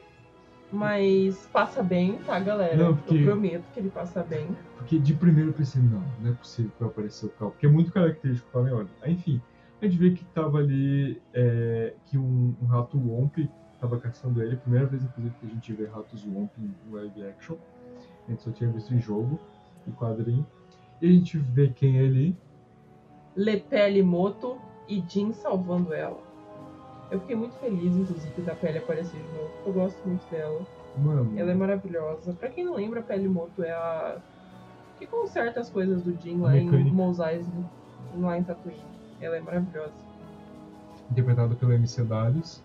Mas 0.72 1.46
passa 1.52 1.82
bem, 1.82 2.18
tá, 2.18 2.38
galera? 2.40 2.76
Não, 2.76 2.96
porque- 2.96 3.18
Eu 3.18 3.24
prometo 3.24 3.64
que 3.72 3.80
ele 3.80 3.90
passa 3.90 4.22
bem. 4.22 4.48
Porque 4.76 4.98
de 4.98 5.14
primeiro 5.14 5.50
eu 5.50 5.54
pensei, 5.54 5.80
não, 5.80 6.02
não 6.20 6.30
é 6.30 6.34
possível 6.34 6.70
que 6.72 6.80
vai 6.80 6.88
aparecer 6.88 7.26
o 7.26 7.30
Cal, 7.30 7.50
porque 7.52 7.66
é 7.66 7.68
muito 7.68 7.92
característico 7.92 8.50
para 8.50 8.60
Order. 8.74 8.88
Aí, 9.02 9.12
Enfim, 9.12 9.40
a 9.80 9.84
gente 9.86 9.96
vê 9.96 10.10
que 10.10 10.24
tava 10.26 10.58
ali, 10.58 11.22
é, 11.32 11.94
que 12.06 12.18
um, 12.18 12.54
um 12.60 12.66
rato 12.66 12.98
Womp 12.98 13.48
tava 13.80 13.98
caçando 14.00 14.42
ele, 14.42 14.56
primeira 14.56 14.86
vez 14.86 15.02
inclusive 15.04 15.34
que 15.38 15.46
a 15.46 15.48
gente 15.50 15.72
vê 15.72 15.86
ratos 15.86 16.24
Womp 16.26 16.50
em 16.58 16.74
live 16.92 17.24
action. 17.26 17.56
A 18.26 18.30
gente 18.30 18.42
só 18.42 18.50
tinha 18.50 18.68
visto 18.70 18.92
em 18.92 18.98
jogo, 19.00 19.38
em 19.86 19.92
quadrinho. 19.92 20.44
E 21.00 21.08
a 21.08 21.12
gente 21.12 21.38
vê 21.38 21.68
quem 21.68 21.98
é 21.98 22.04
ali, 22.06 22.36
Lepele 23.36 24.02
Moto 24.02 24.58
e 24.88 25.02
Jin 25.06 25.32
salvando 25.32 25.92
ela. 25.92 26.25
Eu 27.10 27.20
fiquei 27.20 27.36
muito 27.36 27.54
feliz, 27.56 27.94
inclusive, 27.94 28.42
da 28.42 28.54
Pele 28.54 28.78
aparecer 28.78 29.20
de 29.20 29.28
novo. 29.32 29.50
Eu 29.64 29.72
gosto 29.72 29.96
muito 30.06 30.28
dela. 30.30 30.60
mano. 30.98 31.38
Ela 31.38 31.52
é 31.52 31.54
maravilhosa. 31.54 32.32
Pra 32.32 32.48
quem 32.48 32.64
não 32.64 32.74
lembra, 32.74 33.00
a 33.00 33.02
Pele 33.02 33.28
Moto 33.28 33.62
é 33.62 33.70
a 33.70 34.16
que 34.98 35.06
conserta 35.06 35.60
as 35.60 35.68
coisas 35.70 36.02
do 36.02 36.16
Jin 36.20 36.40
lá 36.40 36.56
em 36.56 36.64
Mecânica. 36.64 36.90
Mos 36.96 37.18
Eisley, 37.18 37.64
lá 38.18 38.38
em 38.38 38.42
Tatooine. 38.42 38.80
Ela 39.20 39.36
é 39.36 39.40
maravilhosa. 39.40 39.92
interpretada 41.10 41.54
pela 41.54 41.74
MC 41.74 42.02
Darius. 42.02 42.62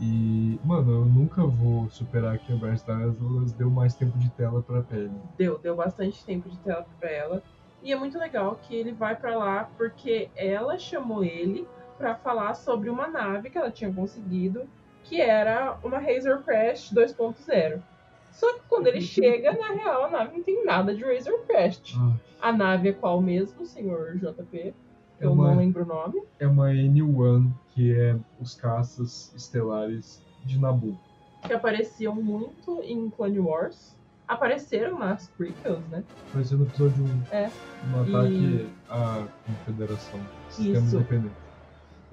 E, 0.00 0.58
mano, 0.64 0.92
eu 0.92 1.04
nunca 1.04 1.44
vou 1.44 1.88
superar 1.90 2.38
que 2.38 2.52
a 2.52 2.56
Bryce 2.56 2.86
Dallas 2.86 3.52
deu 3.52 3.70
mais 3.70 3.94
tempo 3.94 4.18
de 4.18 4.30
tela 4.30 4.62
pra 4.62 4.82
pele. 4.82 5.12
deu, 5.36 5.58
deu 5.58 5.76
bastante 5.76 6.24
tempo 6.24 6.48
de 6.48 6.58
tela 6.58 6.86
pra 6.98 7.10
ela. 7.10 7.42
E 7.82 7.92
é 7.92 7.96
muito 7.96 8.18
legal 8.18 8.58
que 8.62 8.74
ele 8.74 8.92
vai 8.92 9.14
pra 9.14 9.36
lá 9.36 9.70
porque 9.76 10.28
ela 10.34 10.78
chamou 10.78 11.22
ele 11.22 11.66
pra 12.00 12.14
falar 12.14 12.54
sobre 12.54 12.88
uma 12.88 13.06
nave 13.06 13.50
que 13.50 13.58
ela 13.58 13.70
tinha 13.70 13.92
conseguido, 13.92 14.62
que 15.04 15.20
era 15.20 15.76
uma 15.84 15.98
Razor 15.98 16.42
Crest 16.42 16.94
2.0. 16.94 17.78
Só 18.32 18.54
que 18.54 18.60
quando 18.70 18.86
ele 18.86 19.02
chega, 19.02 19.52
na 19.52 19.68
real, 19.74 20.04
a 20.06 20.10
nave 20.10 20.38
não 20.38 20.42
tem 20.42 20.64
nada 20.64 20.94
de 20.94 21.04
Razor 21.04 21.40
Crest. 21.46 21.94
A 22.40 22.50
nave 22.52 22.88
é 22.88 22.92
qual 22.92 23.20
mesmo, 23.20 23.66
senhor 23.66 24.16
JP? 24.16 24.58
é, 24.58 24.72
Eu 25.20 25.32
uma, 25.32 25.48
não 25.48 25.58
lembro 25.58 25.82
o 25.82 25.86
nome. 25.86 26.22
é 26.38 26.46
uma 26.46 26.70
N1, 26.70 27.50
que 27.74 27.94
é 27.94 28.16
os 28.40 28.54
caças 28.54 29.30
estelares 29.36 30.24
de 30.42 30.58
Naboo. 30.58 30.98
Que 31.46 31.52
apareciam 31.52 32.14
muito 32.14 32.80
em 32.82 33.10
Clone 33.10 33.38
Wars. 33.40 33.94
Apareceram 34.26 34.96
nas 34.98 35.26
prequels, 35.36 35.84
né? 35.90 36.02
Apareceu 36.30 36.56
no 36.58 36.64
episódio 36.64 37.04
1. 37.04 37.34
É. 37.34 37.50
No 37.90 38.06
E- 38.06 38.14
ataque 38.16 38.70
à 38.88 39.26
Confederação. 39.44 40.20
Sistema 40.48 40.86
Isso. 40.86 40.96
Independente. 40.96 41.34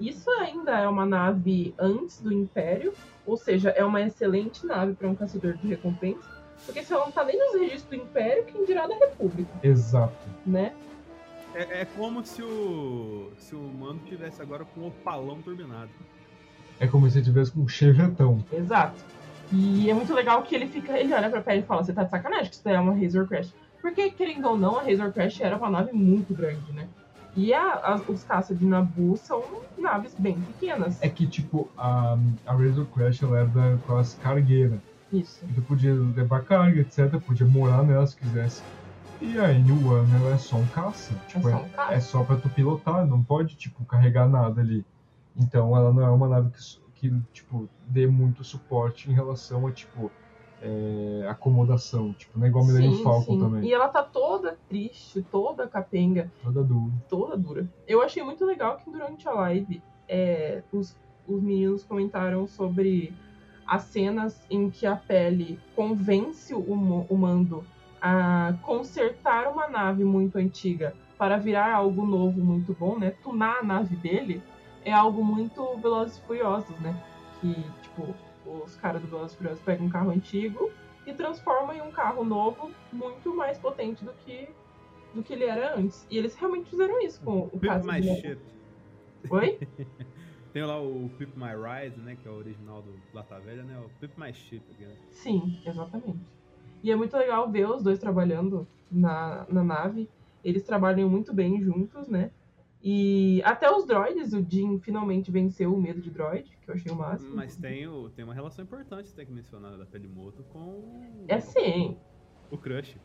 Isso 0.00 0.30
ainda 0.30 0.78
é 0.78 0.88
uma 0.88 1.04
nave 1.04 1.74
antes 1.78 2.20
do 2.20 2.32
Império, 2.32 2.92
ou 3.26 3.36
seja, 3.36 3.70
é 3.70 3.84
uma 3.84 4.00
excelente 4.00 4.64
nave 4.64 4.94
para 4.94 5.08
um 5.08 5.14
caçador 5.14 5.54
de 5.54 5.66
recompensa, 5.68 6.28
porque 6.64 6.82
se 6.82 6.92
ela 6.92 7.04
não 7.04 7.12
tá 7.12 7.24
nem 7.24 7.38
nos 7.38 7.60
registros 7.60 7.84
do 7.84 7.96
Império, 7.96 8.44
quem 8.44 8.64
dirá 8.64 8.86
da 8.86 8.94
República, 8.94 9.50
Exato. 9.62 10.14
né? 10.46 10.72
É, 11.54 11.80
é 11.80 11.84
como 11.96 12.24
se 12.24 12.42
o. 12.42 13.30
se 13.38 13.54
o 13.54 13.60
mando 13.60 14.00
tivesse 14.04 14.40
agora 14.42 14.64
com 14.64 14.82
o 14.82 14.88
opalão 14.88 15.40
turbinado. 15.40 15.90
É 16.78 16.86
como 16.86 17.10
se 17.10 17.22
tivesse 17.22 17.52
com 17.52 17.60
um 17.60 17.68
chevetão. 17.68 18.44
Exato. 18.52 19.02
E 19.50 19.88
é 19.88 19.94
muito 19.94 20.12
legal 20.12 20.42
que 20.42 20.54
ele 20.54 20.66
fica, 20.66 20.98
ele 20.98 21.12
olha 21.14 21.30
pra 21.30 21.40
pele 21.40 21.60
e 21.60 21.62
fala, 21.62 21.82
você 21.82 21.92
tá 21.92 22.04
de 22.04 22.10
sacanagem 22.10 22.48
que 22.48 22.54
isso 22.54 22.64
daí 22.64 22.74
é 22.74 22.80
uma 22.80 22.94
Razor 22.94 23.26
Crash. 23.26 23.52
Porque, 23.80 24.10
querendo 24.10 24.46
ou 24.48 24.58
não, 24.58 24.76
a 24.78 24.82
Razor 24.82 25.12
Crash 25.12 25.40
era 25.40 25.56
uma 25.56 25.70
nave 25.70 25.92
muito 25.92 26.34
grande, 26.34 26.70
né? 26.72 26.86
E 27.38 27.54
a- 27.54 27.80
as- 27.84 28.08
os 28.08 28.24
caças 28.24 28.58
de 28.58 28.66
Nabu 28.66 29.16
são 29.16 29.40
naves 29.76 30.14
bem 30.18 30.42
pequenas. 30.44 31.00
É 31.00 31.08
que, 31.08 31.28
tipo, 31.28 31.70
a, 31.76 32.14
a 32.44 32.52
Razor 32.52 32.86
Crash 32.86 33.22
ela 33.22 33.38
era 33.38 33.48
da 33.48 33.78
classe 33.78 34.16
cargueira. 34.18 34.82
Isso. 35.12 35.44
Então 35.44 35.62
podia 35.64 35.94
levar 35.94 36.44
carga, 36.44 36.80
etc. 36.80 37.20
Podia 37.20 37.46
morar 37.46 37.84
nela 37.84 38.06
se 38.06 38.16
quisesse. 38.16 38.64
E 39.20 39.38
a 39.38 39.52
N1 39.52 40.14
ela 40.14 40.34
é 40.34 40.38
só 40.38 40.56
um 40.56 40.66
caça. 40.66 41.14
Tipo, 41.28 41.42
só 41.42 41.50
é, 41.50 41.56
um 41.56 41.68
caça. 41.70 41.94
é 41.94 42.00
só 42.00 42.24
pra 42.24 42.36
tu 42.36 42.48
pilotar, 42.50 43.06
não 43.06 43.22
pode, 43.22 43.56
tipo, 43.56 43.84
carregar 43.84 44.28
nada 44.28 44.60
ali. 44.60 44.84
Então 45.36 45.76
ela 45.76 45.92
não 45.92 46.02
é 46.02 46.10
uma 46.10 46.28
nave 46.28 46.50
que, 46.50 46.58
que 47.08 47.20
tipo, 47.32 47.68
dê 47.88 48.06
muito 48.06 48.42
suporte 48.44 49.10
em 49.10 49.14
relação 49.14 49.66
a, 49.66 49.72
tipo, 49.72 50.12
é, 50.62 51.26
acomodação. 51.28 52.12
Tipo, 52.12 52.38
não 52.38 52.46
é 52.46 52.48
igual 52.48 52.64
a 52.64 52.66
Millennium 52.66 52.96
Sim, 52.96 53.02
Falcon 53.02 53.32
sim. 53.34 53.40
também. 53.40 53.64
E 53.64 53.72
ela 53.72 53.88
tá 53.88 54.02
toda 54.02 54.58
triste, 54.68 55.22
toda 55.30 55.66
capenga, 55.66 56.30
Toda 56.42 56.62
dura. 56.62 56.92
toda 57.08 57.36
dura. 57.36 57.68
Eu 57.86 58.02
achei 58.02 58.22
muito 58.22 58.44
legal 58.44 58.76
que 58.78 58.90
durante 58.90 59.28
a 59.28 59.32
live 59.32 59.82
é, 60.08 60.62
os, 60.72 60.96
os 61.26 61.42
meninos 61.42 61.84
comentaram 61.84 62.46
sobre 62.46 63.12
as 63.66 63.82
cenas 63.82 64.40
em 64.50 64.70
que 64.70 64.86
a 64.86 64.96
pele 64.96 65.58
convence 65.76 66.54
o, 66.54 66.60
o 67.08 67.16
mando 67.16 67.64
a 68.00 68.54
consertar 68.62 69.48
uma 69.48 69.68
nave 69.68 70.04
muito 70.04 70.38
antiga 70.38 70.94
para 71.18 71.36
virar 71.36 71.74
algo 71.74 72.06
novo 72.06 72.40
muito 72.40 72.72
bom, 72.78 72.96
né? 72.98 73.10
Tunar 73.22 73.58
a 73.58 73.62
nave 73.62 73.96
dele 73.96 74.40
é 74.84 74.92
algo 74.92 75.24
muito 75.24 75.76
Velozes 75.78 76.16
e 76.16 76.20
Furiosos, 76.22 76.78
né? 76.78 76.96
Que, 77.40 77.52
tipo, 77.82 78.14
os 78.64 78.76
caras 78.76 79.02
do 79.02 79.08
Velozes 79.08 79.36
Furiosos 79.36 79.62
pegam 79.62 79.86
um 79.86 79.90
carro 79.90 80.10
antigo 80.10 80.70
e 81.06 81.12
transformam 81.12 81.74
em 81.74 81.82
um 81.82 81.90
carro 81.90 82.24
novo 82.24 82.70
muito 82.92 83.34
mais 83.34 83.58
potente 83.58 84.04
do 84.04 84.12
que 84.24 84.48
do 85.14 85.22
que 85.22 85.32
ele 85.32 85.44
era 85.44 85.78
antes. 85.78 86.06
E 86.10 86.18
eles 86.18 86.34
realmente 86.34 86.68
fizeram 86.68 87.00
isso 87.00 87.20
com 87.22 87.40
o 87.40 87.50
Pip 87.50 87.66
caso 87.66 87.86
My 87.86 88.00
do... 88.00 88.14
Ship. 88.16 88.38
Oi? 89.30 89.58
Tem 90.52 90.62
lá 90.62 90.80
o 90.80 91.10
Pip 91.18 91.32
My 91.36 91.52
Ride, 91.52 91.98
né? 92.00 92.16
Que 92.20 92.28
é 92.28 92.30
o 92.30 92.34
original 92.34 92.82
do 92.82 92.94
Lata 93.12 93.38
Velha, 93.38 93.62
né? 93.62 93.78
O 93.78 93.88
Pip 94.00 94.18
My 94.18 94.32
Ship. 94.32 94.62
né? 94.78 94.94
Sim, 95.10 95.60
exatamente. 95.64 96.20
E 96.82 96.90
é 96.90 96.96
muito 96.96 97.16
legal 97.16 97.50
ver 97.50 97.68
os 97.68 97.82
dois 97.82 97.98
trabalhando 97.98 98.66
na, 98.90 99.46
na 99.48 99.62
nave. 99.64 100.08
Eles 100.44 100.62
trabalham 100.62 101.08
muito 101.08 101.34
bem 101.34 101.60
juntos, 101.60 102.08
né? 102.08 102.30
E 102.90 103.42
até 103.44 103.70
os 103.70 103.84
droids, 103.84 104.32
o 104.32 104.42
Jim 104.48 104.78
finalmente 104.78 105.30
venceu 105.30 105.74
o 105.74 105.78
medo 105.78 106.00
de 106.00 106.10
droid, 106.10 106.56
que 106.62 106.70
eu 106.70 106.74
achei 106.74 106.90
o 106.90 106.96
máximo. 106.96 107.36
Mas 107.36 107.54
tem, 107.54 107.86
o, 107.86 108.08
tem 108.08 108.24
uma 108.24 108.32
relação 108.32 108.64
importante 108.64 109.14
tem 109.14 109.26
que 109.26 109.30
mencionar 109.30 109.76
da 109.76 109.84
Pelimoto 109.84 110.42
com 110.44 111.26
É 111.28 111.38
sim. 111.38 111.98
o 112.50 112.56
Crush. 112.56 112.96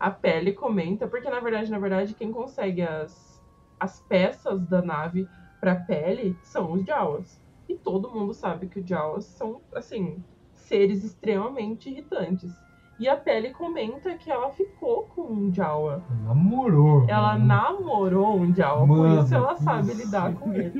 A 0.00 0.10
pele 0.10 0.52
comenta, 0.52 1.06
porque 1.06 1.30
na 1.30 1.38
verdade, 1.38 1.70
na 1.70 1.78
verdade, 1.78 2.14
quem 2.14 2.32
consegue 2.32 2.82
as, 2.82 3.40
as 3.78 4.00
peças 4.00 4.66
da 4.66 4.82
nave 4.82 5.28
pra 5.60 5.76
pele 5.76 6.36
são 6.42 6.72
os 6.72 6.84
Jawas. 6.84 7.40
E 7.68 7.76
todo 7.76 8.10
mundo 8.10 8.34
sabe 8.34 8.66
que 8.66 8.80
os 8.80 8.88
Jawas 8.88 9.24
são, 9.24 9.60
assim, 9.72 10.20
seres 10.52 11.04
extremamente 11.04 11.88
irritantes. 11.88 12.52
E 12.98 13.06
a 13.08 13.16
pele 13.16 13.50
comenta 13.50 14.14
que 14.14 14.30
ela 14.30 14.50
ficou 14.50 15.02
com 15.14 15.22
um 15.30 15.52
Jawa. 15.52 16.02
Namorou. 16.24 17.04
Ela 17.08 17.34
mano. 17.38 17.46
namorou 17.46 18.40
um 18.40 18.54
Jawa, 18.54 18.86
por 18.86 18.96
Mano, 18.96 19.22
isso 19.22 19.34
ela 19.34 19.54
sabe 19.56 19.88
isso. 19.92 20.04
lidar 20.04 20.34
com 20.34 20.52
ele. 20.52 20.72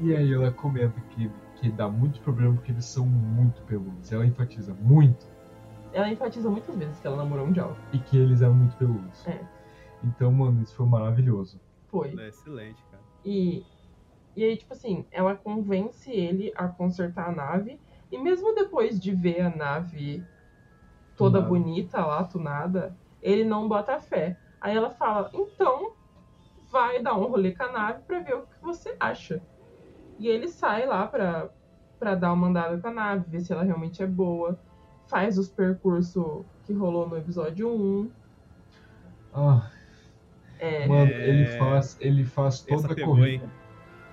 E 0.00 0.16
aí 0.16 0.32
ela 0.32 0.50
comenta 0.50 0.98
que, 1.10 1.30
que 1.56 1.70
dá 1.70 1.86
muito 1.88 2.20
problema 2.20 2.54
porque 2.54 2.72
eles 2.72 2.84
são 2.86 3.04
muito 3.06 3.60
peludos. 3.62 4.10
Ela 4.10 4.24
enfatiza 4.26 4.74
muito 4.80 5.26
Ela 5.92 6.10
enfatiza 6.10 6.48
muitas 6.50 6.74
vezes 6.76 6.98
que 6.98 7.06
ela 7.06 7.18
namorou 7.18 7.46
um 7.46 7.54
Jawa. 7.54 7.76
e 7.92 7.98
que 7.98 8.16
eles 8.16 8.40
eram 8.40 8.54
muito 8.54 8.74
peludos. 8.76 9.26
É. 9.26 9.38
Então, 10.02 10.32
mano, 10.32 10.62
isso 10.62 10.74
foi 10.74 10.86
maravilhoso. 10.86 11.60
Foi. 11.88 12.14
É 12.18 12.28
excelente, 12.28 12.82
cara. 12.90 13.02
E, 13.24 13.64
e 14.34 14.44
aí, 14.44 14.56
tipo 14.56 14.72
assim, 14.72 15.04
ela 15.12 15.34
convence 15.34 16.10
ele 16.10 16.52
a 16.56 16.68
consertar 16.68 17.28
a 17.28 17.32
nave. 17.32 17.78
E 18.10 18.18
mesmo 18.18 18.54
depois 18.54 18.98
de 18.98 19.14
ver 19.14 19.40
a 19.42 19.50
nave 19.54 20.24
toda 21.16 21.38
Tunada. 21.38 21.48
bonita 21.48 22.04
lá, 22.06 22.24
tunada, 22.24 22.96
ele 23.22 23.44
não 23.44 23.68
bota 23.68 23.98
fé. 24.00 24.36
Aí 24.60 24.76
ela 24.76 24.90
fala, 24.90 25.30
então 25.34 25.92
vai 26.70 27.02
dar 27.02 27.14
um 27.14 27.26
rolê 27.26 27.52
com 27.52 27.62
a 27.64 27.72
nave 27.72 28.00
pra 28.06 28.18
ver 28.20 28.34
o 28.34 28.42
que 28.42 28.60
você 28.62 28.94
acha. 29.00 29.40
E 30.18 30.28
ele 30.28 30.48
sai 30.48 30.86
lá 30.86 31.06
pra, 31.06 31.48
pra 31.98 32.14
dar 32.14 32.32
uma 32.32 32.48
andada 32.48 32.78
com 32.78 32.88
a 32.88 32.92
nave, 32.92 33.24
ver 33.28 33.40
se 33.40 33.52
ela 33.52 33.62
realmente 33.62 34.02
é 34.02 34.06
boa. 34.06 34.58
Faz 35.06 35.38
os 35.38 35.48
percursos 35.48 36.44
que 36.64 36.72
rolou 36.72 37.08
no 37.08 37.16
episódio 37.16 37.68
1. 37.70 38.10
Ah, 39.34 39.70
É, 40.58 40.86
mano, 40.88 41.10
É. 41.12 41.28
ele 41.28 41.46
faz, 41.58 41.96
ele 42.00 42.24
faz 42.24 42.60
toda 42.62 42.92
a 42.92 42.96
corrida. 43.04 43.44
hein? 43.44 43.50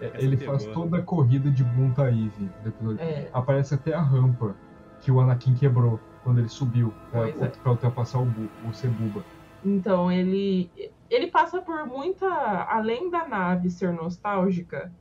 é, 0.02 0.12
Ele 0.24 0.36
pegou. 0.36 0.54
faz 0.54 0.66
toda 0.74 0.98
a 0.98 1.02
corrida 1.02 1.50
de 1.50 1.64
do 1.64 2.70
episódio. 2.70 3.00
é, 3.02 3.30
Aparece 3.34 3.74
até 3.74 3.94
a 3.94 4.02
rampa 4.02 4.54
que 5.00 5.10
o 5.12 5.20
Anakin 5.22 5.54
quebrou 5.56 6.00
quando 6.24 6.40
ele 6.40 6.50
subiu 6.50 6.94
pra, 7.12 7.22
Pois 7.22 7.42
é. 7.42 7.70
ultrapassar 7.70 8.20
o, 8.20 8.26
Bu, 8.26 8.50
o 8.68 8.74
Cebuba. 8.74 9.24
Então 9.64 10.12
ele 10.12 10.70
ele 11.10 11.28
passa 11.28 11.62
por 11.62 11.86
muita 11.86 12.28
além 12.64 13.10
da 13.10 13.28
nave 13.28 13.70
ser 13.70 13.94
nostálgica, 13.94 14.92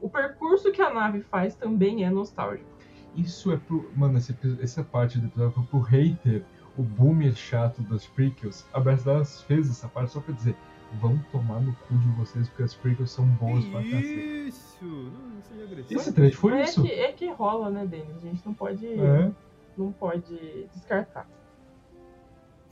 o 0.00 0.08
percurso 0.08 0.70
que 0.70 0.82
a 0.82 0.92
nave 0.92 1.20
faz 1.22 1.54
também 1.54 2.04
é 2.04 2.10
nostálgico. 2.10 2.68
Isso 3.16 3.50
é 3.50 3.56
pro. 3.56 3.90
Mano, 3.96 4.18
esse 4.18 4.36
essa 4.60 4.84
parte 4.84 5.18
do 5.18 5.26
episódio 5.26 5.52
foi 5.52 5.64
pro 5.64 5.80
hater, 5.80 6.44
o 6.76 6.82
boomer 6.82 7.34
chato 7.34 7.82
das 7.82 8.06
prequels. 8.06 8.66
A 8.72 8.78
Bethesda 8.78 9.24
fez 9.24 9.68
essa 9.68 9.88
parte 9.88 10.12
só 10.12 10.20
pra 10.20 10.34
dizer: 10.34 10.54
vão 11.00 11.18
tomar 11.32 11.60
no 11.60 11.72
cu 11.74 11.96
de 11.96 12.08
vocês 12.10 12.48
porque 12.48 12.62
as 12.62 12.74
prequels 12.74 13.10
são 13.10 13.26
boas 13.26 13.64
pra 13.66 13.82
cacete. 13.82 14.48
Isso! 14.48 14.84
Não, 14.84 15.34
não 15.34 15.42
seja 15.42 15.64
agressivo. 15.64 16.00
Esse 16.00 16.12
trecho 16.12 16.36
foi 16.38 16.52
Mas 16.52 16.70
isso. 16.70 16.84
É 16.84 16.88
que, 16.88 16.92
é 16.92 17.12
que 17.12 17.30
rola, 17.32 17.70
né, 17.70 17.86
Denis? 17.86 18.16
A 18.16 18.20
gente 18.20 18.46
não 18.46 18.54
pode 18.54 18.86
É. 18.86 19.30
não 19.78 19.92
pode 19.92 20.66
descartar. 20.74 21.26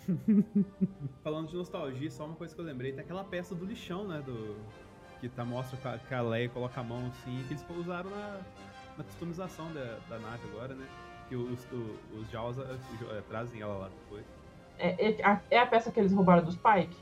Falando 1.23 1.49
de 1.49 1.57
nostalgia, 1.57 2.11
só 2.11 2.27
uma 2.27 2.37
coisa 2.37 2.55
que 2.55 2.61
eu 2.61 2.65
lembrei, 2.65 2.93
tem 2.93 3.01
aquela 3.01 3.25
peça 3.25 3.55
do 3.55 3.65
lixão, 3.65 4.07
né? 4.07 4.23
Do... 4.25 4.57
Que 5.21 5.29
tá, 5.29 5.45
mostra 5.45 5.99
que 6.07 6.15
a- 6.15 6.23
Leia 6.23 6.49
coloca 6.49 6.81
a 6.81 6.85
mão 6.85 7.07
assim, 7.07 7.43
que 7.49 7.55
eles 7.55 7.65
usaram 7.77 8.11
na, 8.11 8.41
na 8.99 9.05
customização 9.05 9.73
da, 9.73 9.99
da 10.09 10.19
nave 10.19 10.47
agora, 10.53 10.75
né? 10.75 10.87
Que 11.29 11.35
os, 11.35 11.65
o- 11.73 11.97
os 12.19 12.31
Jaws 12.31 12.59
eh, 12.59 12.77
eh, 13.11 13.23
trazem 13.29 13.61
ela 13.61 13.75
lá 13.77 13.89
depois. 13.89 14.25
É, 14.79 15.11
é, 15.11 15.25
a, 15.27 15.41
é 15.51 15.59
a 15.59 15.67
peça 15.67 15.91
que 15.91 15.99
eles 15.99 16.13
roubaram 16.13 16.45
dos 16.45 16.57
Pike? 16.57 16.97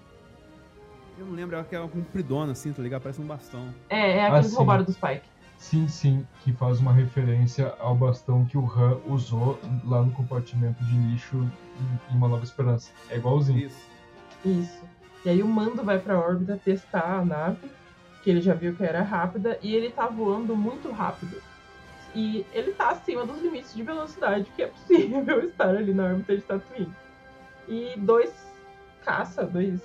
Eu 1.18 1.26
não 1.26 1.34
lembro, 1.34 1.56
é 1.56 1.64
que 1.64 1.74
é 1.76 1.80
uma 1.80 1.88
compridona 1.88 2.52
assim, 2.52 2.72
tá 2.72 2.82
ligado? 2.82 3.02
Parece 3.02 3.20
um 3.20 3.26
bastão. 3.26 3.68
É, 3.88 4.16
é 4.18 4.22
a 4.24 4.30
que 4.30 4.34
Ah, 4.36 4.38
eles 4.38 4.50
sim. 4.50 4.56
roubaram 4.56 4.84
dos 4.84 4.96
Pike. 4.96 5.28
Sim, 5.64 5.88
sim, 5.88 6.26
que 6.42 6.52
faz 6.52 6.78
uma 6.78 6.92
referência 6.92 7.74
ao 7.80 7.94
bastão 7.96 8.44
que 8.44 8.56
o 8.58 8.66
Han 8.66 8.98
usou 9.06 9.58
lá 9.82 10.02
no 10.02 10.12
compartimento 10.12 10.84
de 10.84 10.94
lixo 10.94 11.36
em- 11.38 12.14
Uma 12.16 12.28
Nova 12.28 12.44
Esperança. 12.44 12.92
É 13.08 13.16
igualzinho. 13.16 13.58
Isso. 13.66 13.82
Isso. 14.44 14.84
E 15.24 15.30
aí 15.30 15.42
o 15.42 15.48
Mando 15.48 15.82
vai 15.82 15.98
pra 15.98 16.20
órbita 16.20 16.60
testar 16.62 17.18
a 17.20 17.24
nave, 17.24 17.70
que 18.22 18.28
ele 18.28 18.42
já 18.42 18.52
viu 18.52 18.76
que 18.76 18.84
era 18.84 19.02
rápida, 19.02 19.58
e 19.62 19.74
ele 19.74 19.90
tá 19.90 20.06
voando 20.06 20.54
muito 20.54 20.92
rápido. 20.92 21.40
E 22.14 22.44
ele 22.52 22.72
tá 22.72 22.90
acima 22.90 23.24
dos 23.24 23.40
limites 23.40 23.74
de 23.74 23.82
velocidade 23.82 24.50
que 24.54 24.62
é 24.62 24.66
possível 24.66 25.40
estar 25.48 25.70
ali 25.70 25.94
na 25.94 26.04
órbita 26.04 26.36
de 26.36 26.42
Tatooine. 26.42 26.92
E 27.66 27.94
dois 27.96 28.30
caça, 29.02 29.44
dois. 29.46 29.80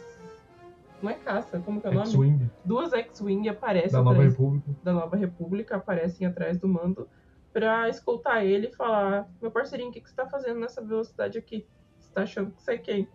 Não 1.01 1.09
é 1.09 1.13
caça, 1.13 1.59
como 1.59 1.79
que 1.79 1.87
é 1.87 1.89
o 1.89 1.93
nome? 1.93 2.07
X-Wing 2.07 2.51
Duas 2.65 2.93
X-Wing 2.93 3.47
aparecem 3.49 3.91
da 3.91 4.03
Nova 4.03 4.11
atrás 4.11 4.31
República. 4.31 4.75
da 4.83 4.93
Nova 4.93 5.15
República, 5.15 5.75
aparecem 5.77 6.27
atrás 6.27 6.57
do 6.57 6.67
Mando, 6.67 7.07
pra 7.53 7.89
escoltar 7.89 8.43
ele 8.43 8.67
e 8.67 8.75
falar: 8.75 9.29
Meu 9.41 9.51
parceirinho, 9.51 9.89
o 9.89 9.93
que, 9.93 10.01
que 10.01 10.09
você 10.09 10.15
tá 10.15 10.27
fazendo 10.27 10.59
nessa 10.59 10.81
velocidade 10.81 11.37
aqui? 11.37 11.65
Você 11.99 12.11
tá 12.13 12.23
achando 12.23 12.51
que 12.51 12.61
você 12.61 12.73
é 12.73 12.77
quem? 12.77 13.07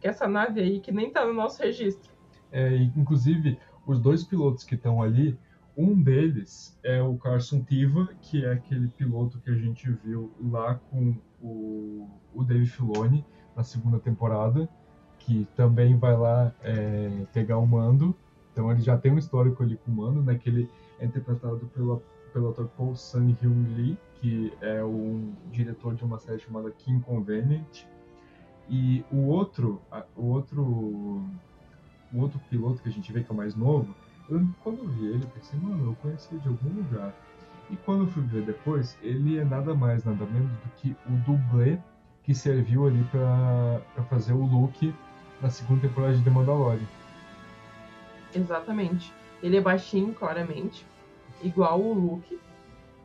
Que 0.00 0.08
essa 0.08 0.26
nave 0.28 0.60
aí 0.60 0.80
que 0.80 0.92
nem 0.92 1.10
tá 1.10 1.24
no 1.26 1.32
nosso 1.32 1.62
registro. 1.62 2.12
É, 2.52 2.76
inclusive, 2.76 3.58
os 3.86 3.98
dois 3.98 4.22
pilotos 4.24 4.64
que 4.64 4.74
estão 4.74 5.02
ali, 5.02 5.38
um 5.76 6.00
deles 6.00 6.78
é 6.84 7.02
o 7.02 7.16
Carson 7.16 7.62
Tiva, 7.64 8.08
que 8.20 8.44
é 8.44 8.52
aquele 8.52 8.88
piloto 8.88 9.40
que 9.40 9.50
a 9.50 9.54
gente 9.54 9.90
viu 10.04 10.32
lá 10.40 10.76
com 10.76 11.16
o, 11.42 12.08
o 12.32 12.44
Dave 12.44 12.66
Filoni 12.66 13.24
na 13.56 13.64
segunda 13.64 13.98
temporada, 13.98 14.68
que 15.24 15.46
também 15.56 15.96
vai 15.96 16.16
lá 16.16 16.52
é, 16.62 17.10
pegar 17.32 17.58
o 17.58 17.66
mando. 17.66 18.14
Então 18.52 18.70
ele 18.70 18.82
já 18.82 18.96
tem 18.96 19.12
um 19.12 19.18
histórico 19.18 19.62
ali 19.62 19.76
com 19.76 19.90
o 19.90 19.94
mando, 19.94 20.22
né? 20.22 20.36
Que 20.36 20.48
ele 20.48 20.70
é 21.00 21.06
interpretado 21.06 21.58
pelo, 21.74 22.02
pelo 22.32 22.50
ator 22.50 22.68
Paul 22.76 22.94
Sun-hyun 22.94 23.74
Lee, 23.74 23.98
que 24.20 24.52
é 24.60 24.82
o 24.82 25.32
diretor 25.50 25.94
de 25.94 26.04
uma 26.04 26.18
série 26.18 26.38
chamada 26.38 26.70
King 26.70 27.02
Convenient. 27.04 27.84
E 28.68 29.04
o 29.10 29.26
outro, 29.26 29.80
o 30.16 30.26
outro, 30.26 30.62
o 30.62 32.18
outro 32.18 32.40
piloto 32.48 32.82
que 32.82 32.88
a 32.88 32.92
gente 32.92 33.12
vê 33.12 33.22
que 33.22 33.30
é 33.30 33.34
o 33.34 33.36
mais 33.36 33.54
novo, 33.54 33.94
eu, 34.28 34.46
quando 34.62 34.78
eu 34.78 34.88
vi 34.88 35.06
ele, 35.06 35.26
pensei, 35.34 35.58
mano, 35.60 35.90
eu 35.90 35.96
conheci 35.96 36.36
de 36.38 36.48
algum 36.48 36.68
lugar. 36.68 37.14
E 37.70 37.76
quando 37.76 38.04
eu 38.04 38.06
fui 38.08 38.22
ver 38.22 38.44
depois, 38.44 38.96
ele 39.02 39.38
é 39.38 39.44
nada 39.44 39.74
mais, 39.74 40.04
nada 40.04 40.24
menos 40.26 40.50
do 40.50 40.68
que 40.76 40.96
o 41.06 41.12
dublê 41.26 41.78
que 42.22 42.34
serviu 42.34 42.86
ali 42.86 43.04
para 43.04 44.04
fazer 44.04 44.32
o 44.32 44.44
Luke 44.44 44.94
na 45.44 45.50
segunda 45.50 45.86
temporada 45.86 46.16
de 46.16 46.24
The 46.24 46.30
Mandalorian. 46.30 46.88
Exatamente. 48.34 49.12
Ele 49.42 49.58
é 49.58 49.60
baixinho, 49.60 50.14
claramente, 50.14 50.86
igual 51.42 51.78
o 51.82 51.92
Luke, 51.92 52.40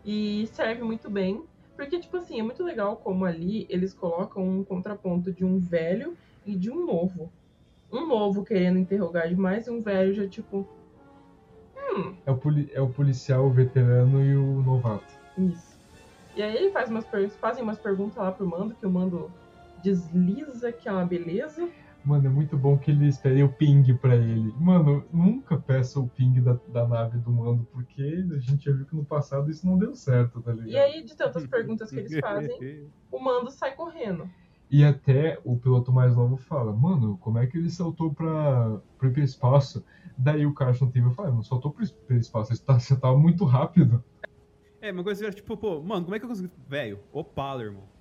e 0.06 0.48
serve 0.54 0.82
muito 0.82 1.10
bem, 1.10 1.44
porque, 1.76 2.00
tipo 2.00 2.16
assim, 2.16 2.40
é 2.40 2.44
muito 2.44 2.64
legal 2.64 2.96
como 2.96 3.26
ali 3.26 3.68
eles 3.70 3.94
colocam 3.94 4.42
um 4.42 4.64
contraponto 4.64 5.34
de 5.34 5.44
um 5.44 5.60
velho 5.60 6.16
e 6.46 6.56
de 6.56 6.72
um 6.72 6.86
novo. 6.86 7.30
Um 7.92 8.08
novo 8.08 8.46
querendo 8.46 8.80
interrogar 8.80 9.28
demais 9.28 9.68
e 9.68 9.70
um 9.70 9.82
velho 9.82 10.14
já, 10.14 10.26
tipo. 10.26 10.66
Hum. 11.76 12.16
É 12.26 12.32
o, 12.32 12.38
poli 12.38 12.70
é 12.74 12.80
o 12.80 12.88
policial 12.88 13.48
o 13.48 13.50
veterano 13.50 14.24
e 14.24 14.38
o 14.38 14.62
novato. 14.62 15.14
Isso. 15.38 15.78
E 16.38 16.42
aí 16.42 16.56
ele 16.56 16.72
faz 16.72 16.90
umas 16.90 17.06
fazem 17.42 17.64
umas 17.64 17.80
perguntas 17.80 18.16
lá 18.16 18.32
pro 18.32 18.48
Mando, 18.48 18.76
que 18.76 18.86
o 18.86 18.90
Mando 18.90 19.30
desliza, 19.84 20.72
que 20.72 20.88
é 20.88 20.92
uma 20.92 21.06
beleza. 21.06 21.68
Mano, 22.10 22.26
é 22.26 22.30
muito 22.30 22.58
bom 22.58 22.76
que 22.76 22.90
eles 22.90 23.20
pedem 23.20 23.44
o 23.44 23.54
ping 23.54 23.84
pra 23.94 24.16
ele. 24.16 24.52
Mano, 24.60 25.06
nunca 25.14 25.56
peça 25.60 26.00
o 26.00 26.10
ping 26.10 26.42
da, 26.42 26.54
da 26.68 26.88
nave 26.88 27.20
do 27.20 27.32
Mando, 27.32 27.68
porque 27.72 28.02
a 28.02 28.40
gente 28.40 28.66
já 28.66 28.72
viu 28.72 28.88
que 28.88 28.96
no 28.96 29.06
passado 29.06 29.52
isso 29.52 29.64
não 29.64 29.78
deu 29.78 29.94
certo, 29.94 30.42
tá 30.42 30.52
ligado? 30.52 30.72
E 30.72 30.76
aí, 30.76 31.04
de 31.04 31.16
tantas 31.16 31.46
perguntas 31.46 31.92
que 31.92 32.00
eles 32.00 32.20
fazem, 32.20 32.90
o 33.12 33.20
Mando 33.20 33.52
sai 33.52 33.76
correndo. 33.76 34.28
E 34.72 34.84
até 34.84 35.40
o 35.44 35.56
piloto 35.56 35.92
mais 35.92 36.16
novo 36.16 36.36
fala, 36.36 36.74
mano, 36.74 37.16
como 37.20 37.38
é 37.38 37.46
que 37.46 37.60
ele 37.60 37.70
saltou 37.70 38.12
pra, 38.12 38.82
pro 38.98 39.10
hiperespaço? 39.10 39.86
Daí 40.18 40.48
o 40.48 40.54
Carson 40.56 40.90
Teve 40.90 41.14
fala, 41.14 41.30
não 41.30 41.44
saltou 41.44 41.72
pro 41.72 41.86
hiperespaço, 41.86 42.56
você, 42.56 42.64
tá, 42.64 42.80
você 42.80 43.00
tava 43.00 43.20
muito 43.20 43.46
rápido. 43.46 44.04
É, 44.82 44.92
uma 44.92 45.04
coisa 45.04 45.30
tipo, 45.32 45.56
pô, 45.56 45.80
mano, 45.80 46.06
como 46.06 46.16
é 46.16 46.18
que 46.18 46.26
eu 46.26 46.30
consegui. 46.30 46.50
Velho, 46.68 47.00
Opala, 47.14 47.62
irmão. 47.62 47.99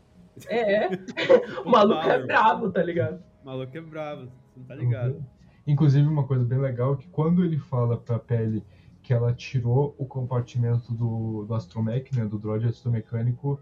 É, 0.48 0.88
o 1.64 1.70
maluco 1.70 2.08
é 2.08 2.24
bravo, 2.24 2.70
tá 2.70 2.82
ligado? 2.82 3.22
O 3.42 3.46
maluco 3.46 3.76
é 3.76 3.80
bravo, 3.80 4.26
você 4.26 4.60
não 4.60 4.64
tá 4.64 4.74
ligado. 4.74 5.14
Uhum. 5.14 5.22
Inclusive, 5.66 6.06
uma 6.08 6.26
coisa 6.26 6.44
bem 6.44 6.58
legal 6.58 6.94
é 6.94 6.96
que 6.96 7.08
quando 7.08 7.44
ele 7.44 7.58
fala 7.58 7.96
pra 7.96 8.18
Pele 8.18 8.64
que 9.02 9.12
ela 9.12 9.32
tirou 9.32 9.94
o 9.98 10.04
compartimento 10.04 10.92
do, 10.92 11.44
do 11.46 11.54
astromech, 11.54 12.14
né, 12.14 12.26
do 12.26 12.38
droid 12.38 12.66
astromecânico, 12.66 13.60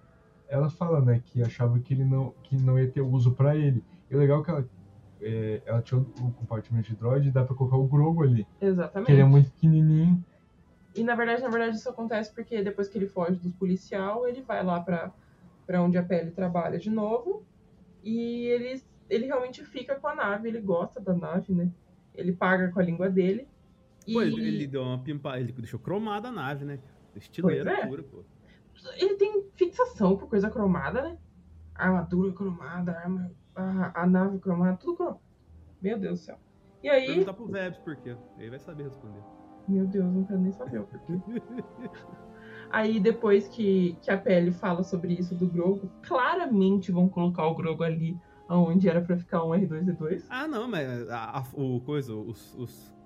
ela 0.49 0.69
fala, 0.69 1.01
né, 1.01 1.23
que 1.25 1.43
achava 1.43 1.79
que 1.79 1.95
ele 1.95 2.05
não, 2.05 2.33
que 2.43 2.57
não 2.57 2.79
ia 2.79 2.91
ter 2.91 3.01
uso 3.01 3.33
para 3.33 3.57
ele. 3.57 3.85
E 4.11 4.15
o 4.15 4.19
legal 4.19 4.41
é 4.41 4.45
que 4.45 4.51
ela, 4.51 4.69
é, 5.21 5.63
ela 5.67 5.83
tirou 5.83 6.03
o 6.21 6.31
compartimento 6.33 6.89
de 6.89 6.97
droid 6.97 7.29
e 7.29 7.31
dá 7.31 7.45
pra 7.45 7.55
colocar 7.55 7.77
o 7.77 7.87
Grogu 7.87 8.23
ali. 8.23 8.47
Exatamente. 8.61 9.07
Que 9.07 9.13
ele 9.13 9.23
é 9.23 9.25
muito 9.25 9.51
pequenininho. 9.51 10.25
E 10.97 11.05
na 11.05 11.15
verdade, 11.15 11.43
na 11.43 11.49
verdade, 11.49 11.77
isso 11.77 11.89
acontece 11.89 12.35
porque 12.35 12.63
depois 12.63 12.89
que 12.89 12.97
ele 12.97 13.07
foge 13.07 13.37
dos 13.37 13.53
policial, 13.53 14.27
ele 14.27 14.43
vai 14.43 14.65
lá 14.65 14.81
pra, 14.81 15.13
pra 15.67 15.83
onde 15.83 15.99
a 15.99 16.03
pele 16.03 16.31
trabalha 16.31 16.79
de 16.79 16.91
novo. 16.91 17.45
E 18.03 18.47
ele, 18.47 18.83
ele 19.11 19.27
realmente 19.27 19.65
fica 19.65 19.97
com 19.97 20.07
a 20.07 20.15
nave, 20.15 20.49
ele 20.49 20.61
gosta 20.61 21.01
da 21.01 21.15
nave, 21.15 21.53
né? 21.53 21.71
Ele 22.15 22.33
paga 22.33 22.71
com 22.71 22.79
a 22.79 22.83
língua 22.83 23.11
dele. 23.11 23.49
Pô, 24.11 24.23
e... 24.23 24.27
ele, 24.27 24.47
ele 24.47 24.67
deu 24.67 24.83
uma 24.83 24.99
pimpa, 24.99 25.39
ele 25.39 25.53
deixou 25.53 25.81
cromada 25.81 26.29
a 26.29 26.33
nave, 26.33 26.65
né? 26.65 26.79
Estileira 27.17 27.73
é. 27.73 27.87
pura, 27.87 28.03
pô. 28.03 28.25
Ele 28.99 29.15
tem 29.17 29.45
fixação 29.55 30.17
por 30.17 30.29
coisa 30.29 30.51
cromada, 30.51 31.03
né? 31.03 31.19
armadura 31.79 32.33
cromada, 32.33 32.93
a, 32.93 33.01
arma, 33.01 33.31
a, 33.55 34.03
a 34.03 34.07
nave 34.07 34.39
cromada, 34.39 34.77
tudo 34.77 34.97
cromado. 34.97 35.21
Meu 35.81 35.99
Deus 35.99 36.21
do 36.21 36.25
céu. 36.25 36.39
E 36.83 36.89
aí. 36.89 37.07
Perguntar 37.07 37.35
pro 37.35 37.47
Vebs 37.47 37.79
por 37.79 37.97
quê. 37.97 38.17
Ele 38.39 38.51
vai 38.51 38.59
saber 38.59 38.85
responder. 38.85 39.21
Meu 39.69 39.87
Deus, 39.87 40.13
não 40.13 40.25
quero 40.25 40.41
nem 40.41 40.53
saber 40.53 40.81
o 40.81 40.85
porquê. 40.85 41.13
Aí 42.71 43.01
depois 43.01 43.49
que, 43.49 43.97
que 44.03 44.11
a 44.11 44.19
pele 44.19 44.53
fala 44.53 44.83
sobre 44.83 45.15
isso 45.15 45.35
do 45.35 45.47
Grogo, 45.47 45.91
claramente 46.03 46.93
vão 46.93 47.09
colocar 47.09 47.47
o 47.47 47.55
Grogo 47.55 47.83
ali 47.83 48.17
onde 48.49 48.89
era 48.89 49.01
para 49.01 49.17
ficar 49.17 49.45
um 49.45 49.51
R2D2. 49.51 50.25
Ah, 50.29 50.47
não, 50.47 50.69
mas 50.69 51.09
a, 51.09 51.39
a, 51.39 51.45
o 51.55 51.81
coisa, 51.81 52.15
os, 52.15 52.55
os 52.55 52.97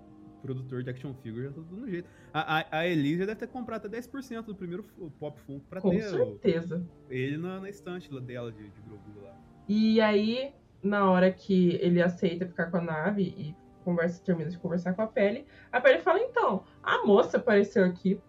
produtores 0.43 0.85
de 0.85 0.91
action 0.91 1.15
figure 1.15 1.45
já 1.45 1.49
estão 1.51 1.65
tudo 1.65 1.81
no 1.81 1.89
jeito. 1.89 2.09
A, 2.33 2.59
a, 2.59 2.79
a 2.79 2.87
Elise 2.87 3.21
já 3.21 3.27
deve 3.27 3.41
ter 3.41 3.47
comprado 3.49 3.87
até 3.87 3.99
10% 3.99 4.43
do 4.43 4.55
primeiro 4.55 4.85
Pop 5.19 5.39
Funko 5.41 5.65
pra 5.69 5.81
Com 5.81 5.91
ter 5.91 6.03
certeza. 6.03 6.87
O, 7.09 7.13
ele 7.13 7.37
na, 7.37 7.61
na 7.61 7.69
estante 7.69 8.09
dela 8.21 8.53
de, 8.53 8.63
de 8.63 8.81
Grogu 8.83 9.23
lá. 9.23 9.35
E 9.69 10.01
aí, 10.01 10.53
na 10.83 11.11
hora 11.11 11.31
que 11.31 11.79
ele 11.81 12.03
aceita 12.03 12.47
ficar 12.47 12.71
com 12.71 12.79
a 12.79 12.83
nave 12.83 13.23
e 13.23 13.57
conversa, 13.85 14.23
termina 14.23 14.51
de 14.51 14.59
conversar 14.59 14.95
com 14.95 15.03
a 15.03 15.07
Pele, 15.07 15.47
a 15.73 15.81
Pele 15.81 16.01
fala, 16.01 16.21
então, 16.21 16.65
a 16.83 17.05
moça 17.07 17.39
apareceu 17.39 17.85
aqui 17.85 18.21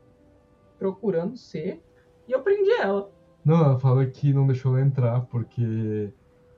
procurando 0.82 1.38
ser 1.38 1.80
e 2.28 2.32
eu 2.32 2.42
prendi 2.42 2.72
ela. 2.72 3.12
Não, 3.46 3.64
ela 3.64 3.80
fala 3.80 4.04
que 4.08 4.34
não 4.34 4.48
deixou 4.48 4.76
ela 4.76 4.88
entrar 4.88 5.22
porque 5.22 6.12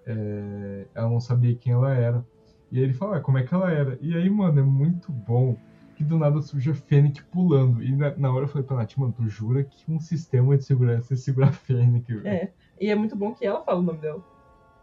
é, 0.05 0.85
ela 0.95 1.09
não 1.09 1.19
sabia 1.19 1.53
quem 1.55 1.73
ela 1.73 1.93
era. 1.93 2.25
E 2.71 2.77
aí 2.77 2.85
ele 2.85 2.93
fala, 2.93 3.17
ah, 3.17 3.19
como 3.19 3.37
é 3.37 3.43
que 3.43 3.53
ela 3.53 3.69
era? 3.69 3.99
E 4.01 4.15
aí, 4.15 4.29
mano, 4.29 4.61
é 4.61 4.63
muito 4.63 5.11
bom 5.11 5.57
que 5.93 6.05
do 6.05 6.17
nada 6.17 6.41
surge 6.41 6.71
a 6.71 6.73
Fênix 6.73 7.21
pulando. 7.25 7.83
E 7.83 7.93
na, 7.93 8.15
na 8.15 8.33
hora 8.33 8.45
eu 8.45 8.47
falei 8.47 8.65
pra 8.65 8.77
Nath, 8.77 8.95
mano, 8.95 9.13
tu 9.15 9.27
jura 9.27 9.61
que 9.61 9.91
um 9.91 9.99
sistema 9.99 10.57
de 10.57 10.63
segurança 10.63 11.13
é 11.13 11.17
segurar 11.17 11.49
a 11.49 11.51
Fênix? 11.51 12.09
É, 12.23 12.49
e 12.79 12.89
é 12.89 12.95
muito 12.95 13.17
bom 13.17 13.33
que 13.33 13.45
ela 13.45 13.61
fala 13.61 13.79
o 13.79 13.83
nome 13.83 13.99
dela. 13.99 14.23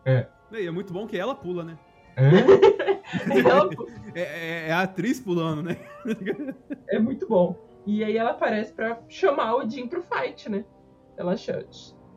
É. 0.05 0.27
E 0.53 0.67
é 0.67 0.71
muito 0.71 0.93
bom 0.93 1.07
que 1.07 1.17
ela 1.17 1.35
pula, 1.35 1.65
né? 1.65 1.79
É? 2.15 2.29
é, 4.15 4.21
é, 4.21 4.69
é, 4.69 4.73
a 4.73 4.83
atriz 4.83 5.19
pulando, 5.19 5.62
né? 5.62 5.79
é 6.89 6.99
muito 6.99 7.27
bom. 7.27 7.69
E 7.91 8.05
aí 8.05 8.17
ela 8.17 8.31
aparece 8.31 8.73
para 8.73 9.03
chamar 9.09 9.57
o 9.57 9.69
Jim 9.69 9.89
pro 9.89 10.01
fight, 10.01 10.49
né? 10.49 10.65
Ela 11.17 11.35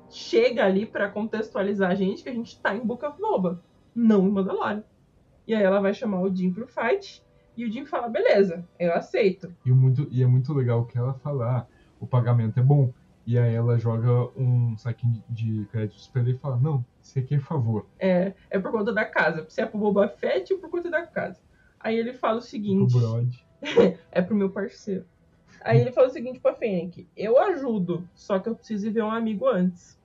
chega 0.07 0.63
ali 0.63 0.85
para 0.85 1.09
contextualizar 1.09 1.89
a 1.89 1.95
gente 1.95 2.21
que 2.21 2.29
a 2.29 2.33
gente 2.33 2.61
tá 2.61 2.75
em 2.75 2.85
Book 2.85 3.03
of 3.03 3.19
Boba, 3.19 3.59
não 3.95 4.27
em 4.27 4.31
Mandalorian. 4.31 4.83
E 5.47 5.55
aí 5.55 5.63
ela 5.63 5.81
vai 5.81 5.91
chamar 5.91 6.21
o 6.21 6.33
Jim 6.33 6.53
pro 6.53 6.67
fight 6.67 7.25
e 7.57 7.65
o 7.65 7.71
Jim 7.71 7.87
fala, 7.87 8.07
beleza, 8.07 8.63
eu 8.79 8.93
aceito. 8.93 9.51
E, 9.65 9.71
muito, 9.71 10.07
e 10.11 10.21
é 10.21 10.27
muito 10.27 10.53
legal 10.53 10.85
que 10.85 10.95
ela 10.95 11.15
fala, 11.15 11.57
ah, 11.57 11.65
o 11.99 12.05
pagamento 12.05 12.59
é 12.59 12.63
bom. 12.63 12.93
E 13.25 13.35
aí 13.35 13.55
ela 13.55 13.79
joga 13.79 14.29
um 14.37 14.77
saquinho 14.77 15.23
de 15.27 15.67
créditos 15.71 16.07
pra 16.07 16.21
ele 16.21 16.33
e 16.33 16.37
fala, 16.37 16.57
não, 16.57 16.85
isso 17.01 17.17
aqui 17.17 17.33
é 17.33 17.39
favor. 17.39 17.87
É, 17.97 18.33
é 18.51 18.59
por 18.59 18.71
conta 18.71 18.93
da 18.93 19.05
casa. 19.05 19.43
Se 19.49 19.59
é 19.59 19.65
pro 19.65 19.79
Boba 19.79 20.07
Fett 20.07 20.53
ou 20.53 20.59
por 20.59 20.69
conta 20.69 20.91
da 20.91 21.01
casa. 21.01 21.41
Aí 21.79 21.97
ele 21.97 22.13
fala 22.13 22.37
o 22.37 22.41
seguinte. 22.41 22.91
Pro 22.91 23.01
Brod. 23.01 23.33
é 24.11 24.21
pro 24.21 24.35
meu 24.35 24.51
parceiro. 24.51 25.05
Aí 25.63 25.79
ele 25.79 25.91
fala 25.91 26.07
o 26.07 26.11
seguinte 26.11 26.39
pra 26.39 26.53
Fennec, 26.53 27.07
eu 27.15 27.39
ajudo, 27.39 28.07
só 28.13 28.37
que 28.37 28.49
eu 28.49 28.55
preciso 28.55 28.91
ver 28.91 29.01
um 29.01 29.09
amigo 29.09 29.47
antes. 29.47 29.99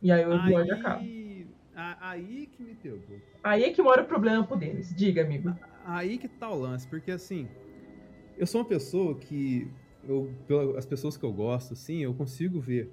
E 0.00 0.10
aí 0.10 0.24
o 0.24 0.34
episódio 0.34 0.74
aí... 0.74 0.80
acaba. 0.80 1.04
Aí 2.00 2.46
que 2.46 2.62
me 2.62 2.74
pegou. 2.74 3.18
Aí 3.42 3.64
é 3.64 3.70
que 3.70 3.82
mora 3.82 4.02
o 4.02 4.06
problema 4.06 4.46
pro 4.46 4.56
Denis. 4.56 4.94
Diga, 4.94 5.22
amigo. 5.22 5.54
Aí 5.84 6.18
que 6.18 6.28
tá 6.28 6.48
o 6.48 6.58
lance, 6.58 6.86
porque 6.88 7.10
assim, 7.10 7.48
eu 8.38 8.46
sou 8.46 8.60
uma 8.60 8.66
pessoa 8.66 9.14
que, 9.16 9.70
eu, 10.08 10.32
pelas 10.46 10.86
pessoas 10.86 11.16
que 11.16 11.24
eu 11.24 11.32
gosto, 11.32 11.74
assim, 11.74 11.98
eu 11.98 12.14
consigo 12.14 12.60
ver 12.60 12.90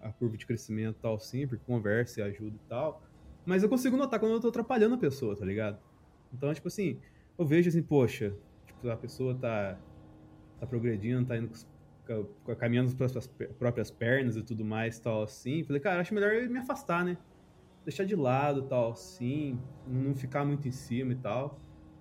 a 0.00 0.10
curva 0.12 0.36
de 0.36 0.46
crescimento 0.46 0.96
e 0.98 1.02
tal, 1.02 1.18
sim, 1.18 1.46
porque 1.46 1.64
conversa 1.66 2.20
e 2.20 2.22
ajuda 2.22 2.56
e 2.56 2.68
tal. 2.68 3.02
Mas 3.44 3.62
eu 3.62 3.68
consigo 3.68 3.96
notar 3.96 4.20
quando 4.20 4.32
eu 4.32 4.40
tô 4.40 4.48
atrapalhando 4.48 4.94
a 4.94 4.98
pessoa, 4.98 5.34
tá 5.34 5.44
ligado? 5.44 5.78
Então, 6.32 6.52
tipo 6.54 6.68
assim, 6.68 6.98
eu 7.38 7.44
vejo 7.44 7.68
assim, 7.68 7.82
poxa, 7.82 8.34
tipo, 8.66 8.88
a 8.88 8.96
pessoa 8.96 9.34
tá, 9.34 9.78
tá 10.60 10.66
progredindo, 10.66 11.26
tá 11.26 11.36
indo 11.36 11.50
caminhando 12.58 12.92
as 13.02 13.26
próprias 13.58 13.90
pernas 13.90 14.36
e 14.36 14.42
tudo 14.42 14.64
mais 14.64 14.98
tal, 14.98 15.22
assim. 15.22 15.62
Falei, 15.64 15.80
cara, 15.80 16.00
acho 16.00 16.14
melhor 16.14 16.48
me 16.48 16.58
afastar, 16.58 17.04
né? 17.04 17.16
Deixar 17.84 18.04
de 18.04 18.14
lado 18.14 18.62
tal, 18.62 18.92
assim, 18.92 19.58
não 19.86 20.14
ficar 20.14 20.44
muito 20.44 20.68
em 20.68 20.72
cima 20.72 21.12
e 21.12 21.16
tal. 21.16 21.58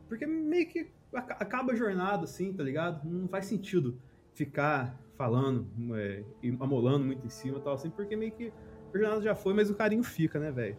Porque 0.08 0.26
meio 0.26 0.68
que 0.68 0.92
acaba 1.14 1.74
a 1.74 1.76
jornada, 1.76 2.24
assim, 2.24 2.52
tá 2.52 2.64
ligado? 2.64 3.08
Não 3.08 3.28
faz 3.28 3.46
sentido 3.46 4.00
ficar 4.34 5.00
falando, 5.16 5.68
é, 5.96 6.24
amolando 6.60 7.06
muito 7.06 7.26
em 7.26 7.30
cima 7.30 7.58
e 7.58 7.62
tal, 7.62 7.74
assim, 7.74 7.90
porque 7.90 8.16
meio 8.16 8.32
que 8.32 8.52
a 8.94 8.98
jornada 8.98 9.22
já 9.22 9.36
foi, 9.36 9.54
mas 9.54 9.70
o 9.70 9.76
carinho 9.76 10.04
fica, 10.04 10.40
né, 10.40 10.52
velho? 10.52 10.78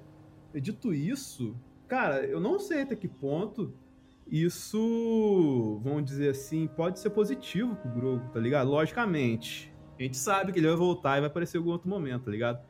Dito 0.55 0.93
isso, 0.93 1.57
cara, 1.87 2.25
eu 2.25 2.41
não 2.41 2.59
sei 2.59 2.83
até 2.83 2.97
que 2.97 3.07
ponto 3.07 3.73
isso, 4.31 5.81
vamos 5.83 6.05
dizer 6.05 6.31
assim, 6.31 6.69
pode 6.69 7.01
ser 7.01 7.11
positivo 7.11 7.75
pro 7.75 7.91
grupo, 7.91 8.29
tá 8.31 8.39
ligado? 8.39 8.71
Logicamente, 8.71 9.73
a 9.99 10.03
gente 10.03 10.17
sabe 10.17 10.53
que 10.53 10.59
ele 10.61 10.69
vai 10.69 10.77
voltar 10.77 11.19
e 11.19 11.21
vai 11.21 11.29
aparecer 11.29 11.57
em 11.57 11.61
algum 11.61 11.73
outro 11.73 11.89
momento, 11.89 12.25
tá 12.25 12.31
ligado? 12.31 12.61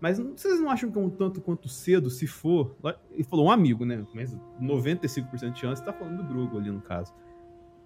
Mas 0.00 0.18
vocês 0.18 0.58
não 0.60 0.70
acham 0.70 0.90
que 0.90 0.98
é 0.98 1.00
um 1.00 1.10
tanto 1.10 1.40
quanto 1.40 1.68
cedo, 1.68 2.08
se 2.08 2.26
for. 2.26 2.74
Ele 3.10 3.24
falou 3.24 3.46
um 3.46 3.50
amigo, 3.50 3.84
né? 3.84 4.06
Mas 4.14 4.34
95% 4.60 5.52
de 5.52 5.60
chance 5.60 5.84
tá 5.84 5.92
falando 5.92 6.18
do 6.18 6.24
Grogu 6.24 6.56
ali 6.56 6.70
no 6.70 6.80
caso. 6.80 7.12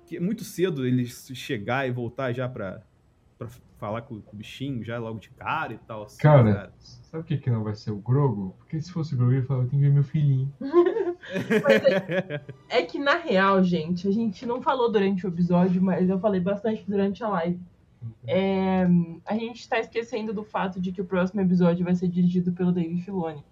Que 0.06 0.18
é 0.18 0.20
muito 0.20 0.44
cedo 0.44 0.86
ele 0.86 1.04
chegar 1.06 1.88
e 1.88 1.90
voltar 1.90 2.32
já 2.32 2.48
pra, 2.48 2.82
pra 3.36 3.48
falar 3.78 4.02
com, 4.02 4.20
com 4.20 4.36
o 4.36 4.38
bichinho 4.38 4.84
já 4.84 4.96
logo 4.98 5.18
de 5.18 5.30
cara 5.30 5.72
e 5.72 5.78
tal. 5.78 6.04
Assim, 6.04 6.18
Cara, 6.18 6.72
sabe 6.78 7.24
o 7.24 7.26
que, 7.26 7.36
que 7.36 7.50
não 7.50 7.64
vai 7.64 7.74
ser 7.74 7.90
o 7.90 7.96
Grogo? 7.96 8.54
Porque 8.58 8.80
se 8.80 8.92
fosse 8.92 9.14
o 9.14 9.16
Grogo, 9.16 9.32
ele 9.32 9.42
falava, 9.42 9.66
tem 9.66 9.80
que 9.80 9.84
ver 9.84 9.92
meu 9.92 10.04
filhinho. 10.04 10.52
É 12.68 12.82
que 12.82 12.98
na 12.98 13.16
real, 13.16 13.62
gente, 13.62 14.06
a 14.08 14.10
gente 14.10 14.44
não 14.46 14.60
falou 14.62 14.90
durante 14.90 15.26
o 15.26 15.28
episódio, 15.28 15.82
mas 15.82 16.08
eu 16.08 16.18
falei 16.18 16.40
bastante 16.40 16.84
durante 16.88 17.22
a 17.24 17.28
live. 17.28 17.60
É, 18.26 18.86
a 19.24 19.34
gente 19.34 19.66
tá 19.68 19.78
esquecendo 19.78 20.32
do 20.34 20.44
fato 20.44 20.80
de 20.80 20.92
que 20.92 21.00
o 21.00 21.04
próximo 21.04 21.40
episódio 21.40 21.84
vai 21.84 21.94
ser 21.94 22.08
dirigido 22.08 22.52
pelo 22.52 22.70
David 22.72 23.02
Filoni. 23.02 23.42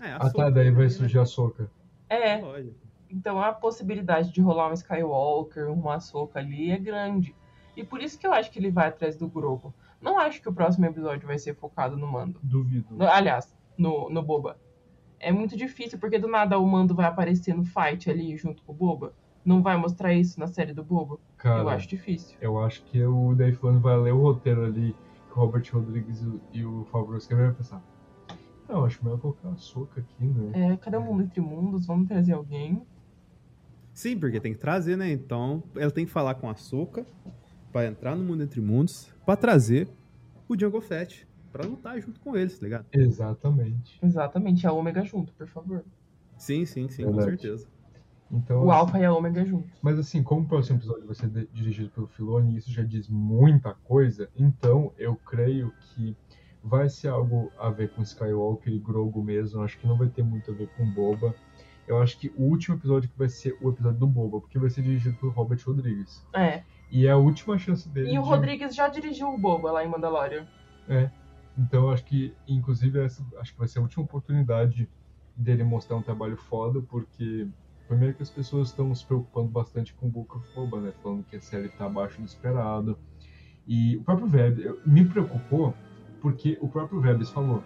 É, 0.00 0.12
a 0.12 0.16
Ah, 0.16 0.18
tá, 0.20 0.30
Soca 0.30 0.50
daí 0.50 0.64
vai 0.70 0.72
também, 0.74 0.88
surgir 0.90 1.18
a 1.18 1.26
soca. 1.26 1.70
É, 2.08 2.40
né? 2.40 2.66
Então 3.10 3.40
a 3.40 3.52
possibilidade 3.52 4.32
de 4.32 4.40
rolar 4.40 4.70
um 4.70 4.74
Skywalker, 4.74 5.70
uma 5.70 5.96
Ahsoka 5.96 6.38
ali 6.38 6.70
é 6.70 6.78
grande. 6.78 7.34
E 7.76 7.84
por 7.84 8.00
isso 8.00 8.18
que 8.18 8.26
eu 8.26 8.32
acho 8.32 8.50
que 8.50 8.58
ele 8.58 8.70
vai 8.70 8.88
atrás 8.88 9.16
do 9.16 9.28
Grogu. 9.28 9.72
Não 10.00 10.18
acho 10.18 10.40
que 10.40 10.48
o 10.48 10.52
próximo 10.52 10.86
episódio 10.86 11.26
vai 11.26 11.38
ser 11.38 11.54
focado 11.54 11.96
no 11.96 12.06
Mando. 12.06 12.38
Duvido. 12.42 12.86
No- 12.94 13.06
aliás, 13.08 13.54
no, 13.76 14.08
no 14.10 14.22
Boba. 14.22 14.58
É 15.18 15.32
muito 15.32 15.56
difícil, 15.56 15.98
porque 15.98 16.18
do 16.18 16.28
nada 16.28 16.58
o 16.58 16.66
Mando 16.66 16.94
vai 16.94 17.06
aparecer 17.06 17.54
no 17.54 17.64
fight 17.64 18.10
ali 18.10 18.36
junto 18.36 18.62
com 18.62 18.72
o 18.72 18.74
Boba. 18.74 19.12
Não 19.44 19.62
vai 19.62 19.76
mostrar 19.76 20.12
isso 20.12 20.38
na 20.40 20.46
série 20.46 20.72
do 20.74 20.82
Boba? 20.84 21.18
Cara, 21.38 21.62
eu 21.62 21.68
acho 21.68 21.88
difícil. 21.88 22.36
eu 22.40 22.58
acho 22.62 22.82
que 22.84 23.02
o 23.02 23.34
Dave 23.34 23.56
Filoni 23.56 23.78
vai 23.80 23.96
ler 23.96 24.12
o 24.12 24.20
roteiro 24.20 24.64
ali, 24.64 24.94
que 25.28 25.32
o 25.32 25.34
Robert 25.42 25.64
Rodrigues 25.72 26.22
e 26.52 26.64
o- 26.64 26.84
Favreau 26.90 27.16
escreveram 27.16 27.50
e 27.50 27.52
vai 27.52 27.56
pensar. 27.62 27.82
Não, 28.68 28.84
acho 28.84 29.02
melhor 29.04 29.18
colocar 29.20 29.48
a 29.48 29.56
soca 29.56 30.00
aqui, 30.00 30.24
né? 30.26 30.72
É, 30.72 30.76
cadê 30.76 30.96
o 30.96 31.00
mundo 31.02 31.22
entre 31.22 31.40
mundos? 31.40 31.86
Vamos 31.86 32.08
trazer 32.08 32.32
alguém. 32.32 32.82
Sim, 33.94 34.18
porque 34.18 34.40
tem 34.40 34.52
que 34.52 34.58
trazer, 34.58 34.96
né? 34.96 35.10
Então, 35.10 35.62
ela 35.76 35.90
tem 35.90 36.04
que 36.04 36.10
falar 36.10 36.34
com 36.34 36.50
a 36.50 36.54
Soca 36.54 37.06
pra 37.72 37.86
entrar 37.86 38.14
no 38.14 38.24
mundo 38.24 38.42
entre 38.42 38.60
mundos, 38.60 39.10
pra 39.24 39.36
trazer 39.36 39.88
o 40.48 40.54
Django 40.56 40.80
Fett 40.80 41.25
pra 41.58 41.66
lutar 41.66 42.00
junto 42.00 42.20
com 42.20 42.36
eles, 42.36 42.58
tá 42.58 42.64
ligado? 42.64 42.86
Exatamente. 42.92 43.98
Exatamente, 44.02 44.66
a 44.66 44.72
Ômega 44.72 45.04
junto, 45.04 45.32
por 45.32 45.46
favor. 45.46 45.84
Sim, 46.36 46.64
sim, 46.64 46.88
sim, 46.88 47.04
com 47.04 47.12
Verdade. 47.16 47.40
certeza. 47.42 47.68
Então, 48.30 48.64
O 48.64 48.70
assim, 48.70 48.80
Alpha 48.80 48.98
e 48.98 49.04
a 49.04 49.12
Ômega 49.14 49.44
juntos. 49.44 49.70
Mas 49.80 49.98
assim, 49.98 50.22
como 50.22 50.42
o 50.42 50.46
próximo 50.46 50.78
episódio 50.78 51.06
vai 51.06 51.14
ser 51.14 51.28
dirigido 51.52 51.90
pelo 51.90 52.06
Filoni, 52.08 52.54
e 52.54 52.56
isso 52.58 52.70
já 52.72 52.82
diz 52.82 53.08
muita 53.08 53.74
coisa, 53.84 54.28
então 54.36 54.92
eu 54.98 55.14
creio 55.16 55.72
que 55.94 56.16
vai 56.62 56.88
ser 56.88 57.08
algo 57.08 57.52
a 57.58 57.70
ver 57.70 57.90
com 57.90 58.02
Skywalker 58.02 58.72
e 58.72 58.78
Grogu 58.80 59.22
mesmo. 59.22 59.62
Acho 59.62 59.78
que 59.78 59.86
não 59.86 59.96
vai 59.96 60.08
ter 60.08 60.24
muito 60.24 60.50
a 60.50 60.54
ver 60.54 60.68
com 60.76 60.84
Boba. 60.90 61.32
Eu 61.86 62.02
acho 62.02 62.18
que 62.18 62.32
o 62.36 62.42
último 62.42 62.74
episódio 62.74 63.08
que 63.08 63.16
vai 63.16 63.28
ser 63.28 63.56
o 63.62 63.70
episódio 63.70 64.00
do 64.00 64.06
Boba, 64.08 64.40
porque 64.40 64.58
vai 64.58 64.68
ser 64.68 64.82
dirigido 64.82 65.16
pelo 65.18 65.30
Robert 65.30 65.60
Rodrigues. 65.64 66.26
É. 66.34 66.64
E 66.90 67.06
é 67.06 67.10
a 67.12 67.16
última 67.16 67.56
chance 67.56 67.88
dele. 67.88 68.10
E 68.12 68.18
o 68.18 68.22
de- 68.22 68.28
Rodrigues 68.28 68.74
já 68.74 68.88
dirigiu 68.88 69.28
o 69.32 69.38
Boba 69.38 69.70
lá 69.70 69.84
em 69.84 69.88
Mandalorian. 69.88 70.44
Então 71.58 71.90
acho 71.90 72.04
que, 72.04 72.34
inclusive, 72.46 73.00
essa 73.00 73.24
acho 73.38 73.52
que 73.52 73.58
vai 73.58 73.68
ser 73.68 73.78
a 73.78 73.82
última 73.82 74.04
oportunidade 74.04 74.88
dele 75.36 75.64
mostrar 75.64 75.96
um 75.96 76.02
trabalho 76.02 76.36
foda, 76.36 76.80
porque 76.82 77.48
primeiro 77.88 78.14
que 78.14 78.22
as 78.22 78.30
pessoas 78.30 78.68
estão 78.68 78.94
se 78.94 79.04
preocupando 79.04 79.48
bastante 79.48 79.94
com 79.94 80.08
Book 80.08 80.36
of 80.36 80.46
Boba, 80.54 80.80
né? 80.80 80.92
Falando 81.02 81.24
que 81.24 81.36
a 81.36 81.40
série 81.40 81.68
tá 81.68 81.86
abaixo 81.86 82.20
do 82.20 82.26
esperado. 82.26 82.98
E 83.66 83.96
o 83.96 84.02
próprio 84.02 84.26
Vebs 84.26 84.74
me 84.86 85.04
preocupou 85.04 85.74
porque 86.20 86.58
o 86.60 86.68
próprio 86.68 87.00
Vebs 87.00 87.30
falou 87.30 87.62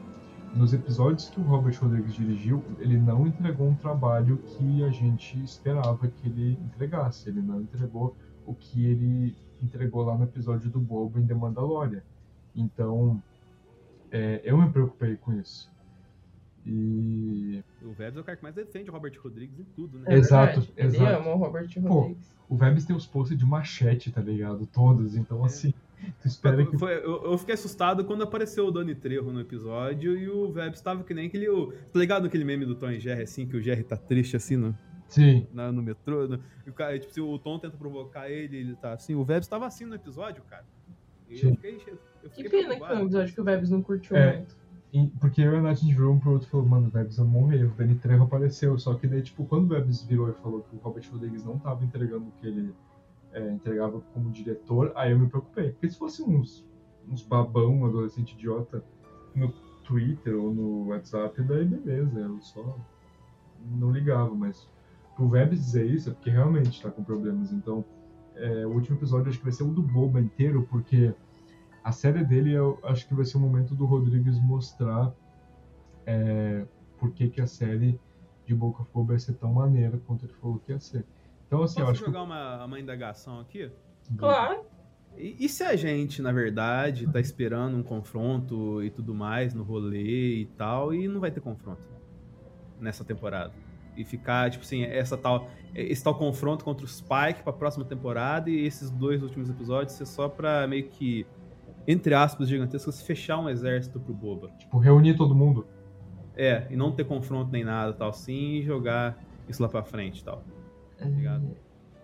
nos 0.54 0.72
episódios 0.72 1.28
que 1.28 1.40
o 1.40 1.44
Robert 1.44 1.78
Rodrigues 1.80 2.14
dirigiu, 2.14 2.64
ele 2.78 2.98
não 2.98 3.26
entregou 3.26 3.68
um 3.68 3.74
trabalho 3.74 4.38
que 4.38 4.82
a 4.82 4.90
gente 4.90 5.40
esperava 5.42 6.08
que 6.08 6.26
ele 6.26 6.52
entregasse. 6.52 7.28
Ele 7.28 7.40
não 7.40 7.60
entregou 7.60 8.16
o 8.44 8.54
que 8.54 8.84
ele 8.84 9.36
entregou 9.62 10.02
lá 10.02 10.16
no 10.16 10.24
episódio 10.24 10.70
do 10.70 10.80
Boba 10.80 11.20
em 11.20 11.26
The 11.26 11.34
Mandalorian. 11.34 12.02
Então, 12.54 13.22
é, 14.10 14.40
eu 14.44 14.56
me 14.58 14.70
preocupei 14.70 15.16
com 15.16 15.32
isso. 15.34 15.70
E 16.66 17.62
O 17.82 17.92
Vebs 17.92 18.16
é 18.16 18.20
o 18.20 18.24
cara 18.24 18.36
que 18.36 18.42
mais 18.42 18.54
defende 18.54 18.90
o 18.90 18.92
Robert 18.92 19.18
Rodrigues 19.22 19.58
em 19.58 19.64
tudo, 19.64 19.98
né? 19.98 20.04
É 20.08 20.14
Exato, 20.16 20.60
verdade. 20.60 20.72
Ele 20.76 20.88
exato. 20.88 21.22
ama 21.22 21.34
o 21.34 21.38
Robert 21.38 21.68
Pô, 21.80 21.88
Rodrigues. 22.00 22.36
o 22.48 22.56
Vebs 22.56 22.84
tem 22.84 22.94
os 22.94 23.06
posts 23.06 23.36
de 23.38 23.44
machete, 23.46 24.12
tá 24.12 24.20
ligado? 24.20 24.66
Todos. 24.66 25.16
Então, 25.16 25.42
assim, 25.42 25.72
tu 26.20 26.28
espera 26.28 26.64
que. 26.66 26.76
Foi- 26.78 26.98
eu, 26.98 27.24
eu 27.32 27.38
fiquei 27.38 27.54
assustado 27.54 28.04
quando 28.04 28.22
apareceu 28.22 28.66
o 28.66 28.70
Doni 28.70 28.94
Trejo 28.94 29.32
no 29.32 29.40
episódio 29.40 30.16
e 30.18 30.28
o 30.28 30.52
Vebs 30.52 30.80
tava 30.82 31.02
que 31.02 31.14
nem 31.14 31.28
aquele. 31.28 31.48
o- 31.48 31.72
Tá 31.72 31.98
ligado 31.98 32.26
aquele 32.26 32.44
meme 32.44 32.66
do 32.66 32.74
Tom 32.74 32.90
e 32.90 33.00
Jerry, 33.00 33.22
assim, 33.22 33.46
que 33.46 33.56
o 33.56 33.62
Jerry 33.62 33.82
tá 33.82 33.96
triste 33.96 34.36
assim 34.36 34.56
no, 34.56 34.76
Sim, 35.08 35.46
na- 35.54 35.72
no 35.72 35.82
metrô? 35.82 36.28
no- 36.28 36.40
e 36.66 36.70
o 36.70 36.74
cara, 36.74 36.98
tipo, 36.98 37.12
se 37.12 37.20
o 37.22 37.38
Tom 37.38 37.58
tenta 37.58 37.76
provocar 37.78 38.28
ele, 38.30 38.58
ele 38.58 38.76
tá 38.76 38.92
assim. 38.92 39.14
O 39.14 39.24
Vebs 39.24 39.48
tava 39.48 39.66
assim 39.66 39.86
no 39.86 39.94
episódio, 39.94 40.42
cara. 40.44 40.66
E 41.28 41.38
Sim. 41.38 41.48
eu 41.48 41.54
fiquei, 41.54 41.78
Que 42.28 42.48
pena 42.48 42.74
que 42.74 42.86
foi 42.86 42.97
um 42.97 43.02
episódio 43.05 43.34
que 43.34 43.40
o 43.40 43.44
Vebs 43.44 43.70
não 43.70 43.82
curtiu 43.82 44.16
É. 44.16 44.36
muito. 44.38 44.56
E- 44.92 45.06
porque 45.20 45.40
eu 45.40 45.52
e 45.55 45.56
a 45.56 45.62
Nath 45.62 45.80
virou 45.82 46.12
um 46.14 46.18
pro 46.18 46.32
outro 46.32 46.48
e 46.48 46.51
falou, 46.51 46.66
mano, 46.66 46.88
o 46.88 46.90
Vebs 46.90 47.16
vai 47.16 47.26
morrer, 47.26 47.64
o 47.64 47.70
Danny 47.70 47.94
Trejo 47.94 48.24
apareceu. 48.24 48.76
Só 48.78 48.94
que 48.94 49.06
daí, 49.06 49.22
tipo, 49.22 49.44
quando 49.47 49.64
o 49.64 49.68
Vebs 49.68 50.02
virou 50.02 50.28
e 50.28 50.32
falou 50.34 50.62
que 50.62 50.74
o 50.76 50.78
Robert 50.80 51.05
Rodrigues 51.12 51.44
não 51.44 51.59
tava 51.59 51.84
entregando 51.84 52.26
o 52.26 52.32
que 52.40 52.47
ele 52.48 52.74
é, 53.32 53.52
entregava 53.52 54.01
como 54.12 54.30
diretor, 54.30 54.92
aí 54.97 55.12
eu 55.12 55.18
me 55.18 55.28
preocupei. 55.28 55.70
Porque 55.70 55.88
se 55.88 55.97
fosse 55.97 56.22
uns, 56.22 56.66
uns 57.09 57.22
babão, 57.22 57.72
um 57.82 57.86
adolescente 57.86 58.32
idiota 58.32 58.82
no 59.34 59.52
Twitter 59.84 60.34
ou 60.36 60.52
no 60.52 60.88
WhatsApp, 60.88 61.40
daí 61.42 61.64
beleza, 61.64 62.18
eu 62.18 62.40
só 62.40 62.76
não 63.78 63.92
ligava, 63.92 64.34
mas 64.34 64.68
pro 65.14 65.28
Vebs 65.28 65.60
dizer 65.64 65.86
isso 65.86 66.10
é 66.10 66.12
porque 66.12 66.30
realmente 66.30 66.82
tá 66.82 66.90
com 66.90 67.05
problemas. 67.05 67.52
Então, 67.52 67.84
é, 68.34 68.66
o 68.66 68.70
último 68.70 68.97
episódio 68.97 69.28
acho 69.28 69.38
que 69.38 69.44
vai 69.44 69.52
ser 69.52 69.62
o 69.64 69.68
do 69.72 69.82
Boba 69.82 70.20
inteiro, 70.20 70.66
porque 70.70 71.14
a 71.82 71.93
série 71.93 72.24
dele 72.24 72.52
eu 72.52 72.78
acho 72.82 73.07
que 73.07 73.15
vai 73.15 73.24
ser 73.24 73.36
o 73.36 73.40
momento 73.40 73.74
do 73.74 73.86
Rodrigues 73.86 74.39
mostrar 74.40 75.12
é, 76.07 76.66
por 76.98 77.12
que, 77.12 77.28
que 77.28 77.40
a 77.40 77.47
série 77.47 77.98
de 78.47 78.55
Book 78.55 78.81
of 78.81 78.90
Boba 78.93 79.12
ia 79.15 79.19
ser 79.19 79.35
tão 79.35 79.52
maneira 79.52 79.98
quanto 80.07 80.27
ele 80.27 80.35
falou 80.35 80.59
que 80.59 80.73
ia 80.73 80.81
ser. 80.81 81.05
Então, 81.47 81.62
assim, 81.62 81.81
eu 81.81 81.86
Posso 81.86 81.97
acho 81.97 82.07
jogar 82.07 82.23
uma, 82.23 82.65
uma 82.65 82.78
indagação 82.78 83.40
aqui? 83.40 83.70
que. 84.05 84.16
Claro. 84.16 84.65
E, 85.16 85.44
e 85.44 85.48
se 85.48 85.62
a 85.65 85.74
gente, 85.77 86.23
na 86.23 86.32
verdade, 86.32 87.07
tá 87.07 87.20
esperando 87.20 87.77
um 87.77 87.82
confronto 87.82 88.82
e 88.82 88.90
tudo 88.90 89.15
mais 89.15 89.55
no 89.55 89.62
rolê 89.62 90.40
e 90.40 90.47
tal, 90.57 90.94
e 90.94 91.09
não 91.09 91.20
vai 91.20 91.31
ter 91.31 91.40
confronto 91.40 91.82
nessa 92.78 93.05
temporada? 93.05 93.52
E 93.97 94.05
ficar, 94.05 94.51
tipo 94.51 94.65
assim, 94.65 94.85
essa 94.85 95.16
tal, 95.16 95.48
esse 95.74 96.02
tal 96.02 96.15
confronto 96.15 96.65
contra 96.65 96.85
o 96.86 96.89
Spike 96.89 97.43
pra 97.43 97.52
próxima 97.52 97.85
temporada 97.85 98.48
e 98.48 98.65
esses 98.65 98.90
dois 98.90 99.23
últimos 99.23 99.51
episódios 99.51 99.94
ser 99.94 100.07
só 100.07 100.28
pra 100.28 100.66
meio 100.66 100.89
que, 100.89 101.27
entre 101.86 102.15
aspas, 102.15 102.48
gigantescas, 102.48 103.02
fechar 103.02 103.39
um 103.39 103.48
exército 103.48 103.98
pro 104.01 104.15
Boba. 104.15 104.51
Tipo, 104.59 104.78
reunir 104.78 105.16
todo 105.16 105.35
mundo. 105.35 105.66
É, 106.36 106.66
e 106.70 106.77
não 106.77 106.93
ter 106.93 107.05
confronto 107.05 107.51
nem 107.51 107.65
nada 107.65 107.93
tal 107.93 108.11
assim 108.11 108.55
e 108.55 108.62
jogar 108.62 109.19
isso 109.48 109.62
lá 109.62 109.69
pra 109.69 109.82
frente 109.82 110.20
e 110.20 110.24
tal. 110.24 110.43
Obrigado. 111.01 111.57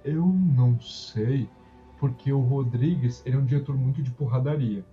Eu 0.05 0.27
não 0.27 0.79
sei, 0.81 1.49
porque 1.99 2.33
o 2.33 2.41
Rodrigues 2.41 3.23
ele 3.25 3.37
é 3.37 3.39
um 3.39 3.45
diretor 3.45 3.77
muito 3.77 4.03
de 4.03 4.11
porradaria. 4.11 4.85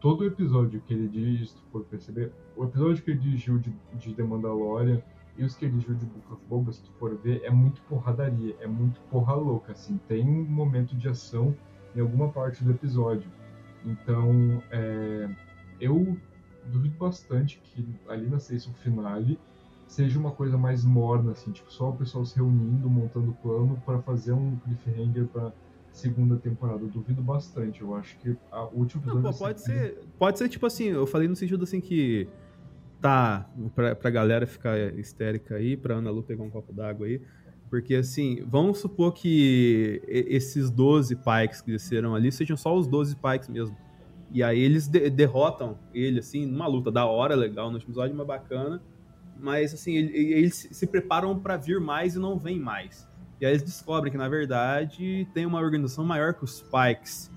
Todo 0.00 0.24
episódio 0.24 0.80
que 0.80 0.92
ele 0.92 1.08
dirige, 1.08 1.46
se 1.46 1.54
tu 1.54 1.62
for 1.70 1.84
perceber, 1.84 2.32
o 2.56 2.64
episódio 2.64 3.02
que 3.02 3.10
ele 3.12 3.20
dirigiu 3.20 3.58
de, 3.58 3.72
de 3.94 4.14
The 4.14 4.22
Mandalorian 4.22 5.00
e 5.36 5.44
os 5.44 5.54
que 5.54 5.64
ele 5.64 5.72
dirigiu 5.72 5.94
de 5.94 6.06
Book 6.06 6.32
of 6.32 6.42
Boba, 6.48 6.72
se 6.72 6.82
tu 6.82 6.92
for 6.98 7.16
ver, 7.16 7.42
é 7.44 7.50
muito 7.50 7.80
porradaria, 7.82 8.56
é 8.60 8.66
muito 8.66 9.00
porra 9.10 9.34
louca, 9.34 9.72
assim. 9.72 9.98
Tem 10.08 10.28
um 10.28 10.44
momento 10.44 10.96
de 10.96 11.08
ação 11.08 11.54
em 11.94 12.00
alguma 12.00 12.28
parte 12.28 12.64
do 12.64 12.70
episódio. 12.70 13.30
Então, 13.84 14.62
é, 14.70 15.28
eu 15.80 16.16
duvido 16.66 16.96
bastante 16.96 17.60
que 17.64 17.84
ali 18.08 18.28
na 18.28 18.38
season 18.38 18.72
finale 18.74 19.38
seja 19.86 20.18
uma 20.18 20.30
coisa 20.30 20.56
mais 20.56 20.84
morna, 20.84 21.32
assim, 21.32 21.52
tipo, 21.52 21.70
só 21.70 21.90
o 21.90 21.96
pessoal 21.96 22.24
se 22.24 22.36
reunindo, 22.36 22.88
montando 22.88 23.32
plano 23.42 23.80
para 23.84 24.00
fazer 24.00 24.32
um 24.32 24.56
cliffhanger 24.56 25.26
pra 25.26 25.52
segunda 25.92 26.36
temporada. 26.36 26.82
Eu 26.82 26.88
duvido 26.88 27.22
bastante. 27.22 27.82
Eu 27.82 27.94
acho 27.94 28.16
que 28.18 28.36
a 28.50 28.62
última 28.64 29.02
Não, 29.04 29.14
episódio. 29.14 29.38
pô, 29.38 29.44
pode 29.44 29.60
ser, 29.60 29.98
pode 30.18 30.38
ser 30.38 30.48
tipo 30.48 30.64
assim, 30.64 30.84
eu 30.84 31.06
falei 31.06 31.28
no 31.28 31.36
sentido 31.36 31.64
assim 31.64 31.80
que 31.80 32.26
tá, 33.00 33.50
pra, 33.74 33.94
pra 33.94 34.10
galera 34.10 34.46
ficar 34.46 34.78
histérica 34.94 35.56
aí, 35.56 35.76
pra 35.76 35.96
Ana 35.96 36.10
Lu 36.10 36.22
pegar 36.22 36.44
um 36.44 36.50
copo 36.50 36.72
d'água 36.72 37.06
aí, 37.06 37.20
porque 37.72 37.94
assim, 37.94 38.44
vamos 38.46 38.80
supor 38.80 39.14
que 39.14 40.02
esses 40.06 40.68
12 40.68 41.16
Pikes 41.16 41.62
que 41.62 41.70
desceram 41.70 42.14
ali 42.14 42.30
sejam 42.30 42.54
só 42.54 42.76
os 42.76 42.86
12 42.86 43.16
Pikes 43.16 43.48
mesmo. 43.48 43.74
E 44.30 44.42
aí 44.42 44.60
eles 44.60 44.86
de- 44.86 45.08
derrotam 45.08 45.78
ele, 45.94 46.18
assim, 46.18 46.44
numa 46.44 46.66
luta 46.66 46.90
da 46.92 47.06
hora, 47.06 47.34
legal, 47.34 47.68
no 47.68 47.76
último 47.76 47.92
episódio, 47.92 48.14
uma 48.14 48.26
bacana, 48.26 48.82
mas 49.40 49.72
assim, 49.72 49.94
ele- 49.96 50.14
eles 50.34 50.68
se 50.70 50.86
preparam 50.86 51.38
pra 51.38 51.56
vir 51.56 51.80
mais 51.80 52.14
e 52.14 52.18
não 52.18 52.36
vêm 52.38 52.60
mais. 52.60 53.08
E 53.40 53.46
aí 53.46 53.52
eles 53.52 53.62
descobrem 53.62 54.12
que, 54.12 54.18
na 54.18 54.28
verdade, 54.28 55.26
tem 55.32 55.46
uma 55.46 55.58
organização 55.58 56.04
maior 56.04 56.34
que 56.34 56.44
os 56.44 56.60
Pikes 56.60 57.30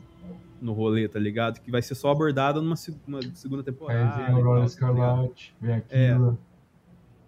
no 0.61 0.73
rolê, 0.73 1.07
tá 1.07 1.17
ligado? 1.17 1.61
Que 1.61 1.71
vai 1.71 1.81
ser 1.81 1.95
só 1.95 2.11
abordada 2.11 2.59
numa, 2.61 2.75
se- 2.75 2.93
numa 3.07 3.21
segunda 3.35 3.63
temporada. 3.63 4.15
Aí 4.17 4.25
vem 4.25 4.35
tá 4.35 4.41
ligado? 4.49 4.65
Escarlate, 4.65 5.55
vem 5.61 5.81
É. 5.89 6.11
aquilo. 6.11 6.37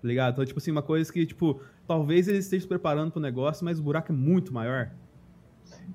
Tá 0.01 0.07
ligado? 0.07 0.33
Então, 0.33 0.45
tipo 0.45 0.59
assim, 0.59 0.71
uma 0.71 0.81
coisa 0.83 1.11
que, 1.11 1.25
tipo, 1.25 1.59
talvez 1.87 2.27
eles 2.27 2.45
estejam 2.45 2.63
se 2.63 2.67
preparando 2.67 3.11
pro 3.11 3.21
negócio, 3.21 3.63
mas 3.65 3.79
o 3.79 3.83
buraco 3.83 4.11
é 4.11 4.15
muito 4.15 4.53
maior. 4.53 4.91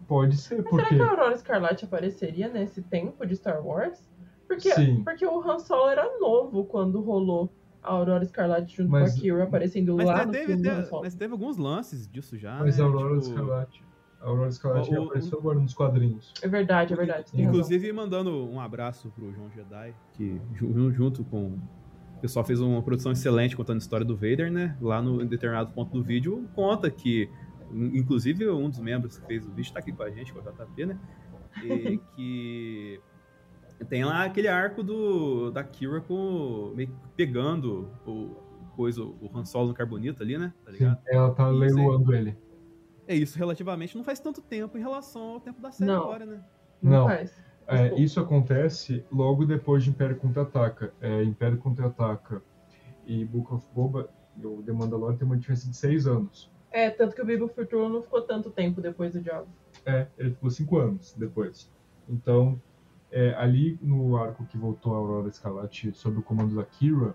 Pode 0.08 0.36
ser, 0.36 0.56
Mas 0.58 0.68
porque. 0.70 0.86
será 0.94 0.96
que 0.96 1.02
a 1.02 1.10
Aurora 1.10 1.34
Escarlate 1.34 1.84
apareceria 1.84 2.48
nesse 2.48 2.82
tempo 2.82 3.26
de 3.26 3.36
Star 3.36 3.64
Wars? 3.64 4.10
Porque, 4.46 4.70
Sim. 4.74 5.02
porque 5.02 5.24
o 5.26 5.40
Han 5.40 5.58
Solo 5.58 5.88
era 5.88 6.18
novo 6.18 6.64
quando 6.64 7.00
rolou 7.00 7.50
a 7.82 7.92
Aurora 7.92 8.22
Escarlate 8.22 8.76
junto 8.76 8.90
Mas- 8.90 9.12
com 9.12 9.18
a 9.18 9.22
Kira 9.22 9.42
aparecendo 9.44 9.96
Mas, 9.96 10.06
lá 10.06 10.26
no 10.26 10.32
teve, 10.32 10.46
filme 10.46 10.62
teve- 10.62 10.82
Solo. 10.84 11.02
mas 11.02 11.14
teve 11.14 11.32
alguns 11.32 11.56
lances 11.56 12.06
disso 12.06 12.36
já. 12.36 12.58
Mas 12.58 12.76
né? 12.78 12.84
a 12.84 12.86
Aurora 12.86 13.18
Tipo, 13.20 13.30
Escarlate. 13.30 13.84
A 14.20 14.26
Aurora 14.28 14.48
Escarlate 14.50 14.94
O- 14.94 15.00
o- 15.00 15.04
apareceu 15.06 15.38
agora 15.38 15.58
nos 15.58 15.74
quadrinhos. 15.74 16.32
É 16.42 16.48
verdade, 16.48 16.92
é 16.92 16.96
verdade. 16.96 17.32
tem 17.32 17.44
razão. 17.44 17.60
Inclusive, 17.60 17.92
mandando 17.92 18.30
um 18.48 18.60
abraço 18.60 19.10
pro 19.16 19.32
João 19.32 19.50
Jedi, 19.50 19.94
que 20.14 20.40
ju- 20.54 20.92
junto 20.92 21.24
com. 21.24 21.58
O 22.22 22.26
pessoal 22.30 22.44
fez 22.44 22.60
uma 22.60 22.80
produção 22.80 23.10
excelente 23.10 23.56
contando 23.56 23.78
a 23.78 23.80
história 23.80 24.06
do 24.06 24.14
Vader, 24.14 24.48
né? 24.48 24.76
Lá 24.80 25.02
no 25.02 25.20
em 25.20 25.26
determinado 25.26 25.72
ponto 25.72 25.90
do 25.90 26.04
vídeo, 26.04 26.48
conta 26.54 26.88
que. 26.88 27.28
Inclusive, 27.72 28.48
um 28.48 28.70
dos 28.70 28.78
membros 28.78 29.18
que 29.18 29.26
fez 29.26 29.44
o 29.44 29.50
vídeo 29.50 29.72
tá 29.72 29.80
aqui 29.80 29.90
com 29.90 30.04
a 30.04 30.10
gente, 30.10 30.32
com 30.32 30.38
o 30.38 30.42
JP, 30.42 30.86
né? 30.86 31.00
E 31.64 31.98
que. 32.14 33.00
Tem 33.88 34.04
lá 34.04 34.22
aquele 34.22 34.46
arco 34.46 34.84
do, 34.84 35.50
da 35.50 35.64
Kira 35.64 36.00
com, 36.00 36.72
meio 36.76 36.90
que 36.90 36.94
pegando 37.16 37.90
o, 38.06 38.36
coisa, 38.76 39.02
o 39.02 39.28
Han 39.34 39.44
Solo 39.44 39.70
no 39.70 39.74
carbonito 39.74 40.22
ali, 40.22 40.38
né? 40.38 40.54
Tá 40.64 40.70
ligado? 40.70 41.00
Ela 41.08 41.34
tá 41.34 41.48
leiloando 41.48 42.14
ele. 42.14 42.38
É 43.08 43.16
isso, 43.16 43.36
relativamente 43.36 43.96
não 43.96 44.04
faz 44.04 44.20
tanto 44.20 44.40
tempo 44.40 44.78
em 44.78 44.80
relação 44.80 45.22
ao 45.30 45.40
tempo 45.40 45.60
da 45.60 45.72
série 45.72 45.90
Não. 45.90 46.04
agora, 46.04 46.24
né? 46.24 46.44
Não, 46.80 46.90
Não. 46.92 47.06
faz. 47.08 47.51
É, 47.66 47.94
isso 48.00 48.20
acontece 48.20 49.04
logo 49.10 49.44
depois 49.44 49.84
de 49.84 49.90
Império 49.90 50.16
Contra-Ataca. 50.16 50.92
É, 51.00 51.22
Império 51.22 51.58
Contra-Ataca 51.58 52.42
e 53.06 53.24
Book 53.24 53.54
of 53.54 53.66
Boba, 53.74 54.08
o 54.42 54.62
The 54.62 54.72
Mandalorian 54.72 55.16
tem 55.16 55.26
uma 55.26 55.36
diferença 55.36 55.68
de 55.68 55.76
seis 55.76 56.06
anos. 56.06 56.50
É, 56.70 56.90
tanto 56.90 57.14
que 57.14 57.22
o 57.22 57.24
Bibo 57.24 57.48
Futuro 57.48 57.88
não 57.88 58.02
ficou 58.02 58.22
tanto 58.22 58.50
tempo 58.50 58.80
depois 58.80 59.12
do 59.12 59.22
Jabba. 59.22 59.46
É, 59.84 60.06
ele 60.16 60.30
ficou 60.30 60.50
cinco 60.50 60.78
anos 60.78 61.14
depois. 61.16 61.70
Então, 62.08 62.60
é, 63.10 63.34
ali 63.34 63.78
no 63.82 64.16
arco 64.16 64.44
que 64.46 64.56
voltou 64.56 64.94
a 64.94 64.96
Aurora 64.96 65.28
Escarlate 65.28 65.92
sob 65.92 66.18
o 66.18 66.22
comando 66.22 66.56
da 66.56 66.64
Kira, 66.64 67.14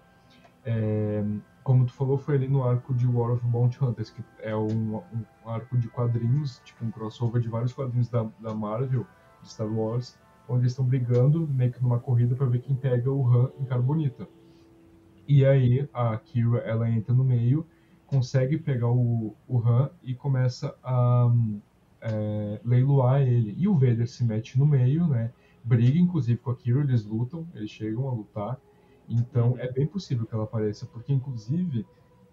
é, 0.64 1.24
como 1.64 1.86
tu 1.86 1.94
falou, 1.94 2.18
foi 2.18 2.36
ali 2.36 2.48
no 2.48 2.64
arco 2.64 2.94
de 2.94 3.08
War 3.08 3.32
of 3.32 3.46
Bounty 3.46 3.84
Hunters, 3.84 4.12
que 4.12 4.24
é 4.40 4.56
um, 4.56 4.98
um 4.98 5.50
arco 5.50 5.78
de 5.78 5.88
quadrinhos, 5.88 6.62
tipo 6.64 6.86
um 6.86 6.92
crossover 6.92 7.42
de 7.42 7.50
vários 7.50 7.74
quadrinhos 7.74 8.08
da, 8.10 8.28
da 8.40 8.54
Marvel, 8.54 9.06
de 9.42 9.50
Star 9.50 9.68
Wars, 9.68 10.18
onde 10.48 10.62
eles 10.62 10.72
estão 10.72 10.86
brigando 10.86 11.48
meio 11.48 11.72
que 11.72 11.82
numa 11.82 12.00
corrida 12.00 12.36
para 12.36 12.48
ver 12.48 12.62
quem 12.62 12.76
pega 12.76 13.12
o 13.12 13.28
Han 13.28 13.52
em 13.60 13.66
Carbonita. 13.66 14.28
E 15.28 15.46
aí 15.46 15.88
a 15.94 16.18
Kira 16.18 16.60
ela 16.60 16.90
entra 16.90 17.14
no 17.14 17.24
meio, 17.24 17.66
consegue 18.06 18.58
pegar 18.58 18.90
o, 18.90 19.36
o 19.48 19.60
Han 19.60 19.90
e 20.02 20.16
começa 20.16 20.74
a 20.84 21.30
é, 22.02 22.62
leiloar 22.64 23.22
ele. 23.22 23.54
E 23.58 23.68
o 23.68 23.74
Vader 23.74 24.08
se 24.08 24.24
mete 24.24 24.58
no 24.58 24.66
meio, 24.66 25.06
né? 25.08 25.32
Briga 25.64 26.00
inclusive 26.00 26.40
com 26.40 26.52
a 26.52 26.56
Kira, 26.56 26.80
eles 26.80 27.04
lutam, 27.04 27.46
eles 27.54 27.70
chegam 27.70 28.08
a 28.08 28.14
lutar. 28.14 28.58
Então 29.10 29.56
é 29.58 29.70
bem 29.70 29.86
possível 29.86 30.26
que 30.26 30.34
ela 30.34 30.46
apareça, 30.46 30.86
porque 30.86 31.12
inclusive 31.12 31.86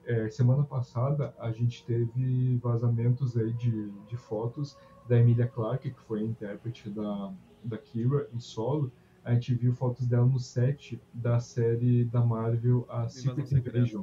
é, 0.06 0.28
semana 0.28 0.62
passada 0.62 1.34
a 1.38 1.50
gente 1.50 1.84
teve 1.84 2.56
vazamentos 2.58 3.36
aí 3.36 3.52
de, 3.52 3.90
de 4.08 4.16
fotos 4.16 4.76
da 5.08 5.18
Emilia 5.18 5.46
Clarke, 5.46 5.90
que 5.90 6.00
foi 6.00 6.20
a 6.20 6.24
intérprete 6.24 6.88
da, 6.90 7.32
da 7.64 7.78
Kira 7.78 8.28
em 8.34 8.38
solo. 8.40 8.90
A 9.24 9.32
gente 9.34 9.54
viu 9.54 9.72
fotos 9.72 10.06
dela 10.06 10.26
no 10.26 10.38
set 10.38 11.00
da 11.12 11.40
série 11.40 12.04
da 12.04 12.20
Marvel, 12.20 12.86
a 12.90 13.08
Secret. 13.08 13.54
Invasion, 13.54 14.02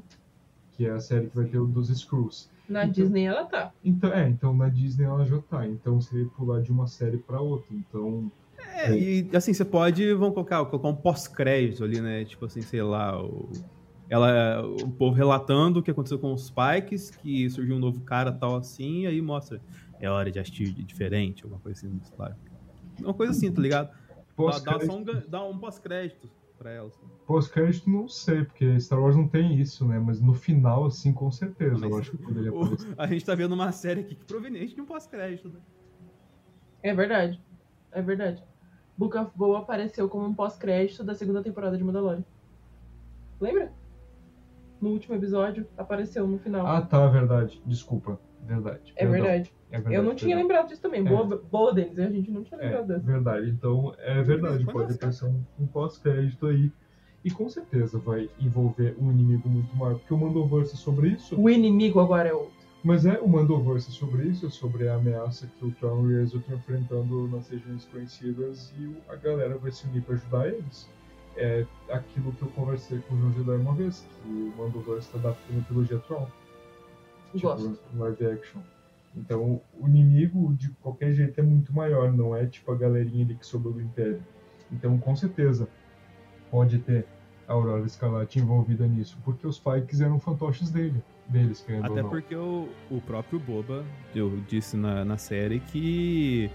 que 0.72 0.86
é 0.88 0.92
a 0.92 1.00
série 1.00 1.28
que 1.28 1.36
vai 1.36 1.46
ter 1.46 1.60
o 1.60 1.68
dos 1.68 1.90
Screws. 1.90 2.50
Na 2.68 2.84
Então- 2.84 2.94
Disney 2.94 3.26
ela 3.26 3.46
tá. 3.46 3.72
Então, 3.84 4.12
é, 4.14 4.28
então 4.30 4.56
na 4.56 4.68
Disney 4.70 5.06
ela 5.06 5.24
já 5.26 5.40
tá. 5.42 5.68
Então 5.68 6.00
seria 6.02 6.26
pular 6.30 6.62
de 6.62 6.72
uma 6.72 6.88
série 6.88 7.18
pra 7.18 7.40
outra. 7.40 7.68
Então, 7.76 8.32
É, 8.76 8.96
e 8.98 9.30
assim, 9.36 9.54
você 9.54 9.66
pode, 9.66 10.14
vamos 10.14 10.34
colocar, 10.34 10.64
colocar 10.66 10.88
um 10.88 10.96
pós-crédito 10.96 11.84
ali, 11.84 12.00
né? 12.02 12.24
Tipo 12.26 12.46
assim, 12.46 12.62
sei 12.62 12.82
lá, 12.82 13.22
o, 13.24 13.50
ela, 14.10 14.64
o 14.66 14.90
povo 14.92 15.16
relatando 15.16 15.80
o 15.80 15.84
que 15.84 15.92
aconteceu 15.92 16.18
com 16.20 16.34
os 16.34 16.50
Pikes, 16.52 17.12
que 17.12 17.50
surgiu 17.50 17.76
um 17.76 17.80
novo 17.80 18.02
cara 18.02 18.32
tal 18.32 18.56
assim, 18.56 19.02
e 19.04 19.08
aí 19.08 19.22
mostra, 19.22 19.62
é 20.00 20.10
hora 20.10 20.32
de 20.32 20.40
agir 20.40 20.72
diferente, 20.84 21.44
alguma 21.44 21.60
coisa 21.62 21.86
assim, 21.86 22.00
claro. 22.16 22.36
Uma 23.04 23.14
coisa 23.14 23.32
assim, 23.32 23.52
tá 23.52 23.62
ligado? 23.62 23.90
Dá, 24.38 24.60
dá 24.78 24.80
só 24.86 24.98
um, 24.98 25.04
dá 25.28 25.44
um 25.46 25.58
pós-crédito 25.60 26.30
pra 26.58 26.72
ela. 26.72 26.88
Assim. 26.88 27.06
pós-crédito 27.26 27.90
não 27.90 28.08
sei, 28.08 28.46
porque 28.46 28.80
Star 28.80 29.00
Wars 29.02 29.16
não 29.16 29.28
tem 29.28 29.60
isso, 29.60 29.86
né? 29.88 30.00
Mas 30.00 30.22
no 30.22 30.34
final, 30.34 30.86
assim, 30.86 31.12
com 31.12 31.30
certeza, 31.32 31.74
Mas 31.74 31.92
eu 31.92 31.98
acho 31.98 32.12
que 32.12 32.18
poderia 32.18 32.54
O- 32.54 32.64
aparecer. 32.64 32.94
a 32.98 33.08
gente 33.08 33.26
tá 33.26 33.36
vendo 33.36 33.54
uma 33.54 33.72
série 33.72 34.02
aqui 34.02 34.16
que 34.16 34.24
é 34.24 34.26
proveniente 34.26 34.76
de 34.76 34.82
um 34.82 34.86
pós-crédito, 34.86 35.50
né? 35.50 35.60
É 36.84 36.94
verdade. 36.94 37.42
É 37.92 38.02
verdade. 38.02 38.44
Book 38.98 39.18
of 39.18 39.32
Boa 39.36 39.60
apareceu 39.60 40.08
como 40.08 40.26
um 40.26 40.34
pós-crédito 40.34 41.04
da 41.04 41.14
segunda 41.16 41.42
temporada 41.44 41.78
de 41.78 41.84
Mandalorian. 41.84 42.24
Lembra? 43.40 43.72
No 44.80 44.90
último 44.90 45.16
episódio, 45.16 45.68
apareceu 45.78 46.28
no 46.28 46.40
final. 46.40 46.66
Ah, 46.66 46.82
tá, 46.82 47.08
verdade. 47.08 47.62
Desculpa. 47.66 48.20
Verdade. 48.46 48.94
é 48.96 49.06
verdade. 49.06 49.54
É 49.70 49.76
verdade. 49.76 49.96
Eu 49.96 50.04
não 50.04 50.16
tinha 50.16 50.36
perdão. 50.36 50.42
lembrado 50.50 50.68
disso 50.70 50.82
também. 50.82 51.02
É. 51.02 51.10
Boa, 51.10 51.42
boa 51.50 51.74
deles, 51.74 51.98
a 51.98 52.10
gente 52.10 52.30
não 52.32 52.44
tinha 52.44 52.60
É, 52.60 52.66
lembrado 52.66 52.88
dessa. 52.88 53.06
verdade. 53.06 53.50
Então, 53.50 53.94
é 54.00 54.22
verdade. 54.22 54.66
Pode 54.66 54.94
aparecer 54.94 55.26
um, 55.26 55.42
um 55.60 55.68
pós-crédito 55.68 56.48
aí. 56.48 56.72
E 57.24 57.30
com 57.30 57.48
certeza 57.48 58.00
vai 58.00 58.30
envolver 58.40 58.96
um 59.00 59.12
inimigo 59.12 59.48
muito 59.48 59.74
maior. 59.76 59.96
Porque 60.00 60.14
o 60.14 60.18
Mandoverse 60.18 60.76
sobre 60.76 61.10
isso. 61.10 61.40
O 61.40 61.50
inimigo 61.50 62.00
agora 62.00 62.30
é 62.30 62.34
outro. 62.34 62.60
Mas 62.84 63.06
é 63.06 63.20
o 63.20 63.28
Mandoverse 63.30 63.92
sobre 63.92 64.24
isso, 64.28 64.50
sobre 64.50 64.90
a 64.90 64.96
ameaça 64.96 65.48
que 65.60 65.66
o 65.66 65.72
Tron 65.72 66.10
e 66.10 66.16
o 66.16 66.24
estão 66.24 66.56
enfrentando 66.56 67.28
nas 67.28 67.48
regiões 67.48 67.86
conhecidas 67.86 68.74
e 68.80 68.96
a 69.08 69.16
galera 69.16 69.56
vai 69.56 69.72
se 69.72 69.86
unir 69.86 70.02
para 70.02 70.16
ajudar 70.16 70.48
eles. 70.48 70.90
É 71.38 71.64
aquilo 71.92 72.32
que 72.34 72.42
eu 72.42 72.48
conversei 72.50 72.98
com 73.08 73.14
o 73.14 73.18
João 73.20 73.34
Jedi 73.34 73.52
uma 73.56 73.74
vez, 73.76 74.06
que 74.24 74.28
o 74.30 74.54
Mandoverse 74.58 75.08
está 75.16 75.20
adaptando 75.20 75.60
a 75.60 75.64
trilogia 75.64 76.00
Tron, 76.00 76.28
tipo, 77.38 77.48
Gosto. 77.48 77.80
live 77.96 78.26
action. 78.26 78.62
Então, 79.16 79.62
o 79.80 79.88
inimigo, 79.88 80.54
de 80.54 80.70
qualquer 80.82 81.14
jeito, 81.14 81.40
é 81.40 81.44
muito 81.44 81.74
maior, 81.74 82.12
não 82.14 82.36
é 82.36 82.46
tipo 82.46 82.72
a 82.72 82.76
galerinha 82.76 83.26
ali 83.26 83.36
que 83.36 83.46
sobrou 83.46 83.74
do 83.74 83.82
Império. 83.82 84.24
Então, 84.72 84.98
com 84.98 85.16
certeza, 85.16 85.68
pode 86.50 86.80
ter 86.80 87.06
a 87.48 87.54
Aurora 87.54 87.86
Escarlate 87.86 88.40
envolvida 88.40 88.88
nisso, 88.88 89.18
porque 89.26 89.46
os 89.46 89.60
Pikes 89.60 90.00
eram 90.00 90.18
fantoches 90.18 90.72
dele, 90.72 91.04
deles, 91.28 91.62
querendo 91.62 91.88
ou 91.88 91.92
Até 91.92 92.02
não. 92.02 92.10
porque 92.10 92.36
o, 92.36 92.70
o 92.90 93.02
próprio 93.02 93.38
Boba, 93.40 93.84
eu 94.16 94.38
disse 94.48 94.78
na, 94.78 95.04
na 95.04 95.18
série 95.18 95.60
que 95.60 96.50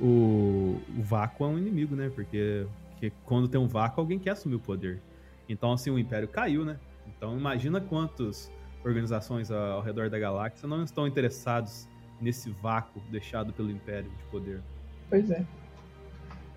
o, 0.00 0.80
o 0.96 1.02
vácuo 1.02 1.44
é 1.44 1.48
um 1.48 1.58
inimigo, 1.58 1.94
né? 1.94 2.10
Porque, 2.14 2.66
porque 2.92 3.12
quando 3.26 3.48
tem 3.48 3.60
um 3.60 3.68
vácuo, 3.68 4.00
alguém 4.00 4.18
quer 4.18 4.30
assumir 4.30 4.54
o 4.54 4.60
poder. 4.60 5.02
Então, 5.46 5.72
assim, 5.72 5.90
o 5.90 5.98
Império 5.98 6.28
caiu, 6.28 6.64
né? 6.64 6.78
Então, 7.06 7.36
imagina 7.36 7.80
quantas 7.80 8.50
organizações 8.84 9.50
ao, 9.50 9.82
redor 9.82 10.08
da 10.08 10.18
galáxia 10.18 10.68
não 10.68 10.82
estão 10.82 11.06
interessados 11.06 11.88
nesse 12.20 12.50
vácuo 12.50 13.00
deixado 13.10 13.52
pelo 13.52 13.70
Império 13.70 14.10
de 14.10 14.24
poder. 14.24 14.60
Pois 15.08 15.30
é. 15.30 15.44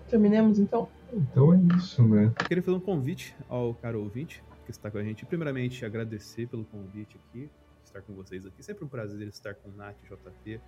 Terminemos 0.08 0.58
então? 0.58 0.88
Então 1.12 1.54
é 1.54 1.58
isso, 1.76 2.06
né? 2.06 2.26
Eu 2.26 2.46
queria 2.46 2.62
fazer 2.62 2.76
um 2.76 2.80
convite 2.80 3.34
ao 3.48 3.74
caro 3.74 4.00
ouvinte 4.00 4.42
que 4.64 4.70
está 4.70 4.90
com 4.90 4.98
a 4.98 5.02
gente. 5.02 5.24
Primeiramente, 5.26 5.84
agradecer 5.84 6.46
pelo 6.46 6.64
convite 6.64 7.16
aqui, 7.16 7.50
estar 7.84 8.00
com 8.02 8.14
vocês 8.14 8.46
aqui. 8.46 8.62
Sempre 8.62 8.84
um 8.84 8.88
prazer 8.88 9.26
estar 9.28 9.54
com 9.54 9.68
o 9.68 9.72
Nath, 9.72 9.96
JP 10.04 10.60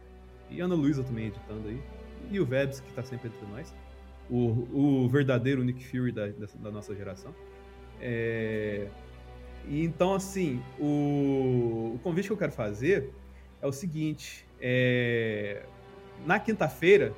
e 0.50 0.60
Ana 0.60 0.74
Luísa 0.74 1.02
também 1.02 1.26
editando 1.26 1.68
aí. 1.68 1.82
E 2.30 2.40
o 2.40 2.46
Vebs, 2.46 2.80
que 2.80 2.88
está 2.88 3.02
sempre 3.02 3.28
entre 3.28 3.46
nós. 3.46 3.74
O, 4.28 5.04
o 5.04 5.08
verdadeiro 5.08 5.62
Nick 5.62 5.84
Fury 5.86 6.12
da, 6.12 6.26
da 6.26 6.70
nossa 6.70 6.94
geração. 6.94 7.34
É, 8.00 8.88
E 9.66 9.84
então, 9.84 10.14
assim, 10.14 10.62
o, 10.78 11.92
o 11.94 12.00
convite 12.02 12.26
que 12.26 12.32
eu 12.32 12.36
quero 12.36 12.52
fazer 12.52 13.12
é 13.60 13.66
o 13.66 13.72
seguinte: 13.72 14.46
é, 14.60 15.64
na 16.24 16.38
quinta-feira 16.38 17.12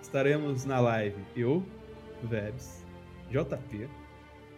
estaremos 0.00 0.64
na 0.64 0.80
live 0.80 1.22
eu, 1.36 1.64
Vebs, 2.22 2.84
JP, 3.30 3.88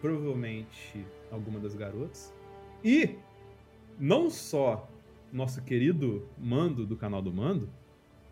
provavelmente 0.01 1.05
alguma 1.31 1.59
das 1.59 1.75
garotas, 1.75 2.33
e 2.83 3.15
não 3.99 4.29
só 4.29 4.89
nosso 5.31 5.61
querido 5.61 6.27
Mando 6.37 6.85
do 6.85 6.95
canal 6.95 7.21
do 7.21 7.31
Mando, 7.31 7.69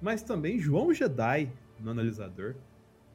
mas 0.01 0.23
também 0.23 0.59
João 0.59 0.93
Jedi 0.93 1.51
no 1.79 1.91
analisador. 1.91 2.55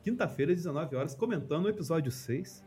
Quinta-feira, 0.02 0.52
às 0.52 0.58
19 0.58 0.96
horas, 0.96 1.14
comentando 1.14 1.66
o 1.66 1.68
episódio 1.68 2.10
6, 2.10 2.64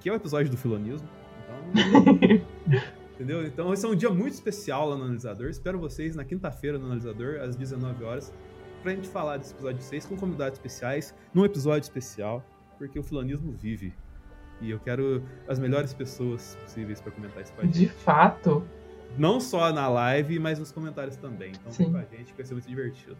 que 0.00 0.08
é 0.08 0.12
o 0.12 0.14
episódio 0.14 0.50
do 0.50 0.56
filonismo. 0.56 1.08
Então, 1.44 2.40
entendeu? 3.14 3.44
Então, 3.46 3.72
esse 3.72 3.84
é 3.84 3.88
um 3.88 3.94
dia 3.94 4.10
muito 4.10 4.32
especial 4.34 4.88
lá 4.88 4.96
no 4.96 5.04
analisador. 5.04 5.48
Espero 5.48 5.78
vocês 5.78 6.14
na 6.16 6.24
quinta-feira 6.24 6.78
no 6.78 6.86
analisador, 6.86 7.40
às 7.40 7.56
19 7.56 8.04
horas, 8.04 8.32
pra 8.82 8.92
gente 8.92 9.08
falar 9.08 9.36
desse 9.38 9.52
episódio 9.54 9.82
6 9.82 10.06
com 10.06 10.16
convidados 10.16 10.58
especiais, 10.58 11.14
num 11.32 11.44
episódio 11.44 11.82
especial, 11.82 12.44
porque 12.78 12.98
o 12.98 13.02
filonismo 13.02 13.52
vive. 13.52 13.94
E 14.60 14.70
eu 14.70 14.78
quero 14.78 15.22
as 15.48 15.58
melhores 15.58 15.92
pessoas 15.92 16.56
possíveis 16.62 17.00
pra 17.00 17.10
comentar 17.12 17.42
isso 17.42 17.52
com 17.52 17.62
a 17.62 17.64
De 17.64 17.80
gente. 17.80 17.92
fato. 17.92 18.64
Não 19.18 19.40
só 19.40 19.72
na 19.72 19.88
live, 19.88 20.38
mas 20.38 20.58
nos 20.58 20.72
comentários 20.72 21.16
também. 21.16 21.50
Então 21.50 21.70
vem 21.70 21.86
Sim. 21.86 21.92
com 21.92 21.98
a 21.98 22.04
gente, 22.16 22.32
vai 22.34 22.44
ser 22.44 22.54
muito 22.54 22.68
divertido. 22.68 23.16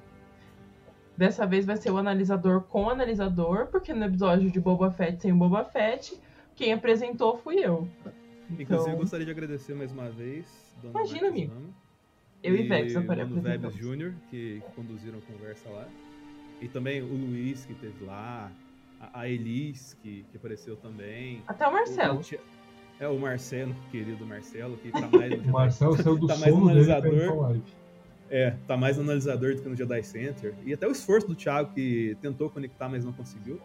Dessa 1.16 1.46
vez 1.46 1.64
vai 1.64 1.76
ser 1.76 1.90
o 1.92 1.96
analisador 1.98 2.62
com 2.62 2.84
o 2.86 2.90
analisador, 2.90 3.66
porque 3.68 3.94
no 3.94 4.05
episódio 4.05 4.51
de 4.51 4.59
Boba 4.59 4.90
Fett 4.90 5.22
sem 5.22 5.32
o 5.32 5.36
Boba 5.36 5.64
Fett, 5.64 6.20
quem 6.56 6.72
apresentou 6.72 7.36
fui 7.36 7.56
eu. 7.59 7.89
Inclusive, 8.51 8.62
Então- 8.90 8.97
gostaria 8.97 9.24
de 9.26 9.32
agradecer 9.32 9.74
mais 9.74 9.90
uma 9.93 10.10
vez. 10.10 10.47
Dona 10.82 10.90
Imagina, 11.01 11.20
Marcos 11.22 11.39
amigo. 11.39 11.55
Rama 11.55 11.68
Eu 12.43 12.56
e 12.56 12.68
Vex 12.68 12.93
Mano 12.94 13.05
aparecemos. 13.06 13.43
Vebs 13.43 13.74
Jr., 13.74 14.12
que, 14.31 14.62
conduziram 14.76 15.18
a 15.18 15.32
conversa 15.32 15.68
lá. 15.70 15.89
E 16.60 16.68
também 16.68 17.02
o 17.02 17.06
Luiz, 17.06 17.64
que 17.64 17.72
esteve 17.72 18.05
lá. 18.05 18.51
A, 19.01 19.20
a 19.20 19.28
Elis, 19.28 19.97
que, 20.02 20.24
que 20.31 20.36
apareceu 20.36 20.76
também. 20.76 21.43
Até 21.47 21.66
o 21.66 21.72
Marcelo. 21.72 22.20
O 22.20 23.02
É, 23.02 23.09
o 23.09 23.18
Marcelo, 23.18 23.74
querido 23.90 24.24
Marcelo, 24.26 24.76
que 24.76 24.90
tá 24.90 25.01
mais 25.10 25.43
no 25.43 25.48
O 25.48 25.52
Marcelo 25.52 25.97
saiu 25.97 26.16
do 26.18 26.26
tá 26.28 26.36
mais 26.36 26.55
analisador. 26.55 27.40
live. 27.40 27.62
É, 28.31 28.56
tá 28.66 28.76
mais 28.76 28.98
analisador 28.98 29.55
do 29.55 29.62
que 29.62 29.68
no 29.68 29.76
Jedi 29.76 30.02
Center. 30.02 30.55
E 30.64 30.72
até 30.72 30.86
o 30.86 30.93
esforço 30.93 31.26
do 31.26 31.35
Thiago, 31.35 31.72
que 31.74 32.16
tentou 32.22 32.48
conectar, 32.51 32.89
mas 32.89 33.05
não 33.05 33.12
conseguiu. 33.12 33.60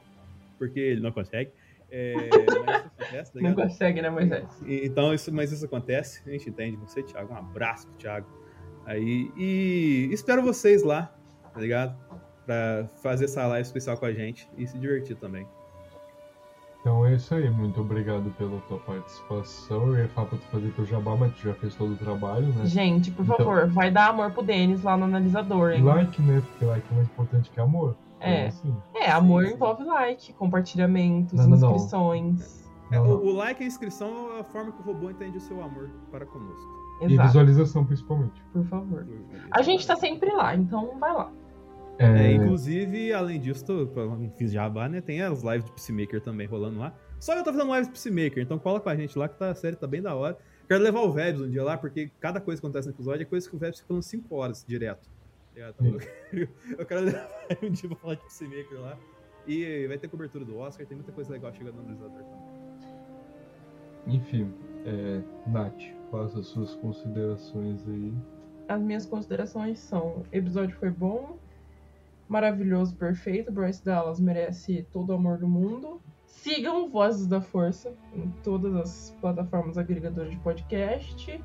Porque 0.58 0.80
ele 0.80 1.00
não 1.02 1.12
consegue. 1.12 1.52
É, 1.92 2.14
mas 2.16 2.48
isso 2.48 2.60
acontece, 2.60 3.34
tá 3.34 3.40
Não 3.42 3.56
consegue, 3.56 4.02
né, 4.02 4.10
Moisés? 4.10 4.48
Então, 4.66 5.14
isso, 5.14 5.34
mas 5.34 5.52
isso 5.52 5.66
acontece, 5.66 6.22
a 6.28 6.32
gente 6.32 6.50
entende. 6.50 6.78
Você, 6.78 7.02
Thiago, 7.04 7.34
um 7.34 7.38
abraço 7.38 7.88
pro 7.88 7.98
Thiago. 7.98 8.28
Aí, 8.86 9.32
e 9.36 10.10
espero 10.12 10.42
vocês 10.42 10.84
lá, 10.84 11.14
tá 11.54 11.60
ligado? 11.60 11.96
Pra 12.46 12.88
fazer 13.02 13.26
essa 13.26 13.46
live 13.48 13.66
especial 13.66 13.98
com 13.98 14.06
a 14.06 14.14
gente 14.14 14.50
e 14.58 14.66
se 14.68 14.78
divertir 14.78 15.16
também. 15.16 15.46
Então 16.82 17.06
é 17.06 17.14
isso 17.16 17.36
aí, 17.36 17.50
muito 17.50 17.82
obrigado 17.82 18.34
pela 18.38 18.58
tua 18.62 18.80
participação. 18.80 19.88
Eu 19.90 20.04
ia 20.04 20.08
falar 20.10 20.28
pra 20.28 20.38
tu 20.38 20.46
fazer 20.46 20.72
teu 20.72 20.86
jabá, 20.86 21.16
mas 21.16 21.34
tu 21.36 21.42
já 21.42 21.54
fez 21.54 21.76
todo 21.76 21.94
o 21.94 21.98
trabalho, 21.98 22.48
né? 22.54 22.66
Gente, 22.66 23.12
por 23.12 23.24
Então- 23.24 23.36
favor, 23.38 23.68
vai 23.68 23.92
dar 23.92 24.08
amor 24.10 24.32
pro 24.32 24.42
Denis 24.42 24.82
lá 24.82 24.96
no 24.96 25.04
analisador, 25.04 25.72
hein? 25.72 25.84
like, 25.84 26.22
né? 26.22 26.42
Porque 26.52 26.66
like 26.66 26.88
é 26.90 26.96
mais 26.96 27.08
importante 27.08 27.50
que 27.50 27.60
amor. 27.60 27.98
É. 28.20 28.48
Então, 28.48 28.48
assim, 28.48 28.78
É, 28.96 29.12
amor 29.12 29.44
Sim, 29.44 29.50
sim. 29.50 29.56
envolve 29.56 29.84
like, 29.84 30.34
compartilhamentos, 30.34 31.34
Não, 31.34 31.50
não, 31.50 31.58
não. 31.58 31.76
inscrições. 31.76 32.70
É, 32.92 32.96
não, 32.98 33.04
o, 33.06 33.08
não. 33.08 33.24
o 33.26 33.32
like 33.34 33.62
e 33.62 33.66
a 33.66 33.68
inscrição 33.68 34.36
é 34.36 34.40
a 34.40 34.44
forma 34.44 34.72
que 34.72 34.82
o 34.82 34.86
robô 34.86 35.10
entende 35.10 35.38
o 35.38 35.42
seu 35.42 35.62
amor 35.62 35.90
para 36.12 36.26
conosco. 36.26 36.80
E 37.02 37.06
Exato, 37.14 37.28
visualização, 37.28 37.86
principalmente. 37.86 38.44
por 38.52 38.66
favor. 38.66 39.08
A 39.52 39.62
gente 39.62 39.86
tá 39.88 39.96
sempre 39.96 40.32
lá, 40.34 40.54
então 40.56 40.98
vai 41.00 41.14
lá. 41.14 41.32
É, 41.98 42.28
É, 42.28 42.32
inclusive, 42.34 43.14
além 43.14 43.40
disso, 43.40 43.66
tô, 43.66 43.88
fiz 44.38 44.52
jabá, 44.52 44.88
né? 44.90 45.02
Tem 45.02 45.22
as 45.22 45.42
lives 45.44 45.66
de 45.66 45.72
Peacemaker 45.72 46.22
também 46.22 46.48
rolando 46.48 46.80
lá. 46.80 46.94
Só 47.20 47.34
eu 47.36 47.44
tô 47.44 47.52
fazendo 47.52 47.70
lives 47.74 47.88
de 47.88 47.94
Peacemaker, 47.94 48.42
então 48.44 48.58
cola 48.58 48.80
com 48.80 48.90
a 48.90 48.96
gente 48.96 49.18
lá 49.20 49.28
que 49.28 49.38
tá, 49.38 49.50
a 49.52 49.56
série 49.56 49.76
tá 49.76 49.86
bem 49.86 50.02
da 50.02 50.16
hora. 50.16 50.38
Quero 50.68 50.82
levar 50.84 51.02
o 51.02 51.12
Vebs 51.12 51.42
um 51.42 51.50
dia 51.50 51.64
lá, 51.64 51.78
porque 51.78 52.10
cada 52.20 52.40
coisa 52.40 52.62
que 52.62 52.66
acontece 52.66 52.88
no 52.88 52.94
episódio 52.94 53.24
é 53.24 53.26
coisa 53.26 53.50
que 53.50 53.56
o 53.56 53.60
Vebs 53.60 53.78
fica 53.80 53.88
falando 53.88 54.04
5 54.04 54.36
horas 54.36 54.64
direto. 54.68 55.10
Ligado? 55.54 55.76
Eu, 55.86 56.00
quero, 56.00 56.50
eu 56.80 56.86
quero 56.86 57.02
levar 57.02 57.30
um 57.64 57.70
dia 57.70 57.90
pra 57.90 57.98
falar 57.98 58.16
de 58.16 58.22
Peacemaker 58.22 58.80
lá. 58.80 58.98
E 59.48 59.88
vai 59.88 59.98
ter 59.98 60.08
cobertura 60.08 60.46
do 60.46 60.58
Oscar, 60.58 60.86
tem 60.86 60.96
muita 60.96 61.12
coisa 61.12 61.32
legal 61.32 61.54
chegando 61.54 61.76
no 61.76 61.82
analisador 61.82 62.24
também. 62.24 64.16
Enfim, 64.16 64.54
é, 64.86 65.22
Nath, 65.50 65.82
faça 66.12 66.40
as 66.40 66.48
suas 66.48 66.76
considerações 66.76 67.88
aí. 67.88 68.14
As 68.68 68.82
minhas 68.82 69.06
considerações 69.06 69.80
são: 69.80 70.08
o 70.08 70.26
episódio 70.32 70.76
foi 70.78 70.90
bom, 70.90 71.38
maravilhoso, 72.28 72.96
perfeito. 72.96 73.52
Bryce 73.52 73.84
Dallas 73.84 74.20
merece 74.20 74.86
todo 74.92 75.10
o 75.10 75.14
amor 75.14 75.38
do 75.38 75.48
mundo. 75.48 76.02
Sigam 76.28 76.90
Vozes 76.90 77.28
da 77.28 77.42
Força 77.42 77.94
em 78.16 78.30
todas 78.44 78.76
as 78.76 79.18
plataformas 79.20 79.78
agregadoras 79.78 80.32
de 80.32 80.38
podcast. 80.38 81.44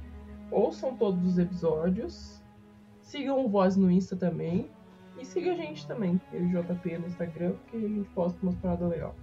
Ouçam 0.51 0.97
todos 0.97 1.25
os 1.27 1.39
episódios. 1.39 2.44
Sigam 3.05 3.45
o 3.45 3.49
Voz 3.49 3.77
no 3.77 3.91
Insta 3.91 4.17
também. 4.17 4.69
E 5.19 5.25
siga 5.25 5.53
a 5.53 5.55
gente 5.55 5.87
também, 5.87 6.21
eu 6.33 6.45
e 6.45 6.57
o 6.57 6.63
JP 6.63 6.99
no 6.99 7.07
Instagram, 7.07 7.53
porque 7.53 7.77
a 7.77 7.81
gente 7.81 8.09
posta 8.11 8.37
umas 8.43 8.57
paradas 8.57 8.91
legais. 8.91 9.15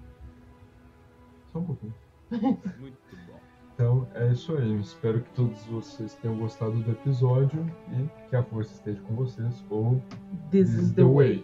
Só 1.52 1.60
um 1.60 1.66
pouquinho. 1.66 1.94
Muito 2.80 2.98
bom. 3.28 3.40
Então 3.74 4.08
é 4.14 4.32
isso 4.32 4.56
aí. 4.56 4.80
Espero 4.80 5.22
que 5.22 5.30
todos 5.32 5.66
vocês 5.66 6.16
tenham 6.16 6.38
gostado 6.38 6.72
do 6.72 6.92
episódio 6.92 7.66
e 7.92 8.30
que 8.30 8.36
a 8.36 8.44
força 8.44 8.74
esteja 8.74 9.02
com 9.02 9.16
vocês. 9.16 9.66
Ou 9.70 10.02
This 10.50 10.70
is 10.74 10.94
the 10.94 11.04
way. 11.04 11.44